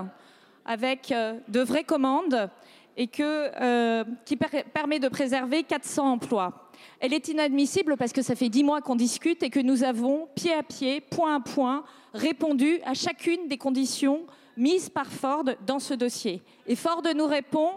avec 0.64 1.12
euh, 1.12 1.38
de 1.48 1.60
vraies 1.60 1.84
commandes 1.84 2.50
et 2.96 3.08
euh, 3.20 4.04
qui 4.24 4.36
permet 4.36 4.98
de 4.98 5.08
préserver 5.08 5.62
400 5.62 6.12
emplois. 6.12 6.65
Elle 7.00 7.12
est 7.12 7.28
inadmissible 7.28 7.96
parce 7.96 8.12
que 8.12 8.22
ça 8.22 8.34
fait 8.34 8.48
dix 8.48 8.64
mois 8.64 8.80
qu'on 8.80 8.96
discute 8.96 9.42
et 9.42 9.50
que 9.50 9.60
nous 9.60 9.84
avons, 9.84 10.28
pied 10.34 10.52
à 10.52 10.62
pied, 10.62 11.00
point 11.00 11.36
à 11.36 11.40
point, 11.40 11.84
répondu 12.14 12.80
à 12.84 12.94
chacune 12.94 13.48
des 13.48 13.58
conditions 13.58 14.26
mises 14.56 14.88
par 14.88 15.06
Ford 15.06 15.44
dans 15.66 15.78
ce 15.78 15.94
dossier. 15.94 16.42
Et 16.66 16.76
Ford 16.76 17.02
nous 17.14 17.26
répond, 17.26 17.70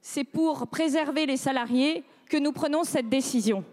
c'est 0.00 0.24
pour 0.24 0.66
préserver 0.68 1.26
les 1.26 1.36
salariés 1.36 2.04
que 2.28 2.36
nous 2.36 2.52
prenons 2.52 2.84
cette 2.84 3.08
décision. 3.08 3.64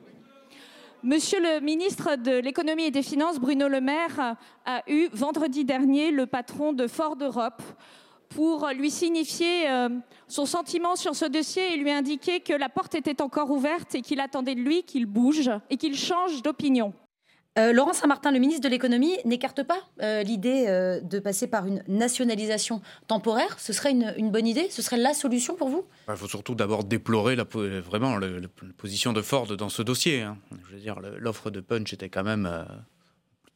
Monsieur 1.04 1.40
le 1.40 1.60
ministre 1.60 2.16
de 2.16 2.40
l'économie 2.40 2.86
et 2.86 2.92
des 2.92 3.04
finances, 3.04 3.40
Bruno 3.40 3.68
Le 3.68 3.80
Maire, 3.80 4.36
a 4.66 4.82
eu 4.88 5.08
vendredi 5.14 5.64
dernier 5.64 6.10
le 6.10 6.26
patron 6.26 6.74
de 6.74 6.88
Ford 6.88 7.16
Europe 7.22 7.62
pour 8.30 8.68
lui 8.76 8.91
signifier 8.91 9.69
euh, 9.69 9.89
son 10.27 10.45
sentiment 10.45 10.95
sur 10.95 11.15
ce 11.15 11.26
dossier 11.26 11.73
et 11.73 11.77
lui 11.77 11.91
indiquer 11.91 12.39
que 12.39 12.53
la 12.53 12.69
porte 12.69 12.95
était 12.95 13.22
encore 13.22 13.52
ouverte 13.52 13.95
et 13.95 14.02
qu'il 14.02 14.19
attendait 14.19 14.56
de 14.56 14.61
lui 14.61 14.84
qu'il 14.84 15.06
bouge 15.06 15.49
et 15.69 15.77
qu'il 15.77 15.95
change 15.95 16.41
d'opinion. 16.41 16.93
Euh, 17.57 17.72
Laurent 17.72 17.93
Saint-Martin, 17.93 18.31
le 18.31 18.39
ministre 18.39 18.64
de 18.64 18.68
l'économie, 18.68 19.15
n'écarte 19.23 19.64
pas 19.64 19.80
euh, 20.02 20.23
l'idée 20.23 20.65
de 21.02 21.19
passer 21.19 21.47
par 21.47 21.65
une 21.65 21.84
nationalisation 21.88 22.81
temporaire. 23.07 23.57
Ce 23.60 23.72
serait 23.72 23.91
une, 23.91 24.30
bonne 24.30 24.45
idée? 24.45 24.68
Ce 24.69 24.81
serait 24.81 24.97
la 24.97 25.14
solution 25.14 25.56
pour 25.56 25.69
vous? 25.69 25.85
Il 26.10 26.15
faut 26.18 26.27
surtout 26.27 26.53
d'abord 26.53 26.84
déplorer 26.84 27.38
la, 27.38 27.45
vraiment 27.45 28.18
la, 28.18 28.27
position 28.77 29.14
de 29.14 29.22
Ford 29.22 29.47
dans 29.47 29.69
ce 29.69 29.81
dossier. 29.81 30.22
Hein. 30.22 30.38
Je 30.68 30.76
veux 30.76 30.81
dire, 30.81 30.99
l'offre 31.18 31.49
de 31.49 31.61
Punch 31.61 31.93
était 31.93 32.10
quand 32.10 32.23
même 32.23 32.65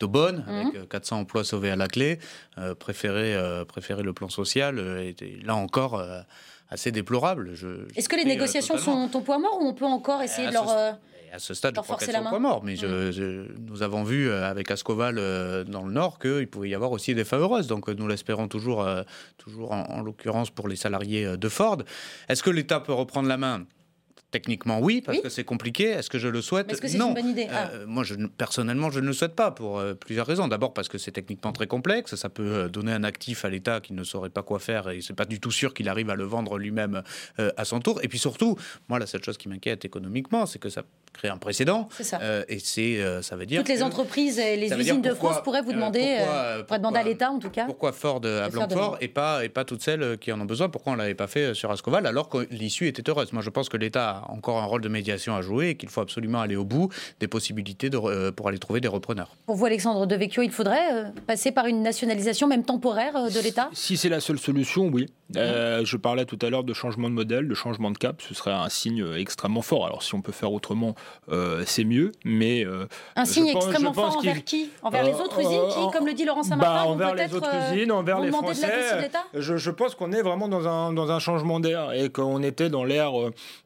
bonne, 0.05 0.43
mhm. 0.47 0.71
avec 0.75 0.89
400 0.89 1.17
euh, 1.17 1.21
emplois 1.21 1.43
sauvés 1.43 1.71
à 1.71 1.75
la 1.75 1.87
clé, 1.87 2.19
euh, 2.57 2.75
préférer, 2.75 3.35
euh, 3.35 3.65
préférer 3.65 4.03
le 4.03 4.13
plan 4.13 4.29
social 4.29 4.79
était 5.03 5.37
là 5.43 5.55
encore 5.55 6.01
assez 6.69 6.91
déplorable. 6.91 7.53
Est-ce 7.95 8.09
que 8.09 8.15
les 8.15 8.25
négociations 8.25 8.77
sont 8.77 9.09
au 9.15 9.21
point 9.21 9.39
mort 9.39 9.57
ou 9.61 9.65
on 9.65 9.73
peut 9.73 9.85
encore 9.85 10.21
essayer 10.21 10.47
de 10.47 10.53
leur... 10.53 10.97
À 11.31 11.37
ce 11.37 11.53
stade, 11.53 11.75
je 11.75 11.81
crois 11.81 11.95
qu'elles 11.95 12.15
sont 12.15 12.25
au 12.25 12.29
point 12.29 12.39
mort. 12.39 12.63
Mais 12.63 12.73
mhm. 12.73 13.55
nous 13.67 13.83
avons 13.83 14.03
vu 14.03 14.31
avec 14.31 14.71
Ascoval 14.71 15.15
dans 15.65 15.83
le 15.83 15.91
Nord 15.91 16.17
qu'il 16.17 16.47
pouvait 16.47 16.69
y 16.69 16.75
avoir 16.75 16.91
aussi 16.91 17.13
des 17.13 17.23
favoreuses. 17.23 17.67
Donc 17.67 17.87
nous 17.87 18.07
l'espérons 18.07 18.47
toujours, 18.47 18.87
toujours 19.37 19.71
en 19.71 20.01
l'occurrence 20.01 20.49
pour 20.49 20.67
les 20.67 20.75
salariés 20.75 21.37
de 21.37 21.49
Ford. 21.49 21.77
Est-ce 22.29 22.41
que 22.41 22.49
l'État 22.49 22.79
peut 22.79 22.93
reprendre 22.93 23.27
la 23.27 23.37
main? 23.37 23.65
Techniquement, 24.31 24.79
oui, 24.79 25.01
parce 25.01 25.21
que 25.21 25.29
c'est 25.29 25.43
compliqué. 25.43 25.85
Est-ce 25.85 26.09
que 26.11 26.19
je 26.19 26.27
le 26.27 26.43
souhaite? 26.43 26.71
Est-ce 26.71 26.81
que 26.81 26.87
c'est 26.87 26.99
une 26.99 27.15
bonne 27.15 27.29
idée? 27.29 27.47
Ah. 27.51 27.69
euh, 27.73 27.85
Moi, 27.87 28.03
je, 28.03 28.13
personnellement, 28.37 28.91
je 28.91 28.99
ne 28.99 29.07
le 29.07 29.13
souhaite 29.13 29.33
pas 29.33 29.49
pour 29.49 29.79
euh, 29.79 29.95
plusieurs 29.95 30.27
raisons. 30.27 30.47
D'abord, 30.47 30.71
parce 30.75 30.87
que 30.87 30.99
c'est 30.99 31.11
techniquement 31.11 31.51
très 31.51 31.65
complexe. 31.65 32.13
Ça 32.13 32.29
peut 32.29 32.43
euh, 32.43 32.69
donner 32.69 32.91
un 32.91 33.03
actif 33.03 33.43
à 33.43 33.49
l'État 33.49 33.79
qui 33.79 33.93
ne 33.93 34.03
saurait 34.03 34.29
pas 34.29 34.43
quoi 34.43 34.59
faire 34.59 34.87
et 34.89 35.01
c'est 35.01 35.15
pas 35.15 35.25
du 35.25 35.39
tout 35.39 35.49
sûr 35.49 35.73
qu'il 35.73 35.89
arrive 35.89 36.11
à 36.11 36.15
le 36.15 36.25
vendre 36.25 36.59
lui-même 36.59 37.01
à 37.57 37.65
son 37.65 37.79
tour. 37.79 37.99
Et 38.03 38.07
puis 38.07 38.19
surtout, 38.19 38.55
moi, 38.87 38.99
la 38.99 39.07
seule 39.07 39.23
chose 39.23 39.37
qui 39.37 39.49
m'inquiète 39.49 39.83
économiquement, 39.83 40.45
c'est 40.45 40.59
que 40.59 40.69
ça 40.69 40.83
crée 41.13 41.29
un 41.29 41.37
précédent. 41.37 41.89
C'est 41.91 42.03
ça. 42.03 42.19
et 42.47 42.59
c'est, 42.59 43.01
ça 43.23 43.35
veut 43.35 43.45
dire. 43.45 43.61
Toutes 43.61 43.69
les 43.69 43.81
entreprises 43.83 44.37
et 44.37 44.57
les 44.57 44.71
usines 44.73 45.01
de 45.01 45.13
France 45.13 45.41
pourraient 45.43 45.61
vous 45.61 45.73
demander, 45.73 46.19
pourraient 46.67 46.79
demander 46.79 46.99
à 46.99 47.03
l'État 47.03 47.31
en 47.31 47.39
tout 47.39 47.49
cas. 47.49 47.65
Pourquoi 47.65 47.93
Ford 47.93 48.21
à 48.25 48.49
Blanquefort 48.49 48.97
et 49.01 49.07
pas, 49.07 49.43
et 49.43 49.49
pas 49.49 49.65
toutes 49.65 49.81
celles 49.81 50.17
qui 50.19 50.31
en 50.31 50.39
ont 50.39 50.45
besoin? 50.45 50.69
Pourquoi 50.69 50.93
on 50.93 50.95
ne 50.95 51.01
l'avait 51.01 51.15
pas 51.15 51.27
fait 51.27 51.53
sur 51.53 51.71
Ascoval 51.71 52.05
alors 52.05 52.29
que 52.29 52.47
l'issue 52.51 52.87
était 52.87 53.07
heureuse? 53.09 53.33
Moi, 53.33 53.41
je 53.41 53.49
pense 53.49 53.69
que 53.69 53.77
l'État 53.77 54.18
a 54.19 54.31
encore 54.31 54.57
un 54.57 54.65
rôle 54.65 54.81
de 54.81 54.89
médiation 54.89 55.35
à 55.35 55.41
jouer 55.41 55.69
et 55.69 55.75
qu'il 55.75 55.89
faut 55.89 56.01
absolument 56.01 56.41
aller 56.41 56.55
au 56.55 56.65
bout 56.65 56.89
des 57.19 57.27
possibilités 57.27 57.89
de, 57.89 57.97
euh, 57.97 58.31
pour 58.31 58.47
aller 58.47 58.59
trouver 58.59 58.81
des 58.81 58.87
repreneurs. 58.87 59.35
Pour 59.45 59.55
vous, 59.55 59.65
Alexandre 59.65 60.05
Devecchio, 60.05 60.43
il 60.43 60.51
faudrait 60.51 60.93
euh, 60.93 61.03
passer 61.27 61.51
par 61.51 61.65
une 61.65 61.81
nationalisation, 61.81 62.47
même 62.47 62.63
temporaire, 62.63 63.15
euh, 63.15 63.29
de 63.29 63.39
l'État? 63.39 63.69
Si 63.73 63.97
c'est 63.97 64.09
la 64.09 64.19
seule 64.19 64.39
solution, 64.39 64.87
oui. 64.87 65.07
je 65.33 65.97
parlais 65.97 66.25
tout 66.25 66.39
à 66.41 66.49
l'heure 66.49 66.63
de 66.63 66.73
changement 66.73 67.09
de 67.09 67.13
modèle, 67.13 67.47
de 67.47 67.53
changement 67.53 67.91
de 67.91 67.97
cap. 67.97 68.21
Ce 68.21 68.33
serait 68.33 68.51
un 68.51 68.69
signe 68.69 69.05
extrêmement 69.17 69.61
fort. 69.61 69.85
Alors, 69.85 70.03
si 70.03 70.15
on 70.15 70.21
peut 70.21 70.31
faire 70.31 70.51
autrement, 70.51 70.95
c'est 71.65 71.83
mieux. 71.83 72.11
Mais 72.25 72.65
un 73.15 73.25
signe 73.25 73.47
extrêmement 73.47 73.93
fort 73.93 74.17
envers 74.17 74.43
qui? 74.43 74.69
Envers 74.81 75.03
les 75.03 75.13
autres 75.13 75.39
usines 75.39 75.67
qui, 75.69 75.97
comme 75.97 76.07
le 76.07 76.13
dit 76.13 76.25
Laurent 76.25 76.43
Saint-Martin, 76.43 76.85
bah, 76.85 76.89
envers 76.89 77.15
les 77.15 77.33
autres 77.33 77.49
usines, 77.71 77.91
envers 77.91 78.19
les 78.19 78.31
Français. 78.31 79.09
Je, 79.33 79.57
je, 79.57 79.71
pense 79.71 79.95
qu'on 79.95 80.11
est 80.11 80.21
vraiment 80.21 80.47
dans 80.47 80.67
un, 80.67 80.93
dans 80.93 81.11
un 81.11 81.19
changement 81.19 81.59
d'air 81.59 81.91
et 81.91 82.09
qu'on 82.09 82.41
était 82.43 82.69
dans 82.69 82.83
l'ère 82.83 83.13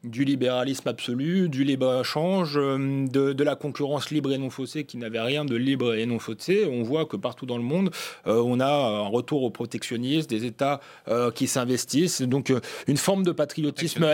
du 0.02 0.24
libéralisme 0.44 0.88
absolu 0.88 1.48
du 1.48 1.64
libre-échange, 1.64 2.58
euh, 2.58 3.06
de, 3.08 3.44
la 3.44 3.56
concurrence 3.56 4.10
libre 4.10 4.30
et 4.30 4.36
non 4.36 4.50
faussée 4.50 4.84
qui 4.84 4.98
n'avait 4.98 5.20
rien 5.20 5.46
de 5.46 5.56
libre 5.56 5.94
et 5.94 6.04
non 6.04 6.18
faussé. 6.18 6.66
On 6.70 6.82
voit 6.82 7.06
que 7.06 7.16
partout 7.16 7.46
dans 7.46 7.56
le 7.56 7.62
monde, 7.62 7.90
euh, 8.26 8.42
on 8.44 8.60
a 8.60 8.66
un 8.66 9.08
retour 9.08 9.42
au 9.42 9.48
protectionnisme, 9.48 10.28
des 10.28 10.44
États 10.44 10.80
euh, 11.08 11.30
qui 11.30 11.46
s'investissent. 11.46 12.20
Donc 12.20 12.52
une 12.86 12.96
forme 12.98 13.22
de 13.22 13.32
patriotisme, 13.32 14.04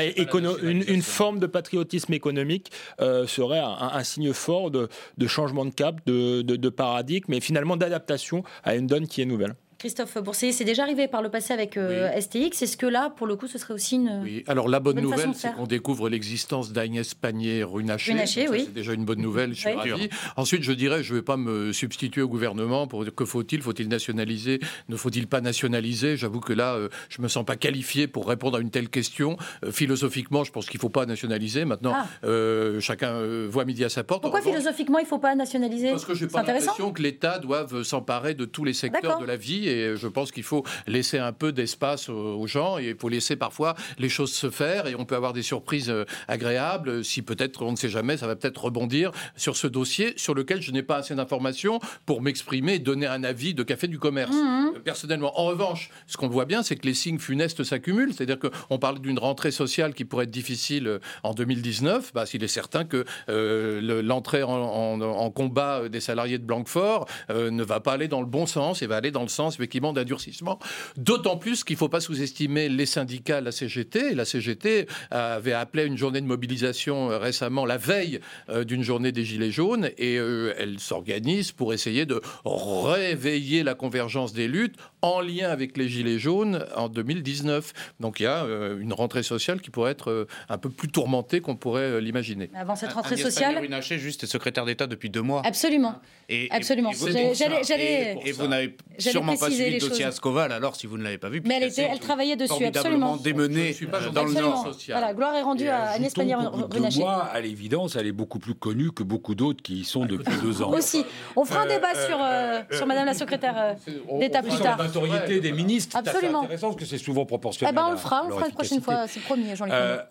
une, 0.63 0.85
une, 0.87 1.03
forme 1.03 1.41
de 1.41 1.47
patriotisme 1.47 2.13
économique 2.13 2.71
serait 3.01 3.59
un, 3.61 4.05
signe 4.05 4.33
fort 4.33 4.71
de, 4.71 4.89
changement 5.27 5.65
de 5.65 5.71
cap, 5.71 6.01
de, 6.07 6.43
de 6.43 6.69
paradigme, 6.69 7.33
et 7.33 7.41
finalement 7.41 7.77
d'adaptation 7.77 8.45
à 8.63 8.77
une 8.77 8.87
donne 8.87 9.09
qui 9.09 9.21
est 9.21 9.27
nouvelle. 9.27 9.55
Christophe 9.81 10.19
Boursier, 10.19 10.53
c'est 10.53 10.65
déjà 10.65 10.83
arrivé 10.83 11.09
par 11.09 11.23
le 11.23 11.31
passé 11.31 11.55
avec 11.55 11.79
euh, 11.79 12.11
STX. 12.21 12.61
Est-ce 12.61 12.77
que 12.77 12.85
là, 12.85 13.09
pour 13.09 13.27
le 13.27 13.35
coup, 13.35 13.47
ce 13.47 13.57
serait 13.57 13.73
aussi 13.73 13.95
une. 13.95 14.21
Oui, 14.23 14.45
alors 14.47 14.69
la 14.69 14.79
bonne, 14.79 15.01
nouvelle, 15.01 15.31
c'est 15.35 15.55
qu'on 15.55 15.67
découvre 15.67 16.11
l'existence 16.11 16.71
d'Agnès 16.71 17.15
Pannier-Runacher. 17.15 18.13
oui. 18.51 18.65
C'est 18.67 18.75
déjà 18.75 18.93
une 18.93 19.07
bonne 19.07 19.23
nouvelle, 19.23 19.55
je 19.55 19.61
suis 19.61 19.73
ravi. 19.73 20.11
Ensuite, 20.37 20.65
je 20.65 20.73
dirais, 20.73 21.03
je 21.03 21.15
ne 21.15 21.19
vais 21.19 21.25
pas 21.25 21.39
me 21.39 21.73
substituer 21.73 22.21
au 22.21 22.29
gouvernement 22.29 22.87
pour 22.87 23.05
dire 23.05 23.15
que 23.15 23.25
faut-il 23.25 23.63
Faut-il 23.63 23.89
nationaliser 23.89 24.61
Ne 24.91 24.97
faut-il 24.97 25.27
pas 25.27 25.41
nationaliser? 25.41 26.19
J'avoue 26.19 26.41
que 26.41 26.53
là, 26.53 26.75
euh, 26.75 26.91
je 27.09 27.17
ne 27.21 27.23
me 27.23 27.29
sens 27.29 27.47
pas 27.47 27.57
qualifié 27.57 28.07
pour 28.07 28.29
répondre 28.29 28.59
à 28.59 28.61
une 28.61 28.71
telle 28.71 28.91
question. 28.91 29.39
Euh, 29.65 29.73
philosophiquement, 29.73 30.45
je 30.45 30.53
pense 30.53 30.67
qu'il 30.67 30.77
ne 30.77 30.83
faut 30.83 30.91
pas 30.91 31.07
nationaliser. 31.07 31.65
Maintenant, 31.65 31.95
ah. 31.97 32.81
chacun 32.81 33.47
voit 33.49 33.65
midi 33.65 33.83
à 33.83 33.89
sa 33.89 34.05
porte. 34.05 34.21
Pourquoi 34.21 34.43
philosophiquement, 34.43 34.99
il 34.99 35.05
ne 35.05 35.09
faut 35.09 35.19
pas 35.19 35.35
nationaliser? 35.35 35.89
Parce 35.89 36.05
que 36.05 36.13
je 36.13 36.27
n'ai 36.27 36.31
pas 36.31 36.43
l'impression 36.43 36.93
que 36.93 37.01
l'État 37.01 37.39
doive 37.39 37.83
s'emparer 37.83 38.35
de 38.35 38.45
tous 38.45 38.65
les 38.65 38.75
secteurs 38.75 39.19
de 39.19 39.25
la 39.25 39.37
vie 39.37 39.70
et 39.71 39.97
je 39.97 40.09
pense 40.09 40.33
qu'il 40.33 40.43
faut 40.43 40.65
laisser 40.87 41.19
un 41.19 41.33
peu 41.33 41.53
d'espace 41.53 42.09
aux 42.09 42.47
gens 42.47 42.79
et 42.79 42.91
il 42.91 42.97
faut 42.97 43.09
laisser 43.09 43.37
parfois 43.37 43.75
les 43.99 44.09
choses 44.09 44.33
se 44.33 44.51
faire 44.51 44.87
et 44.87 44.95
on 44.95 45.05
peut 45.05 45.17
avoir 45.17 45.33
des 45.33 45.43
surprises 45.43 45.91
euh, 45.91 46.05
agréables 46.29 47.05
si 47.05 47.23
peut-être, 47.23 47.63
on 47.63 47.73
ne 47.73 47.77
sait 47.77 47.89
jamais, 47.89 48.17
ça 48.17 48.27
va 48.27 48.37
peut-être 48.37 48.65
rebondir 48.65 49.13
sur 49.37 49.57
ce 49.57 49.67
dossier 49.67 50.15
sur 50.17 50.35
lequel 50.35 50.61
je 50.63 50.73
n'ai 50.73 50.83
pas 50.83 50.97
assez 50.97 51.15
d'informations 51.15 51.81
pour 52.07 52.23
m'exprimer 52.23 52.75
et 52.75 52.79
donner 52.79 53.07
un 53.07 53.25
avis 53.25 53.55
de 53.55 53.63
café 53.63 53.87
du 53.89 53.99
commerce. 53.99 54.35
Mmh. 54.35 54.73
Euh, 54.77 54.81
personnellement, 54.81 55.39
en 55.39 55.45
revanche, 55.47 55.91
ce 56.07 56.17
qu'on 56.17 56.29
voit 56.29 56.45
bien, 56.45 56.63
c'est 56.63 56.77
que 56.77 56.87
les 56.87 56.95
signes 56.95 57.19
funestes 57.19 57.65
s'accumulent, 57.65 58.13
c'est-à-dire 58.13 58.39
qu'on 58.39 58.79
parle 58.79 59.01
d'une 59.01 59.19
rentrée 59.19 59.51
sociale 59.51 59.95
qui 59.95 60.05
pourrait 60.05 60.25
être 60.25 60.31
difficile 60.31 60.87
euh, 60.87 60.99
en 61.23 61.35
2019, 61.35 62.13
bah, 62.15 62.27
s'il 62.27 62.43
est 62.45 62.49
certain 62.49 62.85
que 62.85 63.05
l'entrée 63.29 64.43
en, 64.43 65.31
combat 65.31 65.89
des 65.89 66.01
salariés 66.01 66.39
de 66.39 66.45
Blanquefort 66.45 67.07
ne 67.29 67.63
va 67.63 67.81
pas 67.81 67.93
aller 67.93 68.09
dans 68.09 68.21
le 68.21 68.27
bon 68.27 68.47
sens 68.47 68.83
et 68.83 68.87
va 68.87 68.97
aller 68.97 69.11
dans 69.11 69.23
le 69.23 69.29
sens 69.29 69.60
effectivement 69.61 69.93
d'adurcissement. 69.93 70.59
D'autant 70.97 71.37
plus 71.37 71.65
qu'il 71.65 71.75
ne 71.75 71.79
faut 71.79 71.89
pas 71.89 72.01
sous-estimer 72.01 72.69
les 72.69 72.87
syndicats, 72.87 73.41
la 73.41 73.53
CGT. 73.53 74.15
La 74.15 74.25
CGT 74.25 74.87
avait 75.11 75.53
appelé 75.53 75.85
une 75.85 75.99
journée 75.99 76.21
de 76.21 76.27
mobilisation 76.27 77.11
euh, 77.11 77.19
récemment, 77.19 77.67
la 77.67 77.77
veille 77.77 78.21
euh, 78.49 78.65
d'une 78.65 78.83
journée 78.83 79.13
des 79.13 79.25
Gilets 79.25 79.51
jaunes, 79.51 79.91
et 79.99 80.17
euh, 80.19 80.55
elle 80.59 80.79
s'organise 80.79 81.53
pour 81.53 81.75
essayer 81.75 82.07
de 82.07 82.21
réveiller 82.45 83.63
la 83.63 83.75
convergence 83.75 84.33
des 84.33 84.49
luttes 84.49 84.77
en 85.03 85.21
lien 85.21 85.51
avec 85.51 85.77
les 85.77 85.89
Gilets 85.89 86.19
jaunes 86.19 86.65
en 86.77 86.89
2019. 86.89 87.73
Donc 88.01 88.21
il 88.21 88.25
y 88.25 88.27
a 88.27 88.45
euh, 88.45 88.79
une 88.81 88.93
rentrée 88.93 89.23
sociale 89.23 89.61
qui 89.61 89.71
pourrait 89.71 89.93
être 89.93 90.11
euh, 90.11 90.27
un 90.49 90.59
peu 90.59 90.71
plus 90.71 90.89
tourmentée 90.89 91.41
qu'on 91.41 91.57
pourrait 91.57 91.83
euh, 91.83 92.01
l'imaginer. 92.01 92.51
Avant 92.55 92.77
cette 92.77 92.93
rentrée 92.93 93.17
sociale. 93.17 93.55
Pannier-Runacher, 93.55 93.99
juste 93.99 94.27
secrétaire 94.27 94.65
d'État 94.65 94.87
depuis 94.87 95.11
deux 95.11 95.23
mois. 95.23 95.43
Absolument. 95.45 95.97
Et, 96.29 96.49
Absolument. 96.51 96.93
Et, 96.93 98.33
vous 98.33 98.47
n'avez 98.47 98.77
sûrement 98.99 99.37
pas 99.37 99.51
suivi 99.51 99.79
le 99.79 99.81
dossier 99.81 100.05
Ascoval, 100.05 100.53
alors 100.53 100.77
si 100.77 100.87
vous 100.87 100.97
ne 100.97 101.03
l'avez 101.03 101.19
pas 101.19 101.29
vu. 101.29 101.43
Mais 101.45 101.57
elle, 101.57 101.65
était, 101.65 101.89
elle 101.91 101.99
travaillait 101.99 102.37
dessus, 102.37 102.65
absolument. 102.65 103.17
démenée 103.17 103.77
dans 104.13 104.25
le 104.25 104.33
Nord. 104.33 104.73
Social. 104.73 104.99
Voilà, 104.99 105.15
gloire 105.15 105.35
est 105.35 105.43
rendue 105.43 105.69
à 105.69 105.91
Agnès 105.91 106.13
Pannier-Runacher. 106.13 107.01
Moi, 107.01 107.25
à 107.25 107.41
l'évidence, 107.41 107.97
elle 107.97 108.07
est 108.07 108.13
beaucoup 108.13 108.39
plus 108.39 108.55
connue 108.55 108.93
que 108.93 109.03
beaucoup 109.03 109.35
d'autres 109.35 109.63
qui 109.63 109.81
y 109.81 109.85
sont 109.85 110.05
depuis 110.05 110.35
deux 110.43 110.63
ans. 110.63 110.71
Aussi. 110.71 111.05
On 111.35 111.45
fera 111.45 111.63
un 111.63 111.67
débat 111.67 111.95
sur, 111.95 112.77
sur 112.77 112.87
Madame 112.87 113.07
la 113.07 113.15
secrétaire 113.15 113.77
d'État 114.19 114.43
plus 114.43 114.59
tard 114.59 114.79
notoriété 114.95 115.41
des 115.41 115.53
ministres. 115.53 115.97
Absolument. 115.97 116.41
C'est 116.41 116.45
intéressant 116.47 116.69
parce 116.69 116.81
que 116.81 116.87
c'est 116.87 116.99
souvent 116.99 117.25
proportionnel. 117.25 117.75
Eh 117.75 117.77
ben 117.77 117.87
on 117.89 117.93
le 117.93 117.97
fera, 117.97 118.23
on 118.25 118.29
le 118.29 118.35
fera 118.35 118.47
une 118.47 118.55
prochaine 118.55 118.81
fois, 118.81 119.07
c'est 119.07 119.21
promis, 119.21 119.55
Jean-Luc. 119.55 119.75
Euh, 119.75 120.03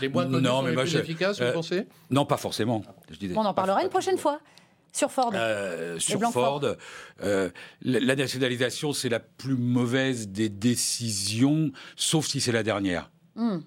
les 0.00 0.08
moins 0.08 0.24
connus 0.24 0.42
non, 0.42 0.62
mais 0.62 0.70
les 0.70 0.76
plus 0.76 0.96
efficaces, 0.96 1.38
vous 1.38 1.46
euh, 1.46 1.52
pensez? 1.52 1.86
Non, 2.10 2.24
pas 2.24 2.36
forcément. 2.36 2.82
on 3.34 3.44
en 3.44 3.54
parlera 3.54 3.82
une 3.82 3.88
prochaine 3.88 4.18
fois. 4.18 4.40
Sur 4.90 5.10
Ford. 5.10 5.32
Euh, 5.34 5.98
sur 5.98 6.20
Ford, 6.32 6.62
euh, 7.22 7.50
la 7.82 8.16
nationalisation, 8.16 8.92
c'est 8.92 9.10
la 9.10 9.20
plus 9.20 9.54
mauvaise 9.54 10.28
des 10.28 10.48
décisions, 10.48 11.70
sauf 11.94 12.26
si 12.26 12.40
c'est 12.40 12.52
la 12.52 12.62
dernière. 12.62 13.10
Hmm 13.36 13.58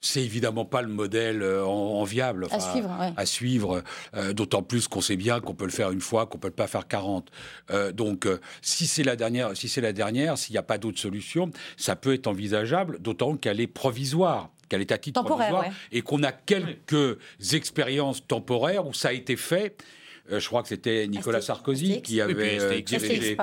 c'est 0.00 0.22
évidemment 0.22 0.64
pas 0.64 0.82
le 0.82 0.88
modèle 0.88 1.42
euh, 1.42 1.64
enviable 1.64 2.46
à 2.50 2.60
suivre, 2.60 2.90
à 3.16 3.26
suivre 3.26 3.82
euh, 4.14 4.32
d'autant 4.32 4.62
plus 4.62 4.88
qu'on 4.88 5.00
sait 5.00 5.16
bien 5.16 5.40
qu'on 5.40 5.54
peut 5.54 5.64
le 5.64 5.70
faire 5.70 5.90
une 5.90 6.00
fois, 6.00 6.26
qu'on 6.26 6.38
peut 6.38 6.50
pas 6.50 6.66
faire 6.66 6.86
40. 6.86 7.30
Euh, 7.70 7.92
donc, 7.92 8.28
si 8.62 8.86
c'est 8.86 9.02
la 9.02 9.16
dernière, 9.16 9.56
si 9.56 9.68
c'est 9.68 9.80
la 9.80 9.92
dernière, 9.92 10.38
s'il 10.38 10.52
n'y 10.52 10.58
a 10.58 10.62
pas 10.62 10.78
d'autre 10.78 10.98
solution, 10.98 11.50
ça 11.76 11.96
peut 11.96 12.14
être 12.14 12.26
envisageable, 12.26 13.00
d'autant 13.00 13.36
qu'elle 13.36 13.60
est 13.60 13.66
provisoire 13.66 14.50
qu'elle 14.68 14.82
est 14.82 14.92
à 14.92 14.98
titre 14.98 15.24
provisoire 15.24 15.64
et 15.92 16.02
qu'on 16.02 16.22
a 16.22 16.30
quelques 16.30 17.16
expériences 17.54 18.26
temporaires 18.26 18.86
où 18.86 18.92
ça 18.92 19.08
a 19.08 19.12
été 19.12 19.34
fait. 19.36 19.82
je 20.30 20.46
crois 20.46 20.60
que 20.60 20.68
c'était 20.68 21.06
Nicolas 21.06 21.40
Sarkozy 21.40 22.02
qui 22.02 22.20
avait 22.20 22.82
dirigé 22.82 23.34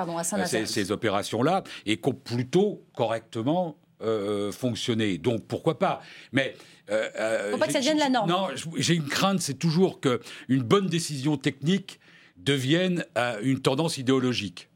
ces, 0.46 0.66
ces 0.66 0.92
opérations-là 0.92 1.64
et 1.84 1.96
qu'on 1.96 2.12
plutôt 2.12 2.84
correctement 2.94 3.76
euh, 4.02 4.52
fonctionner. 4.52 5.18
Donc 5.18 5.46
pourquoi 5.46 5.78
pas 5.78 6.02
Mais 6.32 6.54
euh, 6.90 7.08
euh 7.18 7.52
faut 7.52 7.58
pas 7.58 7.66
que 7.66 7.72
ça 7.72 7.80
devienne 7.80 7.98
la 7.98 8.10
norme. 8.10 8.28
Non, 8.28 8.48
j'ai 8.76 8.94
une 8.94 9.08
crainte, 9.08 9.40
c'est 9.40 9.58
toujours 9.58 10.00
qu'une 10.00 10.62
bonne 10.62 10.86
décision 10.86 11.36
technique 11.36 11.98
devienne 12.36 13.04
euh, 13.16 13.38
une 13.42 13.60
tendance 13.60 13.98
idéologique. 13.98 14.68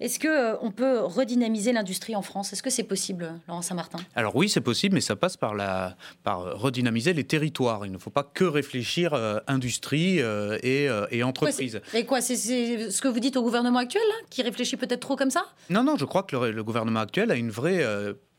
Est-ce 0.00 0.18
qu'on 0.18 0.28
euh, 0.28 0.56
on 0.60 0.70
peut 0.70 1.00
redynamiser 1.00 1.72
l'industrie 1.72 2.16
en 2.16 2.22
France? 2.22 2.52
Est-ce 2.52 2.62
que 2.62 2.70
c'est 2.70 2.84
possible, 2.84 3.40
Laurent 3.48 3.62
Saint-Martin? 3.62 3.98
Alors 4.14 4.34
oui, 4.36 4.48
c'est 4.48 4.60
possible, 4.60 4.94
mais 4.94 5.00
ça 5.00 5.16
passe 5.16 5.36
par, 5.36 5.54
la, 5.54 5.96
par 6.22 6.58
redynamiser 6.58 7.12
les 7.12 7.24
territoires. 7.24 7.86
Il 7.86 7.92
ne 7.92 7.98
faut 7.98 8.10
pas 8.10 8.24
que 8.24 8.44
réfléchir 8.44 9.14
euh, 9.14 9.38
industrie 9.46 10.20
euh, 10.20 10.58
et, 10.62 10.88
et, 11.10 11.22
entreprise. 11.22 11.80
et 11.92 12.04
quoi 12.04 12.20
C'est 12.20 12.36
ce 12.36 13.00
que 13.00 13.08
vous 13.08 13.20
dites 13.20 13.36
au 13.36 13.42
gouvernement 13.42 13.78
actuel, 13.78 14.02
qui 14.30 14.42
réfléchit 14.42 14.76
peut-être 14.76 15.00
trop 15.00 15.16
comme 15.16 15.30
ça? 15.30 15.46
Non, 15.70 15.84
non, 15.84 15.96
je 15.96 16.04
crois 16.04 16.22
que 16.22 16.36
le, 16.36 16.64
gouvernement 16.64 17.00
actuel 17.00 17.30
a 17.30 17.36
une 17.36 17.50
vraie 17.50 17.84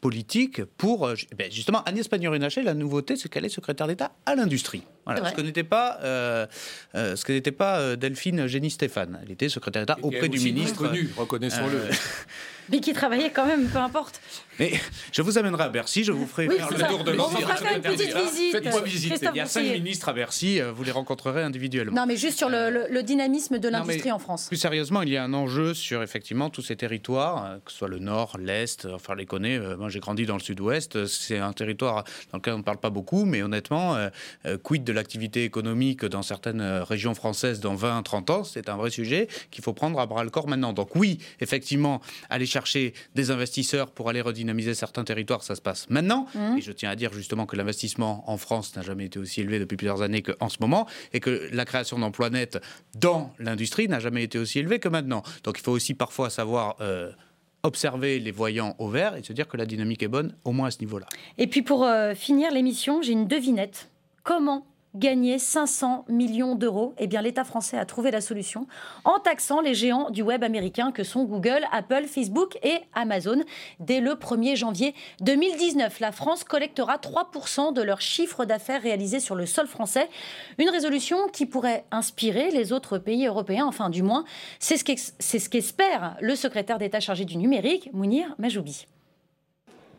politique 0.01 0.63
pour 0.63 1.07
ben, 1.37 1.51
justement 1.51 1.83
Agnès 1.83 2.07
Pannier-Runacher. 2.07 2.63
La 2.63 2.73
nouveauté, 2.73 3.15
c'est 3.15 3.29
qu'elle 3.29 3.45
est 3.45 3.49
secrétaire 3.49 3.87
d'État 3.87 4.11
à 4.25 4.35
l'industrie. 4.35 4.83
Voilà, 5.05 5.29
ce 5.29 5.35
que 5.35 5.41
n'était 5.41 5.63
pas, 5.63 5.99
euh, 6.03 6.47
euh, 6.95 7.15
ce 7.15 7.23
que 7.25 7.31
n'était 7.31 7.51
pas 7.51 7.77
euh, 7.77 7.95
Delphine 7.95 8.47
Génie 8.47 8.71
Stéphane. 8.71 9.19
Elle 9.23 9.31
était 9.31 9.49
secrétaire 9.49 9.83
d'État 9.83 9.97
auprès 10.01 10.29
du 10.29 10.39
ministre. 10.39 10.91
reconnaissons-le. 11.15 11.89
mais 12.69 12.79
qui 12.79 12.93
travaillait 12.93 13.29
quand 13.29 13.45
même, 13.45 13.67
peu 13.67 13.77
importe. 13.77 14.19
Mais 14.57 14.73
je 15.11 15.21
vous 15.21 15.37
amènerai 15.37 15.65
à 15.65 15.69
Bercy, 15.69 16.03
je 16.03 16.11
vous 16.11 16.25
ferai 16.25 16.49
faire 16.49 16.71
le 16.71 16.79
tour 16.87 17.03
de 17.03 17.11
l'ensemble. 17.11 17.45
Faites-moi 18.51 18.81
visiter. 18.81 19.27
Il 19.33 19.37
y 19.37 19.41
a 19.41 19.45
cinq 19.45 19.63
ministres 19.63 20.09
à 20.09 20.13
Bercy, 20.13 20.59
vous 20.73 20.83
les 20.83 20.91
rencontrerez 20.91 21.43
individuellement. 21.43 21.95
Non, 21.95 22.05
mais 22.07 22.17
juste 22.17 22.39
sur 22.39 22.49
le, 22.49 23.01
dynamisme 23.03 23.59
de 23.59 23.69
l'industrie 23.69 24.11
en 24.11 24.17
France. 24.17 24.47
Plus 24.47 24.57
sérieusement, 24.57 25.03
il 25.03 25.09
y 25.09 25.17
a 25.17 25.23
un 25.23 25.33
enjeu 25.33 25.75
sur 25.75 26.01
effectivement 26.01 26.49
tous 26.49 26.63
ces 26.63 26.75
territoires, 26.75 27.59
que 27.63 27.71
ce 27.71 27.77
soit 27.77 27.87
le 27.87 27.99
Nord, 27.99 28.37
l'Est, 28.39 28.87
enfin 28.91 29.13
les 29.13 29.27
connaît. 29.27 29.59
Moi, 29.77 29.89
j'ai 29.89 29.99
grandi 29.99 30.25
dans 30.25 30.35
le 30.35 30.41
Sud-Ouest. 30.41 31.05
C'est 31.05 31.37
un 31.37 31.53
territoire 31.53 32.05
dans 32.31 32.39
lequel 32.39 32.55
on 32.55 32.59
ne 32.59 32.63
parle 32.63 32.79
pas 32.79 32.89
beaucoup, 32.89 33.25
mais 33.25 33.43
honnêtement, 33.43 33.97
quid 34.63 34.83
de 34.83 34.94
l'activité 34.95 35.43
économique 35.43 36.05
dans 36.05 36.21
certaines 36.21 36.61
euh, 36.61 36.83
régions 36.83 37.13
françaises 37.13 37.59
dans 37.59 37.75
20, 37.75 38.03
30 38.03 38.29
ans, 38.29 38.43
c'est 38.43 38.69
un 38.69 38.77
vrai 38.77 38.89
sujet 38.89 39.27
qu'il 39.51 39.63
faut 39.63 39.73
prendre 39.73 39.99
à 39.99 40.05
bras 40.05 40.23
le 40.23 40.29
corps 40.29 40.47
maintenant. 40.47 40.73
Donc 40.73 40.95
oui, 40.95 41.19
effectivement, 41.39 42.01
aller 42.29 42.45
chercher 42.45 42.93
des 43.13 43.31
investisseurs 43.31 43.91
pour 43.91 44.09
aller 44.09 44.21
redynamiser 44.21 44.73
certains 44.73 45.03
territoires, 45.03 45.43
ça 45.43 45.55
se 45.55 45.61
passe 45.61 45.89
maintenant. 45.89 46.27
Mmh. 46.33 46.57
Et 46.57 46.61
je 46.61 46.71
tiens 46.71 46.89
à 46.89 46.95
dire 46.95 47.13
justement 47.13 47.45
que 47.45 47.55
l'investissement 47.55 48.29
en 48.29 48.37
France 48.37 48.75
n'a 48.75 48.81
jamais 48.81 49.05
été 49.05 49.19
aussi 49.19 49.41
élevé 49.41 49.59
depuis 49.59 49.77
plusieurs 49.77 50.01
années 50.01 50.21
qu'en 50.21 50.49
ce 50.49 50.57
moment, 50.59 50.87
et 51.13 51.19
que 51.19 51.49
la 51.51 51.65
création 51.65 51.99
d'emplois 51.99 52.29
nets 52.29 52.57
dans 52.95 53.33
l'industrie 53.39 53.87
n'a 53.87 53.99
jamais 53.99 54.23
été 54.23 54.39
aussi 54.39 54.59
élevée 54.59 54.79
que 54.79 54.89
maintenant. 54.89 55.23
Donc 55.43 55.59
il 55.59 55.61
faut 55.61 55.73
aussi 55.73 55.93
parfois 55.93 56.29
savoir... 56.29 56.75
Euh, 56.81 57.11
observer 57.65 58.19
les 58.19 58.31
voyants 58.31 58.75
au 58.77 58.87
vert 58.87 59.15
et 59.15 59.23
se 59.23 59.33
dire 59.33 59.47
que 59.47 59.57
la 59.57 59.65
dynamique 59.65 60.03
est 60.03 60.07
bonne, 60.07 60.35
au 60.45 60.51
moins 60.51 60.67
à 60.67 60.71
ce 60.71 60.79
niveau-là. 60.79 61.07
Et 61.37 61.47
puis 61.47 61.63
pour 61.63 61.83
euh, 61.83 62.13
finir 62.13 62.51
l'émission, 62.51 63.01
j'ai 63.01 63.11
une 63.11 63.27
devinette. 63.27 63.89
Comment 64.23 64.65
gagner 64.95 65.39
500 65.39 66.05
millions 66.07 66.55
d'euros 66.55 66.93
Eh 66.97 67.07
bien, 67.07 67.21
l'État 67.21 67.43
français 67.43 67.77
a 67.77 67.85
trouvé 67.85 68.11
la 68.11 68.21
solution 68.21 68.67
en 69.03 69.19
taxant 69.19 69.61
les 69.61 69.73
géants 69.73 70.09
du 70.09 70.21
web 70.21 70.43
américain 70.43 70.91
que 70.91 71.03
sont 71.03 71.23
Google, 71.23 71.65
Apple, 71.71 72.05
Facebook 72.05 72.57
et 72.63 72.79
Amazon. 72.93 73.43
Dès 73.79 73.99
le 73.99 74.11
1er 74.11 74.55
janvier 74.55 74.95
2019, 75.21 75.99
la 75.99 76.11
France 76.11 76.43
collectera 76.43 76.97
3% 76.97 77.73
de 77.73 77.81
leur 77.81 78.01
chiffre 78.01 78.45
d'affaires 78.45 78.81
réalisé 78.81 79.19
sur 79.19 79.35
le 79.35 79.45
sol 79.45 79.67
français. 79.67 80.09
Une 80.57 80.69
résolution 80.69 81.27
qui 81.31 81.45
pourrait 81.45 81.85
inspirer 81.91 82.49
les 82.51 82.73
autres 82.73 82.97
pays 82.97 83.25
européens, 83.25 83.65
enfin 83.65 83.89
du 83.89 84.03
moins, 84.03 84.23
c'est 84.59 84.77
ce 84.77 85.49
qu'espère 85.49 86.17
le 86.21 86.35
secrétaire 86.35 86.77
d'État 86.77 86.99
chargé 86.99 87.25
du 87.25 87.37
numérique, 87.37 87.89
Mounir 87.93 88.35
Majoubi. 88.37 88.87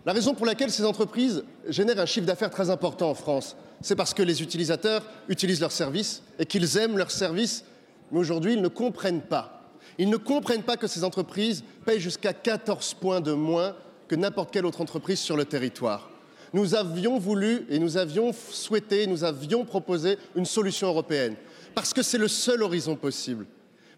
La 0.06 0.12
raison 0.12 0.34
pour 0.34 0.46
laquelle 0.46 0.70
ces 0.70 0.84
entreprises 0.84 1.42
génèrent 1.66 1.98
un 1.98 2.06
chiffre 2.06 2.26
d'affaires 2.26 2.50
très 2.50 2.70
important 2.70 3.10
en 3.10 3.14
France, 3.14 3.56
c'est 3.80 3.96
parce 3.96 4.14
que 4.14 4.22
les 4.22 4.40
utilisateurs 4.40 5.02
utilisent 5.28 5.60
leurs 5.60 5.72
services 5.72 6.22
et 6.38 6.46
qu'ils 6.46 6.78
aiment 6.78 6.96
leurs 6.96 7.10
services, 7.10 7.64
mais 8.12 8.20
aujourd'hui, 8.20 8.52
ils 8.52 8.62
ne 8.62 8.68
comprennent 8.68 9.20
pas. 9.20 9.72
Ils 9.98 10.08
ne 10.08 10.16
comprennent 10.16 10.62
pas 10.62 10.76
que 10.76 10.86
ces 10.86 11.02
entreprises 11.02 11.64
payent 11.84 11.98
jusqu'à 11.98 12.32
14 12.32 12.94
points 12.94 13.20
de 13.20 13.32
moins 13.32 13.74
que 14.06 14.14
n'importe 14.14 14.52
quelle 14.52 14.64
autre 14.64 14.80
entreprise 14.80 15.18
sur 15.18 15.36
le 15.36 15.44
territoire. 15.44 16.08
Nous 16.52 16.76
avions 16.76 17.18
voulu 17.18 17.66
et 17.68 17.80
nous 17.80 17.96
avions 17.96 18.32
souhaité, 18.32 19.08
nous 19.08 19.24
avions 19.24 19.64
proposé 19.64 20.18
une 20.36 20.46
solution 20.46 20.86
européenne, 20.86 21.34
parce 21.74 21.92
que 21.92 22.02
c'est 22.02 22.16
le 22.16 22.28
seul 22.28 22.62
horizon 22.62 22.94
possible. 22.94 23.44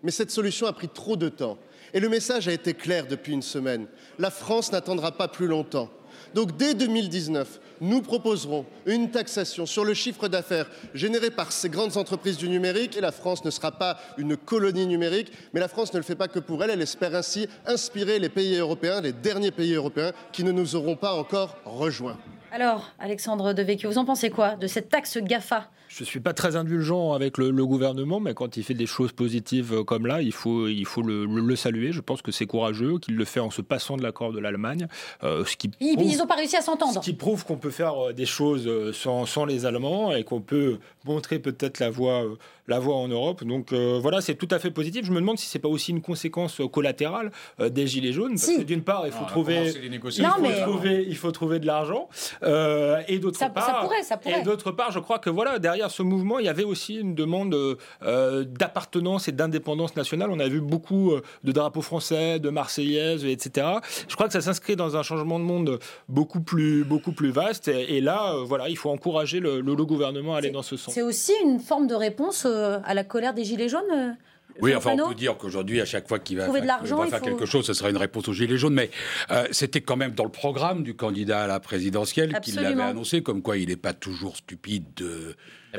Mais 0.03 0.11
cette 0.11 0.31
solution 0.31 0.69
a 0.69 0.73
pris 0.73 0.89
trop 0.89 1.17
de 1.17 1.29
temps. 1.29 1.59
Et 1.93 2.01
le 2.01 2.09
message 2.09 2.49
a 2.49 2.53
été 2.53 2.73
clair 2.73 3.07
depuis 3.07 3.33
une 3.33 3.43
semaine. 3.43 3.87
La 4.19 4.31
France 4.31 4.73
n'attendra 4.73 5.13
pas 5.13 5.29
plus 5.29 5.47
longtemps. 5.47 5.91
Donc 6.35 6.57
dès 6.57 6.75
2019, 6.75 7.61
nous 7.81 8.03
proposerons 8.03 8.67
une 8.87 9.11
taxation 9.11 9.67
sur 9.67 9.85
le 9.85 9.95
chiffre 9.95 10.29
d'affaires 10.29 10.69
généré 10.95 11.31
par 11.31 11.53
ces 11.53 11.69
grandes 11.69 11.97
entreprises 11.97 12.37
du 12.37 12.49
numérique. 12.49 12.97
Et 12.97 13.01
la 13.01 13.13
France 13.13 13.45
ne 13.45 13.51
sera 13.51 13.73
pas 13.73 13.99
une 14.17 14.37
colonie 14.37 14.87
numérique, 14.87 15.33
mais 15.53 15.61
la 15.61 15.69
France 15.69 15.93
ne 15.93 15.99
le 15.99 16.05
fait 16.05 16.17
pas 16.17 16.29
que 16.29 16.39
pour 16.39 16.63
elle. 16.63 16.71
Elle 16.71 16.83
espère 16.83 17.15
ainsi 17.15 17.49
inspirer 17.67 18.19
les 18.19 18.29
pays 18.29 18.57
européens, 18.57 19.01
les 19.01 19.13
derniers 19.13 19.51
pays 19.51 19.75
européens 19.75 20.13
qui 20.33 20.45
ne 20.45 20.53
nous 20.53 20.77
auront 20.77 20.97
pas 20.97 21.15
encore 21.15 21.57
rejoints. 21.65 22.19
Alors, 22.51 22.91
Alexandre 22.99 23.53
Devecchio, 23.53 23.91
vous 23.91 23.99
en 23.99 24.05
pensez 24.05 24.31
quoi 24.31 24.57
de 24.57 24.67
cette 24.67 24.89
taxe 24.89 25.19
GAFA 25.19 25.69
je 25.99 26.05
ne 26.05 26.07
suis 26.07 26.21
pas 26.21 26.33
très 26.33 26.55
indulgent 26.55 27.13
avec 27.13 27.39
le, 27.39 27.67
gouvernement, 27.67 28.21
mais 28.21 28.33
quand 28.33 28.57
il 28.57 28.63
fait 28.63 28.75
des 28.75 28.87
choses 28.87 29.11
positives 29.11 29.73
euh, 29.75 29.83
comme 29.83 30.07
là, 30.07 30.23
il 30.23 30.31
faut, 30.31 30.69
il 30.69 30.85
faut 30.85 31.03
le, 31.03 31.57
saluer. 31.57 31.91
Je 31.91 32.01
pense 32.01 32.23
que 32.23 32.31
c'est 32.31 32.47
courageux 32.47 32.99
qu'il 33.01 33.17
le 33.17 33.25
fait 33.25 33.41
en 33.41 33.51
se 33.51 33.63
passant 33.63 33.97
de 33.97 34.05
l'accord 34.05 34.33
de 34.33 34.39
l'Allemagne. 34.39 34.87
Euh, 35.25 35.45
ils 35.81 36.17
n'ont 36.17 36.27
pas 36.27 36.37
réussi 36.37 36.57
à 36.57 36.61
s'entendre. 36.61 36.95
Ce 36.95 37.01
qui 37.01 37.15
prouve 37.15 37.45
qu'on 37.45 37.57
peut 37.57 37.71
faire 37.71 38.11
euh, 38.11 38.13
des 38.13 38.27
choses 38.27 38.93
sans, 38.93 39.27
sans 39.27 39.45
les 39.45 39.67
Allemands 39.67 40.15
et 40.15 40.23
qu'on 40.23 40.41
peut 40.41 40.79
montrer 41.05 41.41
peut-être 41.41 41.81
la 41.81 41.91
voie 41.91 42.25
la 42.69 42.79
voie 42.79 42.97
en 42.97 43.09
Europe. 43.09 43.43
Donc 43.43 43.73
euh, 43.73 43.99
voilà, 44.01 44.21
c'est 44.21 44.35
tout 44.35 44.49
à 44.51 44.59
fait 44.59 44.71
positif. 44.71 45.05
Je 45.05 45.11
me 45.11 45.21
demande 45.21 45.39
si 45.39 45.47
c'est 45.47 45.59
pas 45.59 45.69
aussi 45.69 45.91
une 45.91 46.03
conséquence 46.03 46.61
collatérale 46.71 47.33
euh, 47.61 47.71
des 47.71 47.87
gilets 47.87 48.13
jaunes. 48.13 48.35
Parce 48.35 48.47
que 48.47 48.63
d'une 48.63 48.83
part, 48.83 49.07
il 49.07 49.13
faut, 49.13 49.25
trouver, 49.25 49.73
il 49.83 49.99
faut 49.99 50.71
trouver, 50.71 51.07
il 51.09 51.17
faut 51.17 51.33
trouver 51.33 51.59
de 51.59 51.67
l'argent, 51.67 52.09
euh, 52.43 53.01
et 53.09 53.19
d'autre 53.19 53.39
part, 53.53 53.89
et 54.27 54.43
d'autre 54.43 54.71
part, 54.71 54.93
je 54.93 55.01
crois 55.01 55.19
que 55.19 55.31
voilà, 55.31 55.59
derrière 55.59 55.88
ce 55.89 56.03
mouvement, 56.03 56.39
il 56.39 56.47
y 56.47 56.49
avait 56.49 56.65
aussi 56.65 56.97
une 56.97 57.15
demande 57.15 57.57
d'appartenance 58.03 59.29
et 59.29 59.33
d'indépendance 59.33 59.97
nationale. 59.97 60.31
On 60.31 60.41
a 60.41 60.49
vu 60.49 60.61
beaucoup 60.61 61.13
de 61.45 61.53
drapeaux 61.53 61.83
français, 61.83 62.39
de 62.39 62.51
Marseillaises, 62.51 63.25
etc. 63.25 63.67
Je 64.09 64.15
crois 64.15 64.27
que 64.27 64.33
ça 64.33 64.41
s'inscrit 64.41 64.77
dans 64.77 64.97
un 64.97 65.03
changement 65.03 65.39
de 65.39 65.45
monde 65.45 65.79
beaucoup 66.09 66.41
plus, 66.41 66.85
beaucoup 66.85 67.13
plus 67.13 67.31
vaste. 67.31 67.69
Et, 67.69 68.01
là, 68.01 68.35
voilà, 68.45 68.69
il 68.69 68.77
faut 68.77 68.91
encourager 68.91 69.41
le, 69.41 69.61
le, 69.61 69.85
gouvernement 69.85 70.35
à 70.35 70.39
aller 70.39 70.51
dans 70.51 70.63
ce 70.63 70.77
sens. 70.77 70.93
C'est 70.93 71.03
aussi 71.03 71.33
une 71.45 71.61
forme 71.61 71.87
de 71.87 71.95
réponse 71.95 72.47
à 72.47 72.95
la 72.95 73.05
colère 73.05 73.35
des 73.35 73.45
Gilets 73.45 73.69
jaunes 73.69 74.17
Oui, 74.61 74.75
enfin, 74.75 74.97
on 74.99 75.09
peut 75.09 75.15
dire 75.15 75.37
qu'aujourd'hui, 75.37 75.81
à 75.81 75.85
chaque 75.85 76.09
fois 76.09 76.19
qu'il 76.19 76.37
va, 76.39 76.51
faire, 76.51 77.21
quelque 77.21 77.47
chose, 77.47 77.67
ce 77.67 77.75
sera 77.75 77.91
une 77.91 77.97
réponse 77.97 78.29
aux 78.29 78.33
Gilets 78.33 78.59
jaunes. 78.59 78.75
Mais 78.75 78.91
euh, 79.31 79.47
c'était 79.51 79.81
quand 79.81 79.97
même 79.97 80.13
dans 80.13 80.25
le 80.25 80.31
programme 80.31 80.83
du 80.83 80.95
candidat 80.95 81.45
à 81.45 81.47
la 81.47 81.61
présidentielle 81.61 82.39
qu'il 82.43 82.57
l'avait 82.57 82.83
annoncé, 82.83 83.23
comme 83.23 83.43
quoi 83.43 83.57
il 83.57 83.69
n'est 83.69 83.77
pas 83.77 83.93
toujours 83.93 84.37
stupide 84.37 84.85
de 84.97 85.37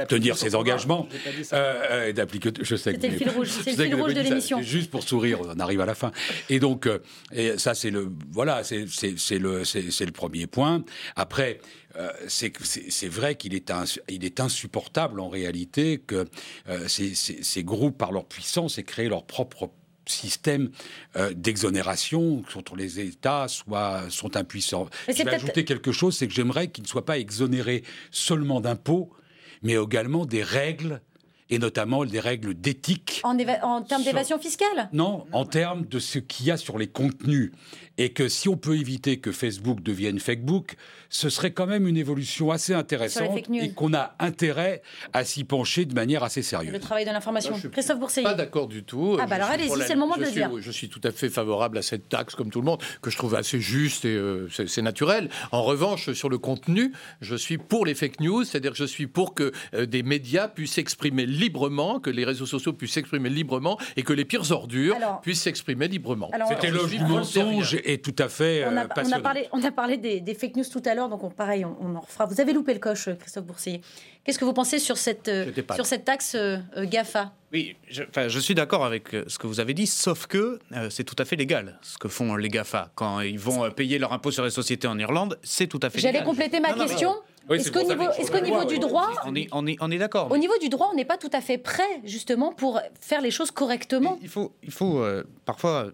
tenir 0.08 0.38
ses 0.38 0.56
engagements 0.56 1.08
euh, 1.12 1.44
euh, 1.54 2.08
et 2.08 2.14
d'appliquer. 2.14 2.52
Je 2.62 2.76
sais 2.76 2.94
C'était 2.94 3.10
le 3.10 3.18
fil 3.18 3.30
rouge, 3.30 3.48
c'est 3.48 3.76
le 3.76 3.84
fil 3.86 3.96
rouge 3.96 4.14
de 4.14 4.22
l'émission. 4.22 4.62
Juste 4.62 4.92
pour 4.92 5.04
sourire, 5.04 5.42
on 5.42 5.60
arrive 5.60 5.82
à 5.82 5.86
la 5.86 5.96
fin. 5.96 6.12
Et 6.50 6.60
donc, 6.60 6.86
euh, 6.86 7.00
et 7.32 7.58
ça 7.58 7.74
c'est 7.74 7.90
le 7.90 8.12
voilà, 8.32 8.64
c'est 8.64 8.86
le 9.40 9.64
c'est 9.64 10.06
le 10.06 10.12
premier 10.12 10.48
point. 10.48 10.84
Après, 11.16 11.60
c'est 12.28 13.08
vrai 13.08 13.36
qu'il 13.36 13.54
est, 13.56 13.72
il 14.10 14.24
est 14.24 14.40
insupportable 14.40 15.20
en 15.20 15.30
réalité 15.30 15.98
que 15.98 16.28
ces, 16.88 17.16
ces, 17.16 17.64
groupes, 17.64 17.98
par 17.98 18.12
leur 18.12 18.26
puissance, 18.26 18.78
aient 18.78 18.84
créé 18.84 19.10
leur 19.10 19.26
propre 19.26 19.72
système 20.06 20.70
d'exonération 21.34 22.44
contre 22.54 22.76
les 22.76 23.00
États 23.00 23.48
soit, 23.48 24.04
sont 24.10 24.38
impuissants. 24.38 24.88
Je 25.08 25.24
vais 25.24 25.30
ajouter 25.30 25.66
quelque 25.66 25.92
chose, 25.92 26.16
c'est 26.16 26.28
que 26.28 26.34
j'aimerais 26.34 26.70
qu'ils 26.70 26.84
ne 26.84 26.88
soient 26.88 27.06
pas 27.06 27.18
exonérés 27.18 27.84
seulement 28.12 28.62
d'impôts, 28.62 29.12
mais 29.62 29.74
également 29.74 30.26
des 30.26 30.44
règles 30.44 31.02
et 31.50 31.60
notamment 31.60 32.06
des 32.06 32.20
règles 32.20 32.54
d'éthique. 32.54 33.22
En, 33.24 33.38
en, 33.64 33.82
termes 33.82 34.04
d'évasion 34.04 34.40
fiscale? 34.40 34.90
Non, 34.94 35.26
en 35.32 35.46
termes 35.46 35.86
de 35.86 36.00
ce 36.00 36.20
qu'il 36.20 36.48
y 36.48 36.52
a 36.52 36.58
sur 36.58 36.78
les 36.78 36.88
contenus 36.88 37.52
et 38.00 38.14
que 38.14 38.30
si 38.30 38.48
on 38.48 38.56
peut 38.56 38.78
éviter 38.78 39.18
que 39.18 39.34
Facebook 39.34 39.82
devienne 39.82 40.20
Facebook, 40.20 40.76
ce 41.10 41.30
serait 41.30 41.52
quand 41.52 41.68
même 41.68 41.86
une 41.86 41.98
évolution 41.98 42.50
assez 42.50 42.74
intéressante 42.74 43.38
et 43.54 43.72
qu'on 43.72 43.94
a 43.94 44.16
intérêt 44.20 44.82
à 45.12 45.26
s'y 45.26 45.44
pencher 45.44 45.84
de 45.84 45.94
manière 45.94 46.24
assez 46.24 46.42
sérieuse. 46.42 46.72
Le 46.72 46.80
travail 46.80 47.04
de 47.04 47.12
l'information. 47.12 47.54
Christophe 47.72 48.00
Bourseille. 48.00 48.24
Pas 48.24 48.36
d'accord 48.36 48.68
du 48.68 48.84
tout. 48.84 49.18
Ah 49.20 49.28
bah 49.28 49.36
alors 49.36 49.50
allez-y, 49.50 49.82
c'est 49.86 49.94
le 49.94 50.00
moment 50.00 50.16
de 50.16 50.24
le 50.24 50.32
dire. 50.32 50.50
Je 50.60 50.72
suis 50.72 50.88
tout 50.88 51.02
à 51.04 51.12
fait 51.12 51.30
favorable 51.30 51.78
à 51.78 51.82
cette 51.82 52.08
taxe, 52.08 52.36
comme 52.36 52.52
tout 52.52 52.62
le 52.62 52.66
monde, 52.66 52.82
que 53.02 53.10
je 53.10 53.18
trouve 53.18 53.36
assez 53.36 53.60
juste 53.60 54.06
et 54.06 54.16
euh, 54.16 54.48
c'est 54.50 54.82
naturel. 54.82 55.30
En 55.52 55.64
revanche, 55.64 56.14
sur 56.14 56.30
le 56.30 56.38
contenu, 56.38 56.94
je 57.20 57.36
suis 57.36 57.58
pour 57.58 57.86
les 57.86 57.96
fake 57.96 58.22
news, 58.22 58.46
c'est-à-dire 58.46 58.72
que 58.72 58.78
je 58.78 58.86
suis 58.86 59.08
pour 59.08 59.34
que 59.34 59.52
euh, 59.74 59.86
des 59.86 60.04
médias 60.04 60.48
puissent 60.48 60.74
s'exprimer 60.74 61.26
librement, 61.40 62.00
que 62.00 62.10
les 62.10 62.26
réseaux 62.26 62.46
sociaux 62.46 62.74
puissent 62.74 62.94
s'exprimer 62.94 63.30
librement 63.30 63.78
et 63.96 64.04
que 64.04 64.14
les 64.14 64.26
pires 64.26 64.52
ordures 64.52 64.96
puissent 65.22 65.42
s'exprimer 65.42 65.88
librement. 65.88 66.32
C'était 66.50 66.72
le 66.72 67.08
mensonge 67.08 67.76
est 67.84 68.04
tout 68.04 68.16
à 68.18 68.30
fait 68.30 68.66
on 68.66 68.78
a, 68.78 68.86
on 68.86 69.12
a 69.12 69.20
parlé, 69.20 69.48
on 69.52 69.64
a 69.64 69.72
parlé 69.72 69.98
des, 69.98 70.34
fake 70.34 70.56
news 70.56 70.66
tout 70.72 70.82
à 70.86 70.94
l'heure, 70.94 71.10
donc 71.10 71.34
pareil, 71.36 71.66
on, 71.66 71.96
en 71.96 72.00
refera. 72.00 72.26
Vous 72.26 72.42
avez 72.42 72.54
loupé 72.54 72.74
le 72.74 72.80
coche, 72.80 73.10
Christophe 73.20 73.46
Boursier. 73.46 73.82
Qu'est-ce 74.24 74.38
que 74.38 74.46
vous 74.46 74.54
pensez 74.54 74.80
sur 74.80 74.98
cette, 74.98 75.28
euh, 75.28 75.52
sur 75.74 75.86
cette 75.86 76.06
taxe 76.06 76.36
euh, 76.36 76.58
euh, 76.78 76.86
GAFA? 76.86 77.32
Oui, 77.52 77.76
je, 77.88 78.04
je, 78.28 78.40
suis 78.40 78.54
d'accord 78.54 78.86
avec 78.86 79.08
ce 79.26 79.40
que 79.40 79.48
vous 79.48 79.60
avez 79.60 79.74
dit, 79.74 79.88
sauf 79.88 80.28
que 80.28 80.60
c'est 80.92 81.04
tout 81.04 81.16
à 81.18 81.26
fait 81.26 81.36
légal 81.36 81.80
ce 81.82 81.98
que 81.98 82.08
font 82.08 82.36
les 82.36 82.48
GAFA. 82.48 82.92
Quand 82.94 83.22
ils 83.22 83.40
vont 83.40 83.72
payer 83.72 83.98
leur 83.98 84.14
impôt 84.14 84.30
sur 84.30 84.44
les 84.44 84.52
sociétés 84.52 84.88
en 84.88 85.00
Irlande, 85.00 85.40
c'est 85.42 85.66
tout 85.66 85.80
à 85.82 85.90
fait 85.90 85.98
légal. 85.98 86.14
J'allais 86.14 86.26
compléter 86.26 86.60
ma 86.60 86.74
question. 86.74 87.16
Est-ce 87.50 87.72
qu'au 87.72 87.82
niveau, 87.82 88.04
est 88.04 88.42
niveau 88.44 88.66
du 88.66 88.80
droit, 88.80 89.10
on 89.26 89.36
est, 89.36 89.48
on 89.52 89.66
est, 89.68 89.78
on 89.80 89.92
est 89.92 89.98
d'accord. 89.98 90.32
Au 90.32 90.38
niveau 90.38 90.58
du 90.62 90.70
droit, 90.70 90.90
on 90.92 90.96
n'est 90.96 91.06
pas 91.06 91.18
tout 91.18 91.30
à 91.34 91.42
fait 91.42 91.58
prêt 91.58 92.02
justement 92.04 92.54
pour 92.54 92.80
faire 93.00 93.22
les 93.22 93.32
choses 93.32 93.52
correctement. 93.52 94.20
Il 94.22 94.30
faut, 94.30 94.54
il 94.64 94.72
faut 94.72 95.04
parfois 95.46 95.92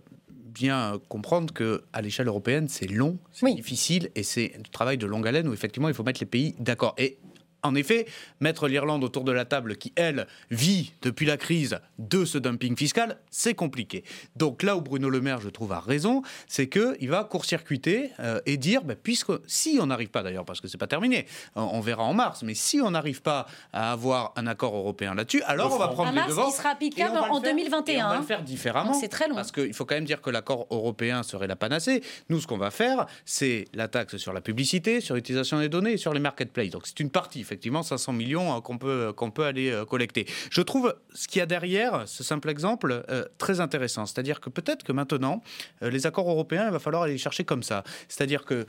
bien 0.56 1.00
comprendre 1.10 1.54
que 1.54 1.84
à 1.92 2.02
l'échelle 2.02 2.28
européenne, 2.28 2.68
c'est 2.70 2.88
long, 2.88 3.18
c'est 3.34 3.54
difficile 3.54 4.10
et 4.16 4.24
c'est 4.24 4.54
du 4.58 4.70
travail 4.70 4.98
de 4.98 5.06
longue 5.06 5.28
haleine 5.28 5.48
où 5.48 5.54
effectivement 5.54 5.90
il 5.90 5.94
faut 5.94 6.04
mettre 6.04 6.22
les 6.22 6.26
pays 6.26 6.56
d'accord. 6.60 6.96
Et 6.98 7.18
en 7.66 7.76
effet, 7.76 8.06
mettre 8.40 8.68
l'Irlande 8.68 9.04
autour 9.04 9.24
de 9.24 9.32
la 9.32 9.46
table 9.46 9.76
qui, 9.76 9.92
elle, 9.96 10.28
vit 10.52 10.94
depuis 11.02 11.26
la 11.26 11.38
crise 11.38 11.80
de 11.98 12.26
ce 12.26 12.38
dumping 12.38 12.78
fiscal, 12.78 13.18
c'est 13.32 13.56
compliqué. 13.56 14.04
Donc 14.36 14.64
là 14.64 14.78
où 14.78 14.82
Bruno 14.82 15.10
Le 15.10 15.22
Maire, 15.22 15.42
je 15.42 15.50
trouve, 15.50 15.74
a 15.74 15.80
raison, 15.80 16.22
c'est 16.48 16.70
qu'il 16.70 17.10
va 17.10 17.24
court-circuiter 17.24 18.12
euh, 18.20 18.40
et 18.46 18.58
dire, 18.58 18.84
bah, 18.84 18.96
puisque 19.02 19.32
si 19.48 19.80
on 19.82 19.88
n'arrive 19.88 20.10
pas 20.10 20.24
d'ailleurs, 20.24 20.46
parce 20.46 20.62
que 20.62 20.68
c'est 20.68 20.78
pas 20.78 20.88
terminé, 20.88 21.26
on, 21.56 21.82
verra 21.82 22.04
en 22.04 22.14
mars, 22.14 22.44
mais 22.44 22.54
si 22.54 22.80
on 22.82 22.92
n'arrive 22.92 23.22
pas 23.22 23.48
à 23.74 23.92
avoir 23.92 24.34
un 24.36 24.48
accord 24.48 24.76
européen 24.76 25.16
là-dessus, 25.16 25.42
alors 25.44 25.74
on 25.74 25.78
va 25.78 25.88
prendre 25.88 26.14
les 26.14 26.28
devants. 26.28 26.50
qui 26.50 26.58
sera 26.58 26.70
applicable 26.70 27.18
en 27.18 27.40
2021. 27.40 28.06
on 28.06 28.10
va 28.10 28.18
le 28.18 28.24
faire 28.24 28.44
différemment. 28.44 28.94
C'est 28.94 29.08
très 29.08 29.28
long. 29.28 29.36
Parce 29.36 29.52
qu'il 29.52 29.74
faut 29.74 29.86
quand 29.86 29.96
même 29.96 30.06
dire 30.06 30.22
que 30.22 30.30
l'accord 30.30 30.68
européen 30.70 31.24
serait 31.24 31.48
la 31.48 31.56
panacée. 31.56 32.02
Nous, 32.30 32.40
ce 32.40 32.48
qu'on 32.48 32.58
va 32.58 32.72
faire, 32.72 33.06
c'est 33.26 33.66
la 33.74 33.88
taxe 33.88 34.18
sur 34.18 34.34
la 34.34 34.42
publicité, 34.42 35.02
sur 35.02 35.16
l'utilisation 35.16 35.60
des 35.60 35.70
données 35.70 35.94
et 35.94 35.98
sur 35.98 36.14
les 36.14 36.20
marketplaces. 36.20 36.70
Donc 36.70 36.84
c'est 36.86 37.00
une 37.00 37.10
partie, 37.10 37.42
effectivement 37.42 37.55
500 37.62 38.14
millions 38.14 38.54
hein, 38.54 38.62
qu'on 38.62 38.78
peut, 38.78 39.14
qu'on 39.16 39.32
peut 39.32 39.46
aller 39.46 39.72
euh, 39.72 39.86
collecter. 39.86 40.26
Je 40.50 40.62
trouve 40.62 40.96
ce 41.14 41.28
qu'il 41.28 41.40
y 41.40 41.42
a 41.42 41.46
derrière, 41.46 42.04
ce 42.08 42.24
simple 42.24 42.50
exemple, 42.50 43.04
euh, 43.10 43.26
très 43.38 43.60
intéressant. 43.60 44.06
C'est-à-dire 44.06 44.40
que 44.40 44.50
peut-être 44.50 44.84
que 44.84 44.92
maintenant, 44.92 45.42
euh, 45.82 45.90
les 45.90 46.06
accords 46.06 46.30
européens, 46.30 46.66
il 46.68 46.72
va 46.72 46.80
falloir 46.80 47.04
aller 47.04 47.14
les 47.14 47.20
chercher 47.20 47.44
comme 47.44 47.64
ça. 47.64 47.84
C'est-à-dire 48.08 48.46
que 48.46 48.66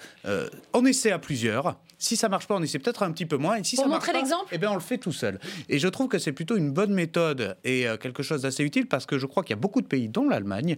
on 0.73 0.85
essaie 0.85 1.13
à 1.13 1.19
plusieurs. 1.19 1.77
Si 1.99 2.17
ça 2.17 2.29
marche 2.29 2.47
pas, 2.47 2.55
on 2.57 2.63
essaie 2.63 2.79
peut-être 2.79 3.03
un 3.03 3.13
petit 3.13 3.27
peu 3.27 3.37
moins. 3.37 3.57
Et 3.57 3.65
si 3.65 3.77
Pour 3.77 3.85
ça 3.85 3.91
montrer 3.91 4.13
l'exemple, 4.13 4.49
eh 4.53 4.59
bien, 4.59 4.71
on 4.71 4.75
le 4.75 4.81
fait 4.81 4.99
tout 4.99 5.13
seul. 5.13 5.39
Et 5.69 5.79
je 5.79 5.89
trouve 5.89 6.09
que 6.09 6.19
c'est 6.19 6.33
plutôt 6.33 6.57
une 6.57 6.71
bonne 6.71 6.93
méthode 6.93 7.57
et 7.65 7.87
quelque 8.01 8.23
chose 8.23 8.43
d'assez 8.43 8.65
utile 8.65 8.87
parce 8.87 9.07
que 9.07 9.19
je 9.19 9.27
crois 9.27 9.43
qu'il 9.43 9.51
y 9.51 9.59
a 9.59 9.61
beaucoup 9.61 9.81
de 9.81 9.87
pays, 9.87 10.09
dont 10.09 10.29
l'Allemagne, 10.29 10.77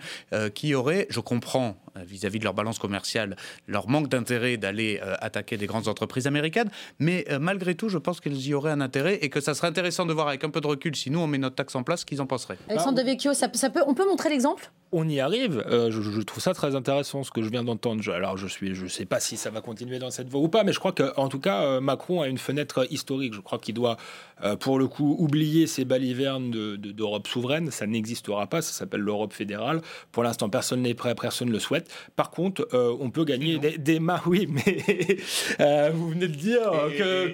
qui 0.54 0.74
auraient, 0.74 1.06
je 1.10 1.20
comprends 1.20 1.76
vis-à-vis 2.04 2.38
de 2.38 2.44
leur 2.44 2.54
balance 2.54 2.78
commerciale, 2.78 3.36
leur 3.66 3.88
manque 3.88 4.08
d'intérêt 4.08 4.56
d'aller 4.56 5.00
attaquer 5.20 5.56
des 5.56 5.66
grandes 5.66 5.88
entreprises 5.88 6.26
américaines, 6.26 6.70
mais 6.98 7.26
malgré 7.40 7.74
tout, 7.74 7.88
je 7.88 7.98
pense 7.98 8.20
qu'ils 8.20 8.46
y 8.46 8.54
auraient 8.54 8.72
un 8.72 8.80
intérêt 8.80 9.18
et 9.22 9.28
que 9.28 9.40
ça 9.40 9.54
serait 9.54 9.68
intéressant 9.68 10.06
de 10.06 10.12
voir 10.12 10.28
avec 10.28 10.44
un 10.44 10.50
peu 10.50 10.60
de 10.60 10.66
recul, 10.66 10.94
si 10.96 11.10
nous 11.10 11.20
on 11.20 11.26
met 11.26 11.38
notre 11.38 11.56
taxe 11.56 11.74
en 11.74 11.82
place, 11.82 12.04
qu'ils 12.04 12.20
en 12.20 12.26
penseraient. 12.26 12.58
Alexandre 12.68 12.96
bah, 12.96 13.02
Devecchio, 13.02 13.34
ça, 13.34 13.48
ça 13.52 13.70
peut, 13.70 13.82
on 13.86 13.94
peut 13.94 14.06
montrer 14.06 14.28
l'exemple? 14.28 14.70
On 14.90 15.06
y 15.06 15.20
arrive. 15.20 15.62
Euh, 15.66 15.90
je, 15.90 16.22
trouve 16.22 16.42
ça 16.42 16.54
très 16.54 16.74
intéressant 16.74 17.22
ce 17.22 17.30
que 17.30 17.42
je 17.42 17.50
viens 17.50 17.62
d'entendre. 17.62 18.02
Alors 18.10 18.38
je 18.38 18.46
suis, 18.46 18.74
je 18.74 18.86
sais 18.86 19.04
pas 19.04 19.20
si 19.20 19.36
ça 19.36 19.50
va 19.50 19.60
continuer 19.60 19.98
dans 19.98 20.10
cette 20.10 20.30
voie 20.30 20.40
ou 20.40 20.48
pas, 20.48 20.64
mais 20.64 20.72
je 20.72 20.78
crois 20.78 20.92
qu'en 20.92 21.28
tout 21.28 21.40
cas 21.40 21.62
euh, 21.62 21.80
Macron 21.80 22.22
a 22.22 22.28
une 22.28 22.38
fenêtre 22.38 22.86
historique. 22.90 23.34
Je 23.34 23.40
crois 23.40 23.58
qu'il 23.58 23.74
doit, 23.74 23.98
euh, 24.42 24.56
pour 24.56 24.78
le 24.78 24.88
coup, 24.88 25.14
oublier 25.18 25.66
ces 25.66 25.84
balivernes 25.84 26.50
d'Europe 26.76 27.24
de, 27.24 27.28
souveraine. 27.28 27.70
Ça 27.70 27.86
n'existera 27.86 28.46
pas. 28.46 28.62
Ça 28.62 28.72
s'appelle 28.72 29.02
l'Europe 29.02 29.34
fédérale. 29.34 29.82
Pour 30.10 30.22
l'instant, 30.22 30.48
personne 30.48 30.80
n'est 30.80 30.94
prêt, 30.94 31.14
personne 31.14 31.48
ne 31.48 31.52
le 31.52 31.58
souhaite. 31.58 31.87
Par 32.16 32.30
contre, 32.30 32.68
on 32.72 33.10
peut 33.10 33.24
gagner 33.24 33.58
des, 33.58 33.78
des 33.78 34.00
mains. 34.00 34.20
Oui, 34.28 34.46
mais 34.46 35.90
vous 35.90 36.10
venez 36.10 36.28
de 36.28 36.34
dire 36.34 36.70
que, 36.98 37.28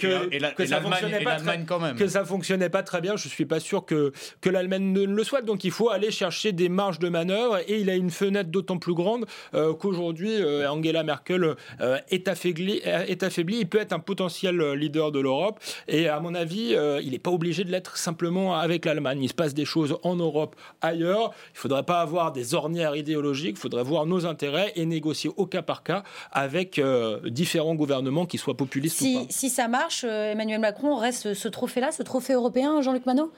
que, 0.54 0.66
ça 0.66 0.80
fonctionnait 0.80 1.24
pas 1.24 1.36
très, 1.36 1.64
quand 1.64 1.80
même. 1.80 1.96
que 1.96 2.06
ça 2.06 2.24
fonctionnait 2.24 2.68
pas 2.68 2.82
très 2.82 3.00
bien. 3.00 3.16
Je 3.16 3.28
suis 3.28 3.46
pas 3.46 3.58
sûr 3.58 3.84
que 3.84 4.12
que 4.40 4.50
l'Allemagne 4.50 4.92
ne 4.92 5.04
le 5.04 5.24
souhaite. 5.24 5.44
Donc 5.44 5.64
il 5.64 5.70
faut 5.70 5.90
aller 5.90 6.10
chercher 6.10 6.52
des 6.52 6.68
marges 6.68 6.98
de 6.98 7.08
manœuvre 7.08 7.58
et 7.66 7.80
il 7.80 7.90
a 7.90 7.96
une 7.96 8.10
fenêtre 8.10 8.50
d'autant 8.50 8.78
plus 8.78 8.94
grande 8.94 9.26
euh, 9.54 9.74
qu'aujourd'hui 9.74 10.34
euh, 10.34 10.70
Angela 10.70 11.02
Merkel 11.02 11.54
euh, 11.80 11.98
est, 12.10 12.28
affaiblie, 12.28 12.80
est 12.84 13.22
affaiblie. 13.22 13.58
Il 13.60 13.68
peut 13.68 13.78
être 13.78 13.92
un 13.92 13.98
potentiel 13.98 14.60
leader 14.72 15.12
de 15.12 15.20
l'Europe 15.20 15.60
et 15.88 16.08
à 16.08 16.20
mon 16.20 16.34
avis, 16.34 16.76
il 17.02 17.10
n'est 17.10 17.18
pas 17.18 17.30
obligé 17.30 17.64
de 17.64 17.70
l'être 17.70 17.96
simplement 17.96 18.56
avec 18.56 18.84
l'Allemagne. 18.84 19.22
Il 19.22 19.28
se 19.28 19.34
passe 19.34 19.54
des 19.54 19.64
choses 19.64 19.96
en 20.02 20.16
Europe, 20.16 20.56
ailleurs. 20.80 21.32
Il 21.54 21.58
faudrait 21.58 21.82
pas 21.82 22.00
avoir 22.00 22.32
des 22.32 22.54
ornières 22.54 22.96
idéologiques. 22.96 23.56
Il 23.56 23.60
faudrait 23.60 23.82
voir 23.82 24.06
nos 24.06 24.26
intérêts 24.34 24.72
et 24.76 24.86
négocier 24.86 25.30
au 25.36 25.46
cas 25.46 25.62
par 25.62 25.82
cas 25.82 26.02
avec 26.32 26.80
différents 27.24 27.74
gouvernements 27.74 28.26
qui 28.26 28.38
soient 28.38 28.56
populistes 28.56 28.98
si, 28.98 29.16
ou 29.16 29.20
pas. 29.20 29.26
Si 29.30 29.50
ça 29.50 29.68
marche, 29.68 30.04
Emmanuel 30.04 30.60
Macron 30.60 30.96
reste 30.96 31.34
ce 31.34 31.48
trophée-là, 31.48 31.92
ce 31.92 32.02
trophée 32.02 32.32
européen, 32.32 32.82
Jean-Luc 32.82 33.06
Manot? 33.06 33.32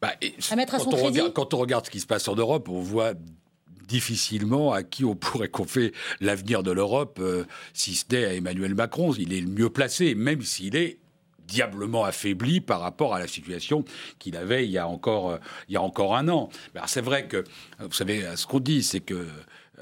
Bah, 0.00 0.12
quand, 1.34 1.54
on 1.54 1.58
regarde, 1.58 1.86
ce 1.86 1.90
qui 1.90 2.00
se 2.00 2.06
passe 2.06 2.28
en 2.28 2.36
Europe, 2.36 2.68
on 2.68 2.80
voit 2.80 3.14
difficilement 3.88 4.72
à 4.72 4.82
qui 4.82 5.04
on 5.04 5.14
pourrait 5.16 5.48
confier 5.48 5.92
l'avenir 6.20 6.62
de 6.62 6.70
l'Europe, 6.70 7.18
euh, 7.20 7.44
si 7.72 7.94
ce 7.94 8.04
n'est 8.10 8.24
à 8.24 8.34
Emmanuel 8.34 8.74
Macron. 8.74 9.12
Il 9.12 9.32
est 9.32 9.40
le 9.40 9.48
mieux 9.48 9.70
placé, 9.70 10.14
même 10.14 10.42
s'il 10.42 10.76
est 10.76 10.98
diablement 11.46 12.04
affaibli 12.04 12.60
par 12.60 12.80
rapport 12.80 13.14
à 13.14 13.18
la 13.18 13.26
situation 13.26 13.82
qu'il 14.18 14.36
avait 14.36 14.66
il 14.66 14.70
y 14.70 14.76
a 14.76 14.86
encore, 14.86 15.30
euh, 15.30 15.38
il 15.68 15.74
y 15.74 15.76
a 15.76 15.82
encore 15.82 16.14
un 16.14 16.28
an. 16.28 16.50
C'est 16.86 17.00
vrai 17.00 17.26
que, 17.26 17.42
vous 17.80 17.92
savez, 17.92 18.24
ce 18.36 18.46
qu'on 18.46 18.60
dit, 18.60 18.82
c'est 18.82 19.00
que 19.00 19.14
euh, 19.14 19.26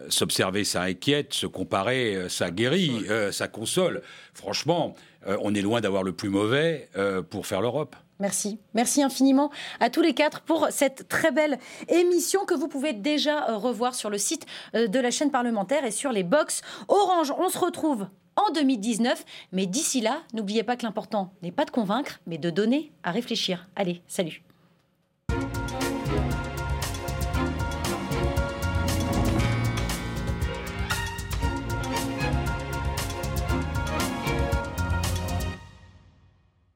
s'observer, 0.09 0.64
ça 0.64 0.82
inquiète, 0.82 1.35
se 1.35 1.47
comparer, 1.47 2.28
ça 2.28 2.51
guérit, 2.51 3.06
ça 3.32 3.48
console. 3.48 4.02
Franchement, 4.35 4.94
on 5.27 5.55
est 5.55 5.62
loin 5.62 5.81
d'avoir 5.81 6.02
le 6.02 6.12
plus 6.12 6.28
mauvais 6.28 6.89
pour 7.31 7.47
faire 7.47 7.60
l'Europe. 7.60 7.97
Merci. 8.18 8.59
Merci 8.74 9.02
infiniment 9.02 9.51
à 9.78 9.90
tous 9.90 10.01
les 10.01 10.14
quatre 10.14 10.40
pour 10.40 10.68
cette 10.70 11.09
très 11.09 11.32
belle 11.32 11.59
émission 11.89 12.47
que 12.47 12.55
vous 12.55 12.68
pouvez 12.68 12.93
déjà 12.93 13.51
euh, 13.51 13.56
revoir 13.56 13.94
sur 13.94 14.09
le 14.09 14.18
site 14.18 14.47
euh, 14.74 14.86
de 14.86 14.98
la 14.98 15.10
chaîne 15.10 15.31
parlementaire 15.31 15.85
et 15.85 15.90
sur 15.90 16.12
les 16.12 16.23
box 16.23 16.62
Orange. 16.89 17.32
On 17.39 17.48
se 17.48 17.59
retrouve 17.59 18.06
en 18.36 18.52
2019, 18.52 19.24
mais 19.52 19.66
d'ici 19.66 20.01
là, 20.01 20.23
n'oubliez 20.32 20.62
pas 20.62 20.77
que 20.77 20.85
l'important 20.85 21.32
n'est 21.43 21.52
pas 21.52 21.64
de 21.64 21.70
convaincre, 21.70 22.20
mais 22.27 22.39
de 22.39 22.51
donner 22.51 22.93
à 23.02 23.10
réfléchir. 23.10 23.68
Allez, 23.77 24.02
salut. 24.09 24.43